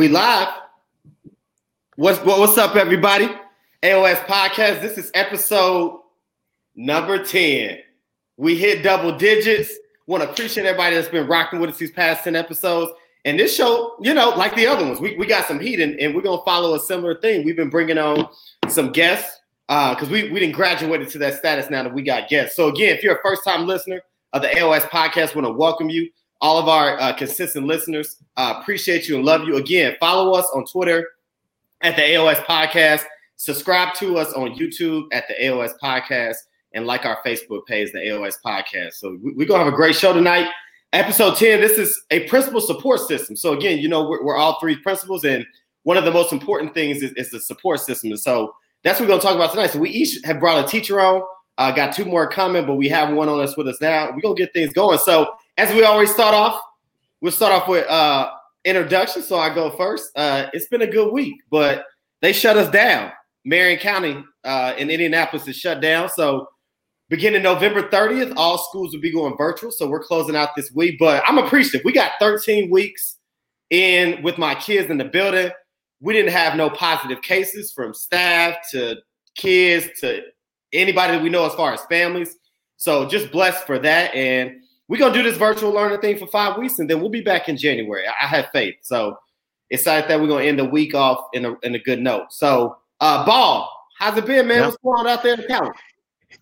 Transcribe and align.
We 0.00 0.08
live. 0.08 0.48
What's 1.96 2.20
what's 2.20 2.56
up, 2.56 2.74
everybody? 2.74 3.28
AOS 3.82 4.24
Podcast. 4.24 4.80
This 4.80 4.96
is 4.96 5.10
episode 5.12 6.00
number 6.74 7.22
10. 7.22 7.80
We 8.38 8.56
hit 8.56 8.82
double 8.82 9.14
digits. 9.18 9.70
Want 10.06 10.22
to 10.22 10.30
appreciate 10.30 10.64
everybody 10.64 10.96
that's 10.96 11.08
been 11.08 11.26
rocking 11.26 11.60
with 11.60 11.68
us 11.68 11.76
these 11.76 11.90
past 11.90 12.24
10 12.24 12.34
episodes. 12.34 12.92
And 13.26 13.38
this 13.38 13.54
show, 13.54 13.96
you 14.00 14.14
know, 14.14 14.30
like 14.30 14.54
the 14.54 14.66
other 14.66 14.86
ones, 14.86 15.00
we, 15.00 15.18
we 15.18 15.26
got 15.26 15.46
some 15.46 15.60
heat 15.60 15.80
and, 15.80 16.00
and 16.00 16.14
we're 16.14 16.22
gonna 16.22 16.42
follow 16.46 16.74
a 16.76 16.80
similar 16.80 17.20
thing. 17.20 17.44
We've 17.44 17.54
been 17.54 17.68
bringing 17.68 17.98
on 17.98 18.26
some 18.68 18.92
guests 18.92 19.38
because 19.68 20.08
uh, 20.08 20.12
we, 20.12 20.30
we 20.30 20.40
didn't 20.40 20.54
graduate 20.54 21.06
to 21.10 21.18
that 21.18 21.34
status 21.34 21.68
now 21.68 21.82
that 21.82 21.92
we 21.92 22.00
got 22.00 22.30
guests. 22.30 22.56
So 22.56 22.68
again, 22.68 22.96
if 22.96 23.02
you're 23.02 23.16
a 23.16 23.22
first-time 23.22 23.66
listener 23.66 24.00
of 24.32 24.40
the 24.40 24.48
AOS 24.48 24.80
podcast, 24.80 25.34
want 25.34 25.46
to 25.46 25.52
welcome 25.52 25.90
you 25.90 26.08
all 26.40 26.58
of 26.58 26.68
our 26.68 26.98
uh, 27.00 27.12
consistent 27.12 27.66
listeners. 27.66 28.16
Uh, 28.36 28.54
appreciate 28.60 29.08
you 29.08 29.16
and 29.16 29.24
love 29.24 29.44
you. 29.44 29.56
Again, 29.56 29.96
follow 30.00 30.32
us 30.32 30.46
on 30.54 30.64
Twitter 30.66 31.06
at 31.82 31.96
the 31.96 32.02
AOS 32.02 32.44
Podcast. 32.44 33.04
Subscribe 33.36 33.94
to 33.94 34.18
us 34.18 34.32
on 34.34 34.54
YouTube 34.54 35.04
at 35.12 35.26
the 35.28 35.34
AOS 35.34 35.72
Podcast 35.82 36.36
and 36.72 36.86
like 36.86 37.04
our 37.04 37.18
Facebook 37.24 37.66
page, 37.66 37.92
the 37.92 37.98
AOS 37.98 38.34
Podcast. 38.44 38.94
So 38.94 39.18
we're 39.22 39.46
going 39.46 39.60
to 39.60 39.64
have 39.64 39.72
a 39.72 39.76
great 39.76 39.96
show 39.96 40.12
tonight. 40.12 40.48
Episode 40.92 41.36
10, 41.36 41.60
this 41.60 41.78
is 41.78 42.02
a 42.10 42.28
principal 42.28 42.60
support 42.60 43.00
system. 43.00 43.36
So 43.36 43.52
again, 43.52 43.78
you 43.78 43.88
know, 43.88 44.08
we're, 44.08 44.24
we're 44.24 44.36
all 44.36 44.58
three 44.60 44.76
principals, 44.76 45.24
and 45.24 45.46
one 45.84 45.96
of 45.96 46.04
the 46.04 46.10
most 46.10 46.32
important 46.32 46.74
things 46.74 47.02
is, 47.02 47.12
is 47.12 47.30
the 47.30 47.40
support 47.40 47.80
system. 47.80 48.10
And 48.10 48.20
so 48.20 48.54
that's 48.82 48.98
what 48.98 49.04
we're 49.06 49.12
going 49.12 49.20
to 49.20 49.26
talk 49.26 49.36
about 49.36 49.50
tonight. 49.52 49.68
So 49.68 49.78
we 49.78 49.90
each 49.90 50.18
have 50.24 50.40
brought 50.40 50.64
a 50.64 50.68
teacher 50.68 51.00
on. 51.00 51.22
Uh, 51.58 51.70
got 51.70 51.94
two 51.94 52.04
more 52.04 52.28
coming, 52.28 52.66
but 52.66 52.74
we 52.74 52.88
have 52.88 53.14
one 53.14 53.28
on 53.28 53.40
us 53.40 53.56
with 53.56 53.68
us 53.68 53.80
now. 53.80 54.10
We're 54.10 54.20
going 54.20 54.34
to 54.34 54.42
get 54.42 54.52
things 54.52 54.72
going. 54.72 54.98
So 54.98 55.34
as 55.56 55.74
we 55.74 55.84
always 55.84 56.10
start 56.12 56.34
off, 56.34 56.60
we'll 57.20 57.32
start 57.32 57.52
off 57.52 57.68
with 57.68 57.86
uh 57.88 58.30
introduction. 58.64 59.22
So 59.22 59.38
I 59.38 59.54
go 59.54 59.70
first. 59.70 60.10
Uh, 60.16 60.48
it's 60.52 60.68
been 60.68 60.82
a 60.82 60.86
good 60.86 61.12
week, 61.12 61.42
but 61.50 61.86
they 62.20 62.32
shut 62.32 62.56
us 62.56 62.70
down. 62.70 63.12
Marion 63.44 63.78
County 63.78 64.22
uh, 64.44 64.74
in 64.76 64.90
Indianapolis 64.90 65.48
is 65.48 65.56
shut 65.56 65.80
down. 65.80 66.08
So 66.10 66.48
beginning 67.08 67.42
November 67.42 67.88
30th, 67.88 68.34
all 68.36 68.58
schools 68.58 68.92
will 68.92 69.00
be 69.00 69.12
going 69.12 69.36
virtual. 69.36 69.70
So 69.70 69.88
we're 69.88 70.02
closing 70.02 70.36
out 70.36 70.50
this 70.56 70.70
week. 70.72 70.98
But 70.98 71.22
I'm 71.26 71.38
appreciative. 71.38 71.84
We 71.84 71.92
got 71.92 72.12
13 72.20 72.70
weeks 72.70 73.16
in 73.70 74.22
with 74.22 74.36
my 74.36 74.54
kids 74.54 74.90
in 74.90 74.98
the 74.98 75.04
building. 75.04 75.50
We 76.00 76.12
didn't 76.12 76.32
have 76.32 76.56
no 76.56 76.70
positive 76.70 77.22
cases 77.22 77.72
from 77.72 77.94
staff 77.94 78.56
to 78.72 78.96
kids 79.34 79.88
to 80.00 80.22
anybody 80.72 81.14
that 81.14 81.22
we 81.22 81.28
know 81.28 81.46
as 81.46 81.54
far 81.54 81.72
as 81.72 81.84
families. 81.86 82.36
So 82.76 83.06
just 83.06 83.30
blessed 83.30 83.66
for 83.66 83.78
that. 83.78 84.14
And 84.14 84.62
we're 84.90 84.98
gonna 84.98 85.14
do 85.14 85.22
this 85.22 85.36
virtual 85.36 85.70
learning 85.70 86.00
thing 86.00 86.18
for 86.18 86.26
five 86.26 86.58
weeks, 86.58 86.80
and 86.80 86.90
then 86.90 87.00
we'll 87.00 87.10
be 87.10 87.20
back 87.20 87.48
in 87.48 87.56
January. 87.56 88.04
I, 88.08 88.26
have 88.26 88.50
faith. 88.52 88.74
So 88.82 89.16
excited 89.70 90.10
that 90.10 90.20
we're 90.20 90.26
gonna 90.26 90.44
end 90.44 90.58
the 90.58 90.64
week 90.64 90.96
off 90.96 91.28
in 91.32 91.44
a 91.44 91.54
in 91.62 91.76
a 91.76 91.78
good 91.78 92.00
note. 92.00 92.32
So 92.32 92.76
uh 92.98 93.24
ball, 93.24 93.70
how's 94.00 94.18
it 94.18 94.26
been, 94.26 94.48
man? 94.48 94.58
Yeah. 94.58 94.64
What's 94.66 94.76
going 94.78 94.98
on 94.98 95.06
out 95.06 95.22
there 95.22 95.34
in 95.34 95.42
the 95.42 95.46
county? 95.46 95.70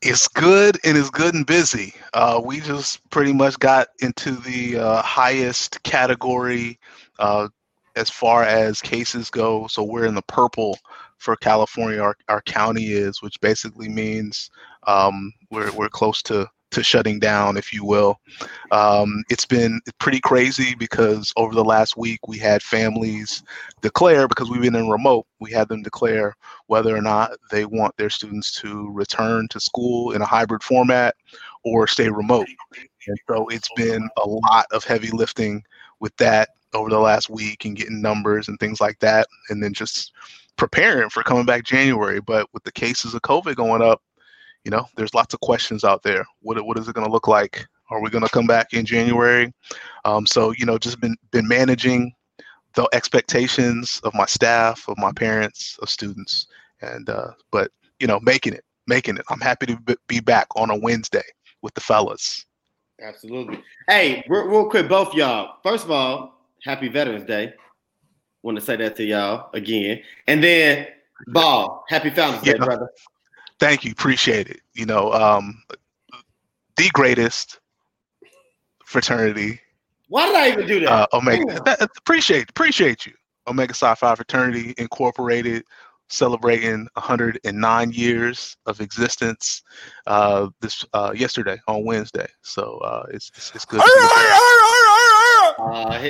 It's 0.00 0.28
good 0.28 0.78
and 0.82 0.96
it's 0.96 1.10
good 1.10 1.34
and 1.34 1.46
busy. 1.46 1.92
Uh, 2.14 2.40
we 2.42 2.60
just 2.60 3.08
pretty 3.10 3.34
much 3.34 3.58
got 3.58 3.88
into 4.00 4.32
the 4.32 4.78
uh, 4.78 5.02
highest 5.02 5.82
category 5.82 6.78
uh, 7.18 7.48
as 7.96 8.08
far 8.08 8.44
as 8.44 8.80
cases 8.80 9.28
go. 9.28 9.66
So 9.66 9.82
we're 9.82 10.04
in 10.06 10.14
the 10.14 10.22
purple 10.22 10.78
for 11.18 11.36
California. 11.36 12.00
Our, 12.00 12.16
our 12.28 12.42
county 12.42 12.92
is, 12.92 13.20
which 13.22 13.40
basically 13.40 13.88
means 13.88 14.50
um, 14.86 15.32
we're 15.50 15.70
we're 15.72 15.88
close 15.90 16.22
to 16.24 16.48
to 16.70 16.82
shutting 16.82 17.18
down, 17.18 17.56
if 17.56 17.72
you 17.72 17.84
will. 17.84 18.20
Um, 18.70 19.24
it's 19.30 19.46
been 19.46 19.80
pretty 19.98 20.20
crazy 20.20 20.74
because 20.74 21.32
over 21.36 21.54
the 21.54 21.64
last 21.64 21.96
week 21.96 22.28
we 22.28 22.38
had 22.38 22.62
families 22.62 23.42
declare 23.80 24.28
because 24.28 24.50
we've 24.50 24.62
been 24.62 24.74
in 24.74 24.88
remote. 24.88 25.26
We 25.40 25.50
had 25.50 25.68
them 25.68 25.82
declare 25.82 26.34
whether 26.66 26.94
or 26.94 27.00
not 27.00 27.32
they 27.50 27.64
want 27.64 27.96
their 27.96 28.10
students 28.10 28.52
to 28.60 28.90
return 28.92 29.48
to 29.48 29.60
school 29.60 30.12
in 30.12 30.22
a 30.22 30.26
hybrid 30.26 30.62
format 30.62 31.14
or 31.64 31.86
stay 31.86 32.08
remote. 32.08 32.48
And 33.06 33.18
so 33.28 33.48
it's 33.48 33.70
been 33.74 34.08
a 34.22 34.28
lot 34.28 34.66
of 34.72 34.84
heavy 34.84 35.10
lifting 35.10 35.62
with 36.00 36.14
that 36.18 36.50
over 36.74 36.90
the 36.90 36.98
last 36.98 37.30
week 37.30 37.64
and 37.64 37.76
getting 37.76 38.02
numbers 38.02 38.48
and 38.48 38.58
things 38.58 38.80
like 38.80 38.98
that, 38.98 39.26
and 39.48 39.62
then 39.62 39.72
just 39.72 40.12
preparing 40.56 41.08
for 41.08 41.22
coming 41.22 41.46
back 41.46 41.64
January. 41.64 42.20
But 42.20 42.46
with 42.52 42.62
the 42.64 42.72
cases 42.72 43.14
of 43.14 43.22
COVID 43.22 43.56
going 43.56 43.80
up, 43.80 44.02
you 44.64 44.70
know, 44.70 44.86
there's 44.96 45.14
lots 45.14 45.34
of 45.34 45.40
questions 45.40 45.84
out 45.84 46.02
there. 46.02 46.24
What 46.40 46.64
what 46.64 46.78
is 46.78 46.88
it 46.88 46.94
going 46.94 47.06
to 47.06 47.12
look 47.12 47.28
like? 47.28 47.66
Are 47.90 48.00
we 48.00 48.10
going 48.10 48.24
to 48.24 48.30
come 48.30 48.46
back 48.46 48.74
in 48.74 48.84
January? 48.84 49.52
Um, 50.04 50.26
so 50.26 50.52
you 50.52 50.66
know, 50.66 50.78
just 50.78 51.00
been 51.00 51.16
been 51.30 51.48
managing 51.48 52.12
the 52.74 52.88
expectations 52.92 54.00
of 54.04 54.14
my 54.14 54.26
staff, 54.26 54.84
of 54.88 54.98
my 54.98 55.12
parents, 55.12 55.78
of 55.80 55.88
students, 55.88 56.46
and 56.82 57.08
uh, 57.08 57.32
but 57.50 57.70
you 57.98 58.06
know, 58.06 58.20
making 58.20 58.54
it, 58.54 58.64
making 58.86 59.16
it. 59.16 59.24
I'm 59.30 59.40
happy 59.40 59.66
to 59.66 59.98
be 60.06 60.20
back 60.20 60.46
on 60.56 60.70
a 60.70 60.78
Wednesday 60.78 61.24
with 61.62 61.74
the 61.74 61.80
fellas. 61.80 62.44
Absolutely. 63.00 63.62
Hey, 63.86 64.24
real, 64.28 64.44
real 64.44 64.70
quick, 64.70 64.88
both 64.88 65.14
y'all. 65.14 65.56
First 65.62 65.84
of 65.84 65.90
all, 65.90 66.40
happy 66.64 66.88
Veterans 66.88 67.24
Day. 67.24 67.54
Want 68.42 68.58
to 68.58 68.64
say 68.64 68.76
that 68.76 68.96
to 68.96 69.04
y'all 69.04 69.50
again, 69.54 70.02
and 70.26 70.42
then 70.42 70.86
Ball, 71.28 71.84
happy 71.88 72.10
Founders 72.10 72.42
Day, 72.42 72.56
brother. 72.56 72.88
Thank 73.60 73.84
you. 73.84 73.92
Appreciate 73.92 74.48
it. 74.48 74.60
You 74.74 74.86
know, 74.86 75.12
um, 75.12 75.62
the 76.76 76.88
greatest 76.92 77.60
fraternity. 78.84 79.60
Why 80.08 80.26
did 80.26 80.36
I 80.36 80.48
even 80.52 80.66
do 80.66 80.80
that? 80.80 80.90
Uh, 80.90 81.06
Omega. 81.12 81.60
That, 81.64 81.82
appreciate 81.82 82.48
appreciate 82.50 83.04
you. 83.04 83.12
Omega 83.46 83.74
Psi 83.74 83.94
Phi 83.94 84.14
Fraternity 84.14 84.74
Incorporated 84.78 85.64
celebrating 86.08 86.88
109 86.94 87.90
years 87.90 88.56
of 88.66 88.80
existence 88.80 89.62
uh, 90.06 90.48
this 90.60 90.84
uh, 90.94 91.12
yesterday 91.14 91.58
on 91.68 91.84
Wednesday. 91.84 92.26
So 92.42 92.78
uh, 92.78 93.04
it's, 93.10 93.30
it's, 93.36 93.54
it's 93.54 93.64
good. 93.64 93.82
Uh, 95.58 96.08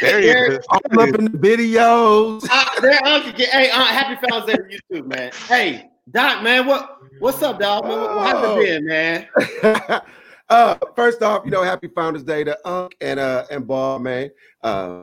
there 0.00 0.20
you 0.20 0.34
go. 0.58 0.58
I'm 0.70 0.98
up 0.98 1.14
in 1.18 1.24
the 1.26 1.38
videos. 1.38 2.46
Uh, 2.50 2.80
there, 2.80 2.98
Uncle, 3.04 3.32
hey, 3.32 3.70
uh, 3.70 3.84
happy 3.84 4.26
Founders 4.28 4.54
Day 4.54 4.62
to 4.62 4.72
you 4.72 4.78
too, 4.90 5.06
man. 5.06 5.30
Hey, 5.46 5.90
Doc, 6.10 6.42
man, 6.42 6.66
what 6.66 6.98
what's 7.18 7.42
up, 7.42 7.58
dog? 7.58 7.84
Man, 7.84 7.98
what, 7.98 8.36
how's 8.36 8.58
it 8.58 8.64
been, 8.64 8.86
man? 8.86 10.02
uh, 10.50 10.76
first 10.94 11.22
off, 11.22 11.44
you 11.46 11.50
know, 11.50 11.62
happy 11.62 11.88
Founders 11.88 12.22
Day 12.22 12.44
to 12.44 12.58
Unc 12.68 12.94
and 13.00 13.18
uh 13.18 13.46
and 13.50 13.66
Ball, 13.66 13.98
man. 13.98 14.30
Uh, 14.62 15.02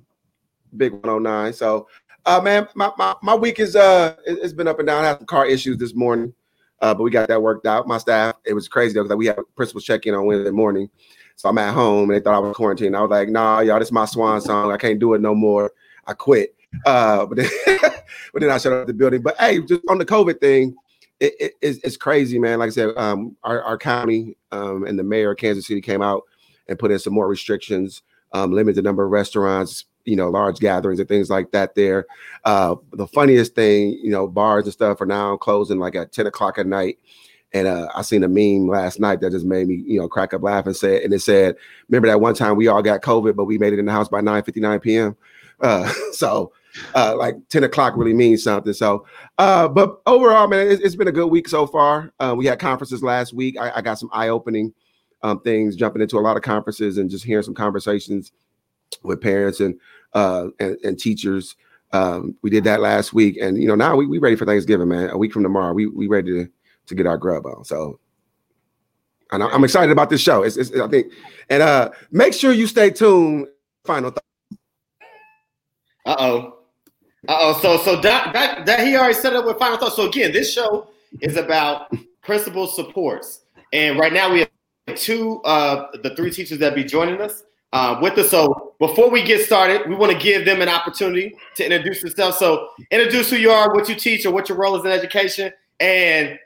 big 0.77 0.93
109. 0.93 1.53
So, 1.53 1.87
uh, 2.27 2.39
man, 2.41 2.67
my, 2.75 2.91
my 2.97 3.15
my 3.23 3.33
week 3.33 3.59
is 3.59 3.75
uh 3.75 4.15
it's 4.25 4.53
been 4.53 4.67
up 4.67 4.77
and 4.77 4.87
down. 4.87 5.03
I 5.03 5.07
had 5.07 5.17
some 5.17 5.25
car 5.25 5.47
issues 5.47 5.77
this 5.77 5.95
morning, 5.95 6.33
uh, 6.81 6.93
but 6.93 7.01
we 7.01 7.09
got 7.09 7.27
that 7.29 7.41
worked 7.41 7.65
out. 7.65 7.87
My 7.87 7.97
staff, 7.97 8.35
it 8.45 8.53
was 8.53 8.67
crazy 8.67 8.93
though 8.93 9.03
because 9.03 9.17
we 9.17 9.25
had 9.25 9.39
principal 9.55 9.81
check 9.81 10.05
in 10.05 10.13
on 10.13 10.25
Wednesday 10.25 10.51
morning. 10.51 10.87
So 11.35 11.49
I'm 11.49 11.57
at 11.57 11.73
home 11.73 12.11
and 12.11 12.19
they 12.19 12.23
thought 12.23 12.35
I 12.35 12.39
was 12.39 12.55
quarantined. 12.55 12.95
I 12.95 13.01
was 13.01 13.09
like, 13.09 13.29
nah, 13.29 13.61
y'all, 13.61 13.79
this 13.79 13.87
is 13.87 13.91
my 13.91 14.05
swan 14.05 14.39
song. 14.39 14.71
I 14.71 14.77
can't 14.77 14.99
do 14.99 15.15
it 15.15 15.21
no 15.21 15.33
more. 15.33 15.71
I 16.05 16.13
quit. 16.13 16.55
Uh, 16.85 17.25
but 17.25 17.37
then, 17.37 17.49
but 18.33 18.41
then 18.41 18.51
I 18.51 18.59
shut 18.59 18.73
up 18.73 18.85
the 18.85 18.93
building. 18.93 19.23
But 19.23 19.37
hey, 19.39 19.59
just 19.61 19.81
on 19.89 19.97
the 19.97 20.05
COVID 20.05 20.39
thing, 20.39 20.75
it, 21.21 21.53
it, 21.61 21.79
it's, 21.83 21.97
crazy, 21.97 22.39
man. 22.39 22.59
Like 22.59 22.67
I 22.67 22.71
said, 22.71 22.89
um, 22.97 23.37
our, 23.43 23.61
our 23.61 23.77
county 23.77 24.35
um, 24.51 24.85
and 24.85 24.97
the 24.97 25.03
mayor 25.03 25.31
of 25.31 25.37
Kansas 25.37 25.67
City 25.67 25.79
came 25.79 26.01
out 26.01 26.23
and 26.67 26.79
put 26.79 26.89
in 26.89 26.97
some 26.97 27.13
more 27.13 27.27
restrictions, 27.27 28.01
um, 28.33 28.51
the 28.51 28.81
number 28.81 29.05
of 29.05 29.11
restaurants, 29.11 29.85
you 30.05 30.15
know, 30.15 30.29
large 30.29 30.59
gatherings 30.59 30.99
and 30.99 31.07
things 31.07 31.29
like 31.29 31.51
that. 31.51 31.75
There, 31.75 32.07
uh, 32.43 32.75
the 32.93 33.07
funniest 33.07 33.53
thing, 33.53 33.99
you 34.01 34.09
know, 34.09 34.27
bars 34.27 34.63
and 34.63 34.73
stuff 34.73 34.99
are 34.99 35.05
now 35.05 35.37
closing 35.37 35.77
like 35.77 35.95
at 35.95 36.11
ten 36.11 36.25
o'clock 36.25 36.57
at 36.57 36.65
night. 36.65 36.97
And 37.53 37.67
uh, 37.67 37.89
I 37.93 38.01
seen 38.01 38.23
a 38.23 38.29
meme 38.29 38.67
last 38.67 38.99
night 38.99 39.19
that 39.19 39.31
just 39.31 39.45
made 39.45 39.67
me, 39.67 39.83
you 39.85 39.99
know, 39.99 40.07
crack 40.07 40.33
up 40.33 40.41
laughing. 40.41 40.73
Said, 40.73 41.03
and 41.03 41.13
it 41.13 41.19
said, 41.19 41.55
"Remember 41.89 42.07
that 42.07 42.21
one 42.21 42.33
time 42.33 42.55
we 42.55 42.67
all 42.67 42.81
got 42.81 43.01
COVID, 43.01 43.35
but 43.35 43.45
we 43.45 43.59
made 43.59 43.73
it 43.73 43.79
in 43.79 43.85
the 43.85 43.91
house 43.91 44.07
by 44.07 44.21
9 44.21 44.41
59 44.41 44.79
p.m." 44.79 45.17
Uh, 45.59 45.91
so 46.13 46.51
uh, 46.95 47.15
like 47.17 47.35
10 47.49 47.63
o'clock 47.63 47.93
really 47.95 48.13
means 48.13 48.43
something. 48.43 48.73
So, 48.73 49.05
uh, 49.37 49.67
but 49.67 50.01
overall, 50.05 50.47
man, 50.47 50.69
it's, 50.69 50.81
it's 50.81 50.95
been 50.95 51.07
a 51.07 51.11
good 51.11 51.27
week 51.27 51.47
so 51.47 51.67
far. 51.67 52.11
Uh, 52.19 52.33
we 52.37 52.45
had 52.45 52.59
conferences 52.59 53.03
last 53.03 53.33
week. 53.33 53.57
I, 53.59 53.77
I 53.77 53.81
got 53.81 53.99
some 53.99 54.09
eye 54.13 54.29
opening 54.29 54.73
um, 55.23 55.39
things, 55.41 55.75
jumping 55.75 56.01
into 56.01 56.17
a 56.17 56.21
lot 56.21 56.37
of 56.37 56.43
conferences 56.43 56.97
and 56.97 57.09
just 57.09 57.25
hearing 57.25 57.43
some 57.43 57.53
conversations 57.53 58.31
with 59.03 59.21
parents 59.21 59.59
and 59.59 59.79
uh, 60.13 60.47
and, 60.59 60.77
and 60.83 60.99
teachers. 60.99 61.55
Um, 61.93 62.35
we 62.41 62.49
did 62.49 62.63
that 62.65 62.79
last 62.79 63.13
week, 63.13 63.37
and 63.41 63.57
you 63.61 63.67
know 63.67 63.75
now 63.75 63.95
we 63.95 64.05
we 64.05 64.17
ready 64.17 64.35
for 64.35 64.45
Thanksgiving, 64.45 64.87
man. 64.87 65.09
A 65.09 65.17
week 65.17 65.33
from 65.33 65.43
tomorrow, 65.43 65.73
we 65.73 65.87
we 65.87 66.07
ready 66.07 66.31
to 66.31 66.49
to 66.87 66.95
get 66.95 67.05
our 67.05 67.17
grub 67.17 67.45
on. 67.45 67.63
So, 67.65 67.99
and 69.31 69.43
I'm 69.43 69.63
excited 69.63 69.91
about 69.91 70.09
this 70.09 70.21
show. 70.21 70.43
It's, 70.43 70.57
it's 70.57 70.73
I 70.75 70.87
think, 70.87 71.11
and 71.49 71.61
uh, 71.61 71.91
make 72.11 72.33
sure 72.33 72.51
you 72.51 72.67
stay 72.67 72.89
tuned. 72.89 73.47
Final 73.83 74.11
thought. 74.11 74.23
Uh 76.05 76.15
oh. 76.19 76.60
Oh. 77.27 77.59
So 77.61 77.77
so 77.77 77.99
that, 78.01 78.33
that 78.33 78.65
that 78.65 78.85
he 78.85 78.95
already 78.95 79.13
set 79.13 79.33
up 79.35 79.45
with 79.45 79.57
final 79.57 79.77
thoughts. 79.77 79.95
So 79.95 80.07
again, 80.07 80.31
this 80.31 80.51
show 80.51 80.87
is 81.21 81.37
about 81.37 81.93
principal 82.23 82.67
supports, 82.67 83.41
and 83.73 83.99
right 83.99 84.13
now 84.13 84.31
we 84.31 84.39
have 84.39 84.49
two 84.95 85.41
uh 85.43 85.87
the 86.03 86.15
three 86.15 86.31
teachers 86.31 86.59
that 86.59 86.75
be 86.75 86.83
joining 86.83 87.21
us. 87.21 87.43
uh, 87.73 87.99
with 88.01 88.17
us. 88.17 88.29
So 88.29 88.73
before 88.79 89.09
we 89.09 89.23
get 89.23 89.45
started, 89.45 89.87
we 89.87 89.95
want 89.95 90.11
to 90.11 90.17
give 90.17 90.45
them 90.45 90.61
an 90.61 90.69
opportunity 90.69 91.35
to 91.55 91.63
introduce 91.65 92.01
themselves. 92.01 92.37
So 92.37 92.69
introduce 92.91 93.29
who 93.29 93.37
you 93.37 93.51
are, 93.51 93.73
what 93.73 93.87
you 93.87 93.95
teach, 93.95 94.25
or 94.25 94.31
what 94.31 94.49
your 94.49 94.57
role 94.57 94.75
is 94.77 94.83
in 94.85 94.91
education, 94.91 95.51
and 95.79 96.37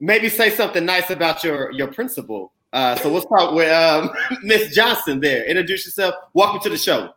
maybe 0.00 0.28
say 0.28 0.50
something 0.50 0.84
nice 0.84 1.10
about 1.10 1.44
your 1.44 1.70
your 1.72 1.88
principal. 1.88 2.52
Uh, 2.72 2.96
so 2.96 3.08
let's 3.12 3.24
start 3.26 3.54
with 3.54 3.70
um, 3.70 4.10
Miss 4.42 4.74
Johnson. 4.74 5.20
There, 5.20 5.44
introduce 5.44 5.86
yourself. 5.86 6.16
Welcome 6.32 6.60
to 6.62 6.68
the 6.70 6.76
show. 6.76 7.10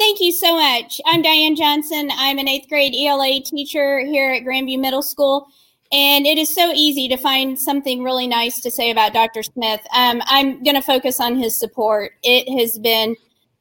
Thank 0.00 0.18
you 0.18 0.32
so 0.32 0.56
much. 0.56 0.98
I'm 1.04 1.20
Diane 1.20 1.54
Johnson. 1.54 2.08
I'm 2.14 2.38
an 2.38 2.48
eighth 2.48 2.70
grade 2.70 2.94
ELA 2.98 3.42
teacher 3.42 3.98
here 3.98 4.32
at 4.32 4.44
Grandview 4.44 4.80
Middle 4.80 5.02
School. 5.02 5.46
And 5.92 6.26
it 6.26 6.38
is 6.38 6.54
so 6.54 6.72
easy 6.72 7.06
to 7.08 7.18
find 7.18 7.60
something 7.60 8.02
really 8.02 8.26
nice 8.26 8.62
to 8.62 8.70
say 8.70 8.90
about 8.90 9.12
Dr. 9.12 9.42
Smith. 9.42 9.82
Um, 9.94 10.22
I'm 10.24 10.62
going 10.62 10.74
to 10.74 10.80
focus 10.80 11.20
on 11.20 11.36
his 11.36 11.58
support. 11.58 12.12
It 12.22 12.48
has 12.58 12.78
been 12.78 13.14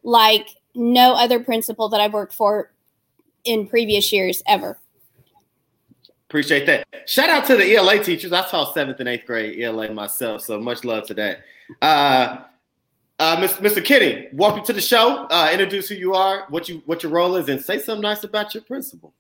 like 0.04 0.48
no 0.76 1.12
other 1.14 1.42
principal 1.42 1.90
that 1.90 2.00
I've 2.00 2.14
worked 2.14 2.34
for 2.34 2.72
in 3.44 3.68
previous 3.68 4.14
years 4.14 4.42
ever. 4.48 4.80
Appreciate 6.30 6.66
that. 6.68 6.88
Shout 7.06 7.30
out 7.30 7.48
to 7.48 7.58
the 7.58 7.76
ELA 7.76 8.02
teachers. 8.02 8.32
I 8.32 8.48
taught 8.48 8.74
seventh 8.74 9.02
and 9.02 9.10
eighth 9.10 9.26
grade 9.26 9.62
ELA 9.62 9.92
myself, 9.92 10.44
so 10.44 10.58
much 10.58 10.86
love 10.86 11.06
to 11.08 11.14
that. 11.16 11.42
Uh, 11.82 12.46
uh, 13.20 13.36
Mr. 13.36 13.84
Kinney, 13.84 14.30
welcome 14.32 14.64
to 14.64 14.72
the 14.72 14.80
show. 14.80 15.28
Uh, 15.30 15.50
introduce 15.52 15.90
who 15.90 15.96
you 15.96 16.14
are, 16.14 16.46
what 16.50 16.70
you 16.70 16.82
what 16.86 17.04
your 17.04 17.12
role 17.12 17.36
is, 17.36 17.50
and 17.50 17.62
say 17.62 17.78
something 17.78 18.02
nice 18.02 18.24
about 18.24 18.54
your 18.54 18.64
principal. 18.64 19.14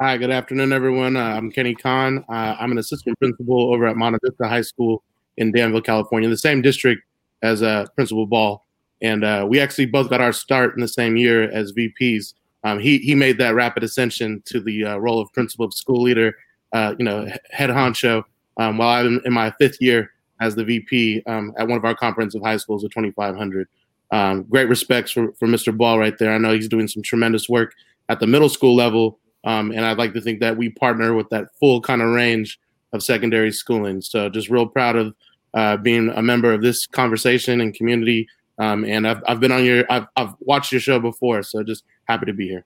Hi, 0.00 0.16
good 0.16 0.30
afternoon, 0.30 0.72
everyone. 0.72 1.16
Uh, 1.16 1.24
I'm 1.24 1.50
Kenny 1.50 1.74
Kahn. 1.74 2.24
Uh, 2.28 2.56
I'm 2.60 2.70
an 2.70 2.78
assistant 2.78 3.18
principal 3.18 3.74
over 3.74 3.86
at 3.86 3.96
Monte 3.96 4.18
Vista 4.22 4.46
High 4.46 4.62
School 4.62 5.02
in 5.36 5.50
Danville, 5.50 5.82
California, 5.82 6.28
the 6.28 6.36
same 6.36 6.62
district 6.62 7.02
as 7.42 7.62
uh, 7.62 7.86
Principal 7.96 8.26
Ball. 8.26 8.64
And 9.02 9.24
uh, 9.24 9.44
we 9.48 9.58
actually 9.58 9.86
both 9.86 10.08
got 10.08 10.20
our 10.20 10.32
start 10.32 10.76
in 10.76 10.80
the 10.80 10.88
same 10.88 11.16
year 11.16 11.50
as 11.50 11.72
VPs. 11.72 12.34
Um, 12.62 12.78
he 12.78 12.98
he 12.98 13.16
made 13.16 13.38
that 13.38 13.56
rapid 13.56 13.82
ascension 13.82 14.42
to 14.46 14.60
the 14.60 14.84
role 14.84 15.20
of 15.20 15.32
principal 15.32 15.66
of 15.66 15.74
school 15.74 16.02
leader, 16.02 16.36
you 16.72 17.04
know, 17.04 17.26
head 17.50 17.70
honcho. 17.70 18.22
Um, 18.58 18.78
while 18.78 19.04
I'm 19.04 19.20
in 19.24 19.32
my 19.32 19.50
fifth 19.58 19.82
year 19.82 20.12
as 20.40 20.54
the 20.54 20.64
VP 20.64 21.22
um, 21.26 21.52
at 21.58 21.68
one 21.68 21.78
of 21.78 21.84
our 21.84 21.94
comprehensive 21.94 22.42
high 22.42 22.56
schools 22.56 22.84
at 22.84 22.90
2500. 22.90 23.68
Um, 24.12 24.44
great 24.44 24.68
respects 24.68 25.10
for, 25.10 25.32
for 25.32 25.48
Mr. 25.48 25.76
Ball 25.76 25.98
right 25.98 26.16
there. 26.18 26.32
I 26.32 26.38
know 26.38 26.52
he's 26.52 26.68
doing 26.68 26.88
some 26.88 27.02
tremendous 27.02 27.48
work 27.48 27.74
at 28.08 28.20
the 28.20 28.26
middle 28.26 28.48
school 28.48 28.76
level 28.76 29.18
um, 29.46 29.70
and 29.70 29.86
I'd 29.86 29.96
like 29.96 30.12
to 30.14 30.20
think 30.20 30.40
that 30.40 30.56
we 30.56 30.68
partner 30.68 31.14
with 31.14 31.30
that 31.30 31.54
full 31.58 31.80
kind 31.80 32.02
of 32.02 32.08
range 32.08 32.58
of 32.92 33.02
secondary 33.02 33.52
schooling. 33.52 34.00
So 34.00 34.28
just 34.28 34.50
real 34.50 34.66
proud 34.66 34.96
of 34.96 35.14
uh, 35.54 35.76
being 35.76 36.10
a 36.10 36.22
member 36.22 36.52
of 36.52 36.62
this 36.62 36.86
conversation 36.86 37.60
and 37.60 37.72
community. 37.72 38.28
Um, 38.58 38.84
and 38.84 39.06
I've, 39.06 39.22
I've 39.28 39.40
been 39.40 39.52
on 39.52 39.64
your, 39.64 39.84
I've, 39.88 40.06
I've 40.16 40.34
watched 40.40 40.72
your 40.72 40.80
show 40.80 40.98
before. 40.98 41.44
So 41.44 41.62
just 41.62 41.84
happy 42.08 42.26
to 42.26 42.32
be 42.32 42.48
here. 42.48 42.64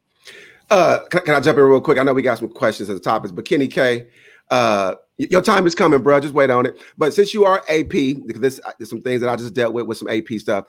Uh, 0.70 1.00
can, 1.10 1.20
can, 1.22 1.34
I 1.34 1.40
jump 1.40 1.58
in 1.58 1.64
real 1.64 1.80
quick? 1.80 1.98
I 1.98 2.02
know 2.02 2.14
we 2.14 2.22
got 2.22 2.38
some 2.38 2.48
questions 2.48 2.88
at 2.88 2.94
the 2.94 3.00
topics, 3.00 3.32
but 3.32 3.44
Kenny 3.44 3.68
K, 3.68 4.06
uh, 4.50 4.94
your 5.16 5.42
time 5.42 5.66
is 5.66 5.74
coming, 5.74 6.02
bro. 6.02 6.20
Just 6.20 6.34
wait 6.34 6.50
on 6.50 6.66
it. 6.66 6.80
But 6.96 7.14
since 7.14 7.34
you 7.34 7.44
are 7.44 7.62
AP, 7.68 7.88
because 7.88 8.40
this, 8.40 8.60
there's 8.78 8.90
some 8.90 9.02
things 9.02 9.20
that 9.20 9.30
I 9.30 9.36
just 9.36 9.54
dealt 9.54 9.74
with 9.74 9.86
with 9.86 9.98
some 9.98 10.08
AP 10.08 10.28
stuff. 10.38 10.64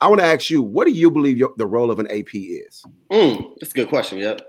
I 0.00 0.06
want 0.06 0.20
to 0.20 0.26
ask 0.26 0.48
you, 0.48 0.62
what 0.62 0.86
do 0.86 0.92
you 0.92 1.10
believe 1.10 1.36
your, 1.36 1.52
the 1.56 1.66
role 1.66 1.90
of 1.90 1.98
an 1.98 2.06
AP 2.06 2.34
is? 2.34 2.84
Mm, 3.10 3.54
that's 3.60 3.72
a 3.72 3.74
good 3.74 3.88
question. 3.88 4.18
Yep. 4.18 4.42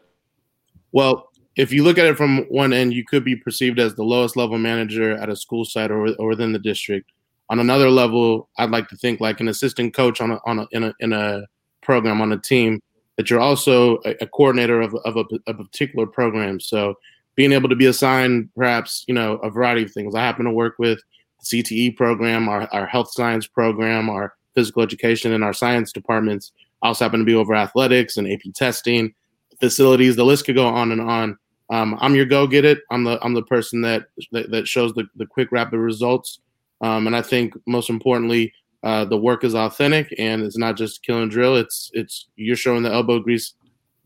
Well, 0.92 1.30
if 1.56 1.74
you 1.74 1.84
look 1.84 1.98
at 1.98 2.06
it 2.06 2.18
from 2.18 2.46
one 2.50 2.72
end, 2.72 2.94
you 2.94 3.04
could 3.04 3.26
be 3.26 3.36
perceived 3.36 3.80
as 3.80 3.96
the 3.96 4.04
lowest 4.04 4.38
level 4.38 4.58
manager 4.60 5.18
at 5.18 5.30
a 5.30 5.36
school 5.36 5.66
site 5.66 5.90
or, 5.90 6.14
or 6.16 6.30
within 6.30 6.54
the 6.54 6.60
district. 6.60 7.12
On 7.50 7.60
another 7.60 7.90
level, 7.90 8.48
I'd 8.58 8.70
like 8.70 8.88
to 8.90 8.96
think 8.96 9.20
like 9.20 9.40
an 9.40 9.48
assistant 9.48 9.96
coach 9.96 10.22
on 10.22 10.32
a, 10.32 10.40
on 10.46 10.60
a, 10.60 10.68
in 10.72 10.84
a 10.84 10.94
in 11.00 11.14
a 11.14 11.42
program 11.82 12.22
on 12.22 12.32
a 12.32 12.38
team 12.38 12.80
that 13.18 13.30
you're 13.30 13.40
also 13.40 13.98
a, 14.06 14.16
a 14.22 14.28
coordinator 14.28 14.80
of, 14.80 14.96
of 15.04 15.18
a, 15.18 15.26
a, 15.48 15.54
particular 15.54 16.06
program. 16.06 16.60
So 16.60 16.96
being 17.40 17.54
able 17.54 17.70
to 17.70 17.76
be 17.78 17.86
assigned 17.86 18.50
perhaps 18.54 19.06
you 19.08 19.14
know 19.14 19.36
a 19.36 19.50
variety 19.50 19.84
of 19.84 19.92
things. 19.94 20.14
I 20.14 20.20
happen 20.20 20.44
to 20.44 20.52
work 20.52 20.76
with 20.78 21.00
the 21.40 21.64
CTE 21.64 21.96
program, 21.96 22.50
our, 22.50 22.68
our 22.74 22.86
health 22.86 23.14
science 23.14 23.48
program, 23.48 24.10
our 24.10 24.34
physical 24.56 24.84
education, 24.84 25.32
and 25.32 25.42
our 25.42 25.54
science 25.54 25.94
departments. 25.94 26.52
I 26.84 26.90
also 26.90 27.06
happen 27.06 27.22
to 27.22 27.26
be 27.26 27.36
over 27.36 27.56
athletics 27.56 28.18
and 28.18 28.30
AP 28.30 28.42
testing 28.56 29.14
facilities. 29.62 30.18
The 30.18 30.26
list 30.26 30.48
could 30.48 30.56
go 30.56 30.68
on 30.68 30.92
and 30.92 31.00
on. 31.00 31.38
Um, 31.70 31.98
I'm 32.02 32.14
your 32.14 32.26
go 32.26 32.46
get 32.46 32.66
it. 32.66 32.80
I'm 32.92 33.06
the 33.06 33.18
I'm 33.24 33.34
the 33.34 33.44
person 33.44 33.80
that 33.84 34.08
that, 34.34 34.52
that 34.52 34.68
shows 34.68 34.92
the, 34.96 35.06
the 35.16 35.26
quick 35.26 35.50
rapid 35.54 35.78
results. 35.80 36.40
Um, 36.82 37.08
and 37.08 37.16
I 37.16 37.22
think 37.22 37.54
most 37.66 37.90
importantly, 37.90 38.52
uh, 38.84 39.06
the 39.06 39.18
work 39.18 39.46
is 39.46 39.56
authentic 39.56 40.14
and 40.20 40.44
it's 40.44 40.58
not 40.58 40.76
just 40.76 41.04
kill 41.04 41.22
and 41.22 41.32
drill. 41.32 41.56
It's 41.56 41.90
it's 41.94 42.28
you're 42.36 42.58
showing 42.58 42.84
the 42.84 42.92
elbow 42.92 43.20
grease 43.20 43.54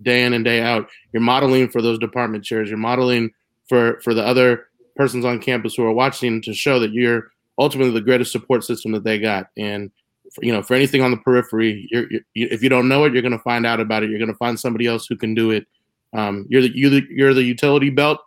day 0.02 0.24
in 0.24 0.34
and 0.34 0.44
day 0.44 0.62
out. 0.62 0.90
You're 1.12 1.22
modeling 1.22 1.70
for 1.70 1.82
those 1.82 2.00
department 2.00 2.44
chairs. 2.44 2.70
You're 2.70 2.78
modeling 2.78 3.32
for 3.68 4.00
for 4.02 4.14
the 4.14 4.26
other 4.26 4.68
persons 4.96 5.26
on 5.26 5.40
campus 5.40 5.76
who 5.76 5.84
are 5.84 5.94
watching 5.94 6.42
to 6.44 6.54
show 6.54 6.80
that 6.80 6.94
you're 6.94 7.32
ultimately 7.60 7.94
the 7.94 8.02
greatest 8.02 8.32
support 8.32 8.64
system 8.64 8.92
that 8.92 9.04
they 9.04 9.20
got. 9.20 9.48
And 9.58 9.92
for, 10.34 10.44
you 10.44 10.52
know, 10.52 10.62
for 10.62 10.74
anything 10.74 11.02
on 11.02 11.12
the 11.12 11.18
periphery, 11.18 11.88
you're, 11.92 12.08
you're, 12.10 12.22
if 12.34 12.64
you 12.64 12.70
don't 12.70 12.88
know 12.88 13.06
it, 13.06 13.14
you're 13.14 13.22
going 13.22 13.32
to 13.32 13.40
find 13.40 13.66
out 13.66 13.80
about 13.80 14.04
it. 14.04 14.10
You're 14.10 14.20
going 14.20 14.32
to 14.32 14.38
find 14.38 14.60
somebody 14.60 14.88
else 14.88 15.06
who 15.08 15.16
can 15.16 15.36
do 15.36 15.52
it. 15.52 15.66
Um, 16.14 16.46
you're 16.50 16.62
the 16.62 16.72
you're 16.76 16.90
the 16.90 17.04
you're 17.10 17.34
the 17.34 17.44
utility 17.44 17.90
belt. 17.90 18.20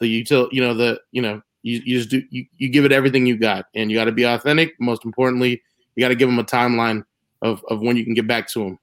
The 0.00 0.24
util, 0.24 0.48
you 0.50 0.60
know 0.60 0.74
the 0.74 1.00
you 1.12 1.22
know 1.22 1.40
you, 1.62 1.80
you 1.84 1.98
just 1.98 2.10
do 2.10 2.22
you, 2.30 2.46
you 2.56 2.68
give 2.68 2.84
it 2.84 2.92
everything 2.92 3.26
you 3.26 3.36
got, 3.36 3.66
and 3.74 3.90
you 3.90 3.96
got 3.96 4.04
to 4.06 4.12
be 4.12 4.24
authentic. 4.24 4.74
Most 4.80 5.04
importantly, 5.04 5.62
you 5.94 6.00
got 6.02 6.08
to 6.08 6.14
give 6.14 6.28
them 6.28 6.38
a 6.38 6.44
timeline 6.44 7.04
of 7.42 7.62
of 7.68 7.80
when 7.80 7.96
you 7.96 8.04
can 8.04 8.14
get 8.14 8.26
back 8.26 8.48
to 8.52 8.60
them. 8.60 8.78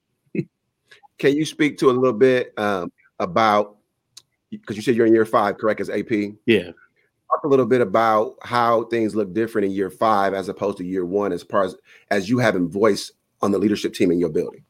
Can 1.22 1.36
you 1.36 1.46
speak 1.46 1.78
to 1.78 1.88
a 1.88 1.92
little 1.92 2.12
bit 2.12 2.52
um, 2.58 2.92
about 3.18 3.76
because 4.50 4.76
you 4.76 4.82
said 4.82 4.94
you're 4.94 5.06
in 5.06 5.14
year 5.14 5.24
five, 5.24 5.56
correct? 5.56 5.80
As 5.80 5.88
AP, 5.88 6.10
yeah 6.44 6.72
talk 7.32 7.44
a 7.44 7.48
little 7.48 7.66
bit 7.66 7.80
about 7.80 8.36
how 8.42 8.84
things 8.84 9.14
look 9.14 9.32
different 9.32 9.66
in 9.66 9.72
year 9.72 9.90
five 9.90 10.34
as 10.34 10.48
opposed 10.48 10.78
to 10.78 10.84
year 10.84 11.04
one, 11.04 11.32
as 11.32 11.42
far 11.42 11.64
as 11.64 11.76
as 12.10 12.28
you 12.28 12.38
having 12.38 12.68
voice 12.68 13.12
on 13.40 13.50
the 13.50 13.58
leadership 13.58 13.94
team 13.94 14.10
in 14.10 14.18
your 14.18 14.28
building? 14.28 14.64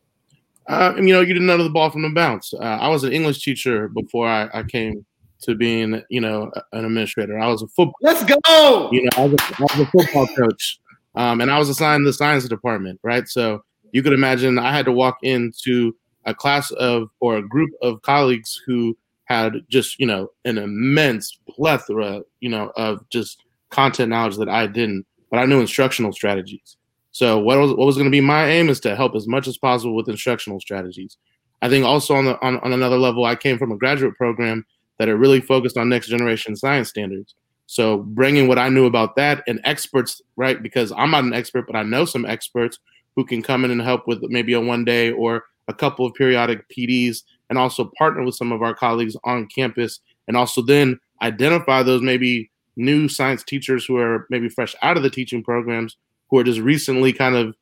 Uh, 0.68 0.94
you 0.96 1.12
know, 1.12 1.20
you 1.20 1.34
didn't 1.34 1.46
know 1.46 1.62
the 1.62 1.68
ball 1.68 1.90
from 1.90 2.02
the 2.02 2.10
bounce. 2.10 2.54
Uh, 2.54 2.58
I 2.58 2.88
was 2.88 3.02
an 3.02 3.12
English 3.12 3.42
teacher 3.42 3.88
before 3.88 4.28
I, 4.28 4.48
I, 4.54 4.62
came 4.62 5.04
to 5.40 5.56
being, 5.56 6.00
you 6.08 6.20
know, 6.20 6.52
an 6.72 6.84
administrator. 6.84 7.36
I 7.36 7.48
was 7.48 7.62
a 7.62 7.66
football. 7.66 7.96
Let's 8.00 8.22
go. 8.22 8.88
You 8.92 9.02
know, 9.02 9.10
I 9.16 9.24
was 9.24 9.40
a, 9.40 9.56
I 9.58 9.62
was 9.62 9.80
a 9.80 9.86
football 9.86 10.26
coach, 10.28 10.78
um, 11.16 11.40
and 11.40 11.50
I 11.50 11.58
was 11.58 11.68
assigned 11.68 12.06
the 12.06 12.12
science 12.12 12.46
department. 12.46 13.00
Right, 13.02 13.26
so 13.26 13.64
you 13.90 14.04
could 14.04 14.12
imagine 14.12 14.58
I 14.58 14.72
had 14.72 14.84
to 14.84 14.92
walk 14.92 15.18
into 15.22 15.96
a 16.24 16.34
class 16.34 16.70
of 16.72 17.08
or 17.20 17.36
a 17.36 17.46
group 17.46 17.70
of 17.82 18.02
colleagues 18.02 18.60
who 18.66 18.96
had 19.24 19.54
just 19.68 19.98
you 19.98 20.06
know 20.06 20.28
an 20.44 20.58
immense 20.58 21.38
plethora 21.48 22.22
you 22.40 22.48
know 22.48 22.72
of 22.76 23.08
just 23.10 23.42
content 23.70 24.10
knowledge 24.10 24.36
that 24.36 24.48
I 24.48 24.66
didn't, 24.66 25.06
but 25.30 25.38
I 25.38 25.46
knew 25.46 25.60
instructional 25.60 26.12
strategies. 26.12 26.76
So 27.10 27.38
what 27.38 27.58
was 27.58 27.70
what 27.70 27.86
was 27.86 27.96
going 27.96 28.06
to 28.06 28.10
be 28.10 28.20
my 28.20 28.46
aim 28.46 28.68
is 28.68 28.80
to 28.80 28.94
help 28.94 29.14
as 29.14 29.26
much 29.26 29.48
as 29.48 29.58
possible 29.58 29.96
with 29.96 30.08
instructional 30.08 30.60
strategies. 30.60 31.16
I 31.60 31.68
think 31.68 31.84
also 31.84 32.14
on 32.14 32.24
the 32.24 32.40
on, 32.44 32.58
on 32.60 32.72
another 32.72 32.98
level, 32.98 33.24
I 33.24 33.36
came 33.36 33.58
from 33.58 33.72
a 33.72 33.76
graduate 33.76 34.16
program 34.16 34.64
that 34.98 35.08
it 35.08 35.14
really 35.14 35.40
focused 35.40 35.76
on 35.76 35.88
next 35.88 36.08
generation 36.08 36.54
science 36.54 36.88
standards. 36.88 37.34
So 37.66 37.98
bringing 37.98 38.48
what 38.48 38.58
I 38.58 38.68
knew 38.68 38.86
about 38.86 39.16
that 39.16 39.42
and 39.46 39.60
experts, 39.64 40.20
right? 40.36 40.62
Because 40.62 40.92
I'm 40.92 41.10
not 41.10 41.24
an 41.24 41.32
expert, 41.32 41.66
but 41.66 41.76
I 41.76 41.82
know 41.82 42.04
some 42.04 42.26
experts 42.26 42.78
who 43.16 43.24
can 43.24 43.42
come 43.42 43.64
in 43.64 43.70
and 43.70 43.80
help 43.80 44.06
with 44.06 44.22
maybe 44.22 44.52
a 44.52 44.60
one 44.60 44.84
day 44.84 45.10
or 45.12 45.44
a 45.68 45.74
couple 45.74 46.06
of 46.06 46.14
periodic 46.14 46.68
PDs 46.68 47.22
and 47.48 47.58
also 47.58 47.90
partner 47.98 48.24
with 48.24 48.34
some 48.34 48.52
of 48.52 48.62
our 48.62 48.74
colleagues 48.74 49.16
on 49.24 49.46
campus 49.46 50.00
and 50.26 50.36
also 50.36 50.62
then 50.62 50.98
identify 51.22 51.82
those 51.82 52.02
maybe 52.02 52.50
new 52.76 53.08
science 53.08 53.42
teachers 53.42 53.84
who 53.84 53.96
are 53.96 54.26
maybe 54.30 54.48
fresh 54.48 54.74
out 54.82 54.96
of 54.96 55.02
the 55.02 55.10
teaching 55.10 55.42
programs 55.42 55.96
who 56.30 56.38
are 56.38 56.44
just 56.44 56.60
recently 56.60 57.12
kind 57.12 57.34
of 57.34 57.54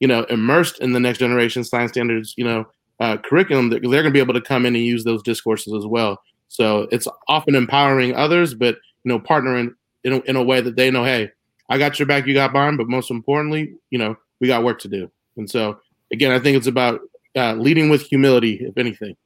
you 0.00 0.06
know 0.06 0.24
immersed 0.24 0.78
in 0.80 0.92
the 0.92 1.00
next 1.00 1.18
generation 1.18 1.64
science 1.64 1.92
standards 1.92 2.34
you 2.36 2.44
know 2.44 2.66
uh, 3.00 3.16
curriculum 3.16 3.70
they're 3.70 3.80
going 3.80 4.04
to 4.04 4.10
be 4.10 4.18
able 4.18 4.34
to 4.34 4.40
come 4.40 4.66
in 4.66 4.74
and 4.74 4.84
use 4.84 5.04
those 5.04 5.22
discourses 5.22 5.72
as 5.72 5.86
well. 5.86 6.20
So 6.48 6.88
it's 6.90 7.06
often 7.28 7.54
empowering 7.54 8.14
others 8.14 8.54
but 8.54 8.76
you 9.04 9.08
know 9.08 9.20
partnering 9.20 9.74
in 10.04 10.14
a, 10.14 10.18
in 10.20 10.36
a 10.36 10.42
way 10.42 10.60
that 10.60 10.76
they 10.76 10.90
know 10.90 11.04
hey 11.04 11.30
i 11.70 11.78
got 11.78 11.98
your 11.98 12.06
back 12.06 12.26
you 12.26 12.34
got 12.34 12.52
mine 12.52 12.76
but 12.76 12.88
most 12.88 13.10
importantly 13.10 13.74
you 13.90 13.98
know 13.98 14.16
we 14.40 14.46
got 14.46 14.64
work 14.64 14.78
to 14.80 14.88
do. 14.88 15.10
And 15.36 15.48
so 15.48 15.78
again 16.12 16.32
i 16.32 16.38
think 16.38 16.56
it's 16.56 16.66
about 16.66 17.00
uh, 17.36 17.54
leading 17.54 17.88
with 17.88 18.02
humility 18.02 18.54
if 18.64 18.76
anything 18.78 19.16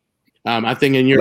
um, 0.45 0.65
I 0.65 0.75
think 0.75 0.95
in 0.97 1.07
year 1.07 1.19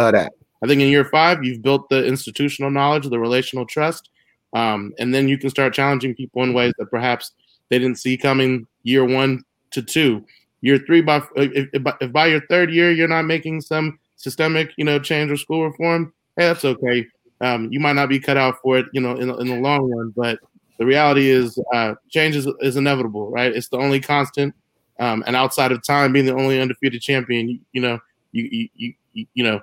I 0.64 0.68
think 0.68 0.82
in 0.82 0.90
year 0.90 1.06
five, 1.06 1.44
you've 1.44 1.62
built 1.62 1.90
the 1.90 2.06
institutional 2.06 2.70
knowledge, 2.70 3.08
the 3.08 3.20
relational 3.20 3.66
trust, 3.66 4.10
um, 4.54 4.94
and 5.00 5.14
then 5.14 5.28
you 5.28 5.38
can 5.38 5.50
start 5.50 5.74
challenging 5.74 6.14
people 6.14 6.44
in 6.44 6.54
ways 6.54 6.74
that 6.78 6.92
perhaps 6.92 7.32
they 7.70 7.80
didn't 7.80 7.98
see 7.98 8.18
coming 8.18 8.68
year 8.84 9.04
one 9.04 9.44
to 9.72 9.82
two. 9.82 10.26
Year 10.62 10.78
three, 10.78 11.02
by 11.02 11.24
if, 11.36 11.70
if 11.74 12.12
by 12.12 12.28
your 12.28 12.42
third 12.48 12.72
year 12.72 12.92
you're 12.92 13.08
not 13.08 13.24
making 13.24 13.62
some 13.62 13.98
systemic, 14.18 14.72
you 14.78 14.86
know, 14.86 15.00
change 15.00 15.32
or 15.32 15.38
school 15.38 15.68
reform, 15.68 16.14
hey, 16.38 16.46
that's 16.46 16.66
okay. 16.66 17.08
Um, 17.40 17.70
you 17.72 17.80
might 17.80 17.94
not 17.94 18.10
be 18.10 18.20
cut 18.20 18.38
out 18.38 18.58
for 18.62 18.78
it, 18.78 18.86
you 18.94 19.02
know, 19.02 19.16
in, 19.16 19.32
in 19.32 19.48
the 19.48 19.60
long 19.60 19.90
run, 19.90 20.14
but 20.16 20.38
the 20.78 20.86
reality 20.86 21.30
is 21.30 21.58
uh, 21.74 21.96
change 22.10 22.36
is, 22.36 22.48
is 22.60 22.78
inevitable, 22.78 23.32
right? 23.32 23.52
It's 23.52 23.70
the 23.70 23.78
only 23.78 24.00
constant. 24.00 24.54
Um, 25.02 25.24
and 25.26 25.36
outside 25.36 25.72
of 25.72 25.84
time 25.84 26.14
being 26.14 26.26
the 26.28 26.36
only 26.36 26.62
undefeated 26.62 27.02
champion, 27.02 27.50
you, 27.50 27.60
you 27.74 27.82
know, 27.82 28.00
you 28.32 28.70
you 28.74 28.94
you, 29.14 29.26
you 29.34 29.44
know, 29.44 29.60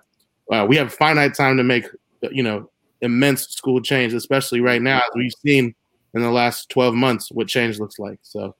uh, 0.53 0.67
we 0.69 0.77
have 0.77 0.93
finite 0.93 1.35
time 1.35 1.57
to 1.57 1.65
make 1.65 1.87
you 2.33 2.43
know 2.43 2.69
immense 3.01 3.47
school 3.49 3.81
change, 3.81 4.13
especially 4.13 4.61
right 4.61 4.83
now 4.83 4.99
as 4.99 5.11
we've 5.15 5.33
seen 5.45 5.75
in 6.15 6.23
the 6.23 6.31
last 6.31 6.69
12 6.71 6.95
months 6.95 7.31
what 7.31 7.47
change 7.47 7.79
looks 7.79 8.01
like. 8.01 8.19
So, 8.23 8.57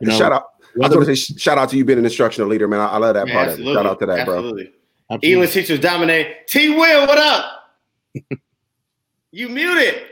you 0.00 0.08
know, 0.08 0.16
shout 0.16 0.32
out. 0.32 0.44
I 0.76 0.88
was 0.88 0.94
going 0.94 1.06
to 1.06 1.14
say 1.14 1.34
shout 1.36 1.58
out 1.58 1.68
to 1.68 1.76
you 1.76 1.84
being 1.84 1.98
an 1.98 2.04
instructional 2.06 2.48
leader, 2.48 2.66
man. 2.66 2.80
I, 2.80 2.86
I 2.86 2.96
love 2.96 3.14
that 3.14 3.28
part 3.28 3.48
of 3.48 3.60
it. 3.60 3.64
Shout 3.64 3.84
out 3.84 3.98
to 4.00 4.06
that, 4.06 4.20
absolutely. 4.20 4.64
bro. 4.64 4.72
Absolutely. 5.10 5.32
English 5.32 5.52
teachers 5.52 5.80
dominate. 5.80 6.48
T. 6.48 6.70
Will, 6.70 7.06
what 7.06 7.18
up? 7.18 7.74
you 9.32 9.50
muted. 9.50 10.02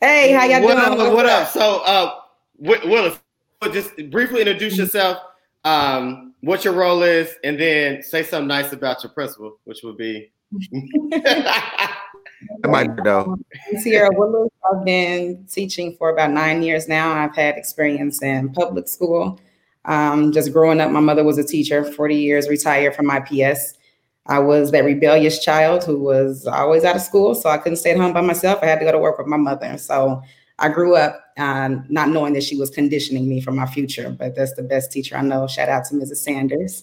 Hey, 0.00 0.30
how 0.32 0.44
y'all 0.44 0.62
what 0.62 0.76
doing? 0.76 1.08
Up, 1.08 1.12
what 1.12 1.26
up? 1.26 1.48
So, 1.48 1.82
uh, 1.84 2.20
Willis, 2.58 3.18
just 3.72 3.90
briefly 4.10 4.40
introduce 4.40 4.76
yourself, 4.76 5.18
um, 5.64 6.34
what 6.40 6.64
your 6.64 6.74
role 6.74 7.02
is, 7.02 7.34
and 7.44 7.58
then 7.58 8.02
say 8.02 8.22
something 8.22 8.48
nice 8.48 8.72
about 8.72 9.02
your 9.02 9.12
principal, 9.12 9.58
which 9.64 9.82
would 9.82 9.96
be. 9.96 10.30
I 10.72 12.68
might 12.68 12.94
know. 13.04 13.36
Sierra 13.78 14.10
Willis. 14.12 14.50
I've 14.70 14.84
been 14.84 15.46
teaching 15.50 15.96
for 15.96 16.10
about 16.10 16.30
nine 16.30 16.62
years 16.62 16.88
now. 16.88 17.12
I've 17.12 17.34
had 17.34 17.56
experience 17.56 18.22
in 18.22 18.52
public 18.52 18.88
school. 18.88 19.40
Um, 19.86 20.32
just 20.32 20.52
growing 20.52 20.80
up, 20.80 20.90
my 20.90 21.00
mother 21.00 21.24
was 21.24 21.38
a 21.38 21.44
teacher, 21.44 21.84
40 21.84 22.14
years, 22.16 22.48
retired 22.48 22.94
from 22.94 23.10
IPS. 23.10 23.74
I 24.26 24.40
was 24.40 24.72
that 24.72 24.84
rebellious 24.84 25.44
child 25.44 25.84
who 25.84 25.98
was 25.98 26.46
always 26.46 26.84
out 26.84 26.96
of 26.96 27.02
school, 27.02 27.34
so 27.34 27.48
I 27.48 27.58
couldn't 27.58 27.76
stay 27.76 27.92
at 27.92 27.96
home 27.96 28.12
by 28.12 28.20
myself. 28.20 28.58
I 28.62 28.66
had 28.66 28.80
to 28.80 28.84
go 28.84 28.92
to 28.92 28.98
work 28.98 29.18
with 29.18 29.28
my 29.28 29.36
mother. 29.36 29.78
So 29.78 30.20
I 30.58 30.68
grew 30.68 30.96
up 30.96 31.20
uh, 31.36 31.70
not 31.88 32.08
knowing 32.08 32.32
that 32.32 32.42
she 32.42 32.56
was 32.56 32.70
conditioning 32.70 33.28
me 33.28 33.40
for 33.40 33.52
my 33.52 33.66
future, 33.66 34.10
but 34.10 34.34
that's 34.34 34.54
the 34.54 34.62
best 34.62 34.90
teacher 34.90 35.16
I 35.16 35.22
know. 35.22 35.46
Shout 35.46 35.68
out 35.68 35.84
to 35.86 35.94
Mrs. 35.94 36.16
Sanders. 36.16 36.82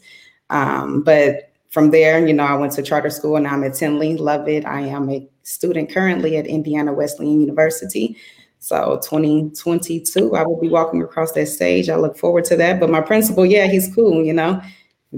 Um, 0.50 1.01
but 1.03 1.51
from 1.70 1.89
there, 1.89 2.25
you 2.25 2.34
know, 2.34 2.44
I 2.44 2.53
went 2.53 2.74
to 2.74 2.84
charter 2.84 3.10
school 3.10 3.36
and 3.36 3.48
I'm 3.48 3.63
at 3.63 3.74
Tindley. 3.74 4.15
Love 4.15 4.48
it. 4.48 4.65
I 4.65 4.82
am 4.82 5.10
a 5.10 5.27
student 5.42 5.92
currently 5.92 6.38
at 6.38 6.46
Indiana 6.46 6.94
Wesleyan 6.94 7.42
University. 7.42 8.15
So 8.60 9.01
2022, 9.03 10.36
I 10.36 10.44
will 10.44 10.60
be 10.60 10.70
walking 10.70 11.01
across 11.01 11.32
that 11.32 11.48
stage. 11.48 11.89
I 11.89 11.96
look 11.96 12.15
forward 12.15 12.46
to 12.46 12.56
that. 12.58 12.80
But 12.80 12.92
my 12.92 13.01
principal, 13.01 13.46
yeah, 13.46 13.68
he's 13.68 13.94
cool, 13.94 14.24
you 14.24 14.34
know 14.34 14.62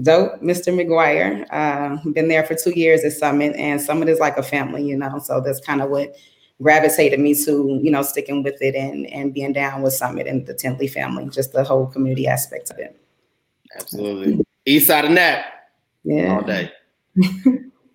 dope, 0.02 0.40
Mr. 0.42 0.74
McGuire. 0.74 1.46
Uh, 1.50 2.10
been 2.10 2.28
there 2.28 2.44
for 2.44 2.54
two 2.54 2.72
years 2.78 3.04
at 3.04 3.12
Summit, 3.12 3.54
and 3.56 3.80
Summit 3.80 4.08
is 4.08 4.20
like 4.20 4.36
a 4.36 4.42
family, 4.42 4.86
you 4.86 4.96
know. 4.96 5.18
So 5.18 5.40
that's 5.40 5.60
kind 5.60 5.80
of 5.80 5.90
what 5.90 6.16
gravitated 6.62 7.20
me 7.20 7.34
to, 7.44 7.78
you 7.82 7.90
know, 7.90 8.02
sticking 8.02 8.42
with 8.42 8.60
it 8.60 8.74
and 8.74 9.06
and 9.06 9.34
being 9.34 9.52
down 9.52 9.82
with 9.82 9.92
Summit 9.92 10.26
and 10.26 10.46
the 10.46 10.54
Tindley 10.54 10.88
family, 10.88 11.28
just 11.28 11.52
the 11.52 11.64
whole 11.64 11.86
community 11.86 12.26
aspect 12.26 12.70
of 12.70 12.78
it. 12.78 12.98
Absolutely, 13.74 14.44
east 14.64 14.86
side 14.86 15.04
of 15.04 15.14
that, 15.14 15.70
yeah, 16.04 16.34
all 16.34 16.42
day. 16.42 16.70
all 17.24 17.24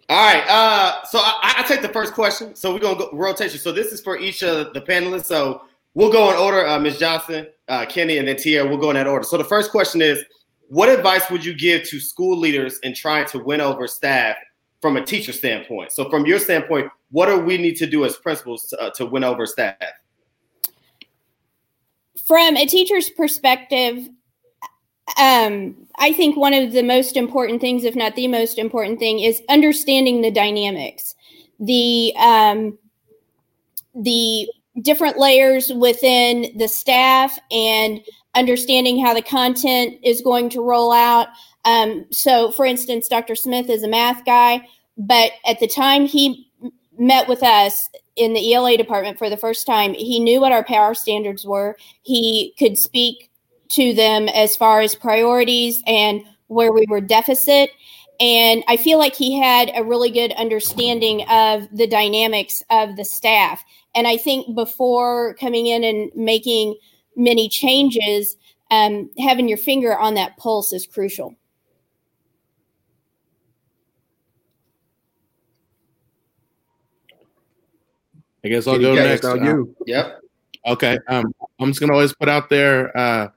right, 0.10 0.44
uh, 0.48 1.04
so 1.06 1.20
I, 1.20 1.56
I, 1.60 1.64
take 1.68 1.82
the 1.82 1.90
first 1.90 2.14
question. 2.14 2.56
So 2.56 2.74
we're 2.74 2.80
gonna 2.80 2.98
go 2.98 3.10
rotation. 3.14 3.60
So 3.60 3.72
this 3.72 3.92
is 3.92 4.02
for 4.02 4.18
each 4.18 4.44
of 4.44 4.74
the 4.74 4.82
panelists. 4.82 5.26
So 5.26 5.64
we'll 5.94 6.12
go 6.12 6.32
in 6.32 6.38
order. 6.38 6.68
Uh, 6.68 6.80
Ms. 6.80 7.00
Johnson, 7.00 7.48
uh, 7.68 7.86
Kenny, 7.88 8.18
and 8.18 8.28
then 8.28 8.38
Tia. 8.38 8.66
We'll 8.66 8.78
go 8.78 8.90
in 8.90 8.96
that 8.96 9.08
order. 9.08 9.24
So 9.24 9.38
the 9.38 9.44
first 9.44 9.72
question 9.72 10.02
is 10.02 10.24
what 10.72 10.88
advice 10.88 11.30
would 11.30 11.44
you 11.44 11.54
give 11.54 11.84
to 11.90 12.00
school 12.00 12.38
leaders 12.38 12.80
in 12.80 12.94
trying 12.94 13.26
to 13.26 13.40
win 13.40 13.60
over 13.60 13.88
staff 13.88 14.38
from 14.82 14.96
a 14.96 15.06
teacher 15.06 15.34
standpoint? 15.34 15.92
So, 15.92 16.10
from 16.10 16.26
your 16.26 16.40
standpoint, 16.40 16.90
what 17.12 17.28
do 17.28 17.40
we 17.40 17.58
need 17.58 17.76
to 17.76 17.86
do 17.86 18.06
as 18.06 18.18
principals 18.18 18.68
to, 18.68 18.82
uh, 18.82 18.90
to 18.92 19.06
win 19.06 19.24
over 19.24 19.46
staff? 19.46 19.76
From 22.26 22.56
a 22.56 22.66
teacher's 22.66 23.10
perspective, 23.10 24.10
um, 25.20 25.76
I 25.98 26.14
think 26.14 26.38
one 26.38 26.54
of 26.54 26.72
the 26.72 26.84
most 26.84 27.18
important 27.18 27.60
things, 27.60 27.84
if 27.84 27.96
not 27.96 28.16
the 28.16 28.28
most 28.28 28.58
important 28.58 29.00
thing, 29.00 29.20
is 29.20 29.42
understanding 29.50 30.22
the 30.22 30.32
dynamics, 30.32 31.16
the 31.60 32.14
um, 32.18 32.78
the 33.94 34.48
different 34.82 35.18
layers 35.18 35.70
within 35.76 36.58
the 36.58 36.68
staff, 36.68 37.38
and 37.52 38.02
understanding 38.36 39.04
how 39.04 39.14
the 39.14 39.22
content 39.22 39.98
is 40.02 40.22
going 40.22 40.50
to 40.50 40.62
roll 40.62 40.94
out. 40.94 41.28
Um, 41.66 42.06
so, 42.12 42.52
for 42.52 42.66
instance, 42.66 43.08
Dr. 43.10 43.36
Smith 43.36 43.70
is 43.70 43.84
a 43.84 43.90
math 43.90 44.24
guy, 44.24 44.66
but 44.98 45.32
at 45.46 45.60
the 45.60 45.68
time 45.68 46.06
he 46.06 46.51
met 47.02 47.28
with 47.28 47.42
us 47.42 47.90
in 48.16 48.34
the 48.34 48.54
ELA 48.54 48.78
department 48.78 49.18
for 49.18 49.28
the 49.28 49.36
first 49.36 49.66
time, 49.66 49.96
he 49.96 50.20
knew 50.20 50.40
what 50.40 50.52
our 50.52 50.64
power 50.64 50.94
standards 50.94 51.44
were. 51.44 51.76
He 52.04 52.54
could 52.60 52.78
speak 52.78 53.32
to 53.72 53.94
them 53.94 54.30
as 54.30 54.56
far 54.56 54.82
as 54.82 54.94
priorities 54.94 55.82
and 55.88 56.22
where 56.48 56.72
we 56.72 56.86
were 56.88 57.02
deficit. 57.02 57.72
And 58.20 58.64
I 58.68 58.78
feel 58.78 59.00
like 59.00 59.16
he 59.16 59.36
had 59.36 59.72
a 59.74 59.84
really 59.84 60.12
good 60.12 60.32
understanding 60.34 61.28
of 61.28 61.68
the 61.76 61.88
dynamics 61.88 62.62
of 62.70 62.96
the 62.98 63.06
staff. 63.06 63.64
And 63.96 64.08
I 64.08 64.18
think 64.18 64.56
before 64.56 65.34
coming 65.40 65.66
in 65.66 65.84
and 65.84 66.12
making 66.16 66.78
many 67.16 67.50
changes, 67.50 68.38
um, 68.70 69.10
having 69.18 69.50
your 69.50 69.58
finger 69.58 69.98
on 69.98 70.14
that 70.14 70.38
pulse 70.38 70.72
is 70.72 70.86
crucial. 70.86 71.36
I 78.44 78.50
guess 78.50 78.68
I'll 78.68 78.80
go 78.80 78.96
next. 78.96 79.26
On 79.26 79.44
you. 79.44 79.76
Uh, 79.82 79.84
yep. 79.86 80.22
Okay. 80.68 80.98
Um, 81.08 81.34
I'm 81.60 81.70
just 81.70 81.80
gonna 81.80 81.94
always 81.94 82.14
put 82.14 82.30
out 82.30 82.50
there, 82.50 82.96
uh, 82.98 83.30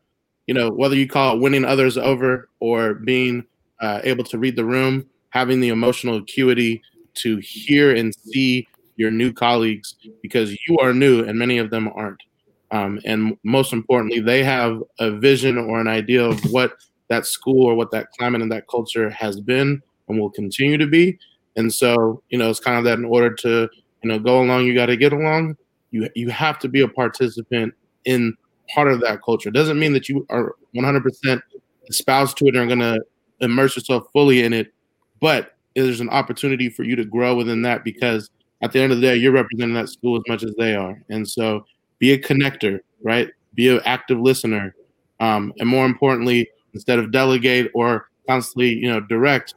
you 0.46 0.54
know, 0.54 0.70
whether 0.70 0.96
you 0.96 1.08
call 1.08 1.36
it 1.36 1.40
winning 1.40 1.64
others 1.64 1.96
over 1.96 2.48
or 2.60 2.94
being 2.94 3.44
uh, 3.80 4.00
able 4.04 4.24
to 4.24 4.38
read 4.38 4.56
the 4.56 4.64
room, 4.64 5.06
having 5.30 5.60
the 5.60 5.68
emotional 5.68 6.16
acuity 6.16 6.82
to 7.14 7.36
hear 7.38 7.94
and 7.94 8.14
see 8.14 8.66
your 8.96 9.10
new 9.10 9.32
colleagues 9.32 9.96
because 10.22 10.56
you 10.66 10.78
are 10.78 10.92
new 10.92 11.24
and 11.24 11.38
many 11.38 11.58
of 11.58 11.70
them 11.70 11.88
aren't. 11.94 12.22
Um, 12.70 13.00
and 13.04 13.36
most 13.44 13.72
importantly, 13.72 14.20
they 14.20 14.42
have 14.42 14.82
a 14.98 15.10
vision 15.10 15.58
or 15.58 15.80
an 15.80 15.88
idea 15.88 16.24
of 16.24 16.40
what 16.50 16.74
that 17.08 17.26
school 17.26 17.66
or 17.66 17.74
what 17.74 17.90
that 17.90 18.10
climate 18.18 18.42
and 18.42 18.50
that 18.50 18.68
culture 18.68 19.10
has 19.10 19.40
been 19.40 19.82
and 20.08 20.18
will 20.18 20.30
continue 20.30 20.78
to 20.78 20.86
be. 20.86 21.18
And 21.56 21.72
so, 21.72 22.22
you 22.30 22.38
know, 22.38 22.50
it's 22.50 22.60
kind 22.60 22.78
of 22.78 22.84
that 22.84 22.98
in 22.98 23.04
order 23.04 23.32
to, 23.34 23.68
you 24.04 24.08
know, 24.10 24.18
go 24.18 24.42
along, 24.42 24.66
you 24.66 24.74
got 24.74 24.86
to 24.86 24.96
get 24.96 25.12
along. 25.12 25.56
You 25.90 26.08
you 26.14 26.28
have 26.30 26.58
to 26.60 26.68
be 26.68 26.80
a 26.82 26.88
participant 26.88 27.74
in 28.04 28.34
part 28.72 28.88
of 28.88 29.00
that 29.00 29.22
culture. 29.22 29.48
It 29.48 29.54
doesn't 29.54 29.78
mean 29.78 29.92
that 29.94 30.08
you 30.08 30.26
are 30.30 30.54
100% 30.76 31.40
espoused 31.88 32.36
to 32.38 32.46
it 32.46 32.56
and 32.56 32.58
are 32.58 32.66
going 32.66 32.78
to 32.80 33.04
immerse 33.40 33.76
yourself 33.76 34.06
fully 34.12 34.42
in 34.42 34.52
it, 34.52 34.72
but 35.20 35.52
there's 35.74 36.00
an 36.00 36.08
opportunity 36.10 36.68
for 36.68 36.82
you 36.82 36.96
to 36.96 37.04
grow 37.04 37.34
within 37.34 37.62
that 37.62 37.84
because 37.84 38.30
at 38.62 38.72
the 38.72 38.80
end 38.80 38.92
of 38.92 39.00
the 39.00 39.06
day, 39.06 39.16
you're 39.16 39.32
representing 39.32 39.74
that 39.74 39.88
school 39.88 40.16
as 40.16 40.22
much 40.28 40.42
as 40.42 40.54
they 40.56 40.74
are. 40.74 41.02
And 41.10 41.28
so 41.28 41.66
be 41.98 42.12
a 42.12 42.18
connector, 42.18 42.80
right? 43.02 43.28
Be 43.54 43.68
an 43.68 43.80
active 43.84 44.18
listener, 44.20 44.74
um, 45.20 45.52
and 45.58 45.68
more 45.68 45.86
importantly, 45.86 46.48
instead 46.72 46.98
of 46.98 47.12
delegate 47.12 47.70
or 47.74 48.08
constantly, 48.28 48.74
you 48.74 48.88
know, 48.88 49.00
direct, 49.00 49.54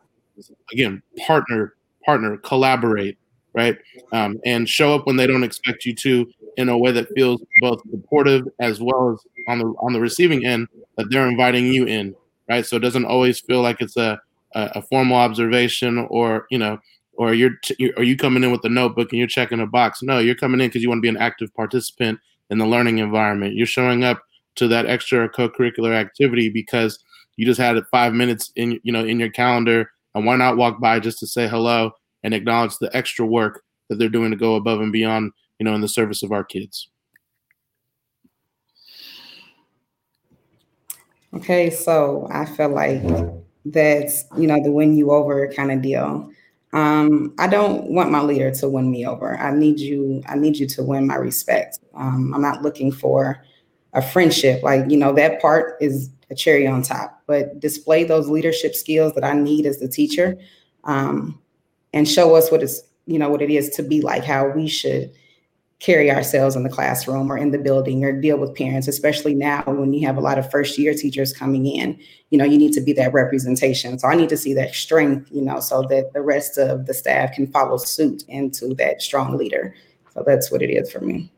again, 0.71 1.01
partner, 1.25 1.75
partner, 2.05 2.37
collaborate, 2.37 3.17
right? 3.57 3.77
Um, 4.13 4.39
and 4.45 4.69
show 4.69 4.95
up 4.95 5.05
when 5.05 5.17
they 5.17 5.27
don't 5.27 5.43
expect 5.43 5.83
you 5.83 5.93
to 5.95 6.31
in 6.55 6.69
a 6.69 6.77
way 6.77 6.91
that 6.93 7.13
feels 7.13 7.43
both 7.61 7.81
supportive 7.91 8.47
as 8.61 8.79
well 8.79 9.11
as 9.11 9.19
on 9.49 9.59
the 9.59 9.65
on 9.81 9.91
the 9.91 9.99
receiving 9.99 10.45
end 10.45 10.67
that 10.95 11.09
they're 11.09 11.27
inviting 11.27 11.67
you 11.67 11.85
in, 11.85 12.15
right? 12.47 12.65
So 12.65 12.77
it 12.77 12.81
doesn't 12.81 13.05
always 13.05 13.39
feel 13.41 13.61
like 13.61 13.81
it's 13.81 13.97
a 13.97 14.21
a, 14.55 14.71
a 14.75 14.81
formal 14.81 15.17
observation 15.17 16.07
or 16.09 16.45
you 16.49 16.57
know 16.57 16.79
or 17.13 17.33
you're 17.33 17.55
t- 17.63 17.75
you 17.97 18.15
coming 18.15 18.43
in 18.43 18.51
with 18.51 18.63
a 18.63 18.69
notebook 18.69 19.11
and 19.11 19.19
you're 19.19 19.27
checking 19.27 19.59
a 19.59 19.67
box 19.67 20.01
no 20.01 20.19
you're 20.19 20.35
coming 20.35 20.61
in 20.61 20.67
because 20.67 20.81
you 20.81 20.89
want 20.89 20.99
to 20.99 21.01
be 21.01 21.09
an 21.09 21.17
active 21.17 21.53
participant 21.53 22.19
in 22.49 22.57
the 22.57 22.65
learning 22.65 22.99
environment 22.99 23.55
you're 23.55 23.65
showing 23.65 24.03
up 24.03 24.23
to 24.55 24.67
that 24.67 24.85
extra 24.85 25.27
co-curricular 25.29 25.93
activity 25.93 26.49
because 26.49 26.99
you 27.35 27.45
just 27.45 27.59
had 27.59 27.77
it 27.77 27.85
five 27.91 28.13
minutes 28.13 28.51
in 28.55 28.79
you 28.83 28.91
know 28.91 29.03
in 29.03 29.19
your 29.19 29.29
calendar 29.29 29.91
and 30.15 30.25
why 30.25 30.35
not 30.35 30.57
walk 30.57 30.79
by 30.79 30.99
just 30.99 31.19
to 31.19 31.27
say 31.27 31.47
hello 31.47 31.91
and 32.27 32.33
acknowledge 32.33 32.77
the 32.77 32.93
extra 32.93 33.25
work 33.25 33.63
that 33.87 33.97
they're 33.97 34.09
doing 34.09 34.31
to 34.31 34.35
go 34.35 34.55
above 34.55 34.81
and 34.81 34.91
beyond 34.91 35.31
you 35.59 35.63
know 35.63 35.73
in 35.73 35.79
the 35.79 35.87
service 35.87 36.23
of 36.23 36.33
our 36.33 36.43
kids 36.43 36.89
okay 41.33 41.69
so 41.69 42.27
i 42.29 42.43
feel 42.43 42.67
like 42.67 43.01
that's 43.63 44.25
you 44.37 44.45
know 44.45 44.61
the 44.61 44.69
win 44.69 44.93
you 44.93 45.11
over 45.11 45.47
kind 45.53 45.71
of 45.71 45.81
deal 45.81 46.29
um, 46.73 47.33
I 47.39 47.47
don't 47.47 47.91
want 47.91 48.11
my 48.11 48.21
leader 48.21 48.51
to 48.51 48.67
win 48.67 48.91
me 48.91 49.07
over. 49.07 49.39
I 49.39 49.55
need 49.55 49.79
you. 49.79 50.21
I 50.27 50.35
need 50.35 50.57
you 50.57 50.67
to 50.67 50.83
win 50.83 51.07
my 51.07 51.15
respect. 51.15 51.79
Um, 51.95 52.33
I'm 52.35 52.41
not 52.41 52.61
looking 52.61 52.91
for 52.91 53.41
a 53.93 54.01
friendship. 54.01 54.63
Like 54.63 54.91
you 54.91 54.97
know, 54.97 55.13
that 55.13 55.41
part 55.41 55.77
is 55.79 56.09
a 56.29 56.35
cherry 56.35 56.67
on 56.67 56.81
top. 56.81 57.23
But 57.25 57.61
display 57.61 58.03
those 58.03 58.27
leadership 58.27 58.75
skills 58.75 59.13
that 59.13 59.23
I 59.23 59.31
need 59.31 59.65
as 59.65 59.79
the 59.79 59.87
teacher, 59.87 60.37
um, 60.83 61.39
and 61.97 62.07
show 62.07 62.35
us 62.35 62.51
what 62.51 62.61
is 62.61 62.83
you 63.07 63.17
know 63.17 63.29
what 63.29 63.41
it 63.41 63.49
is 63.49 63.69
to 63.71 63.83
be 63.83 64.01
like. 64.01 64.23
How 64.23 64.47
we 64.49 64.67
should 64.67 65.11
carry 65.79 66.09
ourselves 66.09 66.55
in 66.55 66.63
the 66.63 66.69
classroom 66.69 67.31
or 67.31 67.37
in 67.37 67.51
the 67.51 67.57
building 67.57 68.03
or 68.03 68.11
deal 68.11 68.37
with 68.37 68.55
parents, 68.55 68.87
especially 68.87 69.35
now 69.35 69.63
when 69.65 69.93
you 69.93 70.05
have 70.05 70.17
a 70.17 70.21
lot 70.21 70.39
of 70.39 70.49
first 70.49 70.77
year 70.77 70.93
teachers 70.93 71.33
coming 71.33 71.67
in. 71.67 71.99
You 72.31 72.37
know, 72.39 72.45
you 72.45 72.57
need 72.57 72.73
to 72.73 72.81
be 72.81 72.93
that 72.93 73.13
representation. 73.13 73.99
So 73.99 74.07
I 74.07 74.15
need 74.15 74.29
to 74.29 74.37
see 74.37 74.53
that 74.55 74.73
strength, 74.73 75.29
you 75.31 75.41
know, 75.41 75.59
so 75.59 75.83
that 75.83 76.13
the 76.13 76.21
rest 76.21 76.57
of 76.57 76.87
the 76.87 76.95
staff 76.95 77.33
can 77.33 77.45
follow 77.47 77.77
suit 77.77 78.23
into 78.27 78.73
that 78.75 79.03
strong 79.03 79.37
leader. 79.37 79.75
So 80.13 80.23
that's 80.25 80.51
what 80.51 80.63
it 80.63 80.71
is 80.71 80.91
for 80.91 81.01
me. 81.01 81.31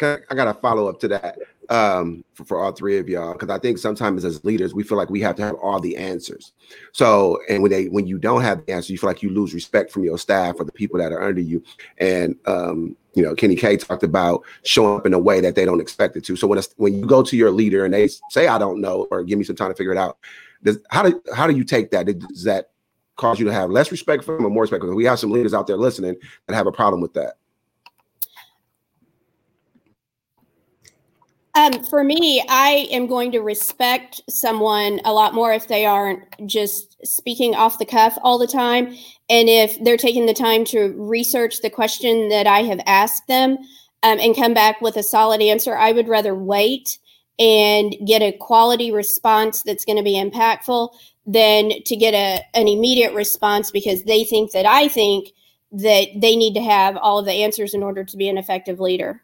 I 0.00 0.18
got 0.34 0.48
a 0.48 0.54
follow 0.54 0.88
up 0.88 1.00
to 1.00 1.08
that 1.08 1.38
um, 1.70 2.24
for, 2.34 2.44
for 2.44 2.58
all 2.58 2.72
three 2.72 2.98
of 2.98 3.08
y'all 3.08 3.32
because 3.32 3.50
I 3.50 3.58
think 3.58 3.78
sometimes 3.78 4.24
as 4.24 4.44
leaders 4.44 4.74
we 4.74 4.82
feel 4.82 4.98
like 4.98 5.10
we 5.10 5.20
have 5.20 5.36
to 5.36 5.42
have 5.42 5.54
all 5.56 5.80
the 5.80 5.96
answers. 5.96 6.52
So 6.92 7.40
and 7.48 7.62
when 7.62 7.70
they 7.70 7.86
when 7.86 8.06
you 8.06 8.18
don't 8.18 8.42
have 8.42 8.64
the 8.64 8.72
answer, 8.72 8.92
you 8.92 8.98
feel 8.98 9.10
like 9.10 9.22
you 9.22 9.30
lose 9.30 9.54
respect 9.54 9.90
from 9.90 10.04
your 10.04 10.18
staff 10.18 10.56
or 10.58 10.64
the 10.64 10.72
people 10.72 10.98
that 10.98 11.12
are 11.12 11.22
under 11.22 11.40
you. 11.40 11.62
And 11.98 12.36
um, 12.46 12.96
you 13.14 13.22
know, 13.22 13.34
Kenny 13.34 13.56
K 13.56 13.76
talked 13.76 14.02
about 14.02 14.44
showing 14.62 14.98
up 14.98 15.06
in 15.06 15.14
a 15.14 15.18
way 15.18 15.40
that 15.40 15.54
they 15.54 15.64
don't 15.64 15.80
expect 15.80 16.16
it 16.16 16.24
to. 16.24 16.36
So 16.36 16.46
when 16.46 16.60
when 16.76 16.94
you 16.94 17.06
go 17.06 17.22
to 17.22 17.36
your 17.36 17.50
leader 17.50 17.84
and 17.84 17.94
they 17.94 18.08
say 18.30 18.46
I 18.46 18.58
don't 18.58 18.80
know 18.80 19.06
or 19.10 19.24
give 19.24 19.38
me 19.38 19.44
some 19.44 19.56
time 19.56 19.70
to 19.70 19.74
figure 19.74 19.92
it 19.92 19.98
out, 19.98 20.18
does 20.62 20.78
how 20.90 21.02
do 21.02 21.20
how 21.34 21.46
do 21.46 21.56
you 21.56 21.64
take 21.64 21.90
that? 21.90 22.06
Does 22.06 22.44
that 22.44 22.70
cause 23.16 23.38
you 23.38 23.46
to 23.46 23.52
have 23.52 23.70
less 23.70 23.90
respect 23.90 24.24
for 24.24 24.36
them 24.36 24.46
or 24.46 24.50
more 24.50 24.62
respect? 24.62 24.82
Because 24.82 24.94
we 24.94 25.04
have 25.04 25.18
some 25.18 25.30
leaders 25.30 25.54
out 25.54 25.66
there 25.66 25.76
listening 25.76 26.16
that 26.46 26.54
have 26.54 26.66
a 26.66 26.72
problem 26.72 27.00
with 27.00 27.14
that. 27.14 27.38
Um, 31.56 31.82
for 31.84 32.04
me, 32.04 32.44
I 32.50 32.86
am 32.90 33.06
going 33.06 33.32
to 33.32 33.40
respect 33.40 34.20
someone 34.28 35.00
a 35.06 35.12
lot 35.14 35.32
more 35.32 35.54
if 35.54 35.68
they 35.68 35.86
aren't 35.86 36.22
just 36.46 36.98
speaking 37.02 37.54
off 37.54 37.78
the 37.78 37.86
cuff 37.86 38.18
all 38.22 38.36
the 38.36 38.46
time. 38.46 38.88
And 39.30 39.48
if 39.48 39.82
they're 39.82 39.96
taking 39.96 40.26
the 40.26 40.34
time 40.34 40.66
to 40.66 40.94
research 40.98 41.62
the 41.62 41.70
question 41.70 42.28
that 42.28 42.46
I 42.46 42.60
have 42.64 42.80
asked 42.84 43.26
them 43.26 43.56
um, 44.02 44.18
and 44.20 44.36
come 44.36 44.52
back 44.52 44.82
with 44.82 44.98
a 44.98 45.02
solid 45.02 45.40
answer, 45.40 45.74
I 45.74 45.92
would 45.92 46.08
rather 46.08 46.34
wait 46.34 46.98
and 47.38 47.96
get 48.06 48.20
a 48.20 48.36
quality 48.36 48.92
response 48.92 49.62
that's 49.62 49.86
going 49.86 49.96
to 49.96 50.04
be 50.04 50.22
impactful 50.22 50.90
than 51.24 51.70
to 51.86 51.96
get 51.96 52.12
a, 52.12 52.44
an 52.52 52.68
immediate 52.68 53.14
response 53.14 53.70
because 53.70 54.04
they 54.04 54.24
think 54.24 54.52
that 54.52 54.66
I 54.66 54.88
think 54.88 55.30
that 55.72 56.08
they 56.16 56.36
need 56.36 56.52
to 56.52 56.62
have 56.62 56.98
all 56.98 57.18
of 57.18 57.24
the 57.24 57.32
answers 57.32 57.72
in 57.72 57.82
order 57.82 58.04
to 58.04 58.16
be 58.18 58.28
an 58.28 58.36
effective 58.36 58.78
leader. 58.78 59.22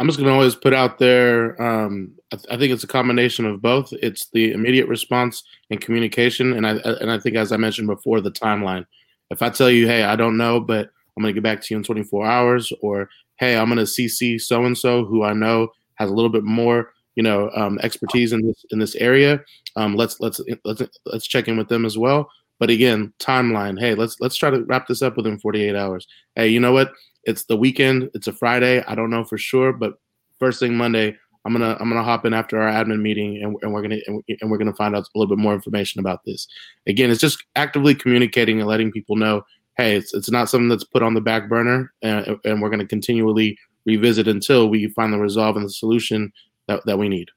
I'm 0.00 0.06
just 0.06 0.18
going 0.18 0.28
to 0.28 0.34
always 0.34 0.54
put 0.54 0.72
out 0.72 0.98
there. 0.98 1.60
Um, 1.60 2.12
I, 2.32 2.36
th- 2.36 2.46
I, 2.50 2.56
think 2.56 2.72
it's 2.72 2.84
a 2.84 2.88
combination 2.88 3.44
of 3.44 3.60
both. 3.60 3.92
It's 3.92 4.28
the 4.32 4.50
immediate 4.52 4.88
response 4.88 5.42
and 5.68 5.78
communication, 5.78 6.54
and 6.54 6.66
I 6.66 6.76
and 6.76 7.10
I 7.10 7.18
think, 7.18 7.36
as 7.36 7.52
I 7.52 7.58
mentioned 7.58 7.86
before, 7.86 8.22
the 8.22 8.30
timeline. 8.30 8.86
If 9.30 9.42
I 9.42 9.50
tell 9.50 9.70
you, 9.70 9.86
"Hey, 9.86 10.04
I 10.04 10.16
don't 10.16 10.38
know, 10.38 10.58
but 10.58 10.88
I'm 11.16 11.22
going 11.22 11.34
to 11.34 11.38
get 11.38 11.44
back 11.44 11.60
to 11.60 11.74
you 11.74 11.76
in 11.76 11.84
24 11.84 12.24
hours," 12.24 12.72
or 12.80 13.10
"Hey, 13.36 13.58
I'm 13.58 13.66
going 13.66 13.76
to 13.76 13.84
CC 13.84 14.40
so 14.40 14.64
and 14.64 14.76
so 14.76 15.04
who 15.04 15.22
I 15.22 15.34
know 15.34 15.68
has 15.96 16.10
a 16.10 16.14
little 16.14 16.30
bit 16.30 16.44
more, 16.44 16.92
you 17.14 17.22
know, 17.22 17.50
um, 17.54 17.78
expertise 17.82 18.32
in 18.32 18.46
this 18.46 18.64
in 18.70 18.78
this 18.78 18.94
area. 18.94 19.44
Um, 19.76 19.96
let's 19.96 20.18
let's 20.18 20.40
let's 20.64 20.82
let's 21.04 21.26
check 21.26 21.46
in 21.46 21.58
with 21.58 21.68
them 21.68 21.84
as 21.84 21.98
well." 21.98 22.30
But 22.58 22.70
again, 22.70 23.12
timeline. 23.18 23.78
Hey, 23.78 23.94
let's 23.94 24.16
let's 24.18 24.36
try 24.36 24.48
to 24.48 24.64
wrap 24.64 24.86
this 24.86 25.02
up 25.02 25.18
within 25.18 25.38
48 25.38 25.76
hours. 25.76 26.06
Hey, 26.36 26.48
you 26.48 26.58
know 26.60 26.72
what? 26.72 26.90
It's 27.24 27.44
the 27.44 27.56
weekend. 27.56 28.10
It's 28.14 28.26
a 28.26 28.32
Friday. 28.32 28.82
I 28.86 28.94
don't 28.94 29.10
know 29.10 29.24
for 29.24 29.38
sure, 29.38 29.72
but 29.72 29.94
first 30.38 30.60
thing 30.60 30.76
Monday, 30.76 31.16
I'm 31.44 31.52
gonna 31.52 31.76
I'm 31.80 31.88
gonna 31.88 32.02
hop 32.02 32.26
in 32.26 32.34
after 32.34 32.60
our 32.60 32.70
admin 32.70 33.00
meeting, 33.00 33.42
and, 33.42 33.56
and 33.62 33.72
we're 33.72 33.82
gonna 33.82 33.98
and 34.06 34.50
we're 34.50 34.58
gonna 34.58 34.74
find 34.74 34.94
out 34.94 35.04
a 35.04 35.18
little 35.18 35.34
bit 35.34 35.40
more 35.40 35.54
information 35.54 35.98
about 36.00 36.24
this. 36.24 36.46
Again, 36.86 37.10
it's 37.10 37.20
just 37.20 37.44
actively 37.56 37.94
communicating 37.94 38.58
and 38.58 38.68
letting 38.68 38.92
people 38.92 39.16
know, 39.16 39.42
hey, 39.76 39.96
it's 39.96 40.12
it's 40.12 40.30
not 40.30 40.50
something 40.50 40.68
that's 40.68 40.84
put 40.84 41.02
on 41.02 41.14
the 41.14 41.20
back 41.20 41.48
burner, 41.48 41.92
and, 42.02 42.36
and 42.44 42.60
we're 42.60 42.70
gonna 42.70 42.86
continually 42.86 43.56
revisit 43.86 44.28
until 44.28 44.68
we 44.68 44.88
find 44.88 45.12
the 45.12 45.18
resolve 45.18 45.56
and 45.56 45.64
the 45.64 45.70
solution 45.70 46.30
that, 46.68 46.84
that 46.84 46.98
we 46.98 47.08
need. 47.08 47.28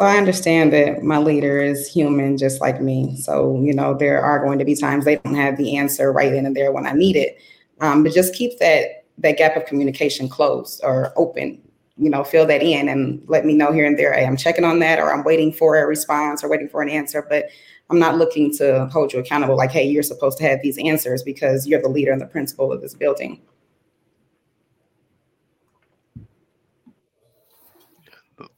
So 0.00 0.06
I 0.06 0.16
understand 0.16 0.72
that 0.72 1.02
my 1.02 1.18
leader 1.18 1.60
is 1.60 1.86
human 1.86 2.38
just 2.38 2.62
like 2.62 2.80
me. 2.80 3.18
So, 3.18 3.60
you 3.60 3.74
know, 3.74 3.92
there 3.92 4.24
are 4.24 4.42
going 4.42 4.58
to 4.58 4.64
be 4.64 4.74
times 4.74 5.04
they 5.04 5.16
don't 5.16 5.34
have 5.34 5.58
the 5.58 5.76
answer 5.76 6.10
right 6.10 6.32
then 6.32 6.46
and 6.46 6.56
there 6.56 6.72
when 6.72 6.86
I 6.86 6.92
need 6.92 7.16
it. 7.16 7.36
Um, 7.82 8.02
but 8.02 8.14
just 8.14 8.34
keep 8.34 8.58
that 8.60 9.04
that 9.18 9.36
gap 9.36 9.58
of 9.58 9.66
communication 9.66 10.26
closed 10.26 10.80
or 10.82 11.12
open. 11.16 11.60
You 11.98 12.08
know, 12.08 12.24
fill 12.24 12.46
that 12.46 12.62
in 12.62 12.88
and 12.88 13.22
let 13.26 13.44
me 13.44 13.52
know 13.52 13.72
here 13.72 13.84
and 13.84 13.98
there. 13.98 14.14
Hey, 14.14 14.24
I'm 14.24 14.38
checking 14.38 14.64
on 14.64 14.78
that, 14.78 15.00
or 15.00 15.12
I'm 15.12 15.22
waiting 15.22 15.52
for 15.52 15.76
a 15.76 15.86
response 15.86 16.42
or 16.42 16.48
waiting 16.48 16.70
for 16.70 16.80
an 16.80 16.88
answer. 16.88 17.26
But 17.28 17.50
I'm 17.90 17.98
not 17.98 18.16
looking 18.16 18.56
to 18.56 18.86
hold 18.86 19.12
you 19.12 19.18
accountable. 19.18 19.58
Like, 19.58 19.70
hey, 19.70 19.84
you're 19.86 20.02
supposed 20.02 20.38
to 20.38 20.44
have 20.44 20.62
these 20.62 20.78
answers 20.78 21.22
because 21.22 21.66
you're 21.66 21.82
the 21.82 21.90
leader 21.90 22.10
and 22.10 22.22
the 22.22 22.26
principal 22.26 22.72
of 22.72 22.80
this 22.80 22.94
building. 22.94 23.42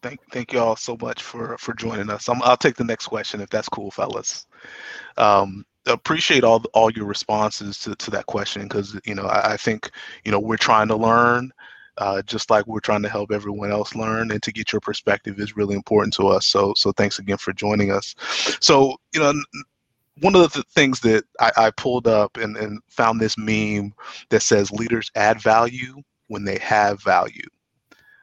Thank 0.02 0.20
thank 0.32 0.52
you 0.52 0.58
all 0.58 0.76
so 0.76 0.96
much 1.00 1.22
for 1.22 1.56
for 1.58 1.74
joining 1.74 2.10
us. 2.10 2.28
i 2.28 2.32
will 2.32 2.56
take 2.56 2.76
the 2.76 2.84
next 2.84 3.06
question 3.06 3.40
if 3.40 3.48
that's 3.50 3.68
cool, 3.68 3.90
fellas. 3.90 4.46
Um, 5.16 5.64
appreciate 5.86 6.44
all 6.44 6.62
all 6.74 6.90
your 6.90 7.06
responses 7.06 7.78
to, 7.78 7.94
to 7.96 8.10
that 8.10 8.26
question 8.26 8.62
because 8.62 8.98
you 9.04 9.14
know 9.14 9.24
I, 9.24 9.54
I, 9.54 9.56
think 9.56 9.90
you 10.24 10.30
know 10.30 10.38
we're 10.38 10.56
trying 10.56 10.88
to 10.88 10.96
learn 10.96 11.52
uh, 11.98 12.22
just 12.22 12.50
like 12.50 12.66
we're 12.66 12.80
trying 12.80 13.02
to 13.02 13.08
help 13.08 13.32
everyone 13.32 13.70
else 13.70 13.94
learn 13.94 14.30
and 14.30 14.42
to 14.42 14.52
get 14.52 14.72
your 14.72 14.80
perspective 14.80 15.38
is 15.40 15.56
really 15.56 15.74
important 15.74 16.14
to 16.14 16.28
us 16.28 16.46
so 16.46 16.72
so 16.76 16.92
thanks 16.92 17.18
again 17.18 17.36
for 17.36 17.52
joining 17.52 17.90
us 17.90 18.14
so 18.60 18.96
you 19.12 19.20
know 19.20 19.32
one 20.20 20.36
of 20.36 20.52
the 20.52 20.62
things 20.74 21.00
that 21.00 21.24
I, 21.40 21.50
I 21.56 21.70
pulled 21.72 22.06
up 22.06 22.36
and, 22.36 22.56
and 22.56 22.80
found 22.88 23.20
this 23.20 23.36
meme 23.36 23.92
that 24.28 24.42
says 24.42 24.70
leaders 24.70 25.10
add 25.16 25.40
value 25.40 25.96
when 26.28 26.44
they 26.44 26.58
have 26.58 27.02
value 27.02 27.48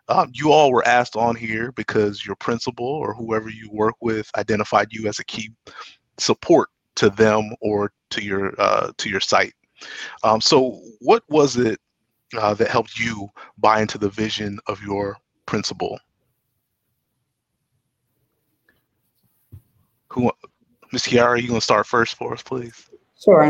um, 0.09 0.31
you 0.33 0.51
all 0.51 0.71
were 0.71 0.85
asked 0.87 1.15
on 1.15 1.35
here 1.35 1.71
because 1.73 2.25
your 2.25 2.35
principal 2.35 2.85
or 2.85 3.13
whoever 3.13 3.49
you 3.49 3.69
work 3.71 3.93
with 4.01 4.29
identified 4.35 4.87
you 4.91 5.07
as 5.07 5.19
a 5.19 5.23
key 5.23 5.51
support 6.17 6.69
to 6.95 7.09
them 7.11 7.51
or 7.61 7.91
to 8.09 8.23
your 8.23 8.59
uh, 8.59 8.91
to 8.97 9.09
your 9.09 9.19
site. 9.19 9.53
Um, 10.23 10.41
so, 10.41 10.81
what 10.99 11.23
was 11.29 11.57
it 11.57 11.79
uh, 12.35 12.55
that 12.55 12.69
helped 12.69 12.97
you 12.97 13.29
buy 13.59 13.81
into 13.81 13.99
the 13.99 14.09
vision 14.09 14.59
of 14.67 14.81
your 14.81 15.15
principal? 15.45 15.99
Who, 20.07 20.31
Ms. 20.91 21.03
Kiara, 21.03 21.39
you 21.39 21.47
gonna 21.47 21.61
start 21.61 21.85
first 21.85 22.15
for 22.15 22.33
us, 22.33 22.41
please? 22.41 22.89
Sure. 23.23 23.45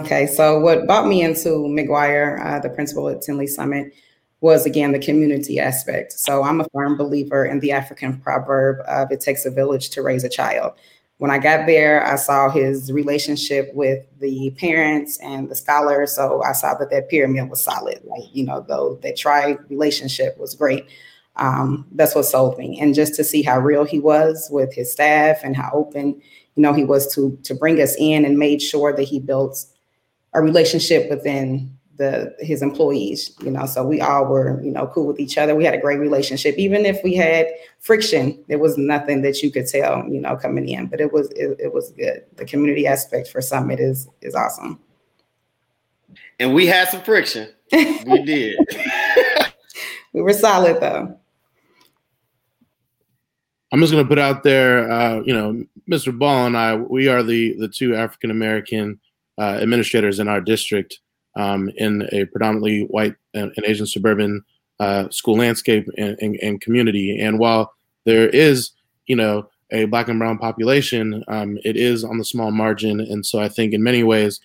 Okay. 0.00 0.26
So, 0.28 0.60
what 0.60 0.86
brought 0.86 1.08
me 1.08 1.22
into 1.22 1.48
McGuire, 1.48 2.40
uh, 2.44 2.60
the 2.60 2.70
principal 2.70 3.08
at 3.08 3.22
Tindley 3.22 3.48
Summit, 3.48 3.92
was 4.40 4.66
again 4.66 4.92
the 4.92 4.98
community 4.98 5.58
aspect. 5.58 6.12
So 6.12 6.42
I'm 6.42 6.60
a 6.60 6.68
firm 6.72 6.96
believer 6.96 7.44
in 7.44 7.60
the 7.60 7.72
African 7.72 8.20
proverb 8.20 8.80
of 8.86 9.10
it 9.10 9.20
takes 9.20 9.46
a 9.46 9.50
village 9.50 9.90
to 9.90 10.02
raise 10.02 10.24
a 10.24 10.28
child. 10.28 10.72
When 11.18 11.30
I 11.30 11.38
got 11.38 11.66
there, 11.66 12.06
I 12.06 12.16
saw 12.16 12.50
his 12.50 12.92
relationship 12.92 13.70
with 13.72 14.04
the 14.20 14.50
parents 14.58 15.18
and 15.20 15.48
the 15.48 15.54
scholars. 15.54 16.12
So 16.12 16.42
I 16.44 16.52
saw 16.52 16.74
that 16.74 16.90
that 16.90 17.08
pyramid 17.08 17.48
was 17.48 17.64
solid. 17.64 18.00
Like, 18.04 18.24
you 18.32 18.44
know, 18.44 18.60
though 18.68 18.98
that 19.02 19.16
tri 19.16 19.56
relationship 19.70 20.36
was 20.38 20.54
great. 20.54 20.84
Um, 21.36 21.86
that's 21.92 22.14
what 22.14 22.24
sold 22.24 22.58
me. 22.58 22.78
And 22.80 22.94
just 22.94 23.14
to 23.14 23.24
see 23.24 23.42
how 23.42 23.58
real 23.58 23.84
he 23.84 23.98
was 23.98 24.48
with 24.50 24.74
his 24.74 24.92
staff 24.92 25.38
and 25.42 25.56
how 25.56 25.70
open, 25.72 26.20
you 26.54 26.62
know, 26.62 26.74
he 26.74 26.84
was 26.84 27.14
to 27.14 27.38
to 27.44 27.54
bring 27.54 27.80
us 27.80 27.96
in 27.98 28.26
and 28.26 28.38
made 28.38 28.60
sure 28.60 28.94
that 28.94 29.02
he 29.02 29.18
built 29.18 29.64
a 30.34 30.42
relationship 30.42 31.08
within 31.08 31.75
the 31.96 32.34
his 32.40 32.62
employees 32.62 33.34
you 33.42 33.50
know 33.50 33.66
so 33.66 33.84
we 33.84 34.00
all 34.00 34.26
were 34.26 34.62
you 34.62 34.70
know 34.70 34.86
cool 34.88 35.06
with 35.06 35.20
each 35.20 35.38
other. 35.38 35.54
We 35.54 35.64
had 35.64 35.74
a 35.74 35.80
great 35.80 35.98
relationship. 35.98 36.56
Even 36.58 36.86
if 36.86 37.02
we 37.02 37.14
had 37.14 37.48
friction 37.80 38.42
there 38.48 38.58
was 38.58 38.76
nothing 38.76 39.22
that 39.22 39.42
you 39.42 39.50
could 39.50 39.66
tell 39.66 40.06
you 40.08 40.20
know 40.20 40.36
coming 40.36 40.68
in 40.68 40.86
but 40.86 41.00
it 41.00 41.12
was 41.12 41.30
it, 41.32 41.56
it 41.58 41.72
was 41.72 41.92
good. 41.92 42.24
The 42.36 42.44
community 42.44 42.86
aspect 42.86 43.28
for 43.28 43.40
summit 43.40 43.80
is 43.80 44.08
is 44.22 44.34
awesome. 44.34 44.80
And 46.38 46.54
we 46.54 46.66
had 46.66 46.88
some 46.88 47.02
friction. 47.02 47.48
We 47.72 48.22
did. 48.24 48.58
We 50.16 50.22
were 50.22 50.32
solid 50.32 50.80
though. 50.80 51.14
I'm 53.70 53.80
just 53.80 53.92
going 53.92 54.02
to 54.02 54.08
put 54.08 54.18
out 54.18 54.42
there 54.44 54.90
uh, 54.90 55.20
you 55.26 55.34
know 55.34 55.62
mr 55.88 56.16
ball 56.16 56.46
and 56.46 56.56
i 56.56 56.74
we 56.74 57.06
are 57.06 57.22
the 57.22 57.54
the 57.58 57.68
two 57.68 57.94
african 57.94 58.30
american 58.30 58.98
uh, 59.38 59.58
administrators 59.60 60.18
in 60.18 60.26
our 60.26 60.40
district 60.40 61.00
um, 61.36 61.70
in 61.76 62.08
a 62.12 62.24
predominantly 62.26 62.82
white 62.84 63.14
and, 63.34 63.52
Asian 63.64 63.86
suburban 63.86 64.44
uh, 64.80 65.08
school 65.10 65.36
landscape 65.36 65.88
and, 65.96 66.16
and, 66.20 66.36
and, 66.42 66.60
community. 66.60 67.18
And 67.18 67.38
while 67.38 67.72
there 68.04 68.28
is, 68.28 68.72
you 69.06 69.16
know, 69.16 69.48
a 69.70 69.84
black 69.86 70.08
and 70.08 70.18
brown 70.18 70.38
population, 70.38 71.24
um, 71.28 71.58
it 71.64 71.76
is 71.76 72.04
on 72.04 72.18
the 72.18 72.24
small 72.24 72.50
margin. 72.50 73.00
And 73.00 73.24
so 73.24 73.38
I 73.38 73.48
think 73.48 73.72
in 73.72 73.82
many 73.82 74.02
ways, 74.02 74.40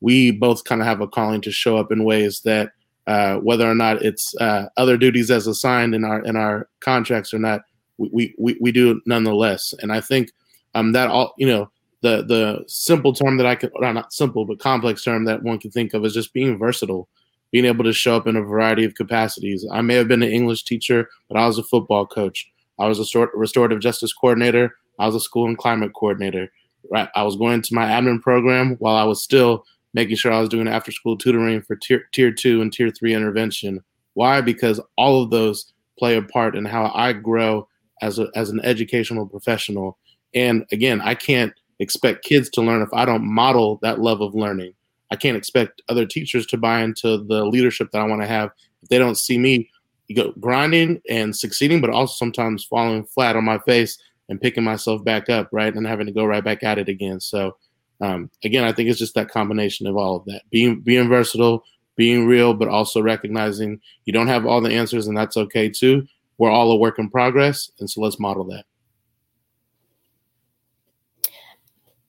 we 0.00 0.30
both 0.30 0.64
kind 0.64 0.80
of 0.80 0.86
have 0.86 1.00
a 1.00 1.08
calling 1.08 1.40
to 1.42 1.50
show 1.50 1.76
up 1.76 1.90
in 1.90 2.04
ways 2.04 2.40
that 2.40 2.72
uh, 3.06 3.36
whether 3.36 3.68
or 3.70 3.74
not 3.74 4.02
it's 4.02 4.34
uh, 4.40 4.66
other 4.76 4.96
duties 4.96 5.30
as 5.30 5.46
assigned 5.46 5.94
in 5.94 6.04
our 6.04 6.20
in 6.24 6.36
our 6.36 6.68
contracts 6.80 7.32
or 7.32 7.38
not, 7.38 7.62
we, 7.98 8.34
we, 8.36 8.56
we 8.60 8.72
do 8.72 9.00
nonetheless. 9.06 9.72
And 9.80 9.92
I 9.92 10.00
think 10.00 10.32
um, 10.74 10.92
that 10.92 11.08
all, 11.08 11.34
you 11.38 11.46
know, 11.46 11.70
the 12.02 12.24
the 12.24 12.64
simple 12.66 13.12
term 13.12 13.36
that 13.38 13.46
I 13.46 13.54
could, 13.54 13.72
uh, 13.82 13.92
not 13.92 14.12
simple, 14.12 14.44
but 14.44 14.58
complex 14.58 15.02
term 15.02 15.24
that 15.24 15.42
one 15.42 15.58
can 15.58 15.70
think 15.70 15.94
of 15.94 16.04
is 16.04 16.14
just 16.14 16.32
being 16.32 16.58
versatile, 16.58 17.08
being 17.52 17.64
able 17.64 17.84
to 17.84 17.92
show 17.92 18.16
up 18.16 18.26
in 18.26 18.36
a 18.36 18.42
variety 18.42 18.84
of 18.84 18.94
capacities. 18.94 19.66
I 19.72 19.80
may 19.80 19.94
have 19.94 20.08
been 20.08 20.22
an 20.22 20.30
English 20.30 20.64
teacher, 20.64 21.08
but 21.28 21.38
I 21.38 21.46
was 21.46 21.58
a 21.58 21.62
football 21.62 22.06
coach. 22.06 22.50
I 22.78 22.86
was 22.86 22.98
a 23.14 23.26
restorative 23.34 23.80
justice 23.80 24.12
coordinator. 24.12 24.76
I 24.98 25.06
was 25.06 25.14
a 25.14 25.20
school 25.20 25.46
and 25.46 25.56
climate 25.56 25.92
coordinator. 25.94 26.50
Right, 26.90 27.08
I 27.16 27.24
was 27.24 27.36
going 27.36 27.62
to 27.62 27.74
my 27.74 27.86
admin 27.86 28.22
program 28.22 28.76
while 28.78 28.94
I 28.94 29.02
was 29.02 29.20
still 29.22 29.64
making 29.92 30.16
sure 30.16 30.30
I 30.30 30.40
was 30.40 30.48
doing 30.48 30.68
after 30.68 30.92
school 30.92 31.16
tutoring 31.16 31.62
for 31.62 31.74
tier, 31.74 32.04
tier 32.12 32.30
two 32.30 32.60
and 32.60 32.72
tier 32.72 32.90
three 32.90 33.14
intervention. 33.14 33.82
Why? 34.14 34.40
Because 34.40 34.80
all 34.96 35.22
of 35.22 35.30
those 35.30 35.72
play 35.98 36.16
a 36.16 36.22
part 36.22 36.54
in 36.54 36.64
how 36.64 36.92
I 36.94 37.12
grow 37.12 37.66
as 38.02 38.18
a, 38.18 38.28
as 38.36 38.50
an 38.50 38.60
educational 38.62 39.26
professional. 39.26 39.98
And 40.34 40.64
again, 40.70 41.00
I 41.00 41.14
can't 41.14 41.52
expect 41.78 42.24
kids 42.24 42.48
to 42.50 42.62
learn 42.62 42.82
if 42.82 42.92
I 42.92 43.04
don't 43.04 43.24
model 43.24 43.78
that 43.82 44.00
love 44.00 44.20
of 44.20 44.34
learning. 44.34 44.72
I 45.10 45.16
can't 45.16 45.36
expect 45.36 45.82
other 45.88 46.06
teachers 46.06 46.46
to 46.46 46.56
buy 46.56 46.82
into 46.82 47.18
the 47.24 47.44
leadership 47.44 47.90
that 47.92 48.00
I 48.00 48.06
want 48.06 48.22
to 48.22 48.28
have 48.28 48.50
if 48.82 48.88
they 48.88 48.98
don't 48.98 49.18
see 49.18 49.38
me 49.38 49.70
go 50.14 50.32
grinding 50.40 51.00
and 51.08 51.34
succeeding, 51.34 51.80
but 51.80 51.90
also 51.90 52.14
sometimes 52.14 52.64
falling 52.64 53.04
flat 53.04 53.36
on 53.36 53.44
my 53.44 53.58
face 53.60 53.98
and 54.28 54.40
picking 54.40 54.64
myself 54.64 55.04
back 55.04 55.28
up, 55.28 55.48
right, 55.52 55.74
and 55.74 55.86
having 55.86 56.06
to 56.06 56.12
go 56.12 56.24
right 56.24 56.44
back 56.44 56.62
at 56.62 56.78
it 56.78 56.88
again. 56.88 57.20
So, 57.20 57.56
um, 58.00 58.30
again, 58.44 58.64
I 58.64 58.72
think 58.72 58.88
it's 58.88 58.98
just 58.98 59.14
that 59.14 59.30
combination 59.30 59.86
of 59.86 59.96
all 59.96 60.16
of 60.16 60.24
that: 60.26 60.42
being 60.50 60.80
being 60.80 61.08
versatile, 61.08 61.64
being 61.96 62.26
real, 62.26 62.54
but 62.54 62.68
also 62.68 63.00
recognizing 63.00 63.80
you 64.04 64.12
don't 64.12 64.26
have 64.26 64.46
all 64.46 64.60
the 64.60 64.72
answers, 64.72 65.06
and 65.06 65.16
that's 65.16 65.36
okay 65.36 65.68
too. 65.68 66.06
We're 66.38 66.50
all 66.50 66.70
a 66.70 66.76
work 66.76 66.98
in 66.98 67.08
progress, 67.10 67.70
and 67.80 67.88
so 67.88 68.00
let's 68.00 68.20
model 68.20 68.44
that. 68.44 68.64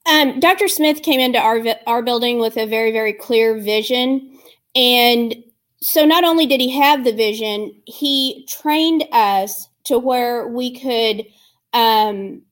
Um, 0.08 0.40
Dr. 0.40 0.68
Smith 0.68 1.02
came 1.02 1.20
into 1.20 1.38
our 1.38 1.60
our 1.86 2.02
building 2.02 2.38
with 2.38 2.56
a 2.56 2.66
very 2.66 2.92
very 2.92 3.12
clear 3.12 3.58
vision, 3.60 4.38
and 4.74 5.36
so 5.80 6.04
not 6.04 6.24
only 6.24 6.46
did 6.46 6.60
he 6.60 6.70
have 6.70 7.04
the 7.04 7.12
vision, 7.12 7.74
he 7.84 8.46
trained 8.48 9.04
us 9.12 9.68
to 9.84 9.98
where 9.98 10.48
we 10.48 10.78
could 10.78 11.26
um, 11.72 12.42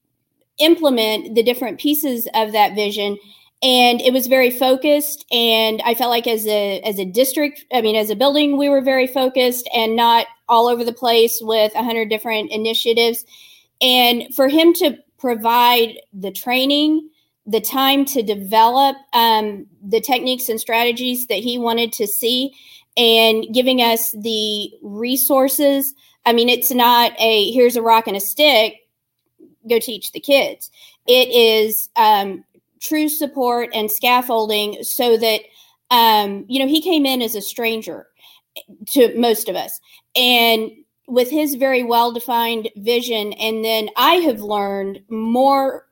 implement 0.59 1.35
the 1.35 1.43
different 1.43 1.81
pieces 1.81 2.29
of 2.35 2.53
that 2.53 2.75
vision 2.75 3.19
and 3.63 4.01
it 4.03 4.13
was 4.13 4.27
very 4.27 4.51
focused 4.51 5.25
and 5.31 5.83
i 5.85 5.95
felt 5.95 6.11
like 6.11 6.27
as 6.27 6.47
a 6.47 6.81
as 6.81 6.99
a 6.99 7.05
district 7.05 7.65
i 7.73 7.81
mean 7.81 7.97
as 7.97 8.11
a 8.11 8.17
building 8.17 8.57
we 8.57 8.69
were 8.69 8.81
very 8.81 9.07
focused 9.07 9.69
and 9.75 9.97
not 9.97 10.27
all 10.49 10.67
over 10.67 10.85
the 10.85 10.93
place 10.93 11.41
with 11.43 11.75
a 11.75 11.83
hundred 11.83 12.09
different 12.09 12.51
initiatives 12.53 13.25
and 13.81 14.35
for 14.35 14.49
him 14.49 14.73
to 14.73 14.97
provide 15.19 15.99
the 16.13 16.31
training 16.31 17.09
the 17.47 17.61
time 17.61 18.05
to 18.05 18.23
develop 18.23 18.97
um, 19.13 19.67
the 19.83 20.01
techniques 20.01 20.49
and 20.49 20.61
strategies 20.61 21.27
that 21.29 21.39
he 21.39 21.59
wanted 21.59 21.93
to 21.93 22.07
see 22.07 22.53
and 22.97 23.47
giving 23.53 23.81
us 23.81 24.13
the 24.13 24.71
resources. 24.83 25.95
I 26.25 26.33
mean 26.33 26.49
it's 26.49 26.73
not 26.73 27.13
a 27.19 27.51
here's 27.53 27.77
a 27.77 27.83
rock 27.83 28.07
and 28.07 28.17
a 28.17 28.21
stick 28.21 28.75
go 29.69 29.79
teach 29.79 30.13
the 30.13 30.21
kids. 30.21 30.71
It 31.07 31.29
is 31.29 31.89
um, 31.97 32.45
true 32.81 33.09
support 33.09 33.71
and 33.75 33.91
scaffolding 33.91 34.83
so 34.83 35.17
that 35.17 35.41
um, 35.91 36.45
you 36.49 36.59
know 36.59 36.67
he 36.67 36.83
came 36.83 37.07
in 37.07 37.23
as 37.23 37.35
a 37.35 37.43
stranger 37.43 38.07
to 38.89 39.17
most 39.17 39.49
of 39.49 39.57
us. 39.57 39.81
And 40.17 40.71
with 41.07 41.31
his 41.31 41.55
very 41.55 41.83
well 41.83 42.13
defined 42.13 42.69
vision 42.77 43.33
and 43.35 43.65
then 43.65 43.89
i 43.97 44.15
have 44.15 44.41
learned 44.41 45.01
more 45.09 45.87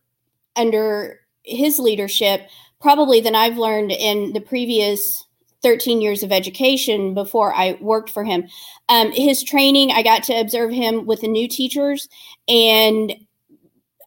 under 0.57 1.21
his 1.45 1.79
leadership 1.79 2.49
probably 2.81 3.21
than 3.21 3.35
i've 3.35 3.59
learned 3.59 3.93
in 3.93 4.33
the 4.33 4.41
previous 4.41 5.27
13 5.65 6.03
years 6.03 6.23
of 6.23 6.31
education 6.31 7.15
before 7.15 7.55
I 7.55 7.79
worked 7.81 8.11
for 8.11 8.23
him. 8.23 8.47
Um, 8.91 9.11
his 9.13 9.43
training, 9.43 9.93
I 9.93 10.03
got 10.03 10.23
to 10.25 10.35
observe 10.35 10.71
him 10.71 11.07
with 11.07 11.23
the 11.23 11.27
new 11.27 11.49
teachers. 11.49 12.07
And 12.47 13.15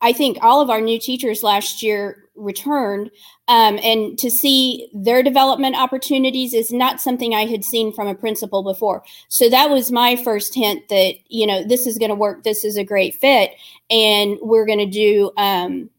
I 0.02 0.14
think 0.14 0.38
all 0.42 0.62
of 0.62 0.70
our 0.70 0.82
new 0.82 1.00
teachers 1.00 1.42
last 1.42 1.82
year 1.82 2.30
returned 2.36 3.10
um, 3.48 3.80
and 3.82 4.18
to 4.20 4.30
see 4.30 4.90
their 4.94 5.24
development 5.24 5.76
opportunities 5.76 6.54
is 6.54 6.72
not 6.72 7.02
something 7.02 7.34
i 7.34 7.46
had 7.46 7.64
seen 7.64 7.92
from 7.92 8.08
a 8.08 8.14
principal 8.14 8.62
before 8.62 9.04
so 9.28 9.50
that 9.50 9.72
was 9.72 9.92
my 9.92 10.16
first 10.18 10.54
hint 10.54 10.88
that 10.90 11.16
you 11.30 11.48
know 11.48 11.64
this 11.64 11.88
is 11.88 11.98
going 11.98 12.10
to 12.10 12.16
work 12.16 12.44
this 12.44 12.64
is 12.64 12.78
a 12.78 12.84
great 12.84 13.16
fit 13.16 13.54
and 13.90 14.38
we're 14.42 14.68
going 14.68 14.78
to 14.78 14.86
do 14.86 15.32
um, 15.38 15.90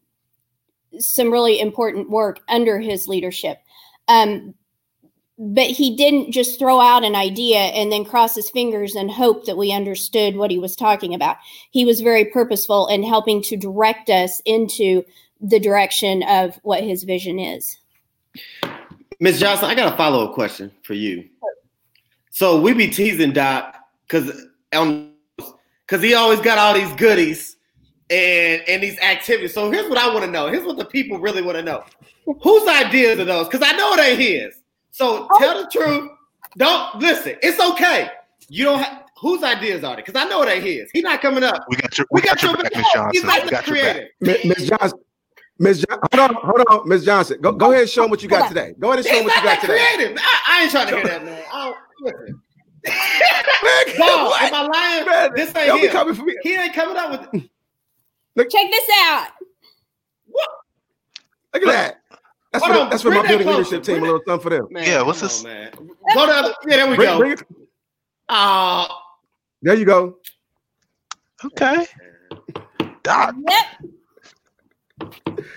some 0.97 1.31
really 1.31 1.59
important 1.59 2.09
work 2.09 2.39
under 2.47 2.79
his 2.79 3.07
leadership 3.07 3.59
um, 4.07 4.55
but 5.41 5.67
he 5.67 5.95
didn't 5.95 6.33
just 6.33 6.59
throw 6.59 6.81
out 6.81 7.05
an 7.05 7.15
idea 7.15 7.57
and 7.57 7.89
then 7.89 8.03
cross 8.03 8.35
his 8.35 8.49
fingers 8.49 8.93
and 8.95 9.09
hope 9.09 9.45
that 9.45 9.55
we 9.55 9.71
understood 9.71 10.35
what 10.35 10.51
he 10.51 10.59
was 10.59 10.75
talking 10.75 11.15
about. 11.15 11.37
He 11.71 11.85
was 11.85 12.01
very 12.01 12.25
purposeful 12.25 12.87
in 12.87 13.03
helping 13.03 13.41
to 13.43 13.55
direct 13.55 14.09
us 14.09 14.41
into 14.43 15.05
the 15.39 15.59
direction 15.59 16.23
of 16.23 16.59
what 16.63 16.83
his 16.83 17.03
vision 17.03 17.39
is. 17.39 17.77
Ms. 19.21 19.39
Johnson, 19.39 19.69
I 19.69 19.75
got 19.75 19.93
a 19.93 19.95
follow 19.95 20.27
up 20.27 20.33
question 20.33 20.71
for 20.83 20.93
you. 20.93 21.29
So 22.31 22.59
we 22.59 22.73
be 22.73 22.89
teasing 22.89 23.31
Doc 23.31 23.77
because 24.07 24.45
because 24.71 26.01
he 26.01 26.15
always 26.15 26.41
got 26.41 26.57
all 26.57 26.73
these 26.73 26.91
goodies 26.93 27.55
and 28.09 28.61
and 28.67 28.83
these 28.83 28.97
activities. 28.99 29.53
So 29.53 29.71
here's 29.71 29.89
what 29.89 29.97
I 29.97 30.11
want 30.13 30.25
to 30.25 30.31
know. 30.31 30.47
Here's 30.47 30.65
what 30.65 30.77
the 30.77 30.85
people 30.85 31.19
really 31.19 31.41
want 31.41 31.57
to 31.57 31.63
know. 31.63 31.83
Whose 32.41 32.67
ideas 32.67 33.19
are 33.19 33.25
those? 33.25 33.47
Because 33.47 33.67
I 33.67 33.75
know 33.75 33.93
it 33.93 33.99
ain't 33.99 34.19
his. 34.19 34.61
So 34.91 35.27
tell 35.37 35.61
the 35.61 35.69
truth. 35.71 36.09
Don't 36.57 36.99
listen. 36.99 37.35
It's 37.41 37.59
okay. 37.59 38.09
You 38.47 38.65
don't 38.65 38.79
have 38.79 39.03
whose 39.17 39.43
ideas 39.43 39.83
are 39.83 39.95
they? 39.95 40.01
Because 40.01 40.19
I 40.19 40.27
know 40.27 40.41
it 40.43 40.49
ain't 40.49 40.63
his. 40.63 40.89
He's 40.91 41.03
not 41.03 41.21
coming 41.21 41.43
up. 41.43 41.65
We 41.69 41.75
got 41.77 41.97
your 41.97 42.07
we, 42.11 42.21
we 42.21 42.27
got, 42.27 42.39
got, 42.39 42.43
your 42.43 42.63
back, 42.63 42.75
Miss 42.75 42.85
Johnson. 42.93 43.11
He's 43.13 43.23
not 43.23 43.49
the 43.49 43.55
creator. 43.57 44.07
Miss 44.19 44.67
Johnson. 44.67 44.99
Ms. 45.61 45.85
John- 45.89 45.99
hold 46.13 46.31
on, 46.31 46.35
hold 46.41 46.65
on, 46.69 46.87
Ms. 46.87 47.03
Johnson. 47.03 47.37
Go, 47.41 47.51
go 47.51 47.71
ahead 47.71 47.81
and 47.81 47.89
show 47.89 48.03
them 48.03 48.11
what 48.11 48.23
you 48.23 48.29
got 48.29 48.47
today. 48.47 48.73
Go 48.79 48.93
ahead 48.93 48.99
and 48.99 49.07
show 49.07 49.15
them 49.15 49.25
what 49.25 49.35
you 49.35 49.43
got 49.43 49.61
today. 49.61 49.85
Creative. 49.93 50.17
I, 50.17 50.41
I 50.47 50.61
ain't 50.61 50.71
trying 50.71 50.87
to 50.87 50.95
hear 50.95 51.03
that, 51.03 51.25
man. 51.25 51.43
I 51.51 51.65
don't, 51.65 51.77
listen. 52.01 52.41
no, 53.99 54.33
am 54.39 54.53
I 54.53 54.67
lying? 54.73 55.05
Man, 55.05 55.31
this 55.35 55.53
ain't 55.53 55.83
him. 55.83 55.91
Coming 55.91 56.15
for 56.15 56.23
me. 56.23 56.37
He 56.43 56.55
ain't 56.55 56.73
coming 56.73 56.95
up 56.95 57.33
with. 57.33 57.43
Look, 58.39 58.49
Check 58.49 58.71
this 58.71 58.89
out. 59.01 59.27
What? 60.27 60.49
Look 61.53 61.63
at 61.63 61.67
that. 61.67 62.01
That's 62.53 62.65
for, 62.65 62.71
on, 62.71 62.89
that's 62.89 63.01
for 63.01 63.11
my 63.11 63.27
building 63.27 63.45
closer. 63.45 63.57
leadership 63.57 63.83
team. 63.83 63.95
Bring 63.95 64.03
a 64.09 64.13
little 64.13 64.21
something 64.25 64.43
for 64.43 64.49
them. 64.49 64.67
Man, 64.71 64.87
yeah, 64.87 65.01
what's 65.01 65.19
this? 65.19 65.43
On, 65.43 65.51
man. 65.51 65.71
Go 66.13 66.25
to 66.25 66.31
other, 66.31 66.53
yeah, 66.65 66.77
there 66.77 66.89
we 66.89 66.95
bring, 66.95 67.09
go. 67.09 67.17
Bring 67.17 67.31
it. 67.33 67.43
Uh, 68.29 68.87
there 69.61 69.75
you 69.75 69.83
go. 69.83 70.19
Okay. 71.43 71.85
Doc. 73.03 73.35
Yep. 73.49 73.65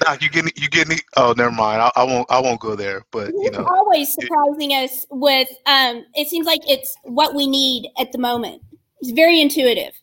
Doc, 0.00 0.20
you 0.20 0.28
getting 0.28 0.50
you 0.56 0.68
getting 0.68 0.98
oh 1.16 1.34
never 1.36 1.52
mind. 1.52 1.82
I, 1.82 1.92
I, 1.94 2.02
won't 2.02 2.28
I 2.32 2.40
won't 2.40 2.58
go 2.58 2.74
there. 2.74 3.04
But 3.12 3.28
you 3.28 3.52
know 3.52 3.64
always 3.64 4.12
surprising 4.12 4.72
it, 4.72 4.90
us 4.90 5.06
with 5.08 5.48
um 5.66 6.04
it 6.16 6.26
seems 6.26 6.48
like 6.48 6.62
it's 6.68 6.96
what 7.04 7.36
we 7.36 7.46
need 7.46 7.90
at 7.96 8.10
the 8.10 8.18
moment. 8.18 8.60
It's 9.00 9.12
very 9.12 9.40
intuitive. 9.40 9.94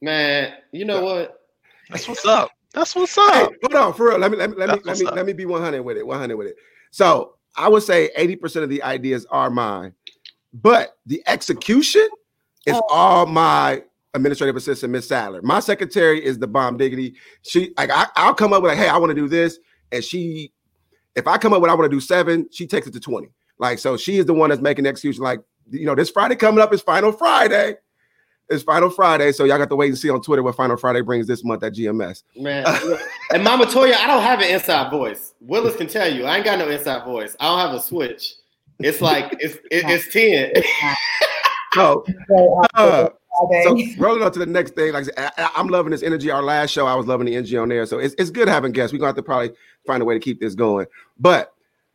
Man, 0.00 0.52
you 0.70 0.84
know 0.84 1.02
what? 1.04 1.45
That's 1.90 2.08
what's 2.08 2.24
up. 2.26 2.50
That's 2.72 2.94
what's 2.94 3.16
up. 3.16 3.32
Hey, 3.32 3.56
hold 3.62 3.74
on, 3.74 3.94
for 3.94 4.08
real. 4.08 4.18
Let 4.18 4.30
me 4.30 4.36
let 4.36 4.50
me 4.50 4.56
let 4.56 4.68
me 4.68 4.80
let 4.84 4.98
me, 4.98 5.06
let 5.06 5.26
me 5.26 5.32
be 5.32 5.46
100 5.46 5.82
with 5.82 5.96
it. 5.96 6.06
100 6.06 6.36
with 6.36 6.48
it. 6.48 6.56
So 6.90 7.34
I 7.56 7.68
would 7.68 7.82
say 7.82 8.10
80% 8.18 8.62
of 8.62 8.68
the 8.68 8.82
ideas 8.82 9.26
are 9.30 9.50
mine, 9.50 9.94
but 10.52 10.98
the 11.06 11.22
execution 11.26 12.06
is 12.66 12.74
oh. 12.74 12.82
all 12.90 13.26
my 13.26 13.82
administrative 14.14 14.56
assistant, 14.56 14.92
Miss 14.92 15.08
Sadler. 15.08 15.42
My 15.42 15.60
secretary 15.60 16.24
is 16.24 16.38
the 16.38 16.46
bomb 16.46 16.76
diggity. 16.76 17.14
She 17.42 17.72
like 17.78 17.90
I, 17.90 18.06
I'll 18.16 18.34
come 18.34 18.52
up 18.52 18.62
with 18.62 18.72
like, 18.72 18.78
hey, 18.78 18.88
I 18.88 18.98
want 18.98 19.10
to 19.10 19.14
do 19.14 19.28
this, 19.28 19.58
and 19.92 20.02
she, 20.02 20.52
if 21.14 21.26
I 21.26 21.38
come 21.38 21.52
up 21.52 21.62
with 21.62 21.70
I 21.70 21.74
want 21.74 21.90
to 21.90 21.96
do 21.96 22.00
seven, 22.00 22.48
she 22.50 22.66
takes 22.66 22.86
it 22.86 22.92
to 22.94 23.00
20. 23.00 23.28
Like 23.58 23.78
so, 23.78 23.96
she 23.96 24.18
is 24.18 24.26
the 24.26 24.34
one 24.34 24.50
that's 24.50 24.60
making 24.60 24.84
the 24.84 24.90
execution. 24.90 25.22
Like 25.22 25.40
you 25.70 25.86
know, 25.86 25.94
this 25.94 26.10
Friday 26.10 26.36
coming 26.36 26.60
up 26.60 26.74
is 26.74 26.82
Final 26.82 27.12
Friday. 27.12 27.76
It's 28.48 28.62
Final 28.62 28.90
Friday, 28.90 29.32
so 29.32 29.44
y'all 29.44 29.58
got 29.58 29.68
to 29.70 29.76
wait 29.76 29.88
and 29.88 29.98
see 29.98 30.08
on 30.08 30.22
Twitter 30.22 30.42
what 30.42 30.54
Final 30.54 30.76
Friday 30.76 31.00
brings 31.00 31.26
this 31.26 31.42
month 31.44 31.64
at 31.64 31.74
GMS. 31.74 32.22
Man, 32.36 32.64
and 33.32 33.42
Mama 33.42 33.64
Toya, 33.66 33.94
I 33.94 34.06
don't 34.06 34.22
have 34.22 34.40
an 34.40 34.48
inside 34.48 34.88
voice. 34.88 35.34
Willis 35.40 35.74
can 35.74 35.88
tell 35.88 36.12
you, 36.12 36.24
I 36.26 36.36
ain't 36.36 36.44
got 36.44 36.58
no 36.60 36.68
inside 36.68 37.04
voice. 37.04 37.36
I 37.40 37.46
don't 37.46 37.58
have 37.58 37.76
a 37.76 37.82
switch. 37.82 38.34
It's 38.78 39.00
like 39.00 39.36
it's 39.40 39.56
it, 39.70 39.84
it's 39.88 40.12
ten. 40.12 40.52
so, 41.74 42.04
uh, 42.74 43.08
so 43.64 43.78
rolling 43.98 44.22
on 44.22 44.30
to 44.30 44.38
the 44.38 44.46
next 44.46 44.76
thing, 44.76 44.92
like 44.92 45.06
I, 45.18 45.50
am 45.56 45.66
loving 45.66 45.90
this 45.90 46.04
energy. 46.04 46.30
Our 46.30 46.42
last 46.42 46.70
show, 46.70 46.86
I 46.86 46.94
was 46.94 47.06
loving 47.06 47.26
the 47.26 47.34
energy 47.34 47.56
on 47.56 47.68
there, 47.68 47.84
so 47.84 47.98
it's 47.98 48.14
it's 48.16 48.30
good 48.30 48.46
having 48.46 48.70
guests. 48.70 48.92
We're 48.92 49.00
gonna 49.00 49.08
have 49.08 49.16
to 49.16 49.22
probably 49.24 49.52
find 49.88 50.02
a 50.02 50.04
way 50.04 50.14
to 50.14 50.20
keep 50.20 50.40
this 50.40 50.54
going. 50.54 50.86
But 51.18 51.52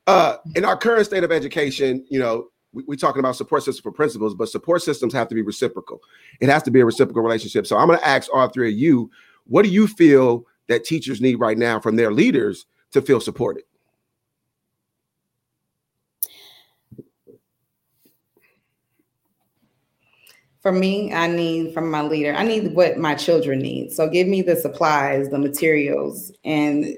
uh, 0.07 0.37
in 0.55 0.65
our 0.65 0.75
current 0.75 1.05
state 1.05 1.23
of 1.23 1.31
education, 1.31 2.05
you 2.09 2.19
know, 2.19 2.50
we, 2.73 2.83
are 2.93 2.97
talking 2.97 3.19
about 3.19 3.35
support 3.35 3.63
systems 3.63 3.83
for 3.83 3.91
principals, 3.91 4.33
but 4.33 4.49
support 4.49 4.81
systems 4.81 5.13
have 5.13 5.27
to 5.27 5.35
be 5.35 5.41
reciprocal. 5.41 6.01
It 6.39 6.49
has 6.49 6.63
to 6.63 6.71
be 6.71 6.79
a 6.79 6.85
reciprocal 6.85 7.21
relationship. 7.21 7.67
So 7.67 7.77
I'm 7.77 7.87
going 7.87 7.99
to 7.99 8.07
ask 8.07 8.29
all 8.33 8.47
three 8.47 8.71
of 8.71 8.79
you, 8.79 9.11
what 9.45 9.63
do 9.63 9.69
you 9.69 9.87
feel 9.87 10.45
that 10.67 10.85
teachers 10.85 11.21
need 11.21 11.35
right 11.35 11.57
now 11.57 11.79
from 11.79 11.95
their 11.95 12.11
leaders 12.11 12.65
to 12.91 13.01
feel 13.01 13.19
supported? 13.19 13.63
For 20.61 20.71
me, 20.71 21.11
I 21.11 21.25
need 21.25 21.73
from 21.73 21.89
my 21.89 22.03
leader, 22.03 22.35
I 22.35 22.43
need 22.43 22.75
what 22.75 22.97
my 22.97 23.15
children 23.15 23.59
need. 23.59 23.91
So 23.91 24.07
give 24.07 24.27
me 24.27 24.43
the 24.43 24.55
supplies, 24.55 25.29
the 25.29 25.39
materials, 25.39 26.31
and 26.45 26.95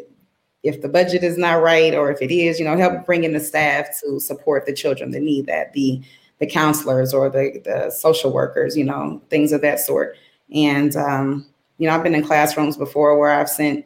if 0.64 0.82
the 0.82 0.90
budget 0.90 1.24
is 1.24 1.38
not 1.38 1.62
right 1.62 1.94
or 1.94 2.10
if 2.10 2.22
it 2.22 2.32
is, 2.32 2.58
you 2.58 2.66
know, 2.66 2.78
help 2.78 3.06
bring 3.06 3.24
in 3.26 3.34
the 3.34 3.40
staff 3.40 3.88
to 4.02 4.20
support 4.20 4.66
the 4.66 4.74
children 4.74 5.12
that 5.12 5.22
need 5.22 5.46
that, 5.46 5.74
the 5.74 6.02
the 6.40 6.48
counselors 6.48 7.14
or 7.14 7.30
the, 7.30 7.62
the 7.64 7.90
social 7.92 8.34
workers, 8.34 8.76
you 8.76 8.84
know, 8.84 9.22
things 9.30 9.52
of 9.52 9.62
that 9.62 9.80
sort. 9.80 10.16
And 10.54 10.96
um, 10.96 11.46
you 11.78 11.88
know, 11.88 11.96
I've 11.96 12.04
been 12.04 12.16
in 12.16 12.26
classrooms 12.26 12.78
before 12.78 13.18
where 13.18 13.32
I've 13.32 13.50
sent 13.50 13.86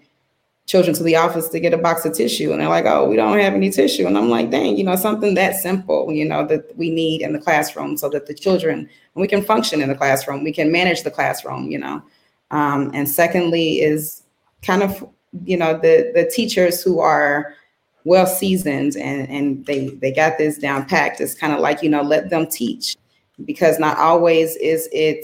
children 0.68 0.94
to 0.96 1.04
the 1.04 1.16
office 1.16 1.48
to 1.48 1.60
get 1.60 1.74
a 1.74 1.78
box 1.78 2.06
of 2.06 2.14
tissue 2.14 2.52
and 2.52 2.62
they're 2.62 2.68
like, 2.68 2.86
oh, 2.86 3.08
we 3.08 3.16
don't 3.16 3.40
have 3.40 3.54
any 3.54 3.70
tissue. 3.70 4.06
And 4.06 4.18
I'm 4.18 4.30
like, 4.30 4.52
dang, 4.52 4.78
you 4.78 4.84
know, 4.84 4.98
something 4.98 5.34
that 5.36 5.56
simple, 5.56 6.12
you 6.12 6.26
know, 6.26 6.46
that 6.46 6.76
we 6.78 6.92
need 6.92 7.22
in 7.22 7.32
the 7.32 7.40
classroom 7.40 7.96
so 7.96 8.10
that 8.10 8.28
the 8.28 8.34
children, 8.34 8.90
we 9.16 9.28
can 9.28 9.42
function 9.42 9.82
in 9.82 9.88
the 9.88 9.96
classroom, 9.96 10.44
we 10.44 10.52
can 10.52 10.72
manage 10.72 11.04
the 11.04 11.12
classroom, 11.12 11.72
you 11.72 11.80
know. 11.80 12.04
Um, 12.52 12.92
and 12.94 13.10
secondly 13.10 13.80
is 13.80 14.24
kind 14.62 14.84
of 14.84 15.08
you 15.44 15.58
know 15.58 15.74
the 15.74 16.12
the 16.14 16.30
teachers 16.34 16.82
who 16.82 17.00
are 17.00 17.54
well 18.06 18.26
seasoned 18.26 18.96
and 18.96 19.30
and 19.30 19.66
they 19.66 19.90
they 19.90 20.12
got 20.12 20.38
this 20.38 20.58
down 20.58 20.86
packed 20.86 21.20
it's 21.20 21.36
kind 21.36 21.54
of 21.54 21.60
like 21.60 21.84
you 21.84 21.90
know 21.90 22.02
let 22.02 22.30
them 22.30 22.48
teach. 22.48 22.96
Because 23.46 23.78
not 23.78 23.98
always 24.00 24.56
is 24.56 24.90
it 24.92 25.24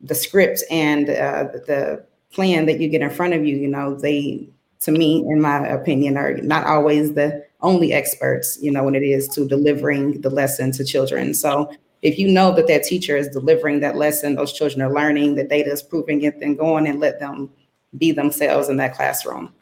the 0.00 0.14
script 0.14 0.62
and 0.70 1.10
uh, 1.10 1.44
the 1.66 2.02
plan 2.32 2.64
that 2.66 2.80
you 2.80 2.88
get 2.88 3.02
in 3.02 3.10
front 3.10 3.34
of 3.34 3.44
you 3.44 3.56
you 3.56 3.68
know 3.68 3.94
they 3.94 4.48
to 4.80 4.92
me 4.92 5.18
in 5.28 5.40
my 5.40 5.66
opinion 5.66 6.16
are 6.16 6.38
not 6.38 6.66
always 6.66 7.14
the 7.14 7.44
only 7.60 7.92
experts 7.92 8.58
you 8.62 8.70
know 8.70 8.84
when 8.84 8.94
it 8.94 9.02
is 9.02 9.28
to 9.28 9.46
delivering 9.46 10.20
the 10.22 10.30
lesson 10.30 10.72
to 10.72 10.84
children. 10.84 11.34
So 11.34 11.70
if 12.00 12.18
you 12.18 12.28
know 12.28 12.54
that 12.54 12.68
that 12.68 12.84
teacher 12.84 13.16
is 13.16 13.28
delivering 13.28 13.80
that 13.80 13.96
lesson 13.96 14.36
those 14.36 14.52
children 14.52 14.80
are 14.80 14.94
learning 14.94 15.34
the 15.34 15.44
data 15.44 15.70
is 15.70 15.82
proving 15.82 16.22
it 16.22 16.38
then 16.38 16.54
go 16.54 16.76
on 16.76 16.86
and 16.86 17.00
let 17.00 17.18
them 17.18 17.50
be 17.96 18.12
themselves 18.12 18.68
in 18.68 18.76
that 18.76 18.94
classroom. 18.94 19.52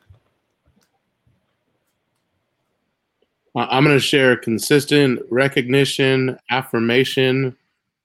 I'm 3.54 3.84
going 3.84 3.96
to 3.96 4.00
share 4.00 4.36
consistent 4.36 5.20
recognition, 5.30 6.38
affirmation, 6.50 7.56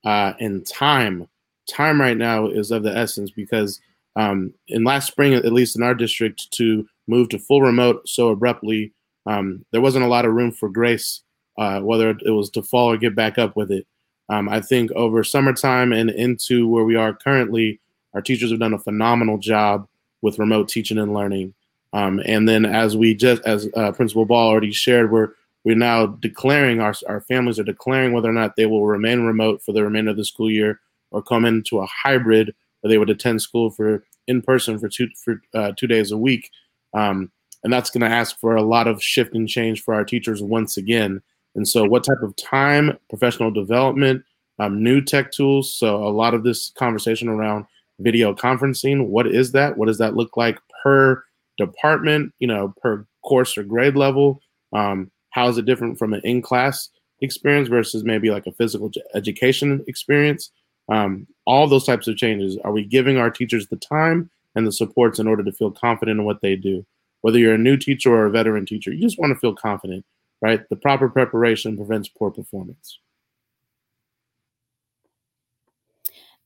uh, 0.06 0.34
and 0.40 0.66
time. 0.66 1.28
Time 1.70 2.00
right 2.00 2.18
now 2.18 2.48
is 2.48 2.72
of 2.72 2.84
the 2.84 2.96
essence 2.96 3.32
because 3.32 3.82
um, 4.16 4.54
in 4.68 4.84
last 4.84 5.08
spring, 5.08 5.34
at 5.34 5.46
least 5.52 5.76
in 5.76 5.84
our 5.84 5.94
district, 5.94 6.52
to 6.52 6.88
move 7.08 7.30
to 7.30 7.40
full 7.40 7.62
remote 7.62 8.08
so 8.08 8.30
abruptly, 8.30 8.94
um, 9.26 9.66
there 9.72 9.82
wasn't 9.82 10.06
a 10.06 10.08
lot 10.08 10.26
of 10.26 10.34
room 10.34 10.52
for 10.52 10.70
grace, 10.70 11.22
uh, 11.58 11.82
whether 11.82 12.10
it 12.10 12.32
was 12.32 12.50
to 12.52 12.62
fall 12.62 12.92
or 12.92 12.98
get 12.98 13.16
back 13.16 13.38
up 13.38 13.56
with 13.56 13.72
it. 13.72 13.86
Um, 14.30 14.48
I 14.48 14.62
think 14.62 14.92
over 14.94 15.24
summertime 15.24 15.92
and 15.92 16.10
into 16.10 16.68
where 16.68 16.86
we 16.86 16.96
are 16.96 17.14
currently, 17.14 17.80
our 18.14 18.22
teachers 18.22 18.52
have 18.52 18.60
done 18.60 18.74
a 18.74 18.80
phenomenal 18.80 19.38
job 19.38 19.88
with 20.22 20.40
remote 20.40 20.70
teaching 20.70 20.98
and 20.98 21.14
learning. 21.14 21.54
Um, 21.94 22.22
and 22.26 22.48
then 22.48 22.66
as 22.66 22.96
we 22.96 23.14
just 23.14 23.42
as 23.44 23.68
uh, 23.76 23.92
Principal 23.92 24.26
Ball 24.26 24.48
already 24.48 24.72
shared, 24.72 25.12
we're 25.12 25.30
we're 25.64 25.76
now 25.76 26.08
declaring 26.08 26.80
our 26.80 26.94
our 27.08 27.22
families 27.22 27.60
are 27.60 27.64
declaring 27.64 28.14
whether 28.14 28.30
or 28.30 28.34
not 28.34 28.56
they 28.56 28.66
will 28.66 28.86
remain 28.86 29.22
remote 29.22 29.62
for 29.62 29.74
the 29.74 29.84
remainder 29.84 30.12
of 30.12 30.18
the 30.18 30.26
school 30.26 30.50
year 30.50 30.80
or 31.12 31.22
come 31.22 31.46
into 31.46 31.80
a 31.80 31.86
hybrid 31.88 32.54
where 32.80 32.90
they 32.90 32.98
would 32.98 33.10
attend 33.10 33.42
school 33.42 33.70
for 33.70 34.04
in 34.28 34.42
person 34.42 34.80
for 34.80 34.88
two 34.88 35.10
for 35.24 35.42
uh, 35.54 35.72
two 35.78 35.88
days 35.88 36.12
a 36.12 36.18
week. 36.18 36.50
Um, 36.94 37.32
and 37.64 37.72
that's 37.72 37.90
going 37.90 38.02
to 38.02 38.16
ask 38.16 38.40
for 38.40 38.56
a 38.56 38.62
lot 38.62 38.88
of 38.88 39.04
shift 39.04 39.36
and 39.36 39.48
change 39.48 39.84
for 39.84 39.94
our 39.94 40.04
teachers 40.04 40.42
once 40.42 40.78
again. 40.78 41.22
And 41.56 41.68
so, 41.68 41.84
what 41.84 42.04
type 42.04 42.22
of 42.24 42.36
time, 42.36 42.98
professional 43.10 43.52
development, 43.52 44.24
um, 44.60 44.84
new 44.84 45.02
tech 45.02 45.32
tools? 45.32 45.74
So, 45.74 46.04
a 46.04 46.10
lot 46.10 46.34
of 46.34 46.44
this 46.44 46.72
conversation 46.72 47.28
around 47.28 47.66
video 48.00 48.34
conferencing. 48.34 49.08
What 49.08 49.28
is 49.28 49.52
that? 49.52 49.78
What 49.78 49.88
does 49.88 49.98
that 50.00 50.16
look 50.16 50.38
like 50.38 50.60
per 50.84 51.24
department, 51.58 52.34
you 52.40 52.48
know, 52.48 52.74
per 52.82 53.06
course 53.24 53.58
or 53.58 53.64
grade 53.64 53.96
level? 53.96 54.42
Um, 54.74 55.12
how 55.32 55.48
is 55.48 55.58
it 55.58 55.66
different 55.66 55.98
from 55.98 56.14
an 56.14 56.22
in-class 56.24 56.90
experience 57.22 57.68
versus 57.68 58.04
maybe 58.04 58.30
like 58.30 58.48
a 58.48 58.52
physical 58.52 58.92
education 59.14 59.84
experience? 59.88 60.52
Um, 60.90 61.28
all 61.46 61.68
those 61.68 61.86
types 61.86 62.08
of 62.08 62.18
changes. 62.18 62.58
Are 62.64 62.72
we 62.72 62.84
giving 62.84 63.18
our 63.18 63.30
teachers 63.30 63.68
the 63.68 63.78
time 63.78 64.30
and 64.56 64.68
the 64.68 64.72
supports 64.72 65.20
in 65.20 65.28
order 65.28 65.44
to 65.44 65.52
feel 65.52 65.72
confident 65.72 66.20
in 66.20 66.26
what 66.26 66.42
they 66.42 66.56
do? 66.56 66.86
Whether 67.22 67.38
you're 67.38 67.54
a 67.54 67.60
new 67.60 67.78
teacher 67.78 68.12
or 68.12 68.26
a 68.26 68.32
veteran 68.32 68.66
teacher, 68.66 68.92
you 68.92 69.02
just 69.02 69.20
want 69.20 69.32
to 69.32 69.40
feel 69.40 69.54
confident, 69.54 70.04
right? 70.42 70.68
The 70.70 70.76
proper 70.76 71.08
preparation 71.08 71.78
prevents 71.78 72.10
poor 72.10 72.32
performance. 72.32 73.00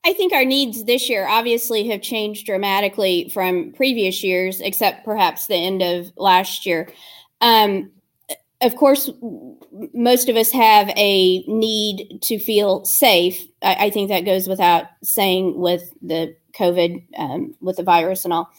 I 0.05 0.13
think 0.13 0.33
our 0.33 0.45
needs 0.45 0.83
this 0.83 1.09
year 1.09 1.27
obviously 1.27 1.87
have 1.89 2.01
changed 2.01 2.45
dramatically 2.45 3.29
from 3.33 3.73
previous 3.73 4.23
years, 4.23 4.61
except 4.61 5.03
perhaps 5.03 5.47
the 5.47 5.55
end 5.55 5.81
of 5.81 6.11
last 6.15 6.67
year. 6.67 6.93
Um, 7.41 7.91
of 8.61 8.75
course, 8.75 9.09
most 9.93 10.29
of 10.29 10.35
us 10.35 10.51
have 10.51 10.89
a 10.95 11.39
need 11.47 12.19
to 12.21 12.37
feel 12.37 12.85
safe. 12.85 13.47
I, 13.63 13.85
I 13.85 13.89
think 13.89 14.09
that 14.09 14.25
goes 14.25 14.47
without 14.47 14.85
saying 15.03 15.59
with 15.59 15.91
the 16.03 16.35
COVID, 16.53 17.03
um, 17.17 17.55
with 17.59 17.77
the 17.77 17.83
virus 17.83 18.25
and 18.25 18.33
all. 18.33 18.49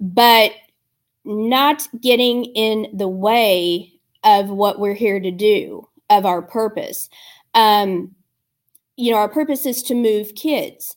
But 0.00 0.52
not 1.24 1.86
getting 2.00 2.44
in 2.44 2.88
the 2.92 3.08
way 3.08 3.92
of 4.24 4.50
what 4.50 4.80
we're 4.80 4.94
here 4.94 5.20
to 5.20 5.30
do, 5.30 5.88
of 6.10 6.26
our 6.26 6.42
purpose. 6.42 7.08
Um, 7.54 8.16
you 9.02 9.10
know, 9.10 9.16
our 9.16 9.28
purpose 9.28 9.66
is 9.66 9.82
to 9.82 9.96
move 9.96 10.36
kids. 10.36 10.96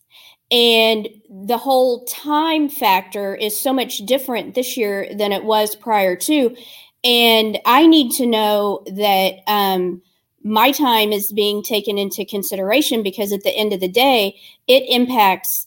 And 0.52 1.10
the 1.28 1.58
whole 1.58 2.06
time 2.06 2.70
factor 2.70 3.34
is 3.34 3.60
so 3.60 3.74
much 3.74 3.98
different 4.06 4.54
this 4.54 4.78
year 4.78 5.10
than 5.18 5.32
it 5.32 5.44
was 5.44 5.76
prior 5.76 6.16
to. 6.18 6.56
And 7.04 7.58
I 7.66 7.88
need 7.88 8.12
to 8.18 8.28
know 8.28 8.84
that 8.86 9.38
um, 9.48 10.04
my 10.44 10.72
time 10.72 11.12
is 11.12 11.32
being 11.32 11.64
taken 11.64 11.98
into 11.98 12.26
consideration 12.26 13.02
because 13.02 13.34
at 13.34 13.42
the 13.42 13.56
end 13.56 13.74
of 13.74 13.80
the 13.80 13.88
day, 13.88 14.40
it 14.68 14.84
impacts 14.88 15.66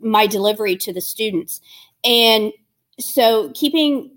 my 0.00 0.28
delivery 0.28 0.76
to 0.76 0.92
the 0.92 1.00
students. 1.00 1.60
And 2.04 2.52
so 3.00 3.50
keeping 3.56 4.16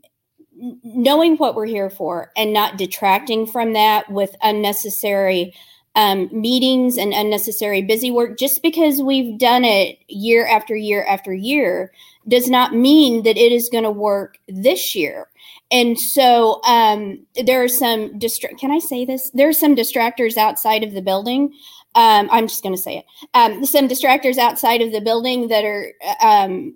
knowing 0.83 1.35
what 1.37 1.55
we're 1.55 1.65
here 1.65 1.89
for 1.89 2.31
and 2.37 2.53
not 2.53 2.77
detracting 2.77 3.47
from 3.47 3.73
that 3.73 4.09
with 4.11 4.35
unnecessary 4.43 5.51
um, 5.95 6.29
meetings 6.31 6.97
and 6.97 7.13
unnecessary 7.13 7.81
busy 7.81 8.11
work 8.11 8.37
just 8.37 8.61
because 8.61 9.01
we've 9.01 9.37
done 9.37 9.63
it 9.63 9.97
year 10.07 10.45
after 10.47 10.75
year 10.75 11.05
after 11.05 11.33
year 11.33 11.91
does 12.27 12.49
not 12.49 12.73
mean 12.73 13.23
that 13.23 13.37
it 13.37 13.51
is 13.51 13.69
going 13.71 13.83
to 13.83 13.91
work 13.91 14.37
this 14.47 14.95
year. 14.95 15.29
And 15.71 15.99
so 15.99 16.61
um, 16.63 17.25
there 17.45 17.63
are 17.63 17.67
some 17.67 18.19
distra- 18.19 18.57
can 18.59 18.71
i 18.71 18.79
say 18.79 19.05
this? 19.05 19.29
There 19.31 19.49
are 19.49 19.53
some 19.53 19.75
distractors 19.75 20.37
outside 20.37 20.83
of 20.83 20.93
the 20.93 21.01
building 21.01 21.53
um, 21.95 22.27
i'm 22.29 22.47
just 22.47 22.61
going 22.61 22.75
to 22.75 22.81
say 22.81 22.97
it 22.97 23.05
um, 23.33 23.65
some 23.65 23.87
distractors 23.87 24.37
outside 24.37 24.81
of 24.81 24.91
the 24.91 24.99
building 24.99 25.47
that 25.47 25.63
are 25.63 25.93
um, 26.21 26.75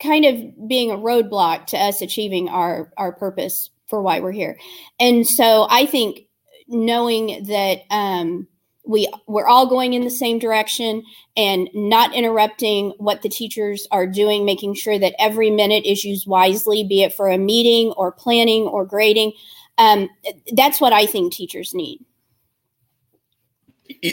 kind 0.00 0.24
of 0.24 0.68
being 0.68 0.90
a 0.90 0.96
roadblock 0.96 1.66
to 1.66 1.76
us 1.76 2.02
achieving 2.02 2.48
our 2.48 2.92
our 2.96 3.12
purpose 3.12 3.70
for 3.88 4.00
why 4.00 4.20
we're 4.20 4.32
here. 4.32 4.58
And 5.00 5.26
so 5.26 5.66
i 5.70 5.86
think 5.86 6.26
knowing 6.70 7.44
that 7.44 7.80
um, 7.90 8.46
we 8.86 9.10
we're 9.26 9.46
all 9.46 9.66
going 9.66 9.92
in 9.92 10.02
the 10.02 10.10
same 10.10 10.38
direction 10.38 11.02
and 11.36 11.68
not 11.74 12.14
interrupting 12.14 12.92
what 12.98 13.22
the 13.22 13.28
teachers 13.28 13.86
are 13.90 14.06
doing 14.06 14.44
making 14.44 14.74
sure 14.74 14.98
that 14.98 15.14
every 15.18 15.50
minute 15.50 15.84
is 15.84 16.04
used 16.04 16.26
wisely 16.26 16.84
be 16.84 17.02
it 17.02 17.12
for 17.12 17.28
a 17.28 17.38
meeting 17.38 17.92
or 17.96 18.10
planning 18.10 18.62
or 18.62 18.84
grading 18.84 19.32
um, 19.78 20.08
that's 20.54 20.80
what 20.80 20.92
i 20.92 21.04
think 21.04 21.32
teachers 21.32 21.74
need 21.74 22.04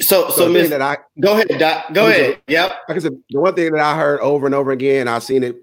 so, 0.02 0.30
so, 0.30 0.30
so 0.30 0.50
Ms. 0.50 0.72
that 0.72 0.82
I 0.82 0.98
go 1.20 1.34
ahead, 1.34 1.60
Doc, 1.60 1.94
go 1.94 2.08
ahead. 2.08 2.42
Yep. 2.48 2.72
Like 2.90 2.98
I 2.98 3.00
said, 3.00 3.22
the 3.30 3.40
one 3.40 3.54
thing 3.54 3.72
that 3.74 3.82
I 3.82 3.96
heard 3.96 4.20
over 4.22 4.46
and 4.46 4.56
over 4.56 4.72
again, 4.72 5.08
I've 5.08 5.24
seen 5.24 5.44
it 5.44 5.56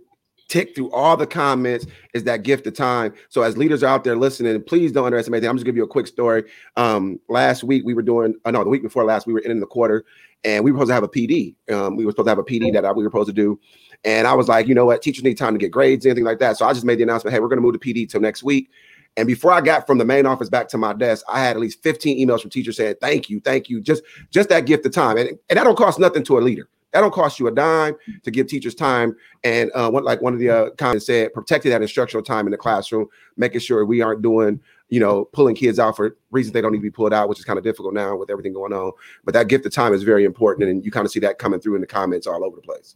tick 0.49 0.75
through 0.75 0.91
all 0.93 1.17
the 1.17 1.27
comments 1.27 1.87
is 2.13 2.25
that 2.25 2.43
gift 2.43 2.67
of 2.67 2.75
time. 2.75 3.13
So 3.29 3.43
as 3.43 3.57
leaders 3.57 3.83
are 3.83 3.87
out 3.87 4.05
there 4.05 4.17
listening, 4.17 4.63
please 4.63 4.93
don't 4.93 5.07
underestimate 5.07 5.43
that. 5.43 5.49
I'm 5.49 5.57
just 5.57 5.67
give 5.67 5.77
you 5.77 5.85
a 5.85 5.89
quick 5.89 6.07
story. 6.07 6.45
Um, 6.77 7.19
last 7.29 7.65
week 7.65 7.85
we 7.85 7.95
were 7.95 8.03
doing, 8.03 8.35
uh, 8.45 8.51
no, 8.51 8.65
the 8.65 8.71
week 8.71 8.83
before 8.83 9.05
last, 9.05 9.27
we 9.27 9.33
were 9.33 9.41
in 9.41 9.61
the 9.61 9.67
quarter 9.67 10.05
and 10.45 10.65
we 10.65 10.73
were 10.73 10.79
supposed 10.79 10.91
to 10.91 10.95
have 10.95 11.03
a 11.03 11.09
PD. 11.09 11.55
Um, 11.73 11.97
we 11.97 12.05
were 12.05 12.13
supposed 12.13 12.27
to 12.27 12.31
have 12.31 12.39
a 12.39 12.45
PD 12.45 12.73
that 12.73 12.97
we 12.97 13.03
were 13.03 13.11
supposed 13.11 13.29
to 13.29 13.33
do. 13.33 13.59
And 14.05 14.27
I 14.27 14.35
was 14.35 14.49
like, 14.49 14.69
you 14.69 14.75
know 14.75 14.85
what, 14.85 15.03
teachers 15.03 15.25
need 15.25 15.39
time 15.39 15.55
to 15.55 15.59
get 15.59 15.71
grades, 15.71 16.05
anything 16.05 16.25
like 16.25 16.39
that. 16.41 16.59
So 16.59 16.67
I 16.67 16.73
just 16.73 16.85
made 16.85 16.99
the 16.99 17.05
announcement, 17.05 17.33
hey, 17.33 17.41
we're 17.41 17.49
going 17.49 17.59
to 17.59 17.63
move 17.63 17.79
the 17.79 17.79
PD 17.79 18.09
till 18.09 18.21
next 18.21 18.43
week. 18.43 18.69
And 19.17 19.27
before 19.27 19.53
I 19.53 19.61
got 19.61 19.87
from 19.87 19.99
the 19.99 20.05
main 20.05 20.27
office 20.27 20.49
back 20.49 20.69
to 20.69 20.79
my 20.79 20.93
desk, 20.93 21.25
I 21.29 21.41
had 21.41 21.57
at 21.57 21.61
least 21.61 21.83
15 21.83 22.19
emails 22.19 22.41
from 22.41 22.51
teachers 22.51 22.77
saying, 22.77 22.97
thank 23.01 23.31
you, 23.31 23.41
thank 23.41 23.69
you. 23.69 23.81
Just, 23.81 24.03
just 24.31 24.49
that 24.49 24.67
gift 24.67 24.85
of 24.87 24.93
time. 24.93 25.17
And, 25.17 25.31
and 25.49 25.57
that 25.57 25.65
don't 25.65 25.79
cost 25.79 25.99
nothing 25.99 26.25
to 26.25 26.39
a 26.39 26.41
leader 26.41 26.69
That 26.95 27.01
don't 27.01 27.13
cost 27.13 27.41
you 27.41 27.49
a 27.49 27.51
dime 27.51 27.97
to 28.23 28.31
give 28.31 28.47
teachers 28.47 28.75
time. 28.75 29.17
And 29.43 29.71
uh, 29.75 29.91
what, 29.91 30.05
like 30.05 30.23
one 30.23 30.33
of 30.33 30.39
the 30.39 30.49
uh, 30.49 30.71
comments 30.71 31.07
said, 31.07 31.35
protecting 31.35 31.73
that 31.73 31.83
instructional 31.83 32.23
time 32.23 32.47
in 32.47 32.53
the 32.53 32.57
classroom, 32.57 33.09
making 33.37 33.61
sure 33.63 33.85
we 33.85 34.01
aren't 34.01 34.23
doing, 34.23 34.61
you 34.91 35.01
know, 35.01 35.25
pulling 35.25 35.57
kids 35.57 35.81
out 35.81 35.97
for 35.97 36.17
reasons 36.31 36.53
they 36.53 36.61
don't 36.61 36.71
need 36.71 36.79
to 36.79 36.83
be 36.83 36.93
pulled 36.93 37.13
out, 37.13 37.29
which 37.29 37.41
is 37.41 37.45
kind 37.45 37.59
of 37.59 37.65
difficult 37.65 37.95
now 37.95 38.15
with 38.15 38.31
everything 38.31 38.53
going 38.53 38.73
on. 38.73 38.93
But 39.25 39.35
that 39.35 39.49
gift 39.49 39.67
of 39.67 39.73
time 39.73 39.93
is 39.93 40.05
very 40.05 40.25
important, 40.25 40.69
and 40.69 40.85
you 40.85 40.93
kind 40.93 41.05
of 41.05 41.11
see 41.11 41.19
that 41.19 41.41
coming 41.41 41.59
through 41.59 41.75
in 41.75 41.81
the 41.81 41.87
comments 41.87 42.29
all 42.29 42.45
over 42.45 42.55
the 42.55 42.63
place. 42.63 42.95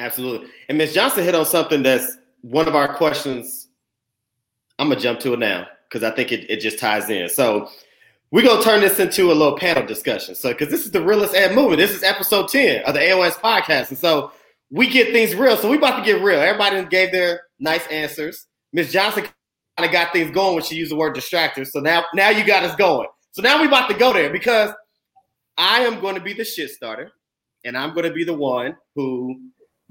Absolutely. 0.00 0.48
And 0.68 0.76
Ms. 0.76 0.92
Johnson 0.92 1.22
hit 1.22 1.36
on 1.36 1.46
something 1.46 1.84
that's 1.84 2.18
one 2.40 2.66
of 2.66 2.74
our 2.74 2.92
questions. 2.92 3.68
I'm 4.80 4.88
gonna 4.88 5.00
jump 5.00 5.20
to 5.20 5.34
it 5.34 5.38
now 5.38 5.68
because 5.88 6.02
I 6.02 6.12
think 6.12 6.32
it, 6.32 6.50
it 6.50 6.58
just 6.58 6.80
ties 6.80 7.08
in. 7.08 7.28
So 7.28 7.68
we're 8.32 8.42
gonna 8.42 8.62
turn 8.62 8.80
this 8.80 8.98
into 8.98 9.30
a 9.30 9.34
little 9.34 9.56
panel 9.56 9.86
discussion. 9.86 10.34
So 10.34 10.48
because 10.48 10.70
this 10.70 10.84
is 10.84 10.90
the 10.90 11.02
realest 11.02 11.34
ad 11.34 11.54
movement. 11.54 11.78
This 11.78 11.90
is 11.92 12.02
episode 12.02 12.48
10 12.48 12.82
of 12.84 12.94
the 12.94 13.00
AOS 13.00 13.32
podcast. 13.32 13.90
And 13.90 13.98
so 13.98 14.32
we 14.70 14.88
get 14.88 15.12
things 15.12 15.34
real. 15.34 15.56
So 15.58 15.68
we 15.70 15.76
about 15.76 15.98
to 15.98 16.04
get 16.04 16.22
real. 16.22 16.40
Everybody 16.40 16.82
gave 16.86 17.12
their 17.12 17.42
nice 17.60 17.86
answers. 17.88 18.46
Ms. 18.72 18.90
Johnson 18.90 19.24
kind 19.76 19.86
of 19.86 19.92
got 19.92 20.14
things 20.14 20.30
going 20.30 20.54
when 20.54 20.64
she 20.64 20.76
used 20.76 20.90
the 20.90 20.96
word 20.96 21.14
distractor. 21.14 21.66
So 21.66 21.80
now 21.80 22.04
now 22.14 22.30
you 22.30 22.42
got 22.44 22.64
us 22.64 22.74
going. 22.74 23.06
So 23.32 23.42
now 23.42 23.60
we 23.60 23.66
about 23.66 23.88
to 23.88 23.94
go 23.94 24.14
there 24.14 24.30
because 24.30 24.70
I 25.58 25.80
am 25.80 26.00
going 26.00 26.14
to 26.14 26.20
be 26.20 26.32
the 26.32 26.44
shit 26.44 26.70
starter, 26.70 27.12
and 27.64 27.76
I'm 27.76 27.94
going 27.94 28.04
to 28.04 28.12
be 28.12 28.24
the 28.24 28.34
one 28.34 28.76
who 28.94 29.40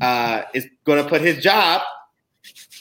uh, 0.01 0.43
is 0.53 0.67
going 0.85 1.03
to 1.03 1.07
put 1.07 1.21
his 1.21 1.43
job 1.43 1.81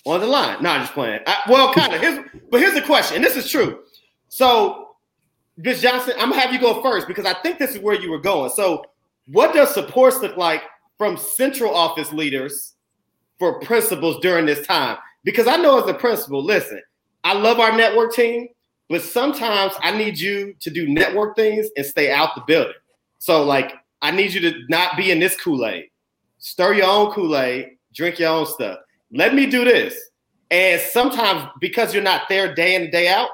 on 0.06 0.20
the 0.20 0.26
line. 0.26 0.62
No, 0.62 0.70
I'm 0.70 0.80
just 0.82 0.94
playing. 0.94 1.20
I, 1.26 1.42
well, 1.48 1.72
kind 1.74 1.92
of. 1.92 2.24
But 2.50 2.60
here's 2.60 2.74
the 2.74 2.82
question, 2.82 3.16
and 3.16 3.24
this 3.24 3.36
is 3.36 3.50
true. 3.50 3.80
So, 4.28 4.89
Ms. 5.62 5.82
Johnson, 5.82 6.14
I'm 6.18 6.30
gonna 6.30 6.40
have 6.40 6.52
you 6.52 6.60
go 6.60 6.82
first 6.82 7.06
because 7.06 7.26
I 7.26 7.34
think 7.42 7.58
this 7.58 7.72
is 7.72 7.78
where 7.80 8.00
you 8.00 8.10
were 8.10 8.20
going. 8.20 8.50
So, 8.50 8.84
what 9.26 9.54
does 9.54 9.72
support 9.74 10.20
look 10.22 10.36
like 10.36 10.62
from 10.98 11.16
central 11.16 11.74
office 11.74 12.12
leaders 12.12 12.74
for 13.38 13.60
principals 13.60 14.20
during 14.20 14.46
this 14.46 14.66
time? 14.66 14.96
Because 15.22 15.46
I 15.46 15.56
know 15.56 15.82
as 15.82 15.88
a 15.88 15.94
principal, 15.94 16.42
listen, 16.42 16.80
I 17.24 17.34
love 17.34 17.60
our 17.60 17.76
network 17.76 18.14
team, 18.14 18.48
but 18.88 19.02
sometimes 19.02 19.74
I 19.82 19.96
need 19.96 20.18
you 20.18 20.54
to 20.60 20.70
do 20.70 20.88
network 20.88 21.36
things 21.36 21.68
and 21.76 21.84
stay 21.84 22.10
out 22.10 22.34
the 22.34 22.42
building. 22.46 22.72
So, 23.18 23.42
like, 23.44 23.74
I 24.02 24.10
need 24.10 24.32
you 24.32 24.40
to 24.40 24.58
not 24.68 24.96
be 24.96 25.10
in 25.10 25.20
this 25.20 25.38
Kool 25.38 25.66
Aid. 25.66 25.90
Stir 26.38 26.74
your 26.74 26.86
own 26.86 27.12
Kool 27.12 27.36
Aid, 27.36 27.76
drink 27.92 28.18
your 28.18 28.30
own 28.30 28.46
stuff. 28.46 28.78
Let 29.12 29.34
me 29.34 29.46
do 29.46 29.64
this. 29.64 29.94
And 30.50 30.80
sometimes 30.80 31.48
because 31.60 31.92
you're 31.92 32.02
not 32.02 32.22
there 32.28 32.54
day 32.54 32.76
in 32.76 32.90
day 32.90 33.08
out, 33.08 33.28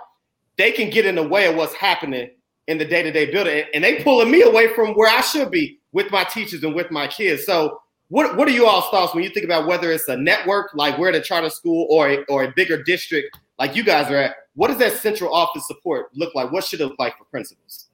they 0.58 0.72
can 0.72 0.90
get 0.90 1.06
in 1.06 1.14
the 1.14 1.26
way 1.26 1.46
of 1.46 1.56
what's 1.56 1.74
happening 1.74 2.30
in 2.66 2.78
the 2.78 2.84
day-to-day 2.84 3.30
building. 3.30 3.64
And 3.74 3.84
they 3.84 4.02
pulling 4.02 4.30
me 4.30 4.42
away 4.42 4.74
from 4.74 4.94
where 4.94 5.10
I 5.10 5.20
should 5.20 5.50
be 5.50 5.78
with 5.92 6.10
my 6.10 6.24
teachers 6.24 6.62
and 6.62 6.74
with 6.74 6.90
my 6.90 7.06
kids. 7.06 7.44
So 7.44 7.80
what, 8.08 8.36
what 8.36 8.48
are 8.48 8.52
you 8.52 8.66
all's 8.66 8.88
thoughts 8.90 9.14
when 9.14 9.24
you 9.24 9.30
think 9.30 9.44
about 9.44 9.66
whether 9.66 9.92
it's 9.92 10.08
a 10.08 10.16
network 10.16 10.70
like 10.74 10.98
we're 10.98 11.08
at 11.08 11.14
a 11.14 11.20
charter 11.20 11.50
school 11.50 11.86
or 11.90 12.08
a, 12.08 12.24
or 12.28 12.44
a 12.44 12.52
bigger 12.54 12.82
district 12.82 13.38
like 13.58 13.76
you 13.76 13.84
guys 13.84 14.10
are 14.10 14.16
at? 14.16 14.36
What 14.54 14.68
does 14.68 14.78
that 14.78 14.94
central 14.94 15.32
office 15.34 15.66
support 15.66 16.10
look 16.14 16.34
like? 16.34 16.50
What 16.50 16.64
should 16.64 16.80
it 16.80 16.86
look 16.86 16.98
like 16.98 17.16
for 17.18 17.24
principals? 17.24 17.88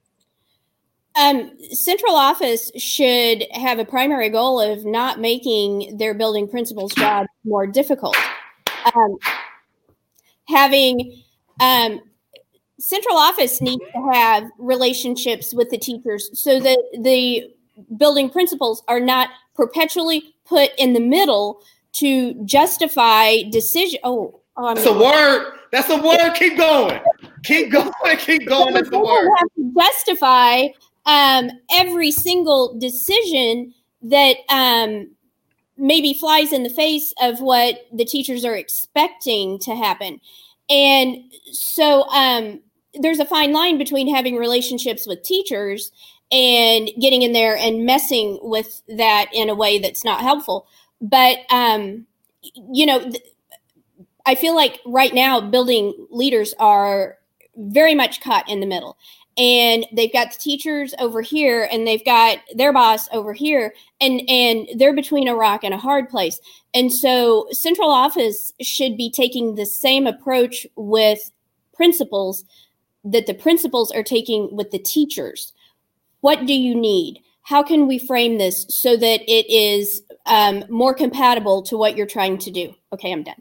Um, 1.14 1.52
central 1.72 2.14
office 2.14 2.70
should 2.76 3.44
have 3.52 3.78
a 3.78 3.84
primary 3.84 4.30
goal 4.30 4.60
of 4.60 4.86
not 4.86 5.20
making 5.20 5.98
their 5.98 6.14
building 6.14 6.48
principal's 6.48 6.94
job 6.94 7.26
more 7.44 7.66
difficult. 7.66 8.16
Um, 8.94 9.18
having 10.48 11.22
um, 11.60 12.00
central 12.82 13.16
office 13.16 13.60
needs 13.60 13.82
to 13.94 14.10
have 14.12 14.50
relationships 14.58 15.54
with 15.54 15.70
the 15.70 15.78
teachers 15.78 16.28
so 16.32 16.58
that 16.58 16.78
the 17.00 17.48
building 17.96 18.28
principals 18.28 18.82
are 18.88 19.00
not 19.00 19.30
perpetually 19.54 20.34
put 20.44 20.70
in 20.78 20.92
the 20.92 21.00
middle 21.00 21.62
to 21.92 22.34
justify 22.44 23.36
decision. 23.50 24.00
Oh, 24.02 24.40
mean, 24.56 24.74
that's 24.74 24.86
a 24.86 24.92
word. 24.92 25.52
That's 25.70 25.90
a 25.90 25.96
word. 25.96 26.34
Keep 26.34 26.56
going. 26.56 27.00
Keep 27.44 27.70
going. 27.70 27.92
Keep 28.18 28.48
going. 28.48 28.74
That's 28.74 28.90
the 28.90 28.98
word. 28.98 29.30
Have 29.38 29.48
to 29.56 29.74
justify 29.78 30.66
um, 31.06 31.50
every 31.72 32.10
single 32.10 32.76
decision 32.78 33.72
that 34.02 34.38
um, 34.48 35.08
maybe 35.76 36.14
flies 36.14 36.52
in 36.52 36.64
the 36.64 36.70
face 36.70 37.14
of 37.20 37.40
what 37.40 37.86
the 37.92 38.04
teachers 38.04 38.44
are 38.44 38.56
expecting 38.56 39.58
to 39.60 39.76
happen. 39.76 40.20
And 40.68 41.18
so 41.52 42.08
um, 42.08 42.60
there's 42.94 43.18
a 43.18 43.24
fine 43.24 43.52
line 43.52 43.78
between 43.78 44.12
having 44.12 44.36
relationships 44.36 45.06
with 45.06 45.22
teachers 45.22 45.92
and 46.30 46.90
getting 47.00 47.22
in 47.22 47.32
there 47.32 47.56
and 47.56 47.84
messing 47.84 48.38
with 48.42 48.82
that 48.88 49.26
in 49.32 49.48
a 49.48 49.54
way 49.54 49.78
that's 49.78 50.04
not 50.04 50.20
helpful. 50.20 50.66
But, 51.00 51.38
um, 51.50 52.06
you 52.72 52.86
know, 52.86 53.00
th- 53.00 53.22
I 54.24 54.34
feel 54.34 54.54
like 54.54 54.80
right 54.86 55.12
now 55.12 55.40
building 55.40 55.94
leaders 56.10 56.54
are 56.58 57.18
very 57.56 57.94
much 57.94 58.20
caught 58.20 58.48
in 58.48 58.60
the 58.60 58.66
middle 58.66 58.96
and 59.36 59.86
they've 59.92 60.12
got 60.12 60.32
the 60.32 60.38
teachers 60.38 60.94
over 60.98 61.22
here 61.22 61.68
and 61.70 61.86
they've 61.86 62.04
got 62.04 62.38
their 62.54 62.72
boss 62.72 63.08
over 63.12 63.32
here 63.32 63.74
and 64.00 64.22
and 64.28 64.68
they're 64.76 64.94
between 64.94 65.28
a 65.28 65.34
rock 65.34 65.64
and 65.64 65.74
a 65.74 65.78
hard 65.78 66.08
place 66.08 66.40
and 66.74 66.92
so 66.92 67.46
central 67.50 67.90
office 67.90 68.52
should 68.60 68.96
be 68.96 69.10
taking 69.10 69.54
the 69.54 69.66
same 69.66 70.06
approach 70.06 70.66
with 70.76 71.30
principals 71.74 72.44
that 73.04 73.26
the 73.26 73.34
principals 73.34 73.90
are 73.90 74.02
taking 74.02 74.54
with 74.54 74.70
the 74.70 74.78
teachers 74.78 75.52
what 76.20 76.46
do 76.46 76.54
you 76.54 76.74
need 76.74 77.20
how 77.42 77.62
can 77.62 77.86
we 77.86 77.98
frame 77.98 78.38
this 78.38 78.66
so 78.68 78.96
that 78.96 79.20
it 79.28 79.50
is 79.52 80.02
um, 80.26 80.64
more 80.68 80.94
compatible 80.94 81.62
to 81.62 81.76
what 81.76 81.96
you're 81.96 82.06
trying 82.06 82.38
to 82.38 82.50
do 82.50 82.74
okay 82.92 83.12
i'm 83.12 83.22
done 83.22 83.40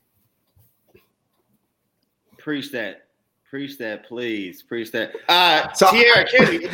preach 2.38 2.72
that 2.72 3.02
Preach 3.52 3.78
that, 3.80 4.08
please. 4.08 4.64
Preach 4.64 4.94
that. 4.94 5.12
Uh, 5.28 5.70
so, 5.74 5.92
Tierra 5.92 6.26
Kenny. 6.26 6.68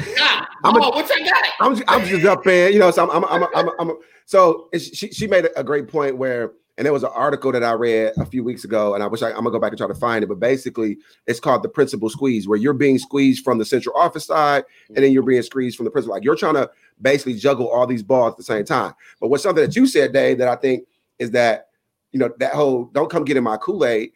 I'm 0.63 0.76
a, 0.76 0.80
what 0.80 1.10
you 1.10 1.26
got? 1.26 1.45
I'm 1.60 1.73
just, 1.76 1.84
I'm 1.88 2.06
just 2.06 2.23
up 2.23 2.43
there, 2.43 2.69
you 2.69 2.78
know. 2.78 2.91
So 2.91 3.10
I'm, 3.10 3.10
I'm, 3.10 3.26
I'm, 3.26 3.50
I'm, 3.56 3.69
I'm, 3.80 3.89
I'm 3.89 3.97
so 4.28 4.69
she, 4.78 5.12
she 5.12 5.26
made 5.26 5.47
a 5.56 5.63
great 5.63 5.88
point 5.88 6.17
where, 6.17 6.52
and 6.77 6.85
there 6.85 6.93
was 6.93 7.03
an 7.03 7.11
article 7.13 7.51
that 7.51 7.63
I 7.63 7.73
read 7.73 8.13
a 8.17 8.25
few 8.25 8.43
weeks 8.43 8.63
ago, 8.63 8.93
and 8.93 9.03
I 9.03 9.07
wish 9.07 9.21
I, 9.23 9.29
I'm 9.29 9.37
gonna 9.37 9.51
go 9.51 9.59
back 9.59 9.71
and 9.71 9.77
try 9.77 9.87
to 9.87 9.95
find 9.95 10.23
it. 10.23 10.27
But 10.27 10.39
basically, 10.39 10.97
it's 11.25 11.39
called 11.39 11.63
the 11.63 11.69
principal 11.69 12.09
squeeze, 12.09 12.47
where 12.47 12.57
you're 12.57 12.73
being 12.73 12.99
squeezed 12.99 13.43
from 13.43 13.57
the 13.57 13.65
central 13.65 13.95
office 13.95 14.25
side, 14.25 14.63
and 14.89 14.97
then 14.97 15.11
you're 15.11 15.23
being 15.23 15.41
squeezed 15.41 15.75
from 15.75 15.85
the 15.85 15.91
principal. 15.91 16.15
Like 16.15 16.23
you're 16.23 16.35
trying 16.35 16.53
to 16.53 16.69
basically 17.01 17.33
juggle 17.33 17.67
all 17.69 17.87
these 17.87 18.03
balls 18.03 18.31
at 18.31 18.37
the 18.37 18.43
same 18.43 18.63
time. 18.63 18.93
But 19.19 19.29
what's 19.29 19.43
something 19.43 19.63
that 19.63 19.75
you 19.75 19.87
said, 19.87 20.13
Dave, 20.13 20.37
that 20.37 20.47
I 20.47 20.55
think 20.55 20.87
is 21.17 21.31
that 21.31 21.69
you 22.11 22.19
know 22.19 22.31
that 22.37 22.53
whole 22.53 22.85
"don't 22.85 23.09
come 23.09 23.25
get 23.25 23.37
in 23.37 23.43
my 23.43 23.57
Kool 23.57 23.85
Aid." 23.85 24.11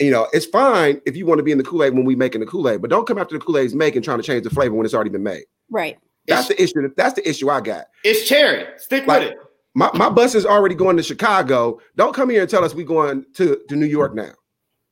you 0.00 0.10
know, 0.10 0.26
it's 0.32 0.46
fine 0.46 0.98
if 1.04 1.14
you 1.14 1.26
want 1.26 1.38
to 1.38 1.42
be 1.42 1.52
in 1.52 1.58
the 1.58 1.64
Kool 1.64 1.84
Aid 1.84 1.92
when 1.92 2.06
we 2.06 2.16
making 2.16 2.40
the 2.40 2.46
Kool 2.46 2.68
Aid, 2.68 2.80
but 2.80 2.88
don't 2.88 3.06
come 3.06 3.18
after 3.18 3.38
the 3.38 3.44
Kool 3.44 3.58
Aid's 3.58 3.74
making 3.74 4.02
trying 4.02 4.16
to 4.16 4.22
change 4.22 4.44
the 4.44 4.50
flavor 4.50 4.74
when 4.74 4.86
it's 4.86 4.94
already 4.94 5.10
been 5.10 5.22
made. 5.22 5.44
Right. 5.68 5.98
That's 6.26 6.48
it's, 6.50 6.72
the 6.72 6.80
issue. 6.80 6.94
That's 6.96 7.14
the 7.14 7.28
issue 7.28 7.50
I 7.50 7.60
got. 7.60 7.86
It's 8.02 8.26
cherry. 8.26 8.66
Stick 8.78 9.06
like, 9.06 9.20
with 9.20 9.32
it. 9.32 9.38
My, 9.74 9.90
my 9.94 10.08
bus 10.08 10.34
is 10.34 10.44
already 10.44 10.74
going 10.74 10.96
to 10.96 11.02
Chicago. 11.02 11.80
Don't 11.96 12.14
come 12.14 12.30
here 12.30 12.42
and 12.42 12.50
tell 12.50 12.64
us 12.64 12.74
we're 12.74 12.84
going 12.84 13.24
to, 13.34 13.60
to 13.68 13.76
New 13.76 13.86
York 13.86 14.14
now. 14.14 14.32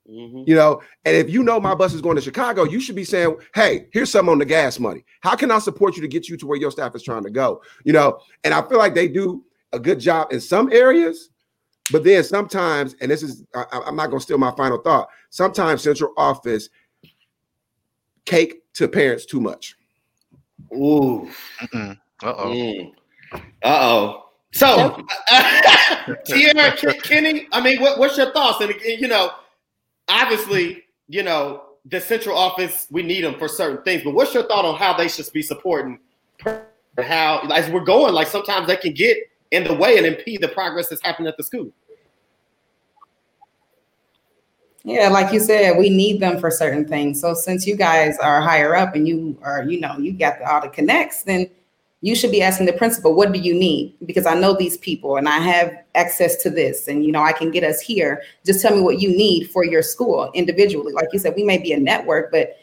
Mm-hmm. 0.09 0.45
You 0.47 0.55
know, 0.55 0.81
and 1.05 1.17
if 1.17 1.29
you 1.29 1.43
know 1.43 1.61
my 1.61 1.75
bus 1.75 1.93
is 1.93 2.01
going 2.01 2.17
to 2.17 2.23
Chicago, 2.23 2.65
you 2.65 2.81
should 2.81 2.97
be 2.97 3.05
saying, 3.05 3.37
"Hey, 3.55 3.89
here's 3.93 4.11
some 4.11 4.31
on 4.31 4.39
the 4.39 4.47
gas 4.47 4.79
money. 4.79 5.05
How 5.21 5.37
can 5.37 5.51
I 5.51 5.59
support 5.59 5.97
you 5.97 6.03
to 6.03 6.09
get 6.09 6.31
you 6.31 6.37
to 6.39 6.47
where 6.47 6.57
your 6.57 6.71
staff 6.71 6.95
is 6.95 7.03
trying 7.03 7.25
to 7.25 7.31
go?" 7.31 7.61
You 7.85 7.93
know, 7.93 8.19
and 8.43 8.55
I 8.55 8.67
feel 8.67 8.79
like 8.79 8.95
they 8.95 9.07
do 9.07 9.45
a 9.75 9.79
good 9.79 10.01
job 10.01 10.33
in 10.33 10.41
some 10.41 10.73
areas, 10.73 11.29
but 11.93 12.05
then 12.05 12.25
sometimes, 12.25 12.97
and 13.03 13.11
this 13.11 13.23
is, 13.23 13.45
I, 13.55 13.83
am 13.87 13.97
not 13.97 14.07
going 14.07 14.21
to 14.21 14.23
steal 14.23 14.39
my 14.39 14.53
final 14.53 14.79
thought. 14.79 15.09
Sometimes 15.29 15.83
central 15.83 16.15
office 16.17 16.71
cake 18.25 18.63
to 18.75 18.89
parents 18.89 19.27
too 19.27 19.41
much. 19.41 19.77
Ooh. 20.75 21.29
Uh 21.75 21.95
oh. 22.23 22.47
Mm. 22.47 22.93
Uh 23.33 23.39
oh. 23.63 24.28
So, 24.53 25.05
Tierra 26.25 26.77
Kenny, 27.03 27.49
I 27.53 27.61
mean, 27.61 27.81
what, 27.81 27.99
what's 27.99 28.17
your 28.17 28.33
thoughts? 28.33 28.63
And 28.63 28.75
you 28.83 29.09
know, 29.09 29.31
obviously, 30.09 30.85
you 31.09 31.23
know, 31.23 31.65
the 31.85 32.01
central 32.01 32.37
office, 32.37 32.87
we 32.91 33.03
need 33.03 33.25
them 33.25 33.39
for 33.39 33.49
certain 33.49 33.83
things. 33.83 34.03
But 34.03 34.15
what's 34.15 34.35
your 34.35 34.45
thought 34.45 34.65
on 34.65 34.77
how 34.77 34.97
they 34.97 35.09
should 35.09 35.31
be 35.33 35.43
supporting? 35.43 35.99
How, 36.99 37.47
as 37.55 37.71
we're 37.71 37.85
going, 37.85 38.15
like 38.15 38.27
sometimes 38.27 38.67
they 38.67 38.77
can 38.77 38.93
get 38.93 39.19
in 39.51 39.65
the 39.65 39.75
way 39.75 39.97
and 39.97 40.07
impede 40.07 40.41
the 40.41 40.49
progress 40.49 40.89
that's 40.89 41.03
happening 41.03 41.29
at 41.29 41.37
the 41.37 41.43
school. 41.43 41.71
Yeah, 44.85 45.09
like 45.09 45.33
you 45.33 45.41
said, 45.41 45.77
we 45.77 45.91
need 45.91 46.21
them 46.21 46.41
for 46.41 46.51
certain 46.51 46.87
things. 46.87 47.21
So 47.21 47.35
since 47.35 47.67
you 47.67 47.77
guys 47.77 48.17
are 48.19 48.41
higher 48.41 48.75
up 48.75 48.95
and 48.95 49.07
you 49.07 49.39
are, 49.43 49.63
you 49.65 49.81
know, 49.81 49.99
you 49.99 50.13
got 50.13 50.41
all 50.43 50.63
the 50.63 50.69
connects, 50.69 51.23
then 51.23 51.51
you 52.01 52.15
should 52.15 52.31
be 52.31 52.43
asking 52.43 52.67
the 52.67 52.73
principal, 52.73 53.15
what 53.15 53.33
do 53.33 53.41
you 53.41 53.53
need? 53.53 53.95
Because 54.07 54.25
I 54.25 54.35
know 54.35 54.55
these 54.55 54.77
people 54.77 55.17
and 55.17 55.29
I 55.29 55.39
have 55.39 55.73
access 55.95 56.37
to 56.43 56.51
this 56.51 56.87
and 56.87 57.05
you 57.05 57.11
know 57.11 57.23
I 57.23 57.33
can 57.33 57.51
get 57.51 57.65
us 57.65 57.81
here. 57.81 58.23
Just 58.47 58.63
tell 58.63 58.75
me 58.75 58.83
what 58.83 59.01
you 59.01 59.09
need 59.09 59.51
for 59.51 59.65
your 59.65 59.83
school 59.83 60.31
individually. 60.35 60.93
Like 60.93 61.09
you 61.13 61.19
said, 61.19 61.35
we 61.37 61.43
may 61.43 61.59
be 61.59 61.73
a 61.73 61.79
network, 61.79 62.31
but 62.31 62.57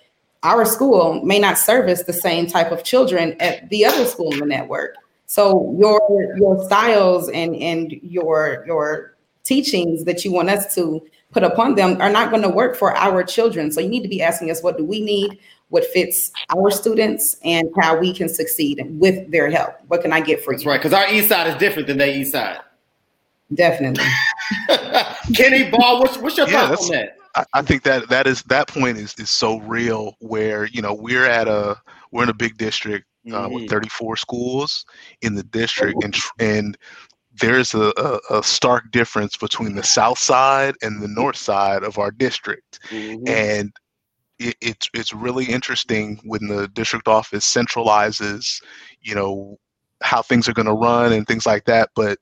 our 0.44 0.64
school 0.66 1.22
may 1.24 1.40
not 1.40 1.58
service 1.58 2.04
the 2.04 2.14
same 2.14 2.48
type 2.48 2.72
of 2.72 2.84
children 2.84 3.36
at 3.42 3.68
the 3.70 3.84
other 3.84 4.06
school 4.06 4.32
in 4.32 4.40
the 4.40 4.46
network. 4.46 4.96
So 5.26 5.76
your 5.78 6.00
your 6.38 6.64
styles 6.66 7.30
and 7.30 7.56
and 7.56 7.92
your 8.04 8.64
your 8.68 9.16
teachings 9.44 10.06
that 10.06 10.24
you 10.24 10.32
want 10.32 10.50
us 10.50 10.74
to 10.76 11.06
put 11.32 11.44
upon 11.44 11.76
them 11.76 12.02
are 12.02 12.10
not 12.10 12.30
going 12.30 12.42
to 12.42 12.50
work 12.50 12.78
for 12.78 12.96
our 12.96 13.24
children. 13.24 13.72
So 13.72 13.82
you 13.82 13.90
need 13.90 14.04
to 14.04 14.10
be 14.10 14.22
asking 14.22 14.52
us, 14.52 14.64
what 14.64 14.78
do 14.78 14.86
we 14.86 15.02
need? 15.02 15.38
What 15.70 15.86
fits 15.86 16.32
our 16.56 16.70
students 16.72 17.38
and 17.44 17.70
how 17.80 17.98
we 17.98 18.14
can 18.14 18.30
succeed 18.30 18.82
with 19.00 19.32
their 19.32 19.50
help? 19.50 19.76
What 19.88 20.02
can 20.02 20.14
I 20.14 20.22
get 20.22 20.44
for 20.44 20.54
That's 20.54 20.64
you? 20.64 20.70
right, 20.72 20.78
because 20.78 20.94
our 20.94 21.12
east 21.12 21.30
side 21.30 21.48
is 21.48 21.56
different 21.56 21.88
than 21.88 21.98
their 21.98 22.16
east 22.16 22.32
side. 22.34 22.60
Definitely. 23.54 24.04
Kenny 25.36 25.70
Ball, 25.70 26.00
what's, 26.00 26.18
what's 26.18 26.38
your 26.38 26.48
Yeah, 26.48 26.68
thoughts 26.70 26.86
on 26.86 26.92
that? 26.92 27.18
I, 27.36 27.46
I 27.54 27.62
think 27.62 27.84
that 27.84 28.10
that 28.10 28.28
is 28.28 28.42
that 28.44 28.68
point 28.68 28.98
is 28.98 29.14
is 29.18 29.30
so 29.30 29.60
real. 29.62 30.16
Where 30.20 30.66
you 30.66 30.82
know 30.82 30.94
we're 30.94 31.26
at 31.26 31.48
a 31.48 31.76
we're 32.12 32.24
in 32.24 32.30
a 32.30 32.34
big 32.34 32.58
district 32.58 33.06
uh, 33.34 33.50
with 33.52 33.64
Mhm. 33.66 33.70
34 33.70 34.18
schools 34.18 34.86
in 35.22 35.36
the 35.36 35.44
district, 35.44 36.04
and 36.04 36.16
and 36.40 36.78
there's 37.42 37.74
a, 37.74 37.92
a, 37.98 38.38
a 38.40 38.44
stark 38.44 38.90
difference 38.92 39.36
between 39.36 39.76
the 39.76 39.84
south 39.84 40.18
side 40.18 40.76
and 40.82 41.02
the 41.02 41.08
north 41.10 41.36
side 41.36 41.84
of 41.84 41.98
our 41.98 42.10
district, 42.12 42.80
Mhm. 42.92 43.28
and 43.28 43.74
it, 44.40 44.56
it's 44.62 44.90
it's 44.94 45.14
really 45.14 45.46
interesting 45.46 46.20
when 46.24 46.48
the 46.48 46.68
district 46.70 47.08
office 47.08 47.46
centralizes, 47.46 48.62
you 49.02 49.16
know, 49.16 49.58
how 50.02 50.22
things 50.22 50.48
are 50.50 50.54
going 50.54 50.66
to 50.68 50.74
run 50.74 51.14
and 51.14 51.26
things 51.28 51.46
like 51.46 51.66
that, 51.66 51.90
but 51.96 52.18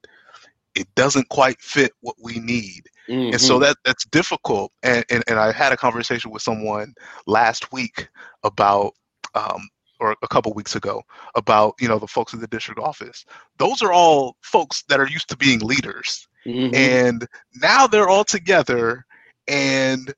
it 0.75 0.87
doesn't 0.95 1.29
quite 1.29 1.59
fit 1.61 1.91
what 2.01 2.15
we 2.21 2.39
need 2.39 2.83
and 3.07 3.39
so 3.39 3.57
Mhm. 3.57 3.61
that 3.61 3.77
that's 3.85 4.05
difficult 4.05 4.71
and, 4.81 5.03
and 5.09 5.23
and 5.27 5.37
i 5.39 5.51
had 5.51 5.71
a 5.73 5.77
conversation 5.77 6.31
with 6.31 6.41
someone 6.41 6.93
last 7.27 7.71
week 7.71 8.07
about 8.43 8.93
um 9.35 9.67
or 9.99 10.15
a 10.23 10.27
couple 10.27 10.53
weeks 10.53 10.75
ago 10.75 11.01
about 11.35 11.75
you 11.79 11.87
know 11.87 11.99
the 11.99 12.07
folks 12.07 12.33
in 12.33 12.39
the 12.39 12.47
district 12.47 12.79
office 12.79 13.25
those 13.57 13.81
are 13.81 13.91
all 13.91 14.35
folks 14.41 14.83
that 14.89 14.99
are 14.99 15.07
used 15.07 15.29
to 15.29 15.37
being 15.37 15.59
leaders 15.59 16.27
Mhm. 16.45 16.73
and 16.73 17.27
now 17.55 17.85
they're 17.87 18.09
all 18.09 18.23
together 18.23 19.05
and 19.47 20.13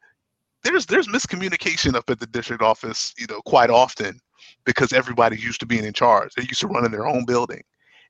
there's 0.65 0.85
there's 0.87 1.07
miscommunication 1.07 1.95
up 1.95 2.09
at 2.09 2.19
the 2.19 2.27
district 2.27 2.63
office 2.63 3.13
you 3.17 3.27
know 3.29 3.41
quite 3.43 3.69
often 3.69 4.19
because 4.65 4.91
everybody's 4.93 5.43
used 5.43 5.59
to 5.61 5.65
being 5.65 5.85
in 5.85 5.93
charge. 5.93 6.33
They're 6.33 6.45
used 6.45 6.61
to 6.61 6.67
running 6.67 6.91
their 6.91 7.07
own 7.07 7.25
building. 7.25 7.61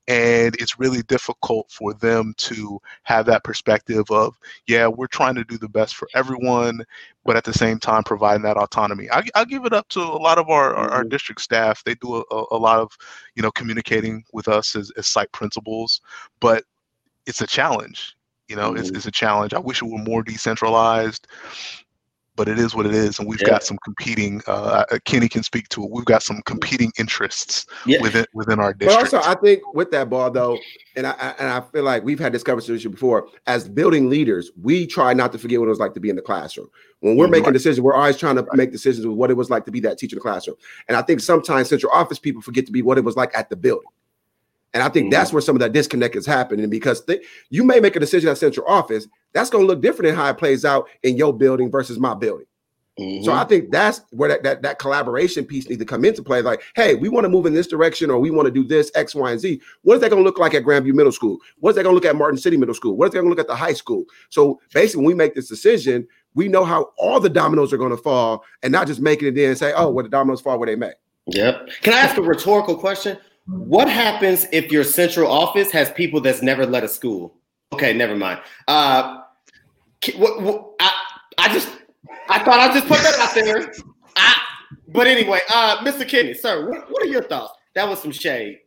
And 0.08 0.56
it's 0.62 0.80
really 0.80 1.02
difficult 1.04 1.72
for 1.72 1.94
them 1.96 2.34
to 2.38 2.80
have 3.04 3.26
that 3.26 3.44
perspective 3.44 4.06
of 4.12 4.38
yeah 4.68 4.88
we're 4.88 5.08
trying 5.08 5.36
to 5.36 5.44
do 5.44 5.58
the 5.58 5.68
best 5.70 5.96
for 5.96 6.08
everyone 6.14 6.84
but 7.26 7.36
at 7.36 7.44
the 7.44 7.54
same 7.54 7.80
time 7.80 8.04
providing 8.04 8.44
that 8.44 8.58
autonomy. 8.58 9.10
I, 9.12 9.24
I 9.36 9.46
give 9.46 9.66
it 9.66 9.74
up 9.74 9.88
to 9.90 10.00
a 10.02 10.22
lot 10.28 10.38
of 10.38 10.50
our, 10.50 10.76
our, 10.76 10.90
our 10.92 11.04
Mhm. 11.04 11.10
district 11.10 11.42
staff. 11.42 11.84
They 11.84 11.96
do 11.96 12.24
a, 12.32 12.46
a 12.52 12.58
lot 12.58 12.80
of 12.80 12.92
you 13.36 13.44
know 13.44 13.52
communicating 13.52 14.24
with 14.32 14.48
us 14.48 14.76
as, 14.76 14.92
as 14.98 15.08
site 15.08 15.32
principals 15.32 16.02
but 16.40 16.64
it's 17.26 17.42
a 17.42 17.48
challenge. 17.48 18.16
You 18.48 18.56
know 18.58 18.76
it's, 18.76 18.92
Mhm. 18.92 18.98
it's 18.98 19.08
a 19.08 19.12
challenge. 19.12 19.54
I 19.56 19.60
wish 19.60 19.82
it 19.82 19.86
were 19.86 19.98
more 19.98 20.24
decentralized 20.24 21.28
but 22.36 22.48
it 22.48 22.60
is 22.60 22.76
what 22.76 22.86
it 22.86 22.94
is 22.94 23.20
and 23.20 23.28
we've 23.28 23.42
Yeah. 23.42 23.48
got 23.50 23.64
some 23.64 23.78
competing 23.84 24.42
uh, 24.48 24.84
uh, 24.92 25.00
kenny 25.06 25.28
can 25.30 25.44
speak 25.44 25.70
to 25.70 25.84
it 25.84 25.90
we've 25.92 26.06
got 26.06 26.22
some 26.24 26.42
competing 26.46 26.92
interests 27.00 27.66
Yeah. 27.86 28.02
within 28.02 28.26
within 28.34 28.60
our 28.60 28.74
But 28.74 28.80
district 28.88 29.14
also, 29.14 29.30
I 29.30 29.36
think 29.36 29.74
with 29.74 29.92
that 29.92 30.10
ball 30.10 30.30
though, 30.32 30.58
and 30.96 31.08
I 31.08 31.12
I- 31.12 31.36
and 31.40 31.50
I 31.50 31.62
feel 31.72 31.84
like 31.84 32.04
we've 32.04 32.20
had 32.20 32.34
this 32.34 32.44
conversation 32.44 32.92
before. 32.92 33.28
As 33.48 33.68
building 33.70 34.10
leaders, 34.10 34.52
we 34.62 34.86
try 34.88 35.14
not 35.14 35.32
to 35.34 35.38
forget 35.38 35.60
what 35.60 35.68
it 35.68 35.70
was 35.70 35.80
like 35.80 35.94
to 35.94 36.00
be 36.00 36.10
in 36.10 36.16
the 36.16 36.22
classroom. 36.22 36.68
When 37.00 37.16
we're 37.18 37.28
Mhm. 37.28 37.32
making 37.32 37.54
decisions, 37.54 37.82
we're 37.82 37.94
always 37.94 38.18
trying 38.18 38.36
to 38.36 38.46
make 38.54 38.72
decisions 38.72 39.06
with 39.06 39.16
what 39.18 39.30
it 39.32 39.36
was 39.36 39.50
like 39.50 39.66
to 39.66 39.72
be 39.72 39.80
that 39.82 39.98
teacher 39.98 40.16
in 40.16 40.20
the 40.20 40.22
classroom. 40.22 40.58
And 40.88 40.98
I 40.98 41.02
think 41.02 41.20
sometimes 41.20 41.70
central 41.70 41.92
office 41.92 42.20
people 42.20 42.42
forget 42.42 42.66
to 42.66 42.72
be 42.72 42.82
what 42.82 42.98
it 42.98 43.04
was 43.04 43.16
like 43.16 43.32
at 43.38 43.50
the 43.50 43.56
building. 43.56 43.88
And 44.74 44.84
I 44.84 44.90
think 44.90 45.10
that's 45.12 45.32
where 45.32 45.42
some 45.42 45.56
of 45.56 45.62
that 45.62 45.72
disconnect 45.72 46.16
is 46.18 46.26
happening 46.26 46.70
because 46.70 47.04
th- 47.06 47.22
you 47.50 47.64
may 47.64 47.80
make 47.80 47.96
a 47.96 48.00
decision 48.00 48.30
at 48.30 48.38
central 48.38 48.68
office 48.68 49.08
that's 49.36 49.52
going 49.52 49.64
to 49.64 49.68
look 49.68 49.82
different 49.82 50.10
in 50.10 50.16
how 50.16 50.28
it 50.30 50.38
plays 50.40 50.66
out 50.66 50.88
in 51.04 51.18
your 51.18 51.32
building 51.32 51.70
versus 51.70 52.00
my 52.00 52.16
building. 52.16 52.48
So 53.24 53.34
I 53.34 53.44
think 53.44 53.72
that's 53.72 54.00
where 54.12 54.30
that, 54.30 54.44
that 54.44 54.62
that 54.62 54.80
collaboration 54.80 55.44
piece 55.44 55.68
needs 55.68 55.80
to 55.80 55.86
come 55.86 56.06
into 56.06 56.24
play. 56.24 56.42
Like, 56.42 56.64
hey, 56.78 56.96
we 56.96 57.10
want 57.10 57.26
to 57.26 57.30
move 57.30 57.46
in 57.46 57.54
this 57.54 57.68
direction, 57.68 58.10
or 58.10 58.20
we 58.20 58.32
want 58.32 58.46
to 58.46 58.52
do 58.52 58.64
this 58.64 58.90
X, 58.96 59.14
Y, 59.14 59.32
and 59.32 59.38
Z. 59.38 59.62
What 59.82 59.96
is 59.96 60.00
that 60.02 60.10
going 60.10 60.24
to 60.24 60.26
look 60.26 60.40
like 60.40 60.54
at 60.54 60.64
Grandview 60.64 60.94
Middle 60.94 61.12
School? 61.12 61.40
What 61.60 61.72
is 61.72 61.76
that 61.76 61.84
going 61.84 61.92
to 61.92 61.96
look 61.96 62.06
at 62.06 62.16
Martin 62.16 62.38
City 62.38 62.56
Middle 62.56 62.74
School? 62.74 62.96
What 62.96 63.08
is 63.08 63.12
that 63.12 63.18
going 63.18 63.26
to 63.26 63.30
look 63.30 63.40
at 63.40 63.48
the 63.48 63.56
high 63.56 63.74
school? 63.74 64.06
So 64.30 64.62
basically, 64.74 65.00
when 65.00 65.08
we 65.08 65.14
make 65.14 65.36
this 65.36 65.50
decision, 65.50 66.08
we 66.36 66.48
know 66.48 66.64
how 66.64 66.94
all 66.98 67.20
the 67.20 67.30
dominoes 67.30 67.74
are 67.74 67.78
going 67.78 67.92
to 67.92 67.98
fall, 67.98 68.46
and 68.64 68.72
not 68.72 68.88
just 68.88 69.02
making 69.02 69.28
it 69.28 69.38
in 69.38 69.50
and 69.50 69.58
say, 69.58 69.74
oh, 69.76 69.90
well, 69.90 70.04
the 70.04 70.10
dominoes 70.10 70.40
fall 70.40 70.58
where 70.58 70.68
they 70.68 70.78
may. 70.78 70.94
Yep. 71.28 71.68
Can 71.82 71.92
I 71.92 71.98
ask 71.98 72.16
a 72.16 72.22
rhetorical 72.22 72.78
question? 72.78 73.18
What 73.48 73.90
happens 73.90 74.48
if 74.54 74.72
your 74.72 74.86
central 74.86 75.30
office 75.30 75.70
has 75.72 75.92
people 75.92 76.22
that's 76.22 76.42
never 76.42 76.66
led 76.66 76.86
a 76.86 76.88
school? 76.88 77.36
Okay, 77.74 77.92
never 77.92 78.16
mind. 78.16 78.40
Uh, 78.70 79.24
what, 80.14 80.42
what, 80.42 80.72
I, 80.80 80.92
I 81.38 81.54
just, 81.54 81.70
I 82.30 82.44
thought 82.44 82.60
I'd 82.60 82.74
just 82.74 82.88
put 82.88 82.98
that 83.00 83.16
out 83.20 83.34
there. 83.36 83.74
I, 84.16 84.36
but 84.90 85.08
anyway, 85.08 85.40
uh, 85.54 85.78
Mr. 85.84 86.08
Kenny, 86.08 86.34
sir, 86.34 86.70
what, 86.70 86.90
what 86.92 87.04
are 87.04 87.08
your 87.08 87.24
thoughts? 87.24 87.54
That 87.74 87.88
was 87.88 88.02
some 88.02 88.12
shade. 88.12 88.60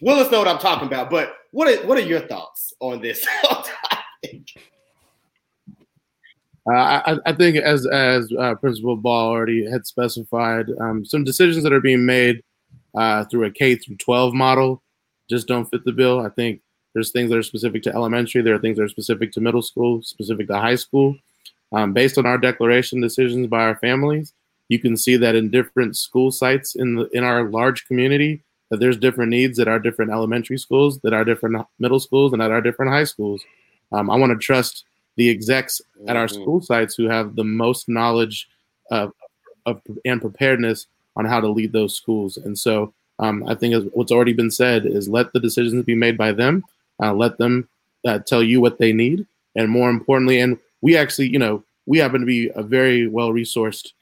Willis 0.00 0.30
know 0.30 0.38
what 0.38 0.48
I'm 0.48 0.58
talking 0.58 0.88
about, 0.88 1.10
but 1.10 1.34
what 1.52 1.68
are, 1.68 1.86
what 1.86 1.98
are 1.98 2.02
your 2.02 2.20
thoughts 2.20 2.72
on 2.80 3.00
this? 3.00 3.26
Uh, 6.68 6.74
I, 7.06 7.16
I 7.26 7.32
think, 7.32 7.56
as 7.58 7.86
as 7.86 8.28
uh, 8.36 8.56
Principal 8.56 8.96
Ball 8.96 9.28
already 9.28 9.70
had 9.70 9.86
specified, 9.86 10.66
um, 10.80 11.04
some 11.04 11.22
decisions 11.22 11.62
that 11.62 11.72
are 11.72 11.80
being 11.80 12.04
made 12.04 12.42
uh, 12.96 13.24
through 13.26 13.44
a 13.44 13.50
K 13.52 13.76
through 13.76 13.96
12 13.98 14.34
model 14.34 14.82
just 15.30 15.46
don't 15.46 15.66
fit 15.66 15.84
the 15.84 15.92
bill. 15.92 16.20
I 16.20 16.28
think 16.30 16.60
there's 16.96 17.10
things 17.10 17.28
that 17.28 17.36
are 17.36 17.42
specific 17.42 17.82
to 17.82 17.94
elementary. 17.94 18.40
There 18.40 18.54
are 18.54 18.58
things 18.58 18.78
that 18.78 18.84
are 18.84 18.88
specific 18.88 19.30
to 19.32 19.40
middle 19.42 19.60
school, 19.60 20.00
specific 20.00 20.46
to 20.46 20.56
high 20.58 20.76
school. 20.76 21.14
Um, 21.70 21.92
based 21.92 22.16
on 22.16 22.24
our 22.24 22.38
declaration 22.38 23.02
decisions 23.02 23.48
by 23.48 23.64
our 23.64 23.76
families, 23.76 24.32
you 24.70 24.78
can 24.78 24.96
see 24.96 25.18
that 25.18 25.34
in 25.34 25.50
different 25.50 25.94
school 25.98 26.30
sites 26.30 26.74
in 26.74 26.94
the 26.94 27.06
in 27.10 27.22
our 27.22 27.50
large 27.50 27.86
community, 27.86 28.40
that 28.70 28.80
there's 28.80 28.96
different 28.96 29.28
needs 29.28 29.58
at 29.58 29.68
our 29.68 29.78
different 29.78 30.10
elementary 30.10 30.56
schools, 30.56 30.98
that 31.00 31.12
our 31.12 31.22
different 31.22 31.66
middle 31.78 32.00
schools, 32.00 32.32
and 32.32 32.40
at 32.40 32.50
our 32.50 32.62
different 32.62 32.90
high 32.90 33.04
schools. 33.04 33.44
Um, 33.92 34.08
I 34.08 34.16
want 34.16 34.32
to 34.32 34.38
trust 34.38 34.84
the 35.16 35.28
execs 35.28 35.82
at 36.08 36.16
our 36.16 36.28
Mhm. 36.28 36.40
school 36.40 36.60
sites 36.62 36.94
who 36.94 37.08
have 37.10 37.36
the 37.36 37.44
most 37.44 37.90
knowledge 37.90 38.48
of, 38.90 39.12
of 39.66 39.82
and 40.06 40.22
preparedness 40.22 40.86
on 41.14 41.26
how 41.26 41.40
to 41.40 41.48
lead 41.48 41.72
those 41.72 41.94
schools. 41.94 42.38
And 42.38 42.58
so 42.58 42.94
um, 43.18 43.44
I 43.46 43.54
think 43.54 43.74
as 43.74 43.84
what's 43.92 44.12
already 44.12 44.32
been 44.32 44.50
said 44.50 44.86
is 44.86 45.08
let 45.10 45.32
the 45.34 45.40
decisions 45.40 45.84
be 45.84 45.94
made 45.94 46.16
by 46.16 46.32
them. 46.32 46.64
Uh, 47.02 47.12
let 47.12 47.38
them 47.38 47.68
uh, 48.06 48.18
tell 48.20 48.42
you 48.42 48.60
what 48.60 48.78
they 48.78 48.92
need, 48.92 49.26
and 49.54 49.70
more 49.70 49.90
importantly, 49.90 50.40
and 50.40 50.58
we 50.80 50.96
actually, 50.96 51.28
you 51.28 51.38
know, 51.38 51.62
we 51.86 51.98
happen 51.98 52.20
to 52.20 52.26
be 52.26 52.50
a 52.54 52.62
very 52.62 53.06
well 53.06 53.30
resourced 53.30 53.92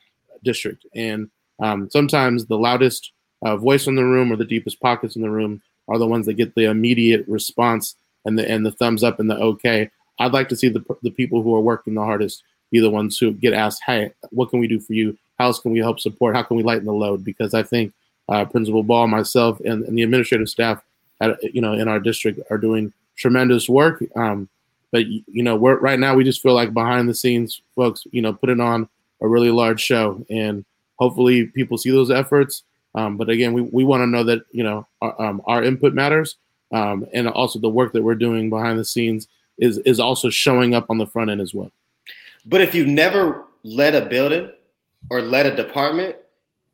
district, 0.42 0.86
and 0.94 1.30
um, 1.60 1.88
sometimes 1.90 2.46
the 2.46 2.58
loudest 2.58 3.12
uh, 3.42 3.56
voice 3.56 3.86
in 3.86 3.94
the 3.94 4.04
room 4.04 4.32
or 4.32 4.36
the 4.36 4.44
deepest 4.44 4.80
pockets 4.80 5.16
in 5.16 5.22
the 5.22 5.30
room 5.30 5.62
are 5.88 5.98
the 5.98 6.06
ones 6.06 6.26
that 6.26 6.34
get 6.34 6.54
the 6.54 6.64
immediate 6.64 7.24
response 7.28 7.94
and 8.24 8.38
the 8.38 8.50
and 8.50 8.64
the 8.64 8.72
thumbs 8.72 9.04
up 9.04 9.20
and 9.20 9.30
the 9.30 9.36
okay. 9.36 9.90
I'd 10.18 10.32
like 10.32 10.48
to 10.48 10.56
see 10.56 10.68
the 10.68 10.84
the 11.02 11.10
people 11.10 11.42
who 11.42 11.54
are 11.54 11.60
working 11.60 11.94
the 11.94 12.02
hardest 12.02 12.42
be 12.70 12.80
the 12.80 12.90
ones 12.90 13.18
who 13.18 13.32
get 13.32 13.52
asked, 13.52 13.82
"Hey, 13.84 14.12
what 14.30 14.50
can 14.50 14.60
we 14.60 14.68
do 14.68 14.80
for 14.80 14.94
you? 14.94 15.16
How 15.38 15.46
else 15.46 15.60
can 15.60 15.72
we 15.72 15.80
help 15.80 16.00
support? 16.00 16.34
How 16.34 16.42
can 16.42 16.56
we 16.56 16.62
lighten 16.62 16.86
the 16.86 16.92
load?" 16.92 17.24
Because 17.24 17.54
I 17.54 17.62
think 17.62 17.92
uh, 18.28 18.44
Principal 18.44 18.82
Ball, 18.82 19.06
myself, 19.06 19.60
and, 19.60 19.84
and 19.84 19.98
the 19.98 20.02
administrative 20.02 20.48
staff, 20.48 20.82
at, 21.30 21.54
you 21.54 21.60
know, 21.60 21.72
in 21.72 21.88
our 21.88 22.00
district 22.00 22.40
are 22.50 22.58
doing 22.58 22.92
tremendous 23.16 23.68
work. 23.68 24.02
Um, 24.16 24.48
but 24.92 25.06
you 25.06 25.42
know, 25.42 25.56
we're 25.56 25.78
right 25.78 25.98
now 25.98 26.14
we 26.14 26.22
just 26.22 26.40
feel 26.40 26.54
like 26.54 26.72
behind 26.72 27.08
the 27.08 27.14
scenes 27.14 27.60
folks, 27.74 28.06
you 28.12 28.22
know, 28.22 28.32
putting 28.32 28.60
on 28.60 28.88
a 29.20 29.28
really 29.28 29.50
large 29.50 29.80
show, 29.80 30.24
and 30.30 30.64
hopefully 31.00 31.46
people 31.46 31.78
see 31.78 31.90
those 31.90 32.10
efforts. 32.10 32.62
Um, 32.94 33.16
but 33.16 33.28
again, 33.28 33.52
we, 33.52 33.62
we 33.62 33.82
want 33.82 34.02
to 34.02 34.06
know 34.06 34.22
that 34.22 34.42
you 34.52 34.62
know 34.62 34.86
our, 35.00 35.20
um, 35.20 35.42
our 35.46 35.64
input 35.64 35.94
matters, 35.94 36.36
um, 36.72 37.06
and 37.12 37.28
also 37.28 37.58
the 37.58 37.68
work 37.68 37.92
that 37.92 38.02
we're 38.02 38.14
doing 38.14 38.50
behind 38.50 38.78
the 38.78 38.84
scenes 38.84 39.26
is 39.58 39.78
is 39.78 39.98
also 39.98 40.30
showing 40.30 40.74
up 40.74 40.86
on 40.90 40.98
the 40.98 41.06
front 41.06 41.30
end 41.30 41.40
as 41.40 41.52
well. 41.52 41.72
But 42.46 42.60
if 42.60 42.74
you've 42.74 42.86
never 42.86 43.46
led 43.64 43.96
a 43.96 44.06
building 44.06 44.50
or 45.10 45.22
led 45.22 45.46
a 45.46 45.56
department, 45.56 46.16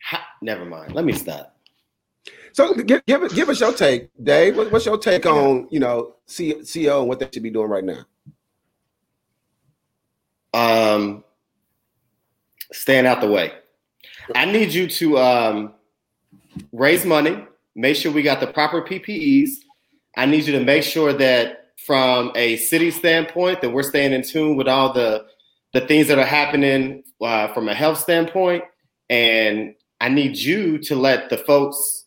ha- 0.03 0.26
never 0.42 0.64
mind. 0.64 0.94
Let 0.94 1.05
me 1.05 1.12
stop. 1.12 1.57
So 2.53 2.74
give 2.74 3.05
give, 3.07 3.34
give 3.34 3.48
us 3.48 3.61
your 3.61 3.72
take, 3.72 4.11
Dave. 4.22 4.57
What, 4.57 4.72
what's 4.72 4.86
your 4.86 4.98
take 4.98 5.26
on 5.26 5.68
you 5.70 5.80
know 5.80 6.16
C, 6.26 6.55
CO 6.55 7.01
and 7.01 7.09
what 7.09 7.18
they 7.20 7.28
should 7.32 7.42
be 7.42 7.51
doing 7.51 7.68
right 7.68 7.84
now? 7.84 8.05
Um, 10.53 11.24
staying 12.72 13.07
out 13.07 13.20
the 13.20 13.30
way. 13.30 13.53
I 14.34 14.44
need 14.44 14.72
you 14.72 14.88
to 14.88 15.18
um, 15.18 15.74
raise 16.72 17.05
money, 17.05 17.44
make 17.74 17.96
sure 17.96 18.12
we 18.12 18.22
got 18.22 18.40
the 18.40 18.46
proper 18.46 18.82
PPEs. 18.82 19.51
I 20.16 20.26
need 20.26 20.44
you 20.44 20.53
to 20.59 20.64
make 20.64 20.82
sure 20.82 21.12
that 21.12 21.72
from 21.86 22.32
a 22.34 22.57
city 22.57 22.90
standpoint 22.90 23.61
that 23.61 23.70
we're 23.70 23.82
staying 23.82 24.12
in 24.12 24.22
tune 24.22 24.57
with 24.57 24.68
all 24.68 24.92
the 24.92 25.26
the 25.72 25.80
things 25.82 26.09
that 26.09 26.18
are 26.18 26.26
happening 26.26 27.05
uh, 27.20 27.48
from 27.48 27.68
a 27.68 27.74
health 27.74 27.98
standpoint. 27.98 28.64
And 29.09 29.74
I 30.01 30.09
need 30.09 30.36
you 30.36 30.78
to 30.78 30.96
let 30.96 31.30
the 31.30 31.36
folks 31.38 31.99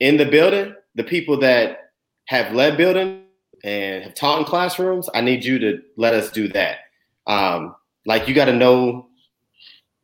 in 0.00 0.16
the 0.16 0.26
building, 0.26 0.74
the 0.94 1.04
people 1.04 1.38
that 1.40 1.90
have 2.26 2.54
led 2.54 2.76
building 2.76 3.22
and 3.64 4.04
have 4.04 4.14
taught 4.14 4.38
in 4.38 4.44
classrooms, 4.44 5.08
I 5.14 5.20
need 5.20 5.44
you 5.44 5.58
to 5.58 5.82
let 5.96 6.14
us 6.14 6.30
do 6.30 6.48
that. 6.48 6.78
Um, 7.26 7.74
like 8.04 8.28
you 8.28 8.34
got 8.34 8.46
to 8.46 8.52
know 8.52 9.08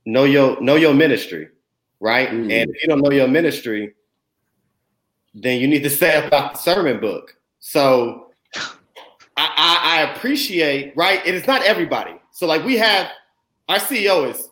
know 0.05 0.24
your 0.24 0.61
know 0.61 0.76
your 0.76 0.95
ministry, 0.95 1.49
right? 2.01 2.28
Mm. 2.28 2.51
And 2.51 2.70
if 2.70 2.82
you 2.82 2.88
don't 2.88 3.01
know 3.01 3.12
your 3.12 3.28
ministry, 3.28 3.95
then 5.34 5.61
you 5.61 5.68
need 5.68 5.82
to 5.82 5.90
say 5.90 6.26
about 6.26 6.55
the 6.55 6.59
sermon 6.59 7.01
book. 7.01 7.36
So 7.61 8.30
I, 8.55 8.68
I, 9.36 9.80
I 9.82 10.12
appreciate, 10.12 10.95
right? 10.97 11.24
It 11.26 11.34
is 11.34 11.47
not 11.47 11.62
everybody. 11.62 12.14
So 12.32 12.47
like 12.47 12.64
we 12.64 12.76
have 12.78 13.09
our 13.68 13.78
CEO 13.78 14.30
is 14.30 14.49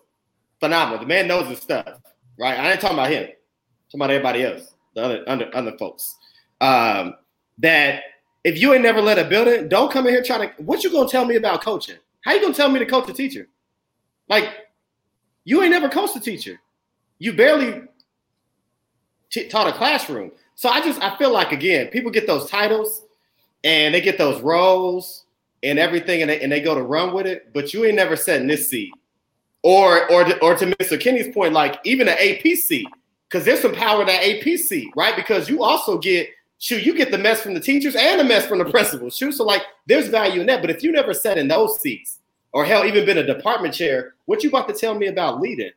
phenomenal. 0.61 1.01
The 1.01 1.07
man 1.07 1.27
knows 1.27 1.49
his 1.49 1.59
stuff, 1.59 2.01
right? 2.39 2.59
I 2.59 2.71
ain't 2.71 2.81
talking 2.81 2.97
about 2.97 3.11
him. 3.11 3.25
I'm 3.25 3.31
talking 3.89 4.01
about 4.01 4.11
everybody 4.11 4.45
else, 4.45 4.70
the 4.95 5.03
other 5.03 5.25
other, 5.27 5.51
other 5.55 5.79
folks. 5.79 6.17
Um, 6.61 7.15
that 7.59 8.03
if 8.45 8.61
you 8.61 8.73
ain't 8.73 8.83
never 8.83 9.01
led 9.01 9.19
a 9.19 9.29
building, 9.29 9.69
don't 9.69 9.93
come 9.93 10.07
in 10.07 10.13
here 10.13 10.23
trying 10.23 10.49
to. 10.49 10.63
What 10.63 10.83
you 10.83 10.91
gonna 10.91 11.09
tell 11.09 11.25
me 11.25 11.37
about 11.37 11.63
coaching? 11.63 11.97
How 12.23 12.33
you 12.33 12.41
gonna 12.41 12.55
tell 12.55 12.69
me 12.69 12.79
to 12.79 12.87
coach 12.87 13.09
a 13.09 13.13
teacher? 13.13 13.49
Like, 14.29 14.49
you 15.45 15.63
ain't 15.63 15.73
never 15.73 15.89
coached 15.89 16.17
a 16.17 16.21
teacher. 16.21 16.61
You 17.19 17.33
barely 17.33 17.83
t- 19.31 19.49
taught 19.49 19.69
a 19.69 19.73
classroom. 19.73 20.33
So 20.55 20.69
I 20.69 20.81
just 20.81 21.01
I 21.03 21.17
feel 21.17 21.33
like 21.33 21.53
again, 21.53 21.89
people 21.89 22.11
get 22.11 22.27
those 22.27 22.49
titles 22.49 23.03
and 23.65 23.95
they 23.95 24.01
get 24.01 24.19
those 24.19 24.41
roles 24.41 25.25
and 25.63 25.79
everything, 25.79 26.23
and 26.23 26.31
they, 26.31 26.41
and 26.41 26.51
they 26.51 26.61
go 26.61 26.75
to 26.75 26.83
run 26.83 27.13
with 27.13 27.27
it. 27.27 27.53
But 27.53 27.75
you 27.75 27.85
ain't 27.85 27.97
never 27.97 28.17
sat 28.17 28.41
in 28.41 28.47
this 28.47 28.69
seat, 28.69 28.93
or 29.63 30.11
or 30.11 30.23
or 30.43 30.55
to 30.57 30.67
Mr. 30.67 30.99
Kenny's 30.99 31.33
point, 31.35 31.53
like 31.53 31.81
even 31.85 32.09
an 32.09 32.17
AP 32.19 32.57
seat, 32.57 32.89
because 33.31 33.45
there's 33.45 33.61
some 33.61 33.75
power 33.75 34.01
in 34.01 34.09
that 34.09 34.23
APC, 34.23 34.87
right? 34.97 35.15
Because 35.15 35.49
you 35.49 35.63
also 35.63 35.99
get 35.99 36.29
shoot, 36.59 36.83
you 36.83 36.95
get 36.95 37.11
the 37.11 37.19
mess 37.19 37.41
from 37.41 37.55
the 37.55 37.61
teachers 37.61 37.95
and 37.95 38.19
the 38.19 38.25
mess 38.25 38.47
from 38.47 38.59
the 38.59 38.65
principals. 38.65 39.17
Shoot, 39.17 39.33
so 39.33 39.45
like 39.45 39.63
there's 39.87 40.09
value 40.09 40.41
in 40.41 40.47
that. 40.49 40.61
But 40.61 40.71
if 40.71 40.83
you 40.83 40.91
never 40.91 41.15
sat 41.15 41.39
in 41.39 41.49
those 41.49 41.81
seats, 41.81 42.19
or 42.53 42.65
hell, 42.65 42.85
even 42.85 43.07
been 43.07 43.19
a 43.19 43.27
department 43.27 43.73
chair, 43.75 44.15
what 44.25 44.43
you 44.43 44.49
about 44.49 44.67
to 44.69 44.75
tell 44.75 44.95
me 44.95 45.07
about 45.07 45.41
leading? 45.41 45.71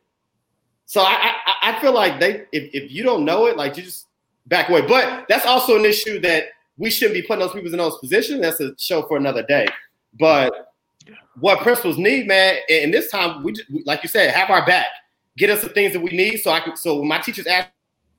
So 0.86 1.00
I 1.00 1.34
I, 1.46 1.70
I 1.70 1.80
feel 1.80 1.92
like 1.92 2.18
they 2.18 2.44
if, 2.52 2.74
if 2.74 2.90
you 2.90 3.02
don't 3.04 3.24
know 3.24 3.46
it, 3.46 3.56
like 3.56 3.76
you 3.76 3.84
just 3.84 4.06
back 4.46 4.68
away. 4.68 4.82
But 4.82 5.26
that's 5.28 5.46
also 5.46 5.78
an 5.78 5.84
issue 5.84 6.20
that 6.20 6.44
we 6.76 6.90
shouldn't 6.90 7.14
be 7.14 7.22
putting 7.22 7.40
those 7.40 7.52
people 7.52 7.70
in 7.70 7.78
those 7.78 7.98
positions. 7.98 8.40
That's 8.40 8.60
a 8.60 8.72
show 8.78 9.02
for 9.02 9.16
another 9.16 9.44
day. 9.44 9.68
But 10.18 10.74
what 11.38 11.60
principals 11.60 11.98
need, 11.98 12.26
man, 12.26 12.56
and 12.68 12.92
this 12.92 13.10
time 13.10 13.42
we, 13.42 13.52
just, 13.52 13.70
like 13.84 14.02
you 14.02 14.08
said, 14.08 14.32
have 14.34 14.50
our 14.50 14.64
back. 14.66 14.86
Get 15.36 15.50
us 15.50 15.62
the 15.62 15.68
things 15.68 15.92
that 15.92 16.00
we 16.00 16.10
need. 16.10 16.38
So 16.38 16.50
I 16.50 16.60
can. 16.60 16.76
So 16.76 16.98
when 16.98 17.08
my 17.08 17.18
teachers 17.18 17.46
ask, 17.46 17.68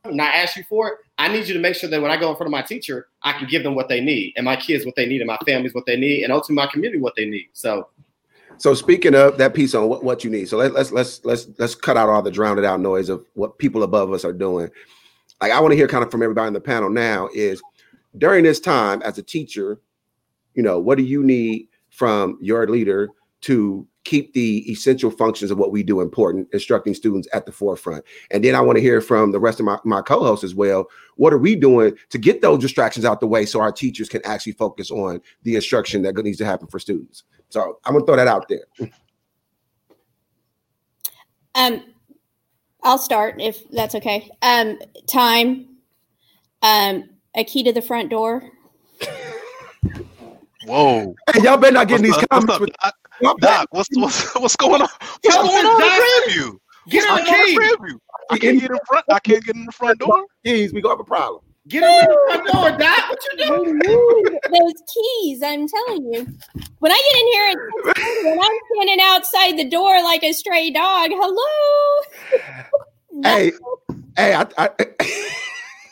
and 0.04 0.22
I 0.22 0.28
ask 0.28 0.56
you 0.56 0.64
for 0.70 0.90
it, 0.90 0.94
I 1.18 1.28
need 1.28 1.48
you 1.48 1.54
to 1.54 1.60
make 1.60 1.76
sure 1.76 1.90
that 1.90 2.02
when 2.02 2.12
I 2.12 2.18
go 2.18 2.30
in 2.30 2.36
front 2.36 2.48
of 2.48 2.52
my 2.52 2.62
teacher, 2.62 3.08
I 3.24 3.34
can 3.34 3.48
give 3.48 3.64
them 3.64 3.74
what 3.74 3.90
they 3.90 4.02
need, 4.02 4.34
and 4.36 4.46
my 4.46 4.56
kids 4.56 4.86
what 4.86 4.96
they 4.96 5.06
need, 5.06 5.22
and 5.22 5.28
my 5.28 5.38
families 5.46 5.74
what 5.74 5.86
they 5.86 5.98
need, 5.98 6.24
and 6.24 6.32
ultimately 6.32 6.64
my 6.64 6.72
community 6.72 7.00
what 7.00 7.16
they 7.16 7.26
need. 7.26 7.48
So. 7.54 7.90
So 8.58 8.74
speaking 8.74 9.16
of 9.16 9.38
that 9.38 9.54
piece 9.54 9.76
on 9.76 9.90
what, 9.90 10.04
what 10.04 10.24
you 10.24 10.30
need, 10.30 10.48
so 10.48 10.58
let, 10.58 10.74
let's 10.74 10.92
let's 10.92 11.26
let's 11.26 11.48
let's 11.58 11.76
cut 11.76 11.98
out 11.98 12.08
all 12.08 12.22
the 12.22 12.32
drowned 12.32 12.64
out 12.64 12.80
noise 12.80 13.10
of 13.10 13.26
what 13.34 13.58
people 13.58 13.84
above 13.84 14.14
us 14.14 14.24
are 14.24 14.32
doing. 14.32 14.70
Like 15.42 15.52
I 15.52 15.60
want 15.60 15.74
to 15.74 15.76
hear 15.76 15.90
kind 15.90 16.06
of 16.06 16.12
from 16.12 16.24
everybody 16.24 16.48
in 16.48 16.54
the 16.54 16.62
panel 16.62 16.90
now 16.90 17.28
is 17.34 17.62
during 18.18 18.44
this 18.46 18.62
time 18.62 19.02
as 19.02 19.18
a 19.18 19.24
teacher, 19.24 19.82
you 20.54 20.64
know, 20.64 20.80
what 20.80 20.98
do 20.98 21.04
you 21.04 21.22
need 21.22 21.68
from 21.90 22.38
your 22.42 22.68
leader 22.68 23.10
to 23.46 23.88
keep 24.06 24.34
the 24.34 24.70
essential 24.72 25.12
functions 25.12 25.52
of 25.52 25.60
what 25.60 25.72
we 25.72 25.84
do 25.84 26.02
important, 26.02 26.48
instructing 26.52 26.96
students 26.96 27.28
at 27.32 27.46
the 27.46 27.52
forefront. 27.52 28.04
And 28.32 28.44
then 28.44 28.56
I 28.56 28.62
want 28.62 28.78
to 28.78 28.82
hear 28.82 29.02
from 29.02 29.32
the 29.32 29.40
rest 29.40 29.60
of 29.60 29.68
my, 29.68 29.78
my 29.84 30.02
co-hosts 30.02 30.44
as 30.44 30.56
well. 30.56 30.88
What 31.18 31.32
are 31.32 31.38
we 31.38 31.56
doing 31.56 31.96
to 32.10 32.18
get 32.18 32.42
those 32.42 32.58
distractions 32.58 33.06
out 33.06 33.20
the 33.20 33.28
way 33.28 33.46
so 33.46 33.62
our 33.62 33.72
teachers 33.72 34.10
can 34.10 34.26
actually 34.26 34.54
focus 34.54 34.90
on 34.90 35.22
the 35.44 35.56
instruction 35.56 36.02
that 36.02 36.16
needs 36.16 36.40
to 36.40 36.46
happen 36.46 36.68
for 36.68 36.80
students? 36.80 37.24
So 37.50 37.78
I'm 37.86 37.94
gonna 37.94 38.06
throw 38.08 38.16
that 38.16 38.28
out 38.28 38.48
there. 38.50 38.66
Um, 41.54 41.84
I'll 42.82 42.98
start 42.98 43.40
if 43.40 43.70
that's 43.70 43.94
okay. 43.94 44.32
Um, 44.42 44.80
time, 45.06 45.68
um, 46.64 47.10
a 47.36 47.44
key 47.44 47.62
to 47.64 47.72
the 47.72 47.82
front 47.82 48.10
door. 48.10 48.50
Whoa! 50.66 51.14
Hey, 51.32 51.44
y'all 51.44 51.58
better 51.58 51.74
not 51.74 51.88
get 51.88 52.00
in 52.00 52.06
these 52.06 52.18
comments. 52.32 52.60
With, 52.60 52.72
I, 52.82 52.92
Doc, 53.40 53.68
what's, 53.72 53.90
what's 53.96 54.36
what's 54.40 54.56
going 54.56 54.82
on? 54.82 54.90
What's 55.24 55.36
going 55.38 55.66
on 55.66 55.82
in 55.84 55.90
Grandview? 56.02 56.58
Get 56.90 57.10
What's 57.10 57.20
in 57.20 57.26
going 57.26 57.26
the 57.26 57.32
on 57.32 57.46
key. 57.46 57.54
in 57.54 57.60
Grandview? 57.62 58.00
I 58.30 58.38
can't 58.38 58.60
get 58.60 58.72
in 58.72 58.78
front. 58.88 59.06
I 59.12 59.20
can't 59.20 59.44
get 59.44 59.56
in 59.56 59.66
the 59.66 59.72
front 59.72 60.00
door. 60.00 60.26
keys, 60.46 60.74
we 60.74 60.82
gonna 60.82 60.94
have 60.94 61.00
a 61.00 61.04
problem. 61.04 61.42
Get 61.68 61.84
in 61.84 61.90
the 61.90 62.18
front 62.28 62.48
door, 62.48 62.72
Doc. 62.78 63.10
What 63.10 63.20
you 63.34 63.46
doing? 63.46 64.40
Those 64.52 64.74
keys, 64.94 65.42
I'm 65.44 65.68
telling 65.68 66.14
you. 66.14 66.28
When 66.80 66.92
I 66.92 66.96
get 66.96 67.22
in 67.22 67.28
here 67.34 67.48
at 67.52 67.58
6:30 67.96 68.32
and 68.32 68.40
I'm 68.44 68.60
standing 68.76 69.06
outside 69.06 69.58
the 69.58 69.70
door 69.70 70.04
like 70.04 70.24
a 70.24 70.32
stray 70.34 70.72
dog, 70.72 71.10
hello. 71.12 72.04
Hey, 73.24 73.54
hey, 74.18 74.36
I, 74.36 74.46
I, 74.58 74.70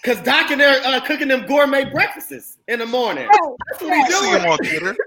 Cause 0.04 0.20
Doc 0.24 0.52
and 0.52 0.60
they're 0.60 0.86
uh, 0.86 1.00
cooking 1.00 1.30
them 1.30 1.46
gourmet 1.48 1.86
breakfasts 1.90 2.58
in 2.68 2.80
the 2.80 2.86
morning. 2.86 3.30
Oh, 3.34 3.56
That's 3.72 3.82
what 3.82 3.94
he's 3.96 4.06
I 4.18 4.20
see 4.20 4.32
him 4.32 4.42
doing. 4.42 4.52
on 4.52 4.58
Twitter. 4.58 4.98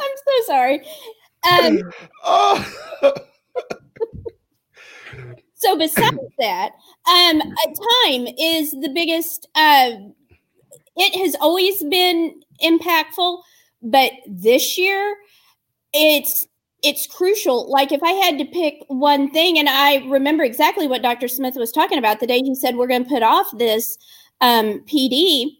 I'm 0.00 0.16
so 0.26 0.46
sorry. 0.46 0.80
Um, 1.50 1.80
oh, 2.24 2.72
so 5.54 5.76
besides 5.76 6.16
that, 6.38 6.72
um, 7.10 7.40
time 7.40 8.26
is 8.38 8.70
the 8.70 8.90
biggest. 8.94 9.48
Uh, 9.54 9.92
it 10.96 11.14
has 11.18 11.36
always 11.40 11.82
been 11.84 12.40
impactful, 12.62 13.42
but 13.82 14.12
this 14.26 14.78
year, 14.78 15.16
it's 15.92 16.46
it's 16.82 17.06
crucial. 17.06 17.70
Like 17.70 17.92
if 17.92 18.02
I 18.02 18.12
had 18.12 18.38
to 18.38 18.44
pick 18.44 18.84
one 18.88 19.30
thing, 19.30 19.58
and 19.58 19.68
I 19.68 19.96
remember 20.06 20.44
exactly 20.44 20.86
what 20.86 21.02
Dr. 21.02 21.28
Smith 21.28 21.56
was 21.56 21.72
talking 21.72 21.98
about 21.98 22.20
the 22.20 22.26
day 22.26 22.38
he 22.38 22.54
said 22.54 22.76
we're 22.76 22.86
going 22.86 23.04
to 23.04 23.10
put 23.10 23.22
off 23.22 23.46
this 23.56 23.98
um, 24.40 24.80
PD. 24.86 25.58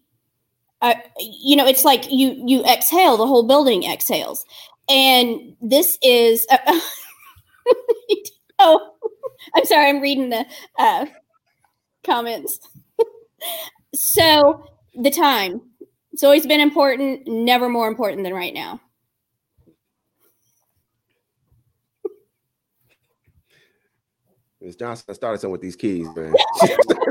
Uh, 0.86 0.94
you 1.18 1.56
know, 1.56 1.66
it's 1.66 1.84
like 1.84 2.10
you 2.12 2.40
you 2.46 2.62
exhale, 2.64 3.16
the 3.16 3.26
whole 3.26 3.42
building 3.42 3.82
exhales, 3.82 4.44
and 4.88 5.56
this 5.60 5.98
is. 6.00 6.46
Uh, 6.48 6.80
oh, 8.60 8.92
I'm 9.56 9.64
sorry, 9.64 9.88
I'm 9.88 10.00
reading 10.00 10.30
the 10.30 10.46
uh, 10.78 11.06
comments. 12.04 12.60
so 13.94 14.64
the 14.94 15.10
time. 15.10 15.60
It's 16.12 16.22
always 16.22 16.46
been 16.46 16.60
important, 16.60 17.26
never 17.26 17.68
more 17.68 17.88
important 17.88 18.22
than 18.22 18.32
right 18.32 18.54
now. 18.54 18.80
Ms. 24.60 24.76
Johnson 24.76 25.14
started 25.14 25.40
something 25.40 25.52
with 25.52 25.60
these 25.60 25.76
keys, 25.76 26.06
man. 26.16 26.32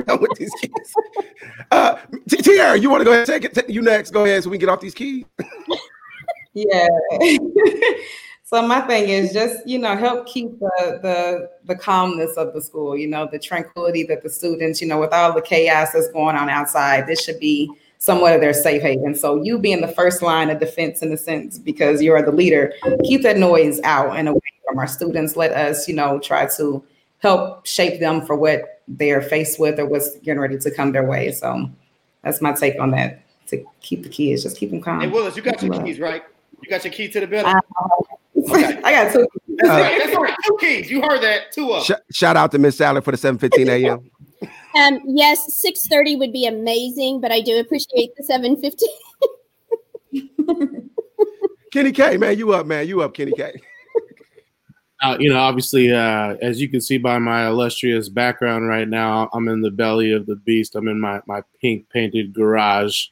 With 0.19 0.37
these 0.37 0.51
keys. 0.61 0.95
Uh, 1.71 1.97
you 2.79 2.89
want 2.89 3.01
to 3.01 3.05
go 3.05 3.11
ahead 3.11 3.27
and 3.29 3.43
take 3.43 3.57
it? 3.57 3.69
You 3.69 3.81
next. 3.81 4.11
Go 4.11 4.25
ahead, 4.25 4.43
so 4.43 4.49
we 4.49 4.57
can 4.57 4.67
get 4.67 4.71
off 4.71 4.81
these 4.81 4.93
keys. 4.93 5.25
Yeah. 6.57 6.87
so 8.43 8.65
my 8.65 8.79
thing 8.87 9.09
is 9.09 9.33
just 9.33 9.67
you 9.67 9.77
know 9.77 9.93
help 9.97 10.25
keep 10.25 10.57
the 10.57 10.99
the 11.03 11.49
the 11.65 11.75
calmness 11.75 12.37
of 12.37 12.53
the 12.53 12.61
school. 12.61 12.95
You 12.95 13.07
know 13.07 13.27
the 13.29 13.37
tranquility 13.37 14.03
that 14.03 14.23
the 14.23 14.29
students 14.29 14.81
you 14.81 14.87
know 14.87 14.97
with 14.97 15.11
all 15.11 15.33
the 15.33 15.41
chaos 15.41 15.91
that's 15.91 16.09
going 16.11 16.37
on 16.37 16.49
outside. 16.49 17.07
This 17.07 17.21
should 17.21 17.41
be 17.41 17.69
somewhat 17.97 18.35
of 18.35 18.39
their 18.39 18.53
safe 18.53 18.81
haven. 18.81 19.15
So 19.15 19.43
you 19.43 19.59
being 19.59 19.81
the 19.81 19.89
first 19.89 20.21
line 20.21 20.49
of 20.49 20.61
defense 20.61 21.01
in 21.01 21.11
a 21.11 21.17
sense 21.17 21.59
because 21.59 22.01
you 22.01 22.13
are 22.13 22.21
the 22.21 22.31
leader. 22.31 22.71
Keep 23.03 23.23
that 23.23 23.37
noise 23.37 23.81
out 23.83 24.15
and 24.15 24.29
away 24.29 24.39
from 24.65 24.79
our 24.79 24.87
students. 24.87 25.35
Let 25.35 25.51
us 25.51 25.89
you 25.89 25.93
know 25.93 26.19
try 26.19 26.45
to 26.55 26.85
help 27.25 27.65
shape 27.65 27.99
them 27.99 28.25
for 28.25 28.35
what 28.35 28.81
they're 28.87 29.21
faced 29.21 29.59
with 29.59 29.79
or 29.79 29.85
what's 29.85 30.15
getting 30.17 30.39
ready 30.39 30.59
to 30.59 30.69
come 30.69 30.91
their 30.91 31.03
way. 31.03 31.31
So 31.31 31.69
that's 32.21 32.41
my 32.41 32.53
take 32.53 32.79
on 32.79 32.91
that. 32.91 33.21
To 33.47 33.63
keep 33.81 34.01
the 34.01 34.09
kids, 34.09 34.41
just 34.41 34.57
keep 34.57 34.71
them 34.71 34.81
calm. 34.81 35.01
Hey 35.01 35.07
Willis, 35.07 35.35
you 35.35 35.43
got 35.43 35.61
your 35.61 35.83
keys, 35.83 35.99
right? 35.99 36.23
You 36.63 36.69
got 36.69 36.83
your 36.83 36.91
key 36.91 37.07
to 37.09 37.19
the 37.19 37.27
building. 37.27 37.53
I 38.49 38.91
got 38.91 39.13
two. 39.13 39.27
That's 39.57 39.69
right. 39.69 40.01
That's 40.03 40.17
right. 40.17 40.35
Two 40.47 40.57
keys. 40.59 40.89
You 40.89 41.03
heard 41.03 41.21
that. 41.21 41.51
Two 41.51 41.71
of. 41.71 41.85
Sh- 41.85 41.91
shout 42.11 42.37
out 42.37 42.51
to 42.53 42.57
Miss 42.57 42.77
Sally 42.77 43.01
for 43.01 43.11
the 43.11 43.17
7:15 43.17 43.69
a.m. 43.69 44.09
Um, 44.75 44.99
yes, 45.05 45.63
6:30 45.65 46.19
would 46.19 46.33
be 46.33 46.45
amazing, 46.45 47.21
but 47.21 47.31
I 47.31 47.39
do 47.39 47.57
appreciate 47.59 48.13
the 48.17 48.23
7:15. 48.23 50.89
Kenny 51.71 51.93
K, 51.93 52.17
man, 52.17 52.37
you 52.37 52.51
up, 52.51 52.65
man? 52.65 52.85
You 52.85 53.01
up, 53.01 53.13
Kenny 53.13 53.31
K? 53.31 53.61
Uh, 55.05 55.15
you 55.19 55.29
know, 55.29 55.37
obviously, 55.37 55.93
uh, 55.93 56.35
as 56.41 56.59
you 56.59 56.67
can 56.67 56.81
see 56.81 56.97
by 56.97 57.19
my 57.19 57.45
illustrious 57.45 58.09
background 58.09 58.67
right 58.67 58.87
now, 58.87 59.29
I'm 59.33 59.47
in 59.49 59.61
the 59.61 59.69
belly 59.69 60.11
of 60.11 60.25
the 60.25 60.35
beast. 60.35 60.75
I'm 60.75 60.87
in 60.87 60.99
my, 60.99 61.21
my 61.27 61.43
pink 61.61 61.87
painted 61.91 62.33
garage. 62.33 63.09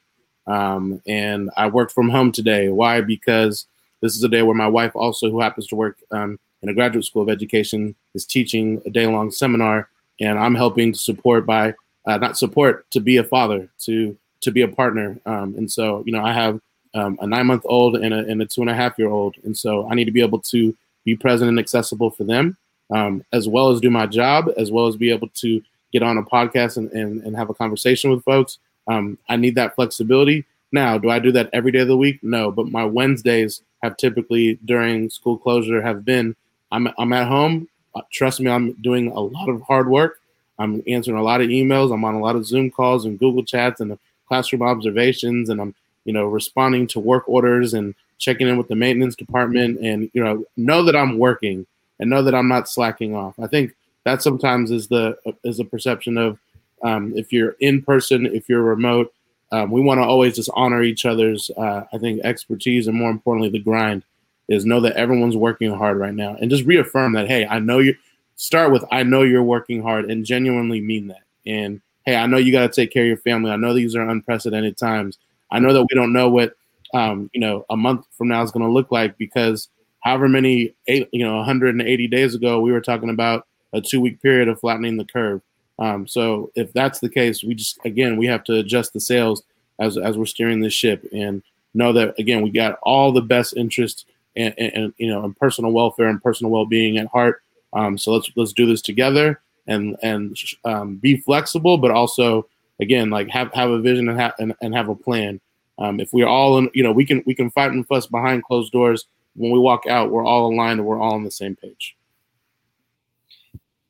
Um, 0.47 1.03
and 1.05 1.51
I 1.55 1.67
work 1.67 1.91
from 1.91 2.09
home 2.09 2.31
today. 2.31 2.69
Why? 2.69 3.01
Because 3.01 3.67
this 4.01 4.15
is 4.15 4.23
a 4.23 4.27
day 4.27 4.41
where 4.41 4.55
my 4.55 4.65
wife, 4.65 4.95
also 4.95 5.29
who 5.29 5.39
happens 5.39 5.67
to 5.67 5.75
work 5.75 5.99
um, 6.09 6.39
in 6.63 6.69
a 6.69 6.73
graduate 6.73 7.05
school 7.05 7.21
of 7.21 7.29
education, 7.29 7.93
is 8.15 8.25
teaching 8.25 8.81
a 8.87 8.89
day 8.89 9.05
long 9.05 9.29
seminar. 9.29 9.87
And 10.19 10.39
I'm 10.39 10.55
helping 10.55 10.93
to 10.93 10.97
support 10.97 11.45
by, 11.45 11.75
uh, 12.07 12.17
not 12.17 12.39
support, 12.39 12.89
to 12.89 13.01
be 13.01 13.17
a 13.17 13.23
father 13.23 13.69
to 13.81 14.17
to 14.41 14.51
be 14.51 14.63
a 14.63 14.67
partner. 14.67 15.19
Um, 15.27 15.53
and 15.57 15.71
so, 15.71 16.01
you 16.07 16.11
know, 16.11 16.25
I 16.25 16.33
have 16.33 16.59
um, 16.95 17.19
a 17.21 17.27
nine 17.27 17.45
month 17.45 17.61
old 17.65 17.97
and 17.97 18.15
a, 18.15 18.25
and 18.25 18.41
a 18.41 18.47
two 18.47 18.61
and 18.61 18.69
a 18.69 18.73
half 18.73 18.97
year 18.97 19.09
old. 19.09 19.35
And 19.43 19.55
so 19.55 19.87
I 19.89 19.93
need 19.93 20.05
to 20.05 20.11
be 20.11 20.21
able 20.21 20.39
to 20.39 20.75
be 21.05 21.15
present 21.15 21.49
and 21.49 21.59
accessible 21.59 22.11
for 22.11 22.23
them, 22.23 22.57
um, 22.91 23.23
as 23.31 23.47
well 23.47 23.71
as 23.71 23.81
do 23.81 23.89
my 23.89 24.05
job, 24.05 24.49
as 24.57 24.71
well 24.71 24.87
as 24.87 24.95
be 24.95 25.11
able 25.11 25.29
to 25.29 25.61
get 25.91 26.03
on 26.03 26.17
a 26.17 26.23
podcast 26.23 26.77
and, 26.77 26.91
and, 26.91 27.21
and 27.23 27.35
have 27.35 27.49
a 27.49 27.53
conversation 27.53 28.09
with 28.11 28.23
folks. 28.23 28.57
Um, 28.87 29.17
I 29.29 29.35
need 29.35 29.55
that 29.55 29.75
flexibility. 29.75 30.45
Now, 30.71 30.97
do 30.97 31.09
I 31.09 31.19
do 31.19 31.31
that 31.33 31.49
every 31.53 31.71
day 31.71 31.79
of 31.79 31.87
the 31.87 31.97
week? 31.97 32.19
No, 32.23 32.51
but 32.51 32.67
my 32.67 32.83
Wednesdays 32.83 33.61
have 33.83 33.95
typically 33.97 34.59
during 34.65 35.09
school 35.09 35.37
closure 35.37 35.81
have 35.81 36.03
been 36.03 36.35
I'm, 36.71 36.89
I'm 36.97 37.13
at 37.13 37.27
home. 37.27 37.69
Uh, 37.93 38.01
trust 38.11 38.41
me, 38.41 38.49
I'm 38.49 38.73
doing 38.81 39.07
a 39.11 39.19
lot 39.19 39.47
of 39.47 39.61
hard 39.61 39.87
work. 39.87 40.19
I'm 40.57 40.81
answering 40.87 41.17
a 41.17 41.23
lot 41.23 41.41
of 41.41 41.49
emails. 41.49 41.93
I'm 41.93 42.03
on 42.03 42.15
a 42.15 42.19
lot 42.19 42.35
of 42.35 42.45
Zoom 42.45 42.71
calls 42.71 43.05
and 43.05 43.19
Google 43.19 43.43
chats 43.43 43.79
and 43.79 43.97
classroom 44.27 44.63
observations, 44.63 45.49
and 45.49 45.61
I'm 45.61 45.75
you 46.05 46.13
know 46.13 46.25
responding 46.25 46.87
to 46.87 46.99
work 46.99 47.23
orders 47.27 47.73
and 47.73 47.93
checking 48.17 48.47
in 48.47 48.57
with 48.57 48.67
the 48.67 48.75
maintenance 48.75 49.15
department, 49.15 49.79
and 49.79 50.09
you 50.13 50.23
know 50.23 50.45
know 50.57 50.83
that 50.83 50.95
I'm 50.95 51.17
working 51.17 51.65
and 51.99 52.09
know 52.09 52.23
that 52.23 52.35
I'm 52.35 52.47
not 52.47 52.69
slacking 52.69 53.15
off. 53.15 53.35
I 53.39 53.47
think 53.47 53.73
that 54.05 54.21
sometimes 54.21 54.71
is 54.71 54.87
the 54.87 55.17
is 55.43 55.59
a 55.59 55.65
perception 55.65 56.17
of 56.17 56.39
um, 56.83 57.13
if 57.15 57.31
you're 57.31 57.55
in 57.59 57.81
person, 57.81 58.25
if 58.25 58.49
you're 58.49 58.61
remote, 58.61 59.13
um, 59.51 59.71
we 59.71 59.81
want 59.81 59.99
to 59.99 60.03
always 60.03 60.35
just 60.35 60.49
honor 60.53 60.81
each 60.81 61.05
other's, 61.05 61.49
uh, 61.57 61.83
I 61.93 61.97
think, 61.97 62.21
expertise 62.23 62.87
and 62.87 62.97
more 62.97 63.11
importantly, 63.11 63.49
the 63.49 63.59
grind 63.59 64.03
is 64.49 64.65
know 64.65 64.81
that 64.81 64.95
everyone's 64.95 65.37
working 65.37 65.73
hard 65.73 65.97
right 65.97 66.13
now 66.13 66.35
and 66.41 66.49
just 66.49 66.65
reaffirm 66.65 67.13
that, 67.13 67.27
hey, 67.27 67.45
I 67.45 67.59
know 67.59 67.79
you 67.79 67.95
start 68.35 68.71
with, 68.71 68.83
I 68.91 69.03
know 69.03 69.21
you're 69.21 69.43
working 69.43 69.81
hard 69.81 70.09
and 70.09 70.25
genuinely 70.25 70.81
mean 70.81 71.07
that. 71.07 71.21
And 71.45 71.81
hey, 72.05 72.15
I 72.15 72.25
know 72.25 72.37
you 72.37 72.51
got 72.51 72.63
to 72.63 72.81
take 72.81 72.91
care 72.91 73.03
of 73.03 73.07
your 73.07 73.17
family. 73.17 73.51
I 73.51 73.55
know 73.55 73.73
these 73.73 73.95
are 73.95 74.01
unprecedented 74.01 74.75
times. 74.75 75.17
I 75.51 75.59
know 75.59 75.71
that 75.71 75.83
we 75.83 75.95
don't 75.95 76.13
know 76.13 76.29
what, 76.29 76.55
um, 76.93 77.29
you 77.33 77.41
know, 77.41 77.65
a 77.69 77.77
month 77.77 78.05
from 78.17 78.27
now 78.27 78.41
is 78.43 78.51
going 78.51 78.65
to 78.65 78.71
look 78.71 78.91
like 78.91 79.17
because 79.17 79.69
however 80.01 80.29
many, 80.29 80.73
eight, 80.87 81.09
you 81.11 81.25
know, 81.25 81.37
180 81.37 82.07
days 82.07 82.35
ago, 82.35 82.59
we 82.59 82.71
were 82.71 82.81
talking 82.81 83.09
about 83.09 83.47
a 83.73 83.81
two 83.81 83.99
week 83.99 84.21
period 84.21 84.47
of 84.47 84.59
flattening 84.59 84.97
the 84.97 85.05
curve. 85.05 85.41
Um, 85.79 86.07
so 86.07 86.51
if 86.55 86.71
that's 86.73 86.99
the 86.99 87.09
case, 87.09 87.43
we 87.43 87.55
just 87.55 87.79
again 87.83 88.17
we 88.17 88.27
have 88.27 88.43
to 88.45 88.55
adjust 88.55 88.93
the 88.93 88.99
sails 88.99 89.43
as 89.79 89.97
as 89.97 90.17
we're 90.17 90.25
steering 90.25 90.61
this 90.61 90.73
ship 90.73 91.07
and 91.11 91.41
know 91.73 91.91
that 91.93 92.17
again 92.19 92.43
we 92.43 92.51
got 92.51 92.77
all 92.83 93.11
the 93.11 93.21
best 93.21 93.57
interest 93.57 94.05
and, 94.35 94.53
and, 94.57 94.73
and 94.73 94.93
you 94.97 95.07
know 95.07 95.23
and 95.23 95.35
personal 95.35 95.71
welfare 95.71 96.07
and 96.07 96.21
personal 96.21 96.51
well 96.51 96.65
being 96.65 96.97
at 96.97 97.07
heart. 97.07 97.41
Um, 97.73 97.97
so 97.97 98.13
let's 98.13 98.29
let's 98.35 98.53
do 98.53 98.67
this 98.67 98.81
together 98.81 99.41
and 99.67 99.97
and 100.03 100.37
um, 100.63 100.97
be 100.97 101.17
flexible, 101.17 101.77
but 101.77 101.91
also 101.91 102.47
again 102.79 103.09
like 103.09 103.29
have 103.29 103.51
have 103.53 103.71
a 103.71 103.79
vision 103.79 104.09
and 104.09 104.19
have 104.19 104.33
and, 104.37 104.53
and 104.61 104.75
have 104.75 104.89
a 104.89 104.95
plan. 104.95 105.41
Um, 105.79 105.99
if 105.99 106.13
we're 106.13 106.27
all 106.27 106.57
in, 106.57 106.69
you 106.73 106.83
know, 106.83 106.91
we 106.91 107.05
can 107.05 107.23
we 107.25 107.33
can 107.33 107.49
fight 107.49 107.71
and 107.71 107.85
fuss 107.87 108.07
behind 108.07 108.43
closed 108.43 108.71
doors. 108.71 109.05
When 109.35 109.51
we 109.51 109.59
walk 109.59 109.87
out, 109.87 110.11
we're 110.11 110.25
all 110.25 110.53
aligned 110.53 110.79
and 110.79 110.87
we're 110.87 110.99
all 110.99 111.13
on 111.13 111.23
the 111.23 111.31
same 111.31 111.55
page. 111.55 111.95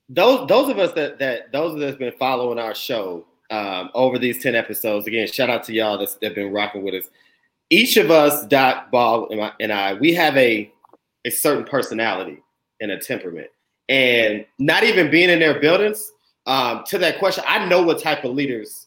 Those 0.09 0.47
those 0.47 0.69
of 0.69 0.79
us 0.79 0.93
that 0.93 1.19
that 1.19 1.51
those 1.51 1.75
of 1.75 1.81
us 1.81 1.95
been 1.95 2.13
following 2.17 2.59
our 2.59 2.75
show 2.75 3.25
um, 3.51 3.89
over 3.93 4.17
these 4.17 4.41
10 4.41 4.55
episodes 4.55 5.05
again 5.05 5.27
shout 5.27 5.49
out 5.49 5.63
to 5.65 5.73
y'all 5.73 5.97
that's 5.97 6.15
that 6.15 6.35
been 6.35 6.51
rocking 6.51 6.83
with 6.83 6.93
us. 6.93 7.09
Each 7.69 7.97
of 7.97 8.11
us 8.11 8.45
dot 8.47 8.91
ball 8.91 9.29
and, 9.29 9.51
and 9.59 9.71
i 9.71 9.93
we 9.93 10.13
have 10.13 10.35
a 10.37 10.71
a 11.25 11.29
certain 11.29 11.63
personality 11.63 12.41
and 12.81 12.91
a 12.91 12.99
temperament. 12.99 13.47
And 13.89 14.45
not 14.59 14.83
even 14.83 15.11
being 15.11 15.29
in 15.29 15.39
their 15.39 15.59
buildings 15.59 16.11
um, 16.45 16.83
to 16.87 16.97
that 16.99 17.19
question 17.19 17.43
i 17.47 17.65
know 17.65 17.81
what 17.81 18.01
type 18.01 18.23
of 18.23 18.31
leaders 18.31 18.82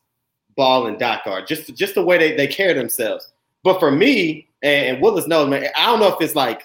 ball 0.57 0.87
and 0.87 0.99
doc 0.99 1.23
are 1.27 1.45
just 1.45 1.75
just 1.75 1.95
the 1.95 2.03
way 2.03 2.19
they, 2.19 2.37
they 2.37 2.47
carry 2.47 2.73
themselves 2.73 3.33
but 3.63 3.79
for 3.79 3.91
me 3.91 4.49
and, 4.63 4.87
and 4.87 5.03
willis 5.03 5.27
knows 5.27 5.49
man 5.49 5.67
i 5.77 5.87
don't 5.87 6.01
know 6.01 6.09
if 6.09 6.21
it's 6.21 6.35
like 6.35 6.63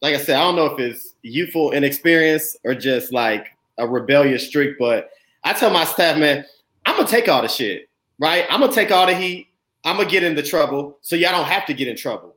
like 0.00 0.14
i 0.14 0.18
said 0.18 0.36
i 0.36 0.40
don't 0.40 0.56
know 0.56 0.66
if 0.66 0.78
it's 0.78 1.14
youthful 1.22 1.72
inexperience 1.72 2.56
or 2.64 2.74
just 2.74 3.12
like 3.12 3.48
a 3.78 3.86
rebellious 3.86 4.46
streak. 4.46 4.78
But 4.78 5.10
I 5.44 5.52
tell 5.52 5.70
my 5.70 5.84
staff, 5.84 6.18
man, 6.18 6.44
I'm 6.86 6.96
gonna 6.96 7.08
take 7.08 7.28
all 7.28 7.42
the 7.42 7.48
shit, 7.48 7.88
right? 8.18 8.44
I'm 8.50 8.60
gonna 8.60 8.72
take 8.72 8.90
all 8.90 9.06
the 9.06 9.14
heat. 9.14 9.48
I'm 9.84 9.96
gonna 9.96 10.08
get 10.08 10.22
into 10.22 10.42
trouble, 10.42 10.98
so 11.02 11.16
y'all 11.16 11.32
don't 11.32 11.46
have 11.46 11.66
to 11.66 11.74
get 11.74 11.88
in 11.88 11.96
trouble. 11.96 12.36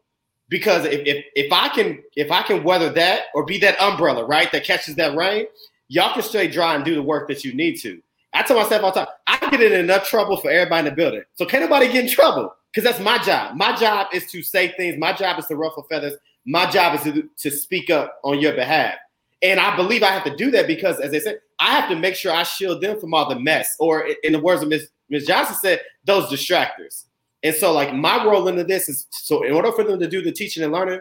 Because 0.50 0.86
if, 0.86 1.02
if 1.06 1.26
if 1.36 1.52
I 1.52 1.70
can 1.70 2.04
if 2.16 2.32
I 2.32 2.44
can 2.44 2.64
weather 2.64 2.92
that 2.94 3.24
or 3.34 3.46
be 3.46 3.58
that 3.60 3.80
umbrella, 3.82 4.26
right, 4.26 4.52
that 4.52 4.64
catches 4.64 4.96
that 4.96 5.16
rain, 5.16 5.48
y'all 5.88 6.14
can 6.14 6.24
stay 6.24 6.48
dry 6.48 6.76
and 6.76 6.86
do 6.86 6.96
the 6.96 7.04
work 7.04 7.28
that 7.28 7.44
you 7.44 7.54
need 7.54 7.78
to. 7.82 8.02
I 8.36 8.44
tell 8.44 8.58
myself 8.58 8.84
all 8.84 8.92
the 8.92 9.06
time, 9.06 9.08
I 9.28 9.50
get 9.50 9.62
in 9.62 9.74
enough 9.74 10.08
trouble 10.08 10.38
for 10.38 10.52
everybody 10.52 10.88
in 10.88 10.94
the 10.94 10.96
building. 10.96 11.24
So 11.36 11.46
can't 11.46 11.64
nobody 11.64 11.88
get 11.88 12.04
in 12.04 12.12
trouble 12.12 12.54
because 12.72 12.84
that's 12.84 13.04
my 13.04 13.18
job. 13.20 13.56
My 13.56 13.76
job 13.76 14.08
is 14.14 14.30
to 14.32 14.44
say 14.44 14.74
things. 14.76 14.98
My 15.00 15.14
job 15.14 15.40
is 15.40 15.46
to 15.48 15.56
ruffle 15.56 15.88
feathers. 15.90 16.14
My 16.46 16.70
job 16.70 16.96
is 16.96 17.04
to, 17.04 17.30
to 17.38 17.50
speak 17.50 17.90
up 17.90 18.20
on 18.24 18.40
your 18.40 18.54
behalf. 18.54 18.96
And 19.42 19.60
I 19.60 19.76
believe 19.76 20.04
I 20.04 20.08
have 20.08 20.26
to 20.26 20.36
do 20.36 20.52
that 20.52 20.68
because, 20.68 21.00
as 21.00 21.14
I 21.14 21.20
said, 21.20 21.40
I 21.60 21.80
have 21.80 21.90
to 21.90 21.96
make 21.96 22.16
sure 22.16 22.34
I 22.34 22.44
shield 22.44 22.82
them 22.82 23.00
from 23.00 23.14
all 23.14 23.30
the 23.30 23.40
mess, 23.40 23.76
or 23.80 24.08
in 24.24 24.34
the 24.34 24.40
words 24.40 24.62
of 24.62 24.70
Ms. 24.70 24.90
Ms. 25.10 25.28
Johnson 25.28 25.56
said, 25.56 25.82
those 26.04 26.26
distractors. 26.26 27.06
And 27.44 27.56
so, 27.56 27.72
like, 27.72 27.94
my 27.94 28.26
role 28.26 28.48
into 28.48 28.64
this 28.64 28.90
is 28.90 29.08
so 29.12 29.44
in 29.44 29.54
order 29.54 29.72
for 29.72 29.84
them 29.84 30.00
to 30.00 30.08
do 30.08 30.22
the 30.22 30.32
teaching 30.32 30.64
and 30.64 30.74
learning, 30.74 31.00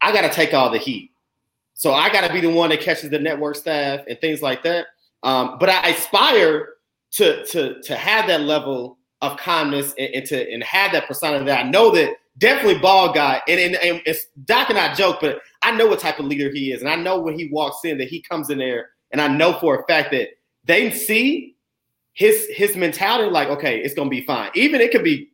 I 0.00 0.12
got 0.12 0.22
to 0.22 0.30
take 0.30 0.54
all 0.54 0.70
the 0.70 0.78
heat. 0.78 1.10
So 1.74 1.92
I 1.92 2.10
got 2.12 2.26
to 2.26 2.32
be 2.32 2.40
the 2.40 2.50
one 2.50 2.70
that 2.70 2.80
catches 2.80 3.10
the 3.10 3.18
network 3.18 3.56
staff 3.56 4.00
and 4.08 4.18
things 4.20 4.40
like 4.40 4.62
that. 4.62 4.86
Um, 5.22 5.56
but 5.58 5.68
I 5.68 5.90
aspire 5.90 6.74
to 7.12 7.44
to 7.46 7.82
to 7.82 7.96
have 7.96 8.26
that 8.28 8.42
level 8.42 8.98
of 9.20 9.36
calmness 9.36 9.94
and, 9.98 10.14
and, 10.14 10.26
to 10.26 10.50
and 10.50 10.62
have 10.62 10.92
that 10.92 11.06
persona 11.06 11.44
that 11.44 11.66
I 11.66 11.68
know 11.68 11.90
that 11.90 12.14
definitely 12.38 12.78
ball 12.78 13.12
guy 13.12 13.42
and, 13.48 13.60
and, 13.60 13.74
and 13.76 14.00
it's 14.06 14.26
Doc 14.46 14.70
and 14.70 14.78
I 14.78 14.94
joke, 14.94 15.18
but 15.20 15.40
I 15.62 15.72
know 15.72 15.86
what 15.86 16.00
type 16.00 16.18
of 16.18 16.24
leader 16.24 16.50
he 16.50 16.72
is, 16.72 16.80
and 16.80 16.90
I 16.90 16.96
know 16.96 17.20
when 17.20 17.38
he 17.38 17.48
walks 17.48 17.84
in 17.84 17.98
that 17.98 18.08
he 18.08 18.22
comes 18.22 18.48
in 18.50 18.58
there, 18.58 18.90
and 19.10 19.20
I 19.20 19.28
know 19.28 19.58
for 19.58 19.80
a 19.80 19.86
fact 19.86 20.10
that 20.12 20.28
they 20.64 20.90
see 20.90 21.56
his 22.12 22.46
his 22.50 22.76
mentality 22.76 23.30
like, 23.30 23.48
okay, 23.48 23.78
it's 23.78 23.94
gonna 23.94 24.10
be 24.10 24.24
fine. 24.24 24.50
Even 24.54 24.80
it 24.80 24.90
could 24.90 25.04
be 25.04 25.32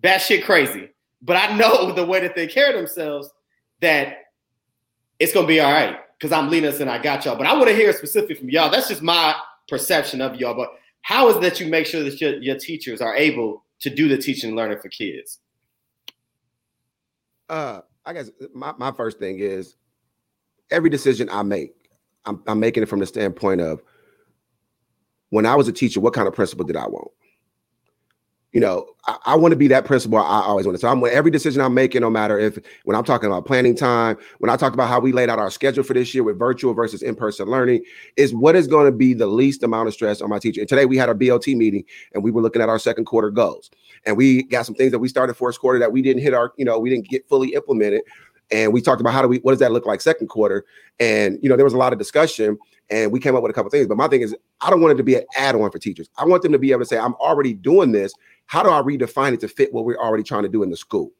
bad 0.00 0.18
shit 0.18 0.44
crazy, 0.44 0.90
but 1.20 1.36
I 1.36 1.54
know 1.56 1.92
the 1.94 2.06
way 2.06 2.20
that 2.20 2.34
they 2.34 2.46
carry 2.46 2.72
themselves 2.72 3.30
that 3.80 4.18
it's 5.18 5.34
gonna 5.34 5.46
be 5.46 5.60
all 5.60 5.72
right 5.72 5.98
because 6.24 6.38
I'm 6.38 6.48
leading 6.48 6.70
us 6.70 6.80
and 6.80 6.88
I 6.88 6.96
got 6.96 7.26
y'all. 7.26 7.36
But 7.36 7.46
I 7.46 7.52
want 7.52 7.68
to 7.68 7.74
hear 7.74 7.92
specifically 7.92 8.34
from 8.34 8.48
y'all. 8.48 8.70
That's 8.70 8.88
just 8.88 9.02
my 9.02 9.34
perception 9.68 10.22
of 10.22 10.36
y'all. 10.36 10.54
But 10.54 10.70
how 11.02 11.28
is 11.28 11.38
that 11.40 11.60
you 11.60 11.66
make 11.66 11.84
sure 11.84 12.02
that 12.02 12.18
your, 12.18 12.42
your 12.42 12.58
teachers 12.58 13.02
are 13.02 13.14
able 13.14 13.62
to 13.80 13.90
do 13.90 14.08
the 14.08 14.16
teaching 14.16 14.48
and 14.48 14.56
learning 14.56 14.78
for 14.80 14.88
kids? 14.88 15.40
Uh, 17.50 17.82
I 18.06 18.14
guess 18.14 18.30
my, 18.54 18.72
my 18.78 18.90
first 18.90 19.18
thing 19.18 19.38
is 19.38 19.76
every 20.70 20.88
decision 20.88 21.28
I 21.30 21.42
make, 21.42 21.74
I'm, 22.24 22.42
I'm 22.46 22.58
making 22.58 22.82
it 22.82 22.88
from 22.88 23.00
the 23.00 23.06
standpoint 23.06 23.60
of 23.60 23.82
when 25.28 25.44
I 25.44 25.56
was 25.56 25.68
a 25.68 25.72
teacher, 25.72 26.00
what 26.00 26.14
kind 26.14 26.26
of 26.26 26.32
principal 26.32 26.64
did 26.64 26.76
I 26.76 26.86
want? 26.86 27.10
You 28.54 28.60
know, 28.60 28.86
I, 29.06 29.16
I 29.26 29.34
want 29.34 29.50
to 29.50 29.56
be 29.56 29.66
that 29.68 29.84
principal 29.84 30.16
I 30.16 30.40
always 30.42 30.64
wanted. 30.64 30.80
So 30.80 30.88
I'm 30.88 31.04
every 31.04 31.32
decision 31.32 31.60
I'm 31.60 31.74
making, 31.74 32.02
no 32.02 32.08
matter 32.08 32.38
if 32.38 32.56
when 32.84 32.96
I'm 32.96 33.02
talking 33.02 33.26
about 33.26 33.46
planning 33.46 33.74
time, 33.74 34.16
when 34.38 34.48
I 34.48 34.56
talk 34.56 34.72
about 34.72 34.88
how 34.88 35.00
we 35.00 35.10
laid 35.10 35.28
out 35.28 35.40
our 35.40 35.50
schedule 35.50 35.82
for 35.82 35.92
this 35.92 36.14
year 36.14 36.22
with 36.22 36.38
virtual 36.38 36.72
versus 36.72 37.02
in-person 37.02 37.48
learning, 37.48 37.84
is 38.16 38.32
what 38.32 38.54
is 38.54 38.68
going 38.68 38.86
to 38.86 38.96
be 38.96 39.12
the 39.12 39.26
least 39.26 39.64
amount 39.64 39.88
of 39.88 39.94
stress 39.94 40.20
on 40.20 40.30
my 40.30 40.38
teacher. 40.38 40.60
And 40.60 40.68
today 40.68 40.86
we 40.86 40.96
had 40.96 41.08
our 41.08 41.16
BLT 41.16 41.56
meeting 41.56 41.84
and 42.14 42.22
we 42.22 42.30
were 42.30 42.40
looking 42.40 42.62
at 42.62 42.68
our 42.68 42.78
second 42.78 43.06
quarter 43.06 43.30
goals. 43.30 43.70
And 44.06 44.16
we 44.16 44.44
got 44.44 44.66
some 44.66 44.76
things 44.76 44.92
that 44.92 45.00
we 45.00 45.08
started 45.08 45.34
first 45.34 45.60
quarter 45.60 45.80
that 45.80 45.90
we 45.90 46.00
didn't 46.00 46.22
hit 46.22 46.32
our, 46.32 46.52
you 46.56 46.64
know, 46.64 46.78
we 46.78 46.90
didn't 46.90 47.08
get 47.08 47.28
fully 47.28 47.54
implemented. 47.54 48.02
And 48.52 48.72
we 48.72 48.80
talked 48.80 49.00
about 49.00 49.14
how 49.14 49.22
do 49.22 49.26
we, 49.26 49.38
what 49.38 49.50
does 49.50 49.60
that 49.60 49.72
look 49.72 49.84
like 49.84 50.00
second 50.00 50.28
quarter? 50.28 50.64
And, 51.00 51.40
you 51.42 51.48
know, 51.48 51.56
there 51.56 51.64
was 51.64 51.74
a 51.74 51.78
lot 51.78 51.92
of 51.92 51.98
discussion 51.98 52.56
and 52.90 53.10
we 53.10 53.18
came 53.18 53.34
up 53.34 53.42
with 53.42 53.50
a 53.50 53.54
couple 53.54 53.70
things. 53.70 53.86
But 53.86 53.96
my 53.96 54.08
thing 54.08 54.20
is, 54.20 54.34
I 54.60 54.70
don't 54.70 54.80
want 54.80 54.92
it 54.92 54.96
to 54.98 55.02
be 55.02 55.14
an 55.14 55.24
add 55.36 55.54
on 55.54 55.70
for 55.70 55.78
teachers. 55.78 56.08
I 56.16 56.24
want 56.24 56.42
them 56.42 56.52
to 56.52 56.58
be 56.58 56.70
able 56.70 56.82
to 56.82 56.86
say, 56.86 56.98
I'm 56.98 57.14
already 57.14 57.54
doing 57.54 57.92
this. 57.92 58.12
How 58.46 58.62
do 58.62 58.70
I 58.70 58.82
redefine 58.82 59.32
it 59.32 59.40
to 59.40 59.48
fit 59.48 59.72
what 59.72 59.84
we're 59.84 59.98
already 59.98 60.22
trying 60.22 60.42
to 60.42 60.48
do 60.48 60.62
in 60.62 60.70
the 60.70 60.76
school? 60.76 61.12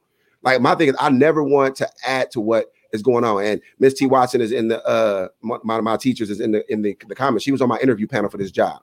Like 0.42 0.60
my 0.60 0.74
thing 0.74 0.88
is, 0.88 0.96
I 1.00 1.10
never 1.10 1.42
want 1.42 1.76
to 1.76 1.88
add 2.06 2.30
to 2.32 2.40
what 2.40 2.66
is 2.92 3.02
going 3.02 3.24
on. 3.24 3.44
And 3.44 3.60
Miss 3.78 3.94
T 3.94 4.06
Watson 4.06 4.40
is 4.40 4.52
in 4.52 4.68
the 4.68 4.84
uh 4.86 5.28
my, 5.42 5.80
my 5.80 5.96
teachers 5.96 6.30
is 6.30 6.40
in 6.40 6.52
the 6.52 6.72
in 6.72 6.82
the, 6.82 6.96
the 7.08 7.14
comments. 7.14 7.44
She 7.44 7.52
was 7.52 7.62
on 7.62 7.68
my 7.68 7.78
interview 7.80 8.06
panel 8.06 8.30
for 8.30 8.36
this 8.36 8.50
job. 8.50 8.82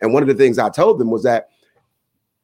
And 0.00 0.12
one 0.12 0.22
of 0.22 0.28
the 0.28 0.34
things 0.34 0.58
I 0.58 0.68
told 0.68 0.98
them 0.98 1.10
was 1.10 1.22
that 1.22 1.48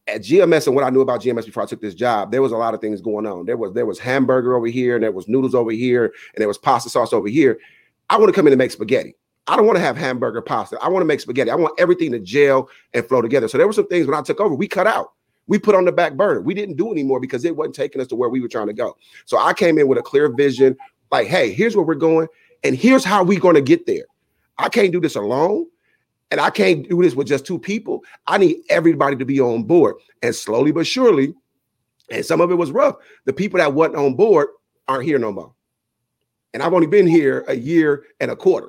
at 0.07 0.23
GMS 0.23 0.67
and 0.67 0.75
what 0.75 0.85
I 0.85 0.91
knew 0.91 1.01
about 1.01 1.21
GMS 1.21 1.45
before 1.45 1.63
I 1.63 1.67
took 1.67 1.81
this 1.81 1.95
job, 1.95 2.31
there 2.31 2.43
was 2.43 2.53
a 2.53 2.57
lot 2.57 2.75
of 2.75 2.81
things 2.81 3.01
going 3.01 3.27
on. 3.27 3.47
There 3.47 3.57
was 3.57 3.73
there 3.75 3.87
was 3.87 3.99
hamburger 3.99 4.57
over 4.57 4.67
here, 4.67 4.95
and 4.95 5.03
there 5.03 5.13
was 5.13 5.29
noodles 5.29 5.55
over 5.55 5.71
here, 5.71 6.05
and 6.05 6.41
there 6.41 6.49
was 6.49 6.59
pasta 6.59 6.89
sauce 6.89 7.13
over 7.13 7.29
here. 7.29 7.59
I 8.11 8.17
want 8.17 8.29
to 8.29 8.33
come 8.33 8.47
in 8.47 8.53
and 8.53 8.59
make 8.59 8.71
spaghetti. 8.71 9.17
I 9.47 9.57
don't 9.57 9.67
want 9.67 9.77
to 9.77 9.83
have 9.83 9.97
hamburger 9.97 10.43
pasta. 10.43 10.79
I 10.83 10.89
want 10.89 11.03
to 11.03 11.07
make 11.07 11.21
spaghetti. 11.21 11.51
I 11.51 11.55
want 11.55 11.79
everything 11.79 12.13
to 12.13 12.19
gel 12.19 12.69
and 12.93 13.07
flow 13.07 13.23
together. 13.23 13.49
So 13.49 13.57
there 13.59 13.67
were 13.67 13.73
some 13.73 13.89
things 13.89 14.07
when 14.07 14.19
I 14.19 14.23
took 14.23 14.41
over, 14.41 14.55
we 14.55 14.69
cut 14.69 14.87
out. 14.87 15.13
We 15.49 15.59
put 15.59 15.75
on 15.75 15.85
the 15.85 15.93
back 15.93 16.15
burner. 16.15 16.41
We 16.41 16.55
didn't 16.55 16.77
do 16.77 16.93
anymore 16.93 17.19
because 17.19 17.45
it 17.45 17.57
wasn't 17.57 17.75
taking 17.75 18.01
us 18.01 18.07
to 18.09 18.17
where 18.17 18.29
we 18.29 18.41
were 18.41 18.49
trying 18.49 18.69
to 18.69 18.73
go. 18.73 18.97
So 19.25 19.39
I 19.39 19.53
came 19.53 19.79
in 19.79 19.89
with 19.89 19.99
a 19.99 20.03
clear 20.03 20.29
vision, 20.29 20.77
like, 21.11 21.27
hey, 21.27 21.53
here's 21.53 21.75
where 21.75 21.85
we're 21.85 21.95
going, 21.97 22.29
and 22.63 22.77
here's 22.77 23.05
how 23.05 23.25
we're 23.25 23.41
going 23.41 23.57
to 23.57 23.63
get 23.63 23.87
there. 23.87 24.05
I 24.59 24.69
can't 24.69 24.93
do 24.93 25.01
this 25.01 25.17
alone. 25.17 25.67
And 26.31 26.41
I 26.41 26.51
can't 26.51 26.87
do 26.87 27.03
this 27.03 27.15
with 27.15 27.27
just 27.27 27.47
two 27.47 27.59
people. 27.59 28.05
I 28.27 28.37
need 28.37 28.59
everybody 28.69 29.17
to 29.17 29.25
be 29.25 29.41
on 29.41 29.63
board. 29.63 29.97
And 30.23 30.35
slowly 30.35 30.73
but 30.73 30.87
surely, 30.87 31.33
and 32.11 32.25
some 32.25 32.41
of 32.43 32.51
it 32.51 32.57
was 32.57 32.71
rough. 32.71 32.97
The 33.25 33.33
people 33.33 33.59
that 33.59 33.73
wasn't 33.73 33.97
on 33.97 34.15
board 34.15 34.49
aren't 34.87 35.05
here 35.05 35.19
no 35.19 35.33
more. 35.33 35.55
And 36.53 36.63
I've 36.63 36.75
only 36.75 36.87
been 36.87 37.07
here 37.07 37.45
a 37.49 37.55
year 37.55 38.05
and 38.21 38.31
a 38.31 38.37
quarter. 38.37 38.69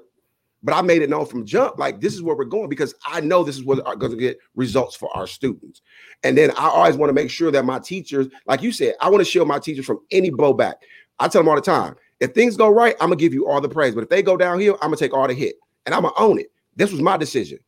But 0.61 0.75
I 0.75 0.81
made 0.81 1.01
it 1.01 1.09
known 1.09 1.25
from 1.25 1.45
jump, 1.45 1.79
like 1.79 2.01
this 2.01 2.13
is 2.13 2.21
where 2.21 2.35
we're 2.35 2.43
going 2.43 2.67
because 2.67 2.93
I 3.05 3.21
know 3.21 3.43
this 3.43 3.55
is 3.55 3.63
what 3.63 3.85
are 3.85 3.95
going 3.95 4.11
to 4.11 4.17
get 4.17 4.37
results 4.55 4.95
for 4.95 5.09
our 5.15 5.25
students. 5.25 5.81
And 6.23 6.37
then 6.37 6.51
I 6.51 6.67
always 6.67 6.97
want 6.97 7.09
to 7.09 7.13
make 7.13 7.29
sure 7.29 7.49
that 7.51 7.63
my 7.63 7.79
teachers, 7.79 8.27
like 8.45 8.61
you 8.61 8.73
said, 8.73 8.95
I 8.99 9.09
want 9.09 9.21
to 9.21 9.25
shield 9.25 9.47
my 9.47 9.59
teachers 9.59 9.85
from 9.85 9.99
any 10.11 10.29
blowback. 10.29 10.73
I 11.19 11.29
tell 11.29 11.41
them 11.41 11.49
all 11.49 11.55
the 11.55 11.61
time, 11.61 11.95
if 12.19 12.33
things 12.33 12.57
go 12.57 12.67
right, 12.67 12.95
I'm 12.99 13.09
gonna 13.09 13.15
give 13.15 13.33
you 13.33 13.47
all 13.47 13.61
the 13.61 13.69
praise. 13.69 13.95
But 13.95 14.03
if 14.03 14.09
they 14.09 14.21
go 14.21 14.35
downhill, 14.35 14.75
I'm 14.75 14.89
gonna 14.89 14.97
take 14.97 15.13
all 15.13 15.27
the 15.27 15.33
hit 15.33 15.55
and 15.85 15.95
I'm 15.95 16.01
gonna 16.01 16.13
own 16.17 16.39
it. 16.39 16.51
This 16.75 16.91
was 16.91 17.01
my 17.01 17.17
decision 17.17 17.59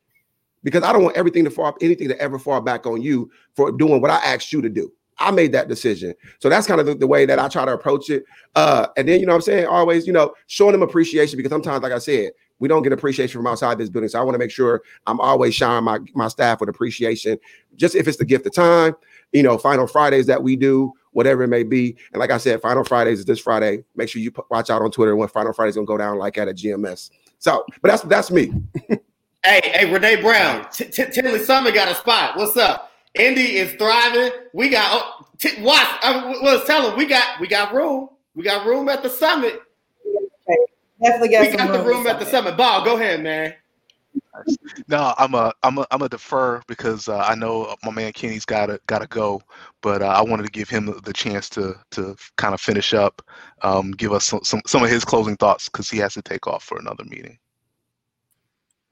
because 0.64 0.84
I 0.84 0.94
don't 0.94 1.04
want 1.04 1.18
everything 1.18 1.44
to 1.46 1.50
fall, 1.50 1.76
anything 1.82 2.10
to 2.10 2.20
ever 2.20 2.38
fall 2.38 2.62
back 2.62 2.86
on 2.86 3.02
you 3.02 3.32
for 3.56 3.72
doing 3.72 4.02
what 4.02 4.12
I 4.12 4.18
asked 4.18 4.52
you 4.52 4.62
to 4.62 4.70
do. 4.70 4.92
I 5.18 5.32
made 5.32 5.52
that 5.52 5.68
decision. 5.68 6.14
So 6.40 6.50
that's 6.50 6.66
kind 6.66 6.80
of 6.80 6.88
the, 6.88 6.96
the, 6.96 7.08
way 7.08 7.26
that 7.26 7.38
I 7.38 7.48
try 7.48 7.64
to 7.64 7.74
approach 7.74 8.10
it. 8.10 8.24
Uh, 8.56 8.88
and 8.98 9.08
then, 9.08 9.20
you 9.20 9.28
know 9.28 9.36
I'm 9.36 9.42
saying? 9.42 9.68
Always, 9.68 10.08
you 10.08 10.14
know, 10.14 10.34
showing 10.48 10.72
them 10.72 10.82
appreciation 10.82 11.38
because 11.38 11.52
sometimes, 11.52 11.84
like 11.84 11.92
I 11.92 12.00
said, 12.00 12.32
we 12.62 12.68
don't 12.68 12.84
get 12.84 12.94
appreciation 12.94 13.40
from 13.40 13.48
outside 13.48 13.80
this 13.80 13.90
building. 13.90 14.08
So 14.08 14.20
I 14.20 14.24
want 14.24 14.36
to 14.36 14.40
make 14.40 14.52
sure 14.52 14.84
I'm 15.08 15.20
always 15.20 15.56
showing 15.56 15.84
my, 15.84 15.98
my 16.14 16.28
staff 16.28 16.60
with 16.60 16.70
appreciation, 16.70 17.40
just 17.76 17.96
if 17.96 18.08
it's 18.08 18.18
the 18.18 18.26
gift 18.26 18.46
of 18.46 18.54
time, 18.54 18.96
you 19.34 19.42
know, 19.42 19.58
final 19.58 19.88
Fridays 19.88 20.28
that 20.28 20.44
we 20.44 20.56
do, 20.56 20.94
whatever 21.12 21.42
it 21.42 21.48
may 21.48 21.64
be. 21.64 21.98
And 22.14 22.20
like 22.20 22.30
I 22.30 22.38
said, 22.38 22.62
final 22.62 22.84
Fridays 22.84 23.18
is 23.20 23.26
this 23.26 23.40
Friday. 23.40 23.84
Make 23.96 24.10
sure 24.10 24.22
you 24.22 24.32
watch 24.52 24.70
out 24.70 24.84
on 24.84 24.92
Twitter 24.92 25.16
when 25.16 25.28
final 25.28 25.54
Fridays 25.54 25.74
gonna 25.74 25.88
go 25.88 25.98
down 25.98 26.20
like 26.20 26.38
at 26.38 26.48
a 26.48 26.54
GMS. 26.54 27.10
So, 27.40 27.66
but 27.82 27.90
that's 27.90 28.04
that's 28.04 28.30
me. 28.30 28.54
hey, 29.44 29.62
hey, 29.64 29.92
Renee 29.92 30.22
Brown, 30.22 30.68
Tindley 30.72 31.40
Summit 31.40 31.74
got 31.74 31.92
a 31.92 31.96
spot. 31.96 32.38
What's 32.38 32.56
up? 32.58 32.92
Indy 33.16 33.58
is 33.58 33.74
thriving. 33.74 34.32
We 34.54 34.70
got 34.70 34.90
oh, 34.94 35.26
t- 35.40 35.62
watch. 35.64 35.88
I 36.04 36.38
was 36.44 36.64
telling 36.66 36.96
we 36.96 37.08
got 37.08 37.40
we 37.40 37.48
got 37.48 37.74
room. 37.74 38.10
We 38.36 38.44
got 38.44 38.68
room 38.68 38.88
at 38.88 39.02
the 39.02 39.10
summit. 39.10 39.62
Definitely 41.04 41.30
got, 41.30 41.50
we 41.50 41.58
got 41.58 41.72
the 41.72 41.84
room 41.84 42.06
at 42.08 42.20
the 42.20 42.26
summit. 42.26 42.58
Bob, 42.58 42.86
go 42.86 42.96
ahead, 42.96 43.24
man. 43.24 43.56
No, 44.88 45.14
I'm 45.18 45.34
a 45.34 45.54
I'm 45.64 45.78
a 45.78 45.88
I'm 45.92 46.02
a 46.02 46.10
defer 46.10 46.62
because 46.68 47.08
uh, 47.08 47.20
I 47.20 47.36
know 47.36 47.76
my 47.84 47.92
man 47.92 48.12
Kenny's 48.14 48.46
gotta 48.46 48.80
gotta 48.88 49.08
go, 49.08 49.42
but 49.82 50.02
uh, 50.02 50.08
I 50.08 50.22
wanted 50.22 50.44
to 50.44 50.52
give 50.52 50.70
him 50.70 50.86
the, 50.86 50.94
the, 50.94 51.14
chance 51.14 51.50
to 51.50 51.76
to 51.92 52.16
kind 52.38 52.54
of 52.54 52.62
finish 52.62 52.94
up, 52.94 53.22
um, 53.62 53.92
give 53.92 54.12
us 54.14 54.26
some, 54.26 54.44
some 54.44 54.62
some 54.66 54.84
of 54.84 54.90
his 54.90 55.06
closing 55.06 55.38
thoughts 55.38 55.70
because 55.70 55.90
he 55.90 55.98
has 56.00 56.14
to 56.14 56.22
take 56.22 56.48
off 56.48 56.64
for 56.64 56.78
another 56.80 57.04
meeting. 57.06 57.38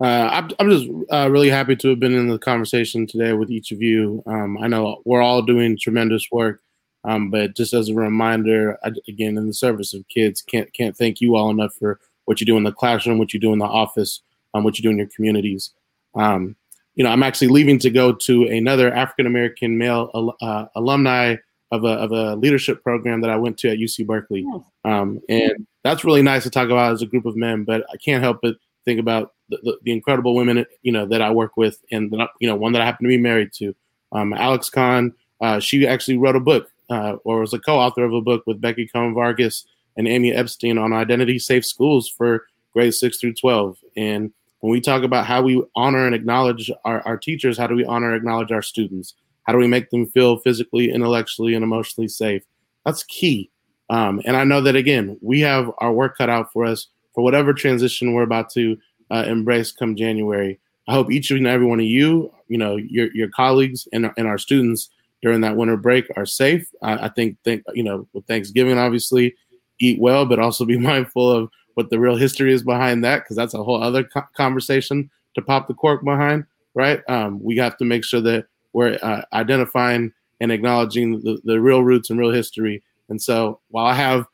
Uh, 0.01 0.29
I'm, 0.31 0.49
I'm 0.59 0.69
just 0.69 0.89
uh, 1.11 1.29
really 1.29 1.49
happy 1.49 1.75
to 1.75 1.89
have 1.89 1.99
been 1.99 2.15
in 2.15 2.29
the 2.29 2.39
conversation 2.39 3.05
today 3.05 3.33
with 3.33 3.51
each 3.51 3.71
of 3.71 3.81
you. 3.81 4.23
Um, 4.25 4.57
I 4.61 4.67
know 4.67 5.01
we're 5.03 5.21
all 5.21 5.41
doing 5.41 5.77
tremendous 5.77 6.27
work, 6.31 6.61
um, 7.03 7.29
but 7.29 7.55
just 7.55 7.73
as 7.73 7.89
a 7.89 7.93
reminder, 7.93 8.77
I, 8.83 8.91
again, 9.07 9.37
in 9.37 9.47
the 9.47 9.53
service 9.53 9.93
of 9.93 10.07
kids, 10.09 10.41
can't 10.41 10.71
can't 10.73 10.95
thank 10.95 11.21
you 11.21 11.35
all 11.35 11.49
enough 11.49 11.73
for 11.75 11.99
what 12.25 12.39
you 12.39 12.45
do 12.45 12.57
in 12.57 12.63
the 12.63 12.71
classroom, 12.71 13.17
what 13.17 13.33
you 13.33 13.39
do 13.39 13.53
in 13.53 13.59
the 13.59 13.65
office, 13.65 14.21
um, 14.53 14.63
what 14.63 14.77
you 14.77 14.83
do 14.83 14.89
in 14.89 14.97
your 14.97 15.07
communities. 15.07 15.71
Um, 16.15 16.55
you 16.95 17.03
know, 17.03 17.09
I'm 17.09 17.23
actually 17.23 17.47
leaving 17.47 17.79
to 17.79 17.89
go 17.89 18.11
to 18.13 18.43
another 18.47 18.93
African 18.93 19.25
American 19.25 19.77
male 19.77 20.35
uh, 20.41 20.65
alumni 20.75 21.37
of 21.71 21.83
a, 21.85 21.87
of 21.87 22.11
a 22.11 22.35
leadership 22.35 22.83
program 22.83 23.21
that 23.21 23.29
I 23.29 23.37
went 23.37 23.57
to 23.59 23.69
at 23.69 23.77
UC 23.77 24.05
Berkeley, 24.05 24.45
um, 24.83 25.21
and 25.29 25.65
that's 25.83 26.03
really 26.03 26.21
nice 26.21 26.43
to 26.43 26.49
talk 26.49 26.69
about 26.69 26.91
as 26.91 27.01
a 27.01 27.05
group 27.05 27.25
of 27.25 27.37
men. 27.37 27.63
But 27.63 27.85
I 27.93 27.97
can't 27.97 28.21
help 28.21 28.39
but 28.41 28.57
think 28.85 28.99
about 28.99 29.33
the, 29.49 29.57
the, 29.63 29.77
the, 29.83 29.91
incredible 29.91 30.35
women 30.35 30.65
you 30.81 30.91
know 30.91 31.05
that 31.05 31.21
I 31.21 31.31
work 31.31 31.57
with, 31.57 31.81
and 31.91 32.13
you 32.39 32.47
know 32.47 32.55
one 32.55 32.73
that 32.73 32.81
I 32.81 32.85
happen 32.85 33.05
to 33.05 33.09
be 33.09 33.17
married 33.17 33.53
to, 33.53 33.73
um, 34.11 34.33
Alex 34.33 34.69
Kahn. 34.69 35.13
Uh, 35.41 35.59
she 35.59 35.87
actually 35.87 36.17
wrote 36.17 36.35
a 36.35 36.39
book, 36.41 36.69
uh, 36.89 37.17
or 37.23 37.41
was 37.41 37.53
a 37.53 37.59
co-author 37.59 38.03
of 38.03 38.13
a 38.13 38.21
book 38.21 38.43
with 38.47 38.61
Becki 38.61 38.91
Cohn-Vargas 38.91 39.65
and 39.97 40.07
Amy 40.07 40.31
Epstein 40.31 40.77
on 40.77 40.93
identity 40.93 41.39
safe 41.39 41.65
schools 41.65 42.07
for 42.07 42.45
grades 42.73 42.99
six 42.99 43.19
through 43.19 43.33
twelve. 43.33 43.77
And 43.97 44.31
when 44.59 44.71
we 44.71 44.81
talk 44.81 45.03
about 45.03 45.25
how 45.25 45.41
we 45.41 45.63
honor 45.75 46.05
and 46.05 46.13
acknowledge 46.13 46.71
our, 46.85 47.01
our 47.07 47.17
teachers, 47.17 47.57
how 47.57 47.67
do 47.67 47.75
we 47.75 47.85
honor 47.85 48.07
and 48.07 48.17
acknowledge 48.17 48.51
our 48.51 48.61
students? 48.61 49.15
How 49.43 49.53
do 49.53 49.59
we 49.59 49.67
make 49.67 49.89
them 49.89 50.07
feel 50.07 50.37
physically, 50.37 50.91
intellectually, 50.91 51.55
and 51.55 51.63
emotionally 51.63 52.07
safe? 52.07 52.43
That's 52.85 53.03
key. 53.03 53.49
Um, 53.89 54.21
and 54.25 54.35
I 54.37 54.43
know 54.43 54.61
that 54.61 54.75
again, 54.75 55.17
we 55.21 55.39
have 55.39 55.71
our 55.79 55.91
work 55.91 56.17
cut 56.17 56.29
out 56.29 56.51
for 56.53 56.65
us 56.65 56.87
for 57.15 57.23
whatever 57.23 57.53
transition 57.53 58.13
we're 58.13 58.23
about 58.23 58.51
to 58.51 58.77
uh, 59.09 59.23
embrace 59.27 59.71
come 59.71 59.95
January. 59.95 60.59
I 60.87 60.93
hope 60.93 61.11
each 61.11 61.31
and 61.31 61.47
every 61.47 61.65
one 61.65 61.79
of 61.79 61.85
you, 61.85 62.31
you 62.47 62.57
know, 62.57 62.75
your 62.75 63.09
your 63.15 63.29
colleagues 63.29 63.87
and, 63.91 64.11
and 64.17 64.27
our 64.27 64.37
students 64.37 64.89
during 65.21 65.41
that 65.41 65.55
winter 65.55 65.77
break 65.77 66.05
are 66.15 66.25
safe. 66.25 66.69
I, 66.81 67.05
I 67.05 67.09
think, 67.09 67.37
think 67.43 67.63
you 67.73 67.83
know, 67.83 68.07
with 68.13 68.25
Thanksgiving, 68.25 68.77
obviously, 68.77 69.35
eat 69.79 69.99
well, 69.99 70.25
but 70.25 70.39
also 70.39 70.65
be 70.65 70.77
mindful 70.91 71.29
of 71.29 71.49
what 71.75 71.89
the 71.89 71.99
real 71.99 72.15
history 72.15 72.53
is 72.53 72.63
behind 72.63 73.03
that, 73.03 73.23
because 73.23 73.35
that's 73.35 73.53
a 73.53 73.63
whole 73.63 73.81
other 73.81 74.03
co- 74.03 74.27
conversation 74.35 75.09
to 75.35 75.41
pop 75.41 75.67
the 75.67 75.73
cork 75.73 76.03
behind, 76.03 76.45
right? 76.73 77.01
Um, 77.07 77.41
we 77.41 77.57
have 77.57 77.77
to 77.77 77.85
make 77.85 78.03
sure 78.03 78.21
that 78.21 78.47
we're 78.73 78.99
uh, 79.01 79.21
identifying 79.33 80.11
and 80.41 80.51
acknowledging 80.51 81.21
the, 81.21 81.39
the 81.43 81.59
real 81.59 81.83
roots 81.83 82.09
and 82.09 82.19
real 82.19 82.31
history. 82.31 82.83
And 83.09 83.21
so, 83.21 83.59
while 83.69 83.85
I 83.85 83.93
have, 83.93 84.25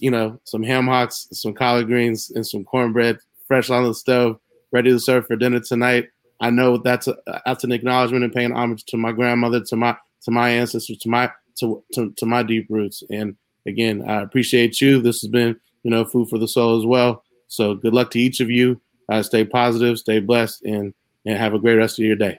you 0.00 0.10
know, 0.10 0.40
some 0.44 0.62
ham 0.62 0.86
hocks, 0.86 1.28
some 1.32 1.54
collard 1.54 1.86
greens, 1.86 2.30
and 2.34 2.46
some 2.46 2.64
cornbread 2.64 3.18
fresh 3.46 3.70
on 3.70 3.84
the 3.84 3.94
stove, 3.94 4.38
ready 4.72 4.90
to 4.90 4.98
serve 4.98 5.26
for 5.26 5.36
dinner 5.36 5.60
tonight. 5.60 6.08
I 6.40 6.50
know 6.50 6.76
that's 6.76 7.08
a, 7.08 7.16
that's 7.46 7.64
an 7.64 7.72
acknowledgement 7.72 8.24
and 8.24 8.32
paying 8.32 8.52
homage 8.52 8.84
to 8.86 8.96
my 8.96 9.12
grandmother, 9.12 9.60
to 9.60 9.76
my 9.76 9.96
to 10.22 10.30
my 10.30 10.50
ancestors, 10.50 10.98
to 10.98 11.08
my 11.08 11.30
to, 11.58 11.82
to, 11.94 12.12
to 12.16 12.26
my 12.26 12.42
deep 12.42 12.66
roots. 12.68 13.02
And 13.10 13.36
again, 13.66 14.04
I 14.06 14.22
appreciate 14.22 14.80
you. 14.80 15.00
This 15.00 15.20
has 15.22 15.30
been 15.30 15.58
you 15.82 15.90
know 15.90 16.04
food 16.04 16.28
for 16.28 16.38
the 16.38 16.48
soul 16.48 16.78
as 16.78 16.86
well. 16.86 17.24
So 17.48 17.74
good 17.74 17.94
luck 17.94 18.10
to 18.12 18.20
each 18.20 18.40
of 18.40 18.50
you. 18.50 18.80
Uh, 19.08 19.22
stay 19.22 19.44
positive, 19.44 19.98
stay 19.98 20.20
blessed, 20.20 20.62
and 20.64 20.92
and 21.24 21.38
have 21.38 21.54
a 21.54 21.58
great 21.58 21.76
rest 21.76 21.98
of 21.98 22.04
your 22.04 22.16
day. 22.16 22.38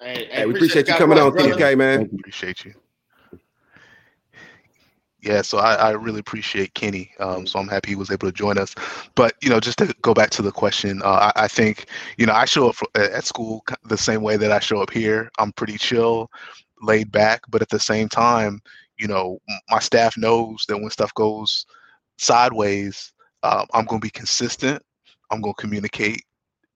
Hey, 0.00 0.28
hey 0.30 0.46
we 0.46 0.54
appreciate, 0.54 0.88
appreciate 0.88 0.88
you 0.88 0.98
coming 0.98 1.18
on, 1.18 1.32
TK, 1.32 1.78
man. 1.78 2.10
Appreciate 2.18 2.64
you. 2.64 2.74
Yeah, 5.24 5.40
so 5.40 5.56
I, 5.56 5.74
I 5.74 5.90
really 5.92 6.20
appreciate 6.20 6.74
Kenny. 6.74 7.10
Um, 7.18 7.46
so 7.46 7.58
I'm 7.58 7.66
happy 7.66 7.90
he 7.90 7.96
was 7.96 8.10
able 8.10 8.28
to 8.28 8.32
join 8.32 8.58
us. 8.58 8.74
But 9.14 9.34
you 9.42 9.48
know, 9.48 9.58
just 9.58 9.78
to 9.78 9.94
go 10.02 10.12
back 10.12 10.28
to 10.30 10.42
the 10.42 10.52
question, 10.52 11.00
uh, 11.02 11.32
I, 11.34 11.44
I, 11.44 11.48
think 11.48 11.86
you 12.18 12.26
know 12.26 12.34
I 12.34 12.44
show 12.44 12.68
up 12.68 12.76
at 12.94 13.24
school 13.24 13.64
the 13.86 13.96
same 13.96 14.20
way 14.20 14.36
that 14.36 14.52
I 14.52 14.60
show 14.60 14.82
up 14.82 14.90
here. 14.90 15.30
I'm 15.38 15.52
pretty 15.52 15.78
chill, 15.78 16.30
laid 16.84 17.10
back, 17.10 17.42
but 17.48 17.62
at 17.62 17.68
the 17.68 17.78
same 17.78 18.08
time, 18.08 18.60
you 18.98 19.08
know, 19.08 19.38
my 19.70 19.78
staff 19.78 20.16
knows 20.16 20.64
that 20.68 20.78
when 20.78 20.90
stuff 20.90 21.12
goes 21.14 21.66
sideways, 22.18 23.12
uh, 23.42 23.66
I'm 23.74 23.84
going 23.86 24.00
to 24.00 24.04
be 24.06 24.10
consistent. 24.10 24.82
I'm 25.30 25.40
going 25.40 25.54
to 25.54 25.60
communicate 25.60 26.22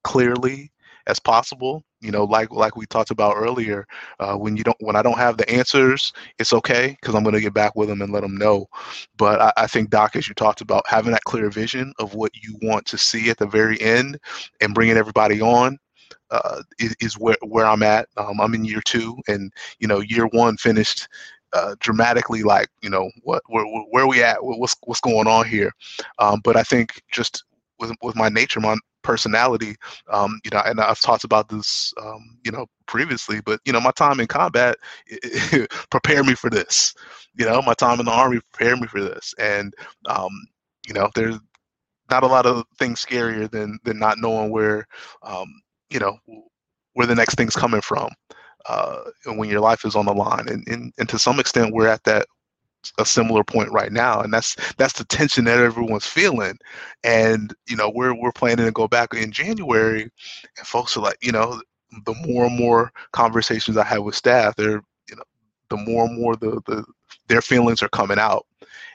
clearly 0.05 0.71
as 1.07 1.19
possible 1.19 1.85
you 2.01 2.11
know 2.11 2.25
like 2.25 2.51
like 2.53 2.77
we 2.77 2.87
talked 2.87 3.11
about 3.11 3.35
earlier 3.37 3.87
uh, 4.21 4.35
when 4.35 4.57
you 4.57 4.63
don't 4.63 4.77
when 4.81 4.95
i 4.95 5.03
don't 5.03 5.19
have 5.19 5.37
the 5.37 5.51
answers 5.51 6.13
it's 6.39 6.53
okay 6.53 6.97
because 7.01 7.15
i'm 7.15 7.23
going 7.23 7.35
to 7.35 7.41
get 7.41 7.55
back 7.55 7.75
with 7.75 7.89
them 7.89 8.03
and 8.03 8.13
let 8.13 8.23
them 8.23 8.37
know 8.37 8.67
but 9.17 9.41
I, 9.41 9.53
I, 9.57 9.67
think 9.67 9.91
doc 9.91 10.15
as 10.15 10.29
you 10.29 10.35
talked 10.35 10.61
about 10.61 10.85
having 10.87 11.13
that 11.13 11.25
clear 11.25 11.51
vision 11.51 11.93
of 11.99 12.15
what 12.15 12.31
you 12.37 12.57
want 12.63 12.87
to 12.87 12.99
see 12.99 13.31
at 13.31 13.39
the 13.39 13.47
very 13.47 13.81
end 13.81 14.19
and 14.61 14.75
bringing 14.75 14.97
everybody 14.97 15.41
on 15.41 15.79
uh, 16.31 16.63
is, 16.79 17.15
where, 17.15 17.37
where 17.43 17.67
i'm 17.67 17.83
at 17.83 18.09
um, 18.17 18.41
i'm 18.41 18.55
in 18.55 18.65
year 18.65 18.81
two 18.85 19.17
and 19.29 19.53
you 19.79 19.89
know 19.89 20.01
year 20.01 20.27
one 20.29 20.57
finished 20.57 21.09
uh, 21.55 21.75
dramatically 21.81 22.43
like 22.43 22.69
you 22.83 22.91
know 22.91 23.11
what 23.23 23.43
where, 23.49 23.65
where 23.91 24.07
we 24.07 24.23
at 24.23 24.37
what's 24.43 24.77
what's 24.85 25.01
going 25.01 25.27
on 25.27 25.47
here 25.47 25.73
um, 26.19 26.41
but 26.45 26.57
i 26.57 26.63
think 26.63 27.01
just 27.11 27.45
with, 27.79 27.93
with 28.03 28.17
my 28.17 28.29
nature 28.29 28.61
my 28.61 28.77
personality. 29.09 29.75
Um, 30.11 30.39
you 30.45 30.51
know, 30.53 30.63
and 30.67 30.81
I've 30.81 31.01
talked 31.01 31.25
about 31.25 31.49
this, 31.49 31.95
um, 32.01 32.39
you 32.45 32.53
know, 32.53 32.67
previously, 32.87 33.41
but 33.41 33.59
you 33.65 33.73
know, 33.73 33.81
my 33.81 33.91
time 33.93 34.21
in 34.21 34.27
combat 34.27 34.77
prepared 35.91 36.27
me 36.27 36.35
for 36.35 36.51
this. 36.51 36.95
You 37.35 37.47
know, 37.47 37.63
my 37.63 37.73
time 37.73 38.01
in 38.01 38.07
the 38.07 38.13
army 38.13 38.41
prepared 38.53 38.81
me 38.81 38.87
for 38.87 39.01
this, 39.01 39.35
and 39.39 39.73
um, 40.09 40.31
you 40.87 40.93
know, 40.93 41.09
there's 41.15 41.39
not 42.11 42.23
a 42.23 42.27
lot 42.27 42.45
of 42.45 42.65
things 42.79 43.05
scarier 43.05 43.51
than 43.51 43.79
than 43.85 43.99
not 43.99 44.19
knowing 44.19 44.51
where, 44.51 44.87
um, 45.23 45.49
you 45.91 45.99
know, 45.99 46.19
where 46.95 47.07
the 47.07 47.15
next 47.15 47.35
thing's 47.37 47.57
coming 47.57 47.81
from. 47.81 48.11
Uh, 48.69 49.05
when 49.25 49.49
your 49.49 49.61
life 49.61 49.85
is 49.85 49.95
on 49.95 50.05
the 50.05 50.13
line, 50.13 50.47
and, 50.49 50.67
and 50.69 50.93
and 50.99 51.09
to 51.09 51.19
some 51.19 51.41
extent, 51.41 51.73
we're 51.73 51.89
at 51.89 52.03
that 52.05 52.27
a 52.99 53.05
similar 53.05 53.43
point 53.43 53.71
right 53.73 53.93
now 53.93 54.21
and 54.21 54.33
that's 54.33 54.57
that's 54.77 54.95
the 54.95 55.05
tension 55.05 55.45
that 55.45 55.59
everyone's 55.59 56.07
feeling 56.07 56.57
and 57.05 57.55
you 57.67 57.77
know 57.77 57.91
we're 57.95 58.15
we're 58.15 58.33
planning 58.33 58.67
to 58.67 58.73
go 58.73 58.87
back 58.87 59.13
in 59.15 59.33
january 59.33 60.03
and 60.03 60.67
folks 60.67 60.97
are 60.97 61.01
like 61.01 61.19
you 61.21 61.33
know 61.33 61.61
the 62.07 62.15
more 62.27 62.47
and 62.47 62.57
more 62.57 62.93
conversations 63.13 63.77
i 63.77 63.85
have 63.85 64.05
with 64.05 64.15
staff 64.15 64.55
they're 64.57 64.83
you 65.09 65.17
know 65.17 65.23
the 65.71 65.77
more 65.77 66.07
and 66.07 66.19
more 66.19 66.37
the 66.37 66.61
the 66.67 66.85
their 67.29 67.43
feelings 67.43 67.83
are 67.83 67.89
coming 67.89 68.19
out 68.19 68.47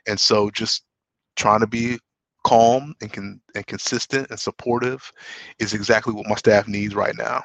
and 0.08 0.20
so 0.20 0.50
just 0.52 0.84
trying 1.36 1.60
to 1.60 1.68
be 1.68 2.00
calm 2.44 2.96
and 3.02 3.12
can 3.12 3.42
and 3.56 3.66
consistent 3.68 4.30
and 4.30 4.40
supportive 4.40 5.12
is 5.60 5.74
exactly 5.74 6.14
what 6.14 6.28
my 6.28 6.36
staff 6.36 6.68
needs 6.68 6.96
right 6.96 7.16
now. 7.18 7.44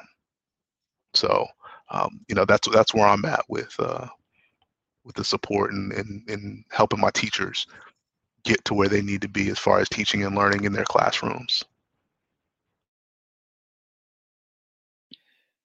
So 1.13 1.47
um, 1.91 2.19
you 2.27 2.35
know 2.35 2.45
that's 2.45 2.67
that's 2.69 2.93
where 2.93 3.07
I'm 3.07 3.25
at 3.25 3.43
with 3.49 3.73
uh, 3.79 4.07
with 5.03 5.15
the 5.15 5.23
support 5.23 5.71
and, 5.71 5.91
and 5.93 6.29
and 6.29 6.63
helping 6.71 6.99
my 6.99 7.11
teachers 7.11 7.67
get 8.43 8.63
to 8.65 8.73
where 8.73 8.87
they 8.87 9.01
need 9.01 9.21
to 9.21 9.27
be 9.27 9.49
as 9.49 9.59
far 9.59 9.79
as 9.79 9.89
teaching 9.89 10.23
and 10.23 10.35
learning 10.35 10.63
in 10.63 10.73
their 10.73 10.85
classrooms. 10.85 11.63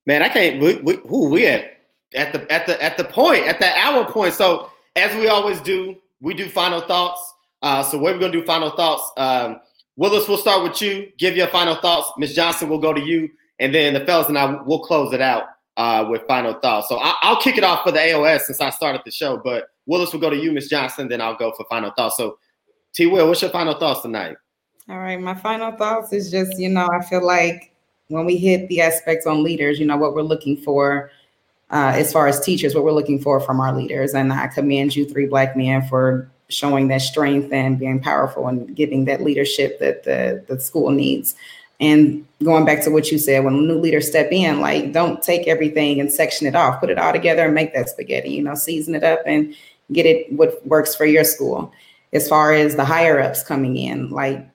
Man, 0.07 0.23
I 0.23 0.29
can't. 0.29 0.61
We, 0.61 0.77
we, 0.77 0.97
who 1.09 1.31
we 1.31 1.47
at 1.47 1.79
at 2.15 2.33
the 2.33 2.51
at 2.53 2.67
the 2.67 2.83
at 2.83 2.97
the 2.97 3.05
point 3.05 3.47
at 3.47 3.61
that 3.61 3.77
hour 3.77 4.05
point. 4.05 4.35
So 4.35 4.71
as 4.97 5.15
we 5.17 5.29
always 5.29 5.61
do, 5.61 5.97
we 6.21 6.35
do 6.35 6.49
final 6.49 6.81
thoughts. 6.81 7.34
Uh, 7.65 7.83
so 7.83 7.97
what 7.97 8.13
we're 8.13 8.21
gonna 8.21 8.31
do 8.31 8.45
final 8.45 8.69
thoughts. 8.71 9.11
Um, 9.17 9.59
Willis, 9.97 10.29
we'll 10.29 10.37
start 10.37 10.63
with 10.63 10.83
you. 10.83 11.11
Give 11.17 11.35
your 11.35 11.47
final 11.47 11.77
thoughts. 11.77 12.13
Ms. 12.19 12.35
Johnson 12.35 12.69
we'll 12.69 12.79
go 12.79 12.93
to 12.93 13.01
you, 13.01 13.31
and 13.59 13.75
then 13.75 13.95
the 13.95 14.01
fellas 14.01 14.29
and 14.29 14.37
I 14.37 14.63
will 14.63 14.81
close 14.81 15.15
it 15.15 15.23
out 15.23 15.45
uh, 15.79 16.07
with 16.11 16.27
final 16.29 16.53
thoughts. 16.53 16.91
So 16.91 16.99
I, 17.01 17.31
will 17.31 17.41
kick 17.41 17.57
it 17.57 17.65
off 17.65 17.83
for 17.83 17.91
the 17.91 18.01
AOS 18.01 18.41
since 18.41 18.61
I 18.61 18.69
started 18.69 19.01
the 19.07 19.11
show. 19.11 19.39
But 19.43 19.69
Willis 19.87 20.13
will 20.13 20.21
go 20.21 20.29
to 20.29 20.37
you, 20.37 20.53
Ms. 20.53 20.69
Johnson. 20.69 21.09
Then 21.09 21.23
I'll 21.23 21.37
go 21.37 21.53
for 21.57 21.65
final 21.71 21.91
thoughts. 21.93 22.19
So 22.19 22.37
T. 22.93 23.07
Will, 23.07 23.27
what's 23.27 23.41
your 23.41 23.51
final 23.51 23.79
thoughts 23.79 24.03
tonight? 24.03 24.37
All 24.91 24.99
right, 24.99 25.19
my 25.19 25.35
final 25.35 25.73
thoughts 25.73 26.13
is 26.13 26.31
just 26.31 26.59
you 26.59 26.69
know 26.69 26.87
I 26.93 27.03
feel 27.03 27.25
like 27.25 27.73
when 28.09 28.27
we 28.27 28.37
hit 28.37 28.69
the 28.69 28.83
aspects 28.83 29.27
on 29.27 29.43
leaders, 29.43 29.81
you 29.81 29.87
know 29.87 29.97
what 29.97 30.15
we're 30.15 30.21
looking 30.21 30.59
for 30.59 31.11
uh, 31.71 31.93
as 31.95 32.13
far 32.13 32.27
as 32.27 32.45
teachers, 32.45 32.75
what 32.75 32.85
we're 32.85 32.93
looking 32.93 33.19
for 33.19 33.41
from 33.41 33.59
our 33.59 33.75
leaders, 33.75 34.13
and 34.13 34.31
I 34.35 34.49
commend 34.49 34.95
you 34.95 35.07
three 35.07 35.25
black 35.25 35.57
men 35.57 35.81
for 35.89 36.31
showing 36.55 36.89
that 36.89 37.03
strength 37.03 37.53
and 37.53 37.79
being 37.79 38.01
powerful 38.01 38.47
and 38.47 38.75
giving 38.75 39.05
that 39.07 39.23
leadership 39.23 39.79
that 39.81 40.05
the 40.05 40.45
the 40.49 40.61
school 40.61 40.91
needs. 40.91 41.35
And 41.81 42.25
going 42.43 42.65
back 42.65 42.83
to 42.85 42.91
what 42.91 43.11
you 43.11 43.19
said, 43.19 43.45
when 43.45 43.67
new 43.67 43.79
leaders 43.79 44.09
step 44.09 44.31
in, 44.31 44.61
like 44.61 44.93
don't 44.93 45.23
take 45.23 45.49
everything 45.49 46.01
and 46.01 46.11
section 46.11 46.47
it 46.47 46.55
off, 46.55 46.81
put 46.81 46.91
it 46.91 46.99
all 46.99 47.13
together 47.13 47.45
and 47.45 47.55
make 47.55 47.75
that 47.75 47.89
spaghetti, 47.89 48.31
you 48.31 48.43
know, 48.43 48.55
season 48.55 48.95
it 48.95 49.03
up 49.03 49.21
and 49.27 49.55
get 49.93 50.07
it 50.07 50.33
what 50.33 50.65
works 50.67 50.95
for 50.95 51.05
your 51.05 51.25
school. 51.25 51.73
As 52.13 52.29
far 52.29 52.53
as 52.53 52.77
the 52.77 52.85
higher 52.85 53.21
ups 53.21 53.43
coming 53.43 53.77
in, 53.77 54.11
like 54.11 54.49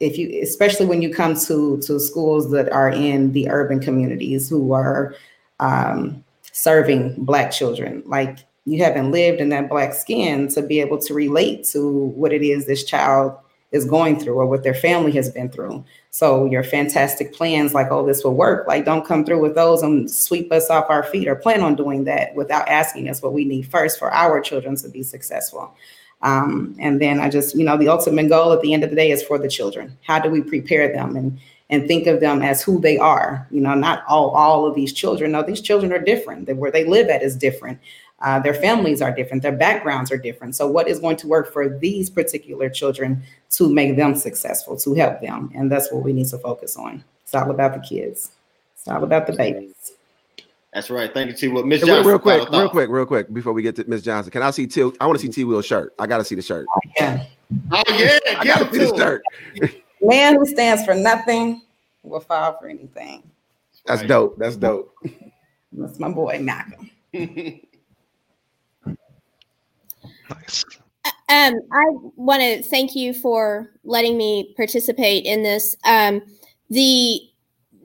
if 0.00 0.16
you 0.16 0.40
especially 0.42 0.86
when 0.86 1.02
you 1.02 1.12
come 1.12 1.34
to 1.34 1.78
to 1.82 1.98
schools 1.98 2.50
that 2.50 2.70
are 2.72 2.90
in 2.90 3.32
the 3.32 3.48
urban 3.50 3.80
communities 3.80 4.48
who 4.48 4.72
are 4.72 5.14
um, 5.60 6.24
serving 6.52 7.14
black 7.24 7.50
children 7.50 8.02
like 8.06 8.38
you 8.68 8.82
haven't 8.82 9.10
lived 9.10 9.40
in 9.40 9.48
that 9.48 9.68
black 9.68 9.94
skin 9.94 10.48
to 10.48 10.62
be 10.62 10.80
able 10.80 10.98
to 10.98 11.14
relate 11.14 11.64
to 11.64 11.90
what 11.90 12.32
it 12.32 12.42
is 12.42 12.66
this 12.66 12.84
child 12.84 13.36
is 13.70 13.84
going 13.84 14.18
through 14.18 14.34
or 14.34 14.46
what 14.46 14.62
their 14.62 14.74
family 14.74 15.12
has 15.12 15.30
been 15.30 15.50
through 15.50 15.84
so 16.10 16.46
your 16.46 16.62
fantastic 16.62 17.34
plans 17.34 17.74
like 17.74 17.88
oh 17.90 18.06
this 18.06 18.24
will 18.24 18.34
work 18.34 18.66
like 18.66 18.84
don't 18.84 19.06
come 19.06 19.24
through 19.24 19.40
with 19.40 19.54
those 19.54 19.82
and 19.82 20.10
sweep 20.10 20.50
us 20.52 20.70
off 20.70 20.86
our 20.88 21.02
feet 21.02 21.28
or 21.28 21.34
plan 21.34 21.62
on 21.62 21.74
doing 21.74 22.04
that 22.04 22.34
without 22.34 22.66
asking 22.68 23.08
us 23.08 23.22
what 23.22 23.32
we 23.32 23.44
need 23.44 23.62
first 23.62 23.98
for 23.98 24.12
our 24.12 24.40
children 24.40 24.74
to 24.76 24.88
be 24.88 25.02
successful 25.02 25.74
um, 26.22 26.74
and 26.78 27.00
then 27.00 27.20
I 27.20 27.28
just, 27.28 27.54
you 27.54 27.64
know, 27.64 27.76
the 27.76 27.88
ultimate 27.88 28.28
goal 28.28 28.52
at 28.52 28.60
the 28.60 28.74
end 28.74 28.82
of 28.82 28.90
the 28.90 28.96
day 28.96 29.10
is 29.10 29.22
for 29.22 29.38
the 29.38 29.48
children. 29.48 29.96
How 30.02 30.18
do 30.18 30.30
we 30.30 30.42
prepare 30.42 30.92
them 30.92 31.16
and 31.16 31.38
and 31.70 31.86
think 31.86 32.06
of 32.06 32.20
them 32.20 32.40
as 32.40 32.62
who 32.62 32.80
they 32.80 32.96
are? 32.96 33.46
You 33.50 33.60
know, 33.60 33.74
not 33.74 34.02
all 34.08 34.30
all 34.30 34.66
of 34.66 34.74
these 34.74 34.92
children. 34.92 35.32
No, 35.32 35.42
these 35.42 35.60
children 35.60 35.92
are 35.92 35.98
different. 35.98 36.46
That 36.46 36.56
where 36.56 36.72
they 36.72 36.84
live 36.84 37.08
at 37.08 37.22
is 37.22 37.36
different. 37.36 37.78
Uh, 38.20 38.40
their 38.40 38.54
families 38.54 39.00
are 39.00 39.14
different. 39.14 39.42
Their 39.42 39.56
backgrounds 39.56 40.10
are 40.10 40.18
different. 40.18 40.56
So, 40.56 40.66
what 40.66 40.88
is 40.88 40.98
going 40.98 41.16
to 41.18 41.28
work 41.28 41.52
for 41.52 41.78
these 41.78 42.10
particular 42.10 42.68
children 42.68 43.22
to 43.50 43.72
make 43.72 43.96
them 43.96 44.14
successful, 44.16 44.76
to 44.78 44.94
help 44.94 45.20
them? 45.20 45.52
And 45.54 45.70
that's 45.70 45.92
what 45.92 46.02
we 46.02 46.12
need 46.12 46.26
to 46.28 46.38
focus 46.38 46.76
on. 46.76 47.04
It's 47.22 47.34
all 47.34 47.50
about 47.50 47.74
the 47.74 47.80
kids. 47.80 48.32
It's 48.74 48.88
all 48.88 49.04
about 49.04 49.26
the 49.26 49.34
babies. 49.34 49.92
That's 50.74 50.90
right. 50.90 51.12
Thank 51.12 51.30
you, 51.30 51.36
T. 51.36 51.48
Will. 51.48 51.64
Miss 51.64 51.80
Johnson. 51.80 52.06
Real, 52.06 52.18
quick, 52.18 52.48
real 52.50 52.68
quick, 52.68 52.90
real 52.90 53.06
quick, 53.06 53.32
before 53.32 53.52
we 53.52 53.62
get 53.62 53.76
to 53.76 53.84
Miss 53.88 54.02
Johnson, 54.02 54.30
can 54.30 54.42
I 54.42 54.50
see 54.50 54.66
T? 54.66 54.82
I 55.00 55.06
want 55.06 55.18
to 55.18 55.26
see 55.26 55.32
T. 55.32 55.44
Will 55.44 55.62
shirt. 55.62 55.94
I 55.98 56.06
got 56.06 56.18
to 56.18 56.24
see 56.24 56.34
the 56.34 56.42
shirt. 56.42 56.66
Yeah. 56.96 57.24
Oh 57.70 57.82
yeah, 57.88 58.18
I 58.36 58.44
got 58.44 58.58
to 58.58 58.72
see 58.72 58.78
the 58.78 58.96
shirt. 58.96 59.22
Man 60.00 60.36
who 60.36 60.46
stands 60.46 60.84
for 60.84 60.94
nothing 60.94 61.62
will 62.02 62.20
fall 62.20 62.58
for 62.60 62.68
anything. 62.68 63.22
That's 63.86 64.02
right. 64.02 64.08
dope. 64.08 64.38
That's 64.38 64.56
dope. 64.56 64.94
That's 65.72 65.98
my 65.98 66.10
boy 66.10 66.40
Malcolm. 66.40 66.90
nice. 70.30 70.64
Um, 71.30 71.54
I 71.72 71.84
want 72.16 72.42
to 72.42 72.62
thank 72.62 72.94
you 72.94 73.12
for 73.12 73.70
letting 73.84 74.16
me 74.16 74.54
participate 74.56 75.24
in 75.24 75.42
this. 75.42 75.76
Um, 75.84 76.22
the 76.70 77.20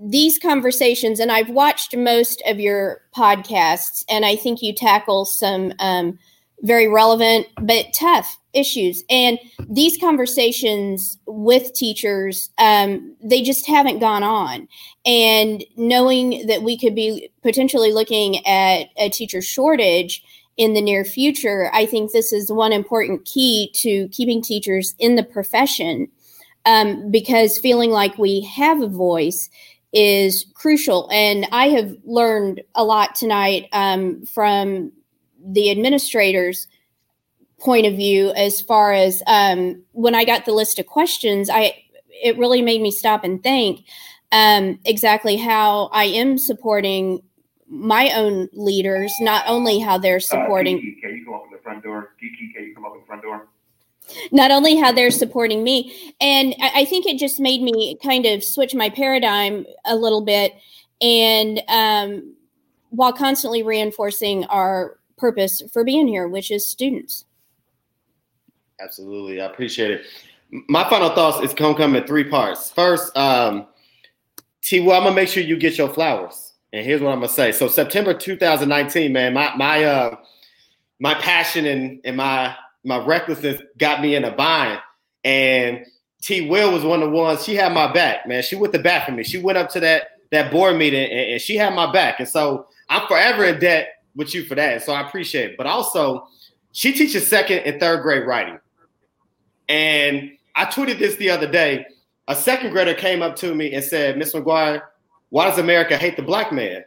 these 0.05 0.37
conversations, 0.37 1.19
and 1.19 1.31
I've 1.31 1.49
watched 1.49 1.95
most 1.95 2.41
of 2.45 2.59
your 2.59 3.01
podcasts, 3.15 4.03
and 4.09 4.25
I 4.25 4.35
think 4.35 4.61
you 4.61 4.73
tackle 4.73 5.25
some 5.25 5.73
um, 5.79 6.19
very 6.61 6.87
relevant 6.87 7.47
but 7.61 7.93
tough 7.93 8.37
issues. 8.53 9.03
And 9.09 9.39
these 9.69 9.97
conversations 9.97 11.17
with 11.25 11.73
teachers, 11.73 12.49
um, 12.57 13.15
they 13.21 13.41
just 13.41 13.67
haven't 13.67 13.99
gone 13.99 14.23
on. 14.23 14.67
And 15.05 15.63
knowing 15.75 16.47
that 16.47 16.63
we 16.63 16.77
could 16.77 16.95
be 16.95 17.29
potentially 17.41 17.91
looking 17.91 18.45
at 18.45 18.87
a 18.97 19.09
teacher 19.09 19.41
shortage 19.41 20.23
in 20.57 20.73
the 20.73 20.81
near 20.81 21.03
future, 21.03 21.69
I 21.73 21.85
think 21.85 22.11
this 22.11 22.31
is 22.31 22.51
one 22.51 22.73
important 22.73 23.25
key 23.25 23.71
to 23.75 24.07
keeping 24.09 24.41
teachers 24.41 24.93
in 24.99 25.15
the 25.15 25.23
profession. 25.23 26.07
Um, 26.65 27.11
because 27.11 27.59
feeling 27.59 27.89
like 27.89 28.17
we 28.17 28.39
have 28.55 28.81
a 28.81 28.87
voice 28.87 29.49
is 29.91 30.45
crucial. 30.55 31.09
And 31.11 31.47
I 31.51 31.69
have 31.69 31.95
learned 32.03 32.61
a 32.73 32.83
lot 32.83 33.15
tonight 33.15 33.67
um, 33.71 34.25
from 34.25 34.91
the 35.45 35.71
administrators' 35.71 36.67
point 37.59 37.85
of 37.85 37.95
view 37.95 38.31
as 38.31 38.59
far 38.59 38.91
as 38.91 39.21
um, 39.27 39.83
when 39.91 40.15
I 40.15 40.25
got 40.25 40.45
the 40.45 40.51
list 40.51 40.79
of 40.79 40.87
questions, 40.87 41.49
I 41.49 41.83
it 42.23 42.37
really 42.37 42.61
made 42.61 42.81
me 42.81 42.91
stop 42.91 43.23
and 43.23 43.41
think 43.41 43.85
um, 44.31 44.79
exactly 44.85 45.37
how 45.37 45.89
I 45.91 46.05
am 46.05 46.37
supporting 46.37 47.21
my 47.73 48.11
own 48.11 48.47
leaders, 48.53 49.11
not 49.19 49.43
only 49.47 49.79
how 49.79 49.97
they're 49.97 50.17
uh, 50.17 50.19
supporting. 50.19 50.77
Uh, 50.77 50.81
Kiki, 50.81 51.01
can 51.01 51.17
you 51.17 51.25
come 51.25 51.33
up 51.33 51.43
in 51.45 51.51
the 51.51 51.57
front 51.63 51.83
door? 51.83 52.13
Kiki, 52.19 52.53
can 52.53 52.65
you 52.65 52.75
come 52.75 52.85
up 52.85 52.93
in 52.93 52.99
the 53.01 53.05
front 53.05 53.23
door? 53.23 53.47
not 54.31 54.51
only 54.51 54.75
how 54.75 54.91
they're 54.91 55.09
supporting 55.09 55.63
me 55.63 56.13
and 56.19 56.53
i 56.59 56.83
think 56.83 57.05
it 57.05 57.17
just 57.17 57.39
made 57.39 57.61
me 57.61 57.97
kind 58.03 58.25
of 58.25 58.43
switch 58.43 58.75
my 58.75 58.89
paradigm 58.89 59.65
a 59.85 59.95
little 59.95 60.19
bit 60.21 60.53
and 61.01 61.61
um, 61.69 62.35
while 62.89 63.13
constantly 63.13 63.63
reinforcing 63.63 64.43
our 64.45 64.99
purpose 65.17 65.61
for 65.71 65.83
being 65.83 66.07
here 66.07 66.27
which 66.27 66.51
is 66.51 66.67
students 66.67 67.25
absolutely 68.81 69.41
i 69.41 69.45
appreciate 69.45 69.89
it 69.89 70.05
my 70.67 70.87
final 70.89 71.09
thoughts 71.15 71.39
is 71.41 71.53
going 71.53 71.73
to 71.73 71.81
come 71.81 71.95
in 71.95 72.05
three 72.05 72.25
parts 72.25 72.71
first 72.71 73.15
um, 73.15 73.65
T. 74.61 74.81
Will 74.81 74.91
i'm 74.91 75.03
gonna 75.03 75.15
make 75.15 75.29
sure 75.29 75.43
you 75.43 75.57
get 75.57 75.77
your 75.77 75.89
flowers 75.89 76.52
and 76.73 76.85
here's 76.85 77.01
what 77.01 77.13
i'm 77.13 77.19
gonna 77.19 77.29
say 77.29 77.53
so 77.53 77.69
september 77.69 78.13
2019 78.13 79.13
man 79.13 79.33
my 79.33 79.55
my 79.55 79.83
uh 79.85 80.15
my 80.99 81.13
passion 81.15 81.65
and, 81.65 82.01
and 82.03 82.17
my 82.17 82.55
my 82.83 82.97
recklessness 82.97 83.61
got 83.77 84.01
me 84.01 84.15
in 84.15 84.23
a 84.23 84.31
bind. 84.31 84.79
And 85.23 85.85
T 86.21 86.49
Will 86.49 86.71
was 86.71 86.83
one 86.83 87.01
of 87.01 87.11
the 87.11 87.15
ones, 87.15 87.43
she 87.43 87.55
had 87.55 87.73
my 87.73 87.91
back, 87.91 88.27
man. 88.27 88.43
She 88.43 88.55
went 88.55 88.73
the 88.73 88.79
back 88.79 89.05
for 89.05 89.11
me. 89.11 89.23
She 89.23 89.37
went 89.37 89.57
up 89.57 89.69
to 89.71 89.79
that 89.79 90.07
that 90.31 90.51
board 90.51 90.77
meeting 90.77 91.03
and, 91.03 91.31
and, 91.33 91.41
she 91.41 91.55
had 91.55 91.75
my 91.75 91.91
back. 91.91 92.19
And 92.19 92.27
so 92.27 92.67
I'm 92.89 93.07
forever 93.07 93.45
in 93.45 93.59
debt 93.59 94.03
with 94.15 94.33
you 94.33 94.43
for 94.43 94.55
that. 94.55 94.81
So 94.81 94.91
I 94.91 95.07
appreciate 95.07 95.51
it. 95.51 95.57
But 95.57 95.67
also, 95.67 96.27
she 96.71 96.91
teaches 96.91 97.27
second 97.27 97.59
and 97.59 97.79
third 97.79 98.01
grade 98.01 98.25
writing. 98.25 98.57
And 99.69 100.31
I 100.55 100.65
tweeted 100.65 100.97
this 100.97 101.17
the 101.17 101.29
other 101.29 101.49
day. 101.49 101.85
A 102.27 102.35
second 102.35 102.71
grader 102.71 102.95
came 102.95 103.21
up 103.21 103.35
to 103.37 103.53
me 103.53 103.73
and 103.73 103.83
said, 103.83 104.17
Miss 104.17 104.33
McGuire, 104.33 104.81
why 105.33 105.49
does 105.49 105.57
America 105.57 105.97
hate 105.97 106.15
the 106.15 106.21
black 106.21 106.51
man? 106.51 106.83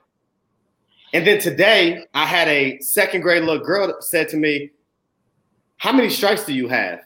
And 1.13 1.27
then 1.27 1.41
today, 1.41 2.05
I 2.15 2.25
had 2.25 2.47
a 2.47 2.79
second 2.79 3.23
grade 3.23 3.43
little 3.43 3.65
girl 3.65 3.89
that 3.89 4.05
said 4.05 4.29
to 4.29 4.37
me, 4.37 4.71
how 5.79 5.93
many 5.93 6.09
strikes 6.09 6.45
do 6.45 6.55
you 6.55 6.69
have? 6.69 7.01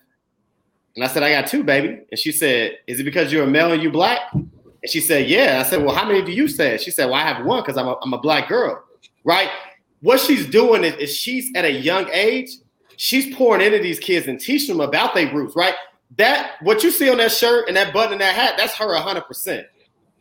And 0.97 1.03
I 1.03 1.09
said, 1.09 1.23
I 1.23 1.31
got 1.31 1.49
two, 1.49 1.65
baby. 1.65 1.99
And 2.11 2.21
she 2.21 2.31
said, 2.31 2.77
Is 2.87 3.01
it 3.01 3.05
because 3.05 3.33
you're 3.33 3.45
a 3.45 3.47
male 3.47 3.73
and 3.73 3.83
you 3.83 3.91
black? 3.91 4.21
And 4.35 4.51
she 4.87 5.01
said, 5.01 5.31
Yeah. 5.31 5.63
I 5.65 5.71
said, 5.71 5.83
Well, 5.83 5.95
how 5.95 6.07
many 6.07 6.23
do 6.23 6.31
you 6.31 6.47
say? 6.47 6.77
She 6.77 6.91
said, 6.91 7.07
Well, 7.07 7.15
I 7.15 7.23
have 7.23 7.47
one 7.47 7.63
because 7.63 7.79
I'm 7.79 7.89
a, 7.89 7.97
I'm 8.03 8.13
a 8.13 8.21
black 8.21 8.47
girl. 8.47 8.85
Right? 9.25 9.49
What 10.03 10.21
she's 10.21 10.45
doing 10.45 10.85
is, 10.85 10.95
is 10.97 11.17
she's 11.17 11.51
at 11.55 11.65
a 11.65 11.73
young 11.73 12.07
age, 12.13 12.51
she's 12.99 13.35
pouring 13.35 13.65
into 13.65 13.79
these 13.79 13.99
kids 13.99 14.27
and 14.27 14.39
teaching 14.39 14.77
them 14.77 14.87
about 14.87 15.15
their 15.15 15.35
roots, 15.35 15.57
right? 15.57 15.75
That 16.19 16.57
what 16.61 16.83
you 16.83 16.91
see 16.91 17.09
on 17.09 17.17
that 17.17 17.33
shirt 17.33 17.67
and 17.67 17.79
that 17.79 17.95
button 17.95 18.13
and 18.13 18.21
that 18.21 18.35
hat, 18.35 18.57
that's 18.59 18.75
her 18.75 18.95
100%. 18.95 19.65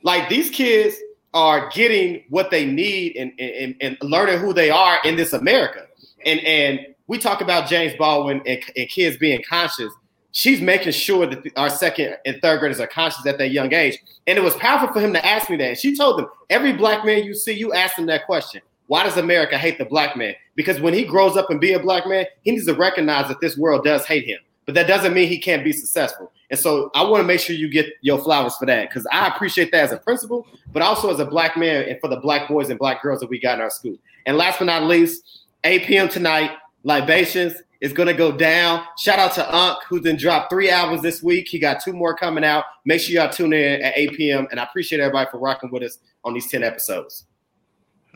Like 0.01 0.30
these 0.30 0.49
kids 0.49 0.95
are 1.34 1.69
getting 1.69 2.23
what 2.30 2.51
they 2.51 2.65
need 2.65 3.15
and, 3.15 3.32
and, 3.39 3.75
and 3.82 3.97
learning 4.01 4.39
who 4.39 4.53
they 4.53 4.69
are 4.69 4.99
in 5.03 5.15
this 5.15 5.34
America. 5.34 5.86
And 6.25 6.39
and 6.41 6.80
we 7.07 7.17
talk 7.17 7.41
about 7.41 7.69
James 7.69 7.93
Baldwin 7.97 8.41
and, 8.45 8.61
and 8.75 8.89
kids 8.89 9.17
being 9.17 9.43
conscious. 9.49 9.91
she's 10.32 10.61
making 10.61 10.91
sure 10.91 11.25
that 11.25 11.45
our 11.57 11.69
second 11.69 12.15
and 12.25 12.41
third 12.41 12.59
graders 12.59 12.80
are 12.80 12.88
conscious 12.88 13.25
at 13.25 13.38
that 13.38 13.51
young 13.51 13.73
age. 13.73 13.97
And 14.27 14.38
it 14.38 14.41
was 14.41 14.55
powerful 14.55 14.93
for 14.93 14.99
him 14.99 15.13
to 15.13 15.25
ask 15.25 15.49
me 15.49 15.57
that. 15.57 15.80
She 15.80 15.95
told 15.95 16.19
them, 16.19 16.27
every 16.49 16.73
black 16.73 17.05
man 17.05 17.23
you 17.23 17.34
see, 17.34 17.53
you 17.53 17.73
ask 17.73 17.95
them 17.95 18.05
that 18.07 18.25
question. 18.25 18.61
Why 18.88 19.03
does 19.03 19.17
America 19.17 19.57
hate 19.57 19.77
the 19.77 19.86
black 19.86 20.17
man? 20.17 20.34
Because 20.55 20.80
when 20.82 20.93
he 20.93 21.03
grows 21.03 21.38
up 21.38 21.49
and 21.49 21.59
be 21.59 21.73
a 21.73 21.80
black 21.80 22.07
man, 22.07 22.25
he 22.41 22.51
needs 22.51 22.65
to 22.65 22.73
recognize 22.73 23.27
that 23.27 23.39
this 23.39 23.57
world 23.57 23.84
does 23.84 24.05
hate 24.05 24.25
him. 24.25 24.39
But 24.70 24.76
that 24.76 24.86
doesn't 24.86 25.15
mean 25.15 25.28
he 25.28 25.39
can't 25.39 25.63
be 25.63 25.74
successful. 25.74 26.32
And 26.51 26.59
so 26.59 26.91
I 26.93 27.01
want 27.01 27.22
to 27.22 27.26
make 27.26 27.39
sure 27.39 27.55
you 27.55 27.67
get 27.67 27.88
your 28.01 28.20
flowers 28.20 28.55
for 28.55 28.67
that 28.67 28.88
because 28.88 29.03
I 29.11 29.26
appreciate 29.26 29.72
that 29.72 29.86
as 29.86 29.91
a 29.91 29.97
principal, 29.97 30.45
but 30.72 30.84
also 30.84 31.11
as 31.11 31.20
a 31.20 31.26
black 31.26 31.57
man 31.57 31.89
and 31.89 31.99
for 31.99 32.07
the 32.07 32.17
black 32.17 32.47
boys 32.47 32.70
and 32.70 32.78
black 32.78 33.01
girls 33.01 33.20
that 33.22 33.32
we 33.32 33.39
got 33.39 33.55
in 33.55 33.61
our 33.61 33.72
school. 33.72 33.97
And 34.28 34.38
last 34.38 34.59
but 34.59 34.65
not 34.65 34.84
least, 34.84 35.24
8 35.63 35.88
p.m. 35.88 36.07
tonight, 36.07 36.51
Libations 36.84 37.55
is 37.82 37.93
going 37.93 38.09
to 38.09 38.13
go 38.13 38.32
down. 38.32 38.86
Shout 38.99 39.17
out 39.17 39.34
to 39.34 39.55
Unc, 39.55 39.80
who's 39.89 40.03
then 40.03 40.17
dropped 40.17 40.51
three 40.51 40.70
albums 40.70 41.01
this 41.01 41.24
week. 41.24 41.47
He 41.47 41.57
got 41.57 41.84
two 41.84 41.93
more 41.93 42.15
coming 42.15 42.43
out. 42.43 42.65
Make 42.86 43.01
sure 43.01 43.15
y'all 43.15 43.34
tune 43.34 43.53
in 43.53 43.82
at 43.82 43.97
8 43.97 44.13
p.m. 44.13 44.47
And 44.51 44.59
I 44.59 44.65
appreciate 44.65 45.01
everybody 45.01 45.32
for 45.32 45.39
rocking 45.39 45.72
with 45.72 45.82
us 45.82 45.97
on 46.24 46.36
these 46.36 46.45
10 46.45 46.61
episodes. 46.61 47.26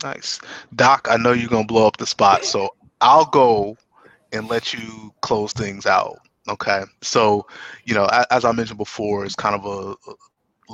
Nice. 0.04 0.40
Doc, 0.76 1.08
I 1.10 1.18
know 1.18 1.32
you're 1.32 1.50
going 1.50 1.68
to 1.68 1.74
blow 1.74 1.88
up 1.88 1.98
the 1.98 2.06
spot. 2.06 2.46
So 2.46 2.76
I'll 3.02 3.26
go 3.26 3.76
and 4.32 4.48
let 4.48 4.72
you 4.72 5.12
close 5.22 5.52
things 5.52 5.88
out. 5.88 6.20
Okay. 6.50 6.84
So, 7.02 7.48
you 7.86 7.94
know, 7.94 8.10
as 8.30 8.44
I 8.44 8.52
mentioned 8.52 8.78
before, 8.78 9.26
it's 9.26 9.36
kind 9.36 9.56
of 9.56 9.66
a, 9.66 10.14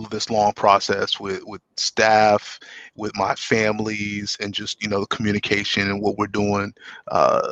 this 0.10 0.30
long 0.30 0.54
process 0.54 1.20
with 1.20 1.44
with 1.46 1.62
staff, 1.78 2.60
with 2.96 3.16
my 3.16 3.36
families, 3.36 4.38
and 4.40 4.54
just 4.54 4.82
you 4.82 4.90
know 4.90 5.02
the 5.02 5.08
communication 5.08 5.90
and 5.90 6.02
what 6.02 6.18
we're 6.18 6.28
doing 6.28 6.74
uh, 7.10 7.48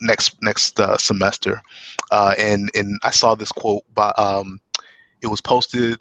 next 0.00 0.36
next 0.42 0.78
uh, 0.80 0.96
semester. 0.96 1.60
Uh, 2.10 2.34
and 2.38 2.70
and 2.74 2.98
I 3.02 3.10
saw 3.10 3.34
this 3.34 3.52
quote 3.52 3.82
by 3.94 4.10
um, 4.16 4.60
it 5.22 5.26
was 5.26 5.40
posted 5.40 6.00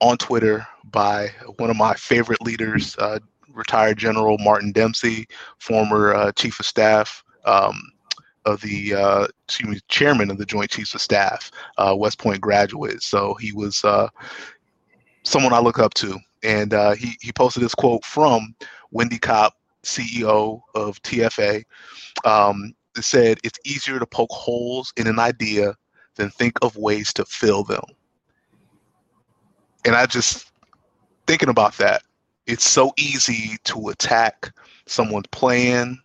on 0.00 0.16
Twitter 0.18 0.66
by 0.84 1.28
one 1.56 1.70
of 1.70 1.76
my 1.76 1.94
favorite 1.94 2.42
leaders, 2.42 2.96
uh, 2.98 3.18
retired 3.48 3.98
General 3.98 4.36
Martin 4.38 4.72
Dempsey, 4.72 5.26
former 5.58 6.14
uh, 6.14 6.32
Chief 6.32 6.58
of 6.60 6.66
Staff. 6.66 7.24
Um, 7.44 7.80
of 8.46 8.60
the 8.60 8.94
uh, 8.94 9.26
excuse 9.46 9.68
me, 9.68 9.80
chairman 9.88 10.30
of 10.30 10.38
the 10.38 10.46
Joint 10.46 10.70
Chiefs 10.70 10.94
of 10.94 11.00
Staff, 11.00 11.50
uh, 11.78 11.94
West 11.96 12.18
Point 12.18 12.40
graduate. 12.40 13.02
So 13.02 13.34
he 13.34 13.52
was 13.52 13.84
uh, 13.84 14.08
someone 15.24 15.52
I 15.52 15.58
look 15.58 15.78
up 15.78 15.94
to. 15.94 16.18
And 16.42 16.74
uh, 16.74 16.94
he, 16.94 17.16
he 17.20 17.32
posted 17.32 17.62
this 17.62 17.74
quote 17.74 18.04
from 18.04 18.54
Wendy 18.90 19.18
Kopp, 19.18 19.54
CEO 19.82 20.60
of 20.74 21.00
TFA. 21.02 21.64
Um, 22.24 22.74
it 22.96 23.04
said, 23.04 23.38
It's 23.42 23.58
easier 23.64 23.98
to 23.98 24.06
poke 24.06 24.30
holes 24.30 24.92
in 24.96 25.06
an 25.06 25.18
idea 25.18 25.74
than 26.16 26.30
think 26.30 26.58
of 26.62 26.76
ways 26.76 27.12
to 27.14 27.24
fill 27.24 27.64
them. 27.64 27.82
And 29.84 29.96
I 29.96 30.06
just, 30.06 30.52
thinking 31.26 31.48
about 31.48 31.76
that, 31.78 32.02
it's 32.46 32.68
so 32.68 32.92
easy 32.98 33.56
to 33.64 33.88
attack 33.88 34.52
someone's 34.86 35.26
plan, 35.28 35.98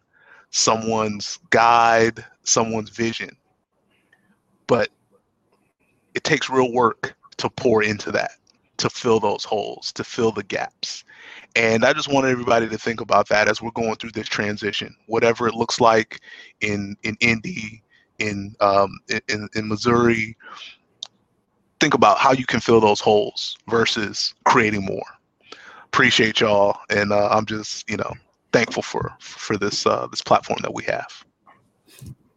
someone's 0.51 1.39
guide, 1.49 2.25
someone's 2.43 2.89
vision. 2.89 3.35
But 4.67 4.89
it 6.13 6.23
takes 6.23 6.49
real 6.49 6.71
work 6.71 7.15
to 7.37 7.49
pour 7.49 7.83
into 7.83 8.11
that 8.11 8.31
to 8.79 8.89
fill 8.89 9.19
those 9.19 9.43
holes, 9.43 9.91
to 9.93 10.03
fill 10.03 10.31
the 10.31 10.43
gaps. 10.43 11.03
And 11.55 11.85
I 11.85 11.93
just 11.93 12.11
wanted 12.11 12.29
everybody 12.29 12.67
to 12.67 12.77
think 12.77 13.01
about 13.01 13.27
that 13.29 13.47
as 13.47 13.61
we're 13.61 13.71
going 13.71 13.95
through 13.95 14.11
this 14.11 14.27
transition, 14.27 14.95
whatever 15.07 15.47
it 15.47 15.53
looks 15.53 15.79
like 15.79 16.21
in 16.61 16.95
in 17.03 17.15
Indy, 17.19 17.83
in 18.19 18.55
um, 18.61 18.89
in, 19.27 19.49
in 19.53 19.67
Missouri. 19.67 20.35
Think 21.79 21.93
about 21.93 22.17
how 22.17 22.33
you 22.33 22.45
can 22.45 22.59
fill 22.59 22.81
those 22.81 22.99
holes 22.99 23.57
versus 23.69 24.33
creating 24.45 24.83
more. 24.83 25.05
Appreciate 25.85 26.39
y'all, 26.41 26.77
and 26.89 27.11
uh, 27.11 27.29
I'm 27.29 27.45
just 27.45 27.89
you 27.89 27.97
know 27.97 28.13
thankful 28.51 28.83
for 28.83 29.13
for 29.19 29.57
this 29.57 29.85
uh, 29.85 30.07
this 30.07 30.21
platform 30.21 30.59
that 30.63 30.73
we 30.73 30.83
have. 30.83 31.23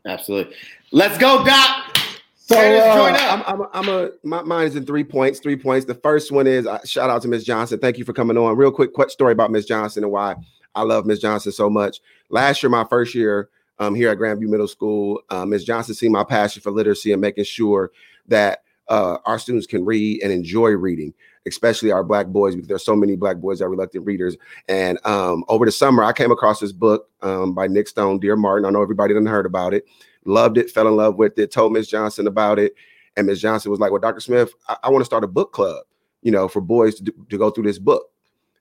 Absolutely. 0.07 0.55
Let's 0.91 1.17
go, 1.19 1.45
Doc. 1.45 1.97
So 2.37 2.59
uh, 2.59 3.17
I'm, 3.19 3.43
I'm, 3.47 3.61
a, 3.61 3.71
I'm 3.73 3.89
a 3.89 4.11
my 4.25 4.43
mine 4.43 4.67
is 4.67 4.77
in 4.77 4.85
three 4.85 5.05
points. 5.05 5.41
Three 5.41 5.57
points. 5.57 5.87
The 5.87 5.95
first 5.95 6.33
one 6.33 6.47
is 6.47 6.67
uh, 6.67 6.85
shout 6.85 7.09
out 7.09 7.23
to 7.23 7.29
Miss 7.29 7.45
Johnson. 7.45 7.79
Thank 7.79 7.99
you 7.99 8.05
for 8.05 8.13
coming 8.13 8.37
on. 8.37 8.57
Real 8.57 8.73
quick, 8.73 8.93
quick 8.93 9.11
story 9.11 9.33
about 9.33 9.51
Miss 9.51 9.65
Johnson 9.65 10.03
and 10.03 10.13
why 10.13 10.35
I 10.75 10.83
love 10.83 11.07
Miss 11.07 11.21
Johnson 11.21 11.53
so 11.53 11.71
much. 11.71 12.01
Last 12.31 12.63
year, 12.63 12.71
my 12.71 12.85
first 12.85 13.15
year 13.15 13.49
um, 13.79 13.95
here 13.95 14.11
at 14.11 14.19
Grandview 14.19 14.49
Middle 14.49 14.69
School, 14.69 15.23
uh, 15.31 15.47
Miss 15.47 15.65
Johnson 15.65 15.95
seen 15.95 16.13
my 16.13 16.25
passion 16.25 16.63
for 16.63 16.71
literacy 16.71 17.13
and 17.13 17.21
making 17.21 17.45
sure 17.45 17.91
that 18.29 18.65
uh, 18.93 19.19
our 19.27 19.39
students 19.39 19.67
can 19.67 19.85
read 19.85 20.23
and 20.23 20.31
enjoy 20.33 20.71
reading, 20.71 21.13
especially 21.47 21.91
our 21.91 22.05
black 22.05 22.27
boys, 22.29 22.55
because 22.55 22.69
there's 22.69 22.85
so 22.85 22.95
many 22.95 23.17
black 23.17 23.39
boys 23.39 23.59
that 23.59 23.65
are 23.65 23.71
reluctant 23.71 24.07
readers. 24.07 24.37
And 24.69 24.99
um, 25.05 25.45
over 25.49 25.65
the 25.65 25.73
summer, 25.73 26.05
I 26.05 26.13
came 26.13 26.31
across 26.31 26.61
this 26.61 26.73
book 26.73 27.09
um, 27.23 27.55
by 27.55 27.67
Nic 27.67 27.89
Stone, 27.89 28.21
Dear 28.21 28.37
Martin. 28.37 28.67
I 28.67 28.71
know 28.71 28.83
everybody 28.83 29.15
didn't 29.15 29.29
heard 29.29 29.47
about 29.47 29.75
it 29.75 29.85
loved 30.25 30.59
it, 30.59 30.71
fell 30.71 30.89
in 30.89 30.97
love 30.97 31.17
with 31.17 31.39
it, 31.39 31.51
told 31.51 31.73
Miss 31.73 31.89
Johnson 31.89 32.27
about 32.27 32.59
it. 32.59 32.75
And 33.17 33.27
Miss 33.27 33.41
Johnson 33.41 33.71
was 33.71 33.81
like, 33.81 33.91
Well, 33.91 34.01
Dr. 34.01 34.21
Smith, 34.21 34.53
I, 34.69 34.77
I 34.85 34.91
want 34.91 35.03
to 35.03 35.07
start 35.07 35.25
a 35.25 35.29
book 35.29 35.53
club, 35.53 35.85
you 36.23 36.31
know, 36.31 36.49
for 36.49 36.61
boys 36.61 37.01
to, 37.01 37.13
to 37.31 37.39
go 37.39 37.51
through 37.51 37.65
this 37.65 37.79
book. 37.79 38.09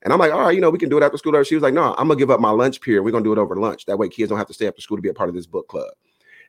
And 0.04 0.12
I'm 0.12 0.18
like, 0.18 0.32
all 0.32 0.42
right, 0.42 0.56
you 0.56 0.62
know, 0.62 0.72
we 0.72 0.80
can 0.80 0.90
do 0.90 0.98
it 0.98 1.04
after 1.04 1.18
school. 1.18 1.44
She 1.44 1.54
was 1.54 1.62
like, 1.62 1.76
no, 1.76 1.94
I'm 1.96 2.08
gonna 2.08 2.16
give 2.16 2.32
up 2.32 2.40
my 2.40 2.50
lunch 2.50 2.82
period. 2.82 3.04
We're 3.04 3.12
gonna 3.12 3.24
do 3.24 3.34
it 3.34 3.38
over 3.38 3.56
lunch. 3.56 3.86
That 3.86 3.98
way 3.98 4.10
kids 4.10 4.30
don't 4.30 4.38
have 4.40 4.48
to 4.48 4.54
stay 4.54 4.68
after 4.68 4.82
school 4.82 4.98
to 4.98 5.02
be 5.02 5.10
a 5.10 5.14
part 5.14 5.30
of 5.30 5.36
this 5.36 5.46
book 5.46 5.68
club. 5.68 5.92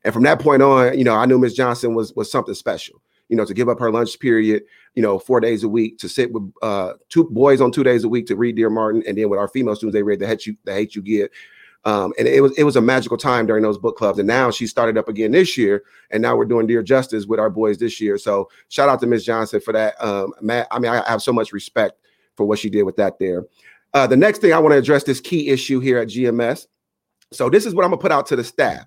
And 0.05 0.15
from 0.15 0.23
that 0.23 0.41
point 0.41 0.63
on, 0.63 0.99
you 0.99 1.05
know, 1.05 1.15
I 1.15 1.27
knew 1.27 1.39
Miss 1.39 1.53
Johnson 1.53 1.95
was 1.95 2.15
was 2.15 2.31
something 2.31 2.55
special. 2.55 3.03
You 3.33 3.39
know, 3.39 3.47
to 3.47 3.55
give 3.55 3.71
up 3.71 3.81
her 3.81 3.91
lunch 3.91 4.21
period, 4.21 4.65
you 4.95 5.01
know, 5.01 5.19
four 5.19 5.41
days 5.41 5.65
a 5.65 5.69
week 5.69 5.97
to 6.01 6.09
sit 6.09 6.31
with 6.33 6.53
uh, 6.61 6.93
two 7.09 7.25
boys 7.25 7.63
on 7.63 7.73
two 7.73 7.83
days 7.83 8.05
a 8.05 8.09
week 8.09 8.27
to 8.27 8.37
read 8.37 8.57
Dear 8.57 8.69
Martin, 8.69 9.03
and 9.07 9.17
then 9.17 9.31
with 9.31 9.39
our 9.39 9.49
female 9.49 9.75
students, 9.75 9.95
they 9.95 10.03
read 10.03 10.21
the 10.21 10.27
hate 10.27 10.45
you 10.45 10.55
the 10.65 10.75
hate 10.75 10.95
you 10.95 11.01
give. 11.01 11.31
Um, 11.87 12.13
and 12.19 12.29
it 12.29 12.43
was 12.43 12.53
it 12.59 12.65
was 12.65 12.77
a 12.77 12.83
magical 12.83 13.17
time 13.17 13.47
during 13.47 13.63
those 13.63 13.79
book 13.79 13.97
clubs. 13.97 14.19
And 14.19 14.29
now 14.29 14.51
she 14.51 14.67
started 14.67 14.99
up 14.99 15.09
again 15.09 15.33
this 15.33 15.57
year, 15.57 15.83
and 16.11 16.21
now 16.21 16.37
we're 16.37 16.45
doing 16.45 16.67
Dear 16.67 16.83
Justyce 16.83 17.27
with 17.27 17.41
our 17.41 17.49
boys 17.49 17.79
this 17.79 18.03
year. 18.03 18.19
So 18.19 18.51
shout 18.69 18.91
out 18.91 19.01
to 19.01 19.07
Miss 19.07 19.25
Johnson 19.25 19.63
for 19.63 19.73
that. 19.73 19.95
Um, 19.99 20.35
Matt, 20.43 20.69
I 20.71 20.79
mean, 20.79 20.93
I 20.93 21.09
have 21.09 21.23
so 21.23 21.33
much 21.33 21.55
respect 21.55 21.95
for 22.37 22.45
what 22.45 22.59
she 22.59 22.69
did 22.69 22.83
with 22.83 22.97
that 22.97 23.19
there. 23.19 23.45
Uh, 23.95 24.07
the 24.07 24.17
next 24.17 24.41
thing 24.41 24.53
I 24.53 24.59
want 24.59 24.73
to 24.73 24.79
address 24.79 25.05
this 25.05 25.21
key 25.21 25.49
issue 25.49 25.81
here 25.81 25.99
at 25.99 26.09
GMS. 26.09 26.67
So 27.33 27.49
this 27.49 27.65
is 27.65 27.75
what 27.75 27.85
I'm 27.85 27.91
gonna 27.91 28.01
put 28.03 28.13
out 28.13 28.27
to 28.27 28.37
the 28.37 28.45
staff. 28.45 28.87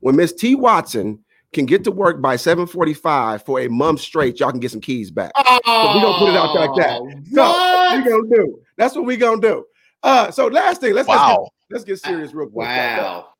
When 0.00 0.14
Miss 0.14 0.32
T 0.32 0.54
Watson 0.54 1.24
can 1.52 1.66
get 1.66 1.84
to 1.84 1.90
work 1.90 2.20
by 2.20 2.36
7:45 2.36 3.44
for 3.44 3.60
a 3.60 3.68
month 3.68 4.00
straight, 4.00 4.38
y'all 4.38 4.50
can 4.50 4.60
get 4.60 4.70
some 4.70 4.80
keys 4.80 5.10
back. 5.10 5.32
Oh, 5.36 5.60
so 5.64 5.94
we 5.94 6.02
gonna 6.02 6.18
put 6.18 6.28
it 6.30 6.36
out 6.36 6.54
like 6.54 6.74
that. 6.76 7.00
So 7.32 7.96
we 7.96 8.10
gonna 8.10 8.36
do. 8.36 8.60
That's 8.76 8.94
what 8.94 9.06
we 9.06 9.16
gonna 9.16 9.40
do. 9.40 9.64
Uh, 10.02 10.30
so 10.30 10.46
last 10.46 10.80
thing, 10.80 10.94
let's, 10.94 11.08
wow. 11.08 11.50
let's 11.70 11.84
get, 11.84 11.92
let's 11.94 12.02
get 12.02 12.10
serious 12.10 12.32
real 12.32 12.48
quick. 12.48 12.66
Wow. 12.66 13.30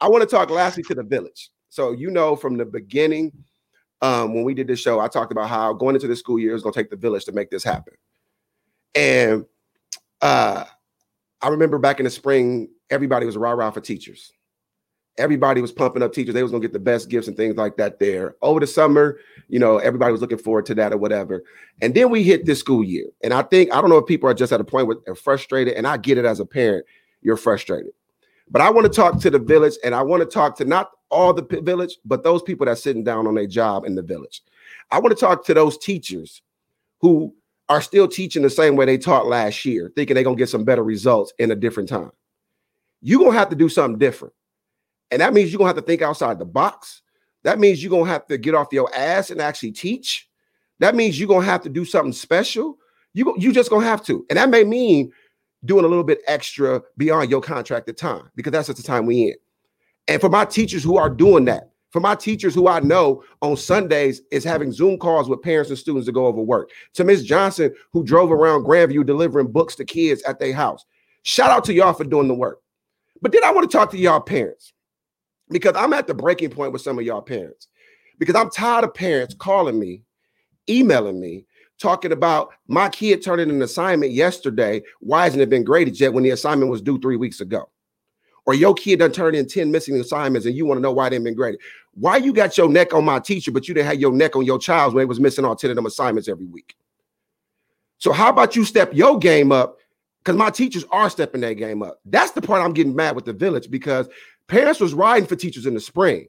I 0.00 0.08
want 0.08 0.22
to 0.22 0.28
talk 0.28 0.50
lastly 0.50 0.82
to 0.84 0.94
the 0.94 1.02
village. 1.02 1.50
So 1.70 1.92
you 1.92 2.10
know 2.10 2.36
from 2.36 2.56
the 2.56 2.64
beginning, 2.64 3.32
um, 4.02 4.34
when 4.34 4.44
we 4.44 4.54
did 4.54 4.66
this 4.66 4.78
show, 4.78 5.00
I 5.00 5.08
talked 5.08 5.32
about 5.32 5.48
how 5.48 5.72
going 5.72 5.94
into 5.94 6.06
the 6.06 6.16
school 6.16 6.38
year 6.38 6.54
is 6.54 6.62
going 6.62 6.74
to 6.74 6.78
take 6.78 6.90
the 6.90 6.96
village 6.96 7.24
to 7.24 7.32
make 7.32 7.50
this 7.50 7.64
happen. 7.64 7.94
And 8.94 9.46
uh, 10.20 10.64
I 11.40 11.48
remember 11.48 11.78
back 11.78 11.98
in 11.98 12.04
the 12.04 12.10
spring, 12.10 12.68
everybody 12.90 13.26
was 13.26 13.36
rah 13.36 13.52
rah 13.52 13.70
for 13.70 13.80
teachers 13.80 14.32
everybody 15.18 15.60
was 15.60 15.72
pumping 15.72 16.02
up 16.02 16.12
teachers. 16.12 16.34
They 16.34 16.42
was 16.42 16.52
gonna 16.52 16.62
get 16.62 16.72
the 16.72 16.78
best 16.78 17.08
gifts 17.08 17.28
and 17.28 17.36
things 17.36 17.56
like 17.56 17.76
that 17.76 17.98
there. 17.98 18.36
Over 18.42 18.60
the 18.60 18.66
summer, 18.66 19.18
you 19.48 19.58
know, 19.58 19.78
everybody 19.78 20.12
was 20.12 20.20
looking 20.20 20.38
forward 20.38 20.66
to 20.66 20.74
that 20.74 20.92
or 20.92 20.98
whatever. 20.98 21.44
And 21.82 21.94
then 21.94 22.10
we 22.10 22.22
hit 22.22 22.46
this 22.46 22.60
school 22.60 22.84
year. 22.84 23.06
And 23.22 23.32
I 23.32 23.42
think 23.42 23.72
I 23.72 23.80
don't 23.80 23.90
know 23.90 23.98
if 23.98 24.06
people 24.06 24.28
are 24.28 24.34
just 24.34 24.52
at 24.52 24.60
a 24.60 24.64
point 24.64 24.86
where 24.86 24.96
they're 25.04 25.14
frustrated, 25.14 25.74
and 25.74 25.86
I 25.86 25.96
get 25.96 26.18
it 26.18 26.24
as 26.24 26.40
a 26.40 26.46
parent, 26.46 26.86
you're 27.22 27.36
frustrated. 27.36 27.92
But 28.50 28.62
I 28.62 28.70
want 28.70 28.86
to 28.86 28.92
talk 28.92 29.20
to 29.20 29.30
the 29.30 29.38
village, 29.38 29.74
and 29.84 29.94
I 29.94 30.02
want 30.02 30.22
to 30.22 30.28
talk 30.28 30.56
to 30.58 30.64
not 30.64 30.90
all 31.10 31.32
the 31.32 31.42
village, 31.62 31.98
but 32.04 32.22
those 32.22 32.42
people 32.42 32.66
that's 32.66 32.82
sitting 32.82 33.04
down 33.04 33.26
on 33.26 33.34
their 33.34 33.46
job 33.46 33.84
in 33.84 33.94
the 33.94 34.02
village. 34.02 34.42
I 34.90 34.98
want 34.98 35.16
to 35.16 35.20
talk 35.20 35.44
to 35.46 35.54
those 35.54 35.78
teachers 35.78 36.42
who 37.00 37.34
are 37.68 37.80
still 37.80 38.06
teaching 38.06 38.42
the 38.42 38.50
same 38.50 38.76
way 38.76 38.84
they 38.84 38.98
taught 38.98 39.26
last 39.26 39.64
year, 39.64 39.92
thinking 39.96 40.14
they're 40.14 40.24
gonna 40.24 40.36
get 40.36 40.48
some 40.48 40.64
better 40.64 40.84
results 40.84 41.32
in 41.38 41.50
a 41.50 41.56
different 41.56 41.88
time. 41.88 42.12
You're 43.02 43.20
gonna 43.20 43.38
have 43.38 43.50
to 43.50 43.56
do 43.56 43.68
something 43.68 43.98
different. 43.98 44.34
And 45.10 45.20
that 45.20 45.34
means 45.34 45.52
you're 45.52 45.58
gonna 45.58 45.68
have 45.68 45.76
to 45.76 45.82
think 45.82 46.02
outside 46.02 46.38
the 46.38 46.44
box. 46.44 47.02
That 47.44 47.58
means 47.58 47.82
you're 47.82 47.90
gonna 47.90 48.10
have 48.10 48.26
to 48.26 48.38
get 48.38 48.54
off 48.54 48.72
your 48.72 48.92
ass 48.94 49.30
and 49.30 49.40
actually 49.40 49.72
teach. 49.72 50.28
That 50.80 50.94
means 50.94 51.18
you're 51.18 51.28
gonna 51.28 51.46
have 51.46 51.62
to 51.62 51.68
do 51.68 51.84
something 51.84 52.12
special. 52.12 52.78
You 53.14 53.34
you 53.38 53.52
just 53.52 53.70
gonna 53.70 53.86
have 53.86 54.04
to, 54.06 54.26
and 54.28 54.36
that 54.36 54.50
may 54.50 54.64
mean 54.64 55.12
doing 55.64 55.84
a 55.84 55.88
little 55.88 56.04
bit 56.04 56.20
extra 56.26 56.82
beyond 56.96 57.30
your 57.30 57.40
contracted 57.40 57.96
time 57.96 58.30
because 58.36 58.52
that's 58.52 58.66
just 58.66 58.78
the 58.78 58.82
time 58.82 59.06
we 59.06 59.28
in. 59.28 59.34
And 60.08 60.20
for 60.20 60.28
my 60.28 60.44
teachers 60.44 60.84
who 60.84 60.96
are 60.96 61.10
doing 61.10 61.44
that, 61.46 61.70
for 61.90 62.00
my 62.00 62.14
teachers 62.14 62.54
who 62.54 62.68
I 62.68 62.80
know 62.80 63.24
on 63.42 63.56
Sundays 63.56 64.20
is 64.30 64.44
having 64.44 64.70
Zoom 64.70 64.98
calls 64.98 65.28
with 65.28 65.42
parents 65.42 65.70
and 65.70 65.78
students 65.78 66.06
to 66.06 66.12
go 66.12 66.26
over 66.26 66.42
work. 66.42 66.70
To 66.94 67.04
Miss 67.04 67.22
Johnson 67.22 67.74
who 67.92 68.04
drove 68.04 68.30
around 68.30 68.64
Grandview 68.64 69.06
delivering 69.06 69.50
books 69.50 69.74
to 69.76 69.84
kids 69.84 70.22
at 70.24 70.38
their 70.38 70.52
house. 70.52 70.84
Shout 71.22 71.50
out 71.50 71.64
to 71.64 71.72
y'all 71.72 71.94
for 71.94 72.04
doing 72.04 72.28
the 72.28 72.34
work. 72.34 72.60
But 73.22 73.32
then 73.32 73.44
I 73.44 73.50
want 73.50 73.70
to 73.70 73.76
talk 73.76 73.90
to 73.92 73.98
y'all 73.98 74.20
parents 74.20 74.74
because 75.50 75.74
I'm 75.76 75.92
at 75.92 76.06
the 76.06 76.14
breaking 76.14 76.50
point 76.50 76.72
with 76.72 76.82
some 76.82 76.98
of 76.98 77.04
y'all 77.04 77.22
parents. 77.22 77.68
because 78.18 78.34
I'm 78.34 78.50
tired 78.50 78.84
of 78.84 78.94
parents 78.94 79.34
calling 79.34 79.78
me, 79.78 80.02
emailing 80.68 81.20
me, 81.20 81.46
talking 81.78 82.12
about 82.12 82.52
my 82.68 82.88
kid 82.88 83.22
turning 83.22 83.50
an 83.50 83.62
assignment 83.62 84.12
yesterday. 84.12 84.82
Why 85.00 85.24
hasn't 85.24 85.42
it 85.42 85.50
been 85.50 85.64
graded 85.64 86.00
yet 86.00 86.12
when 86.12 86.24
the 86.24 86.30
assignment 86.30 86.70
was 86.70 86.80
due 86.80 86.98
three 86.98 87.16
weeks 87.16 87.40
ago? 87.40 87.68
Or 88.46 88.54
your 88.54 88.74
kid 88.74 89.00
done 89.00 89.12
turned 89.12 89.36
in 89.36 89.46
10 89.46 89.70
missing 89.72 89.96
assignments 89.96 90.46
and 90.46 90.56
you 90.56 90.64
want 90.64 90.78
to 90.78 90.82
know 90.82 90.92
why 90.92 91.08
they 91.08 91.16
have 91.16 91.24
been 91.24 91.34
graded. 91.34 91.60
Why 91.94 92.16
you 92.16 92.32
got 92.32 92.56
your 92.56 92.68
neck 92.68 92.94
on 92.94 93.04
my 93.04 93.18
teacher, 93.18 93.50
but 93.50 93.66
you 93.66 93.74
didn't 93.74 93.88
have 93.88 94.00
your 94.00 94.12
neck 94.12 94.36
on 94.36 94.44
your 94.44 94.58
child 94.58 94.94
when 94.94 95.02
they 95.02 95.06
was 95.06 95.20
missing 95.20 95.44
all 95.44 95.56
10 95.56 95.70
of 95.70 95.76
them 95.76 95.86
assignments 95.86 96.28
every 96.28 96.46
week? 96.46 96.76
So 97.98 98.12
how 98.12 98.28
about 98.30 98.54
you 98.54 98.64
step 98.64 98.94
your 98.94 99.18
game 99.18 99.50
up? 99.50 99.78
Because 100.18 100.36
my 100.36 100.50
teachers 100.50 100.84
are 100.90 101.10
stepping 101.10 101.40
their 101.40 101.54
game 101.54 101.82
up. 101.82 102.00
That's 102.04 102.32
the 102.32 102.42
part 102.42 102.62
I'm 102.62 102.72
getting 102.72 102.94
mad 102.94 103.16
with 103.16 103.24
the 103.24 103.32
village 103.32 103.70
because 103.70 104.08
parents 104.48 104.80
was 104.80 104.94
riding 104.94 105.28
for 105.28 105.36
teachers 105.36 105.66
in 105.66 105.74
the 105.74 105.80
spring. 105.80 106.26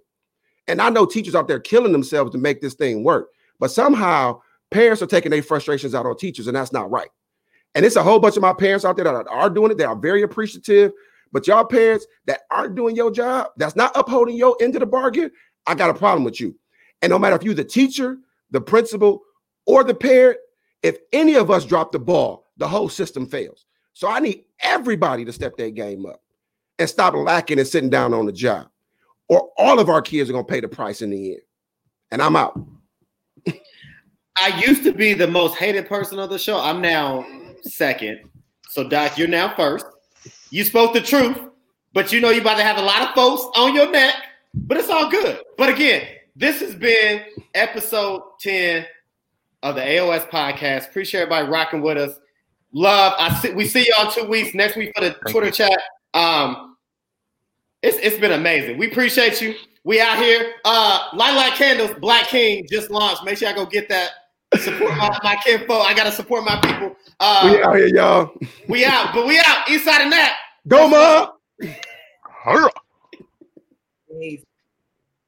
And 0.68 0.82
I 0.82 0.90
know 0.90 1.06
teachers 1.06 1.36
out 1.36 1.48
there 1.48 1.60
killing 1.60 1.92
themselves 1.92 2.32
to 2.32 2.38
make 2.38 2.62
this 2.62 2.74
thing 2.74 3.04
work. 3.04 3.30
But 3.60 3.72
somehow 3.72 4.42
parents 4.70 5.02
are 5.02 5.08
taking 5.08 5.32
their 5.32 5.42
frustrations 5.42 5.96
out 5.96 6.06
on 6.06 6.18
teachers, 6.18 6.48
and 6.48 6.56
that's 6.56 6.74
not 6.74 6.92
right. 6.92 7.10
And 7.76 7.86
it's 7.86 7.96
a 7.96 8.04
whole 8.04 8.20
bunch 8.20 8.36
of 8.36 8.42
my 8.42 8.54
parents 8.54 8.86
out 8.86 8.96
there 8.96 9.06
that 9.06 9.28
are 9.30 9.50
doing 9.50 9.72
it. 9.72 9.78
They 9.78 9.84
are 9.84 9.96
very 9.96 10.24
appreciative. 10.24 10.92
But 11.32 11.48
y'all 11.48 11.66
parents 11.66 12.08
that 12.26 12.42
aren't 12.52 12.76
doing 12.76 12.96
your 12.96 13.12
job, 13.12 13.48
that's 13.58 13.76
not 13.76 13.92
upholding 13.96 14.36
your 14.36 14.56
end 14.62 14.76
of 14.76 14.80
the 14.80 14.86
bargain, 14.86 15.32
I 15.66 15.76
got 15.76 15.90
a 15.90 15.94
problem 15.94 16.24
with 16.24 16.40
you. 16.40 16.56
And 17.02 17.10
no 17.10 17.20
matter 17.20 17.36
if 17.36 17.44
you're 17.44 17.54
the 17.54 17.64
teacher, 17.64 18.18
the 18.52 18.62
principal, 18.62 19.22
or 19.66 19.84
the 19.84 19.94
parent, 19.94 20.38
if 20.84 20.98
any 21.12 21.36
of 21.36 21.52
us 21.52 21.66
drop 21.66 21.92
the 21.92 22.00
ball, 22.00 22.46
the 22.58 22.68
whole 22.68 22.88
system 22.88 23.28
fails. 23.28 23.66
So 23.94 24.08
I 24.08 24.20
need 24.20 24.46
everybody 24.62 25.26
to 25.26 25.34
step 25.34 25.58
their 25.58 25.70
game 25.70 26.06
up 26.06 26.22
and 26.80 26.90
stop 26.90 27.14
lacking 27.14 27.60
and 27.60 27.68
sitting 27.68 27.90
down 27.90 28.14
on 28.14 28.26
the 28.26 28.32
job, 28.32 28.68
or 29.28 29.50
all 29.58 29.80
of 29.80 29.90
our 29.90 30.02
kids 30.02 30.30
are 30.30 30.34
going 30.34 30.46
to 30.46 30.52
pay 30.52 30.60
the 30.60 30.68
price 30.68 31.02
in 31.02 31.10
the 31.10 31.34
end. 31.34 31.42
And 32.12 32.22
I'm 32.22 32.36
out. 32.36 32.60
I 34.38 34.64
used 34.66 34.84
to 34.84 34.94
be 34.94 35.14
the 35.14 35.28
most 35.28 35.56
hated 35.56 35.88
person 35.88 36.20
of 36.20 36.30
the 36.30 36.38
show. 36.38 36.60
I'm 36.60 36.82
now 36.82 37.26
second. 37.64 38.30
So, 38.70 38.88
Doc, 38.88 39.18
you're 39.18 39.28
now 39.28 39.56
first. 39.56 39.86
You 40.50 40.64
spoke 40.64 40.94
the 40.94 41.02
truth, 41.02 41.40
but 41.94 42.12
you 42.12 42.22
know 42.22 42.30
you're 42.30 42.42
about 42.42 42.58
to 42.58 42.64
have 42.64 42.78
a 42.78 42.82
lot 42.82 43.02
of 43.02 43.16
folks 43.16 43.44
on 43.58 43.74
your 43.74 43.92
neck, 43.92 44.16
but 44.54 44.78
it's 44.78 44.90
all 44.90 45.10
good. 45.10 45.40
But 45.58 45.70
again, 45.70 46.08
this 46.36 46.60
has 46.60 46.76
been 46.76 47.24
episode 47.56 48.22
10 48.40 48.86
of 49.64 49.76
the 49.76 49.82
AOS 49.82 50.30
podcast. 50.30 50.90
Appreciate 50.90 51.22
everybody 51.22 51.48
rocking 51.48 51.82
with 51.82 51.98
us. 51.98 52.20
Love. 52.74 53.14
I 53.18 53.34
see 53.40 53.54
we 53.54 53.66
see 53.66 53.88
y'all 53.90 54.12
two 54.12 54.26
weeks 54.26 54.54
next 54.54 54.76
week 54.76 54.92
for 54.96 55.04
the 55.04 55.14
Twitter 55.30 55.50
chat. 55.50 55.80
Um, 56.18 56.76
it's 57.84 57.98
it's 57.98 58.18
been 58.18 58.32
amazing. 58.32 58.78
We 58.78 58.90
appreciate 58.90 59.40
you. 59.42 59.56
We 59.84 60.02
out 60.02 60.18
here. 60.18 60.54
Uh, 60.66 61.10
Light 61.14 61.36
Light 61.36 61.54
Candles, 61.54 61.92
Black 62.00 62.28
King 62.28 62.66
just 62.70 62.90
launched. 62.90 63.24
Make 63.24 63.38
sure 63.38 63.50
I 63.50 63.54
go 63.54 63.66
get 63.66 63.88
that. 63.90 64.12
Support 64.60 64.98
my, 64.98 65.18
my 65.24 65.36
kinfolk. 65.46 65.86
I 65.86 65.94
gotta 65.94 66.12
support 66.12 66.44
my 66.44 66.60
people. 66.62 66.96
Uh, 67.20 67.50
we 67.52 67.64
out 67.64 67.76
here, 67.76 67.88
y'all. 67.88 68.32
We 68.68 68.86
out, 68.86 69.14
but 69.14 69.28
we 69.28 69.38
out. 69.40 69.70
East 69.70 69.86
side 69.86 70.06
of 70.06 70.12
that. 70.12 70.38
Go, 70.68 70.88
Ma. 70.90 71.30
Hurrah. 72.44 72.70
Peace. 74.10 74.47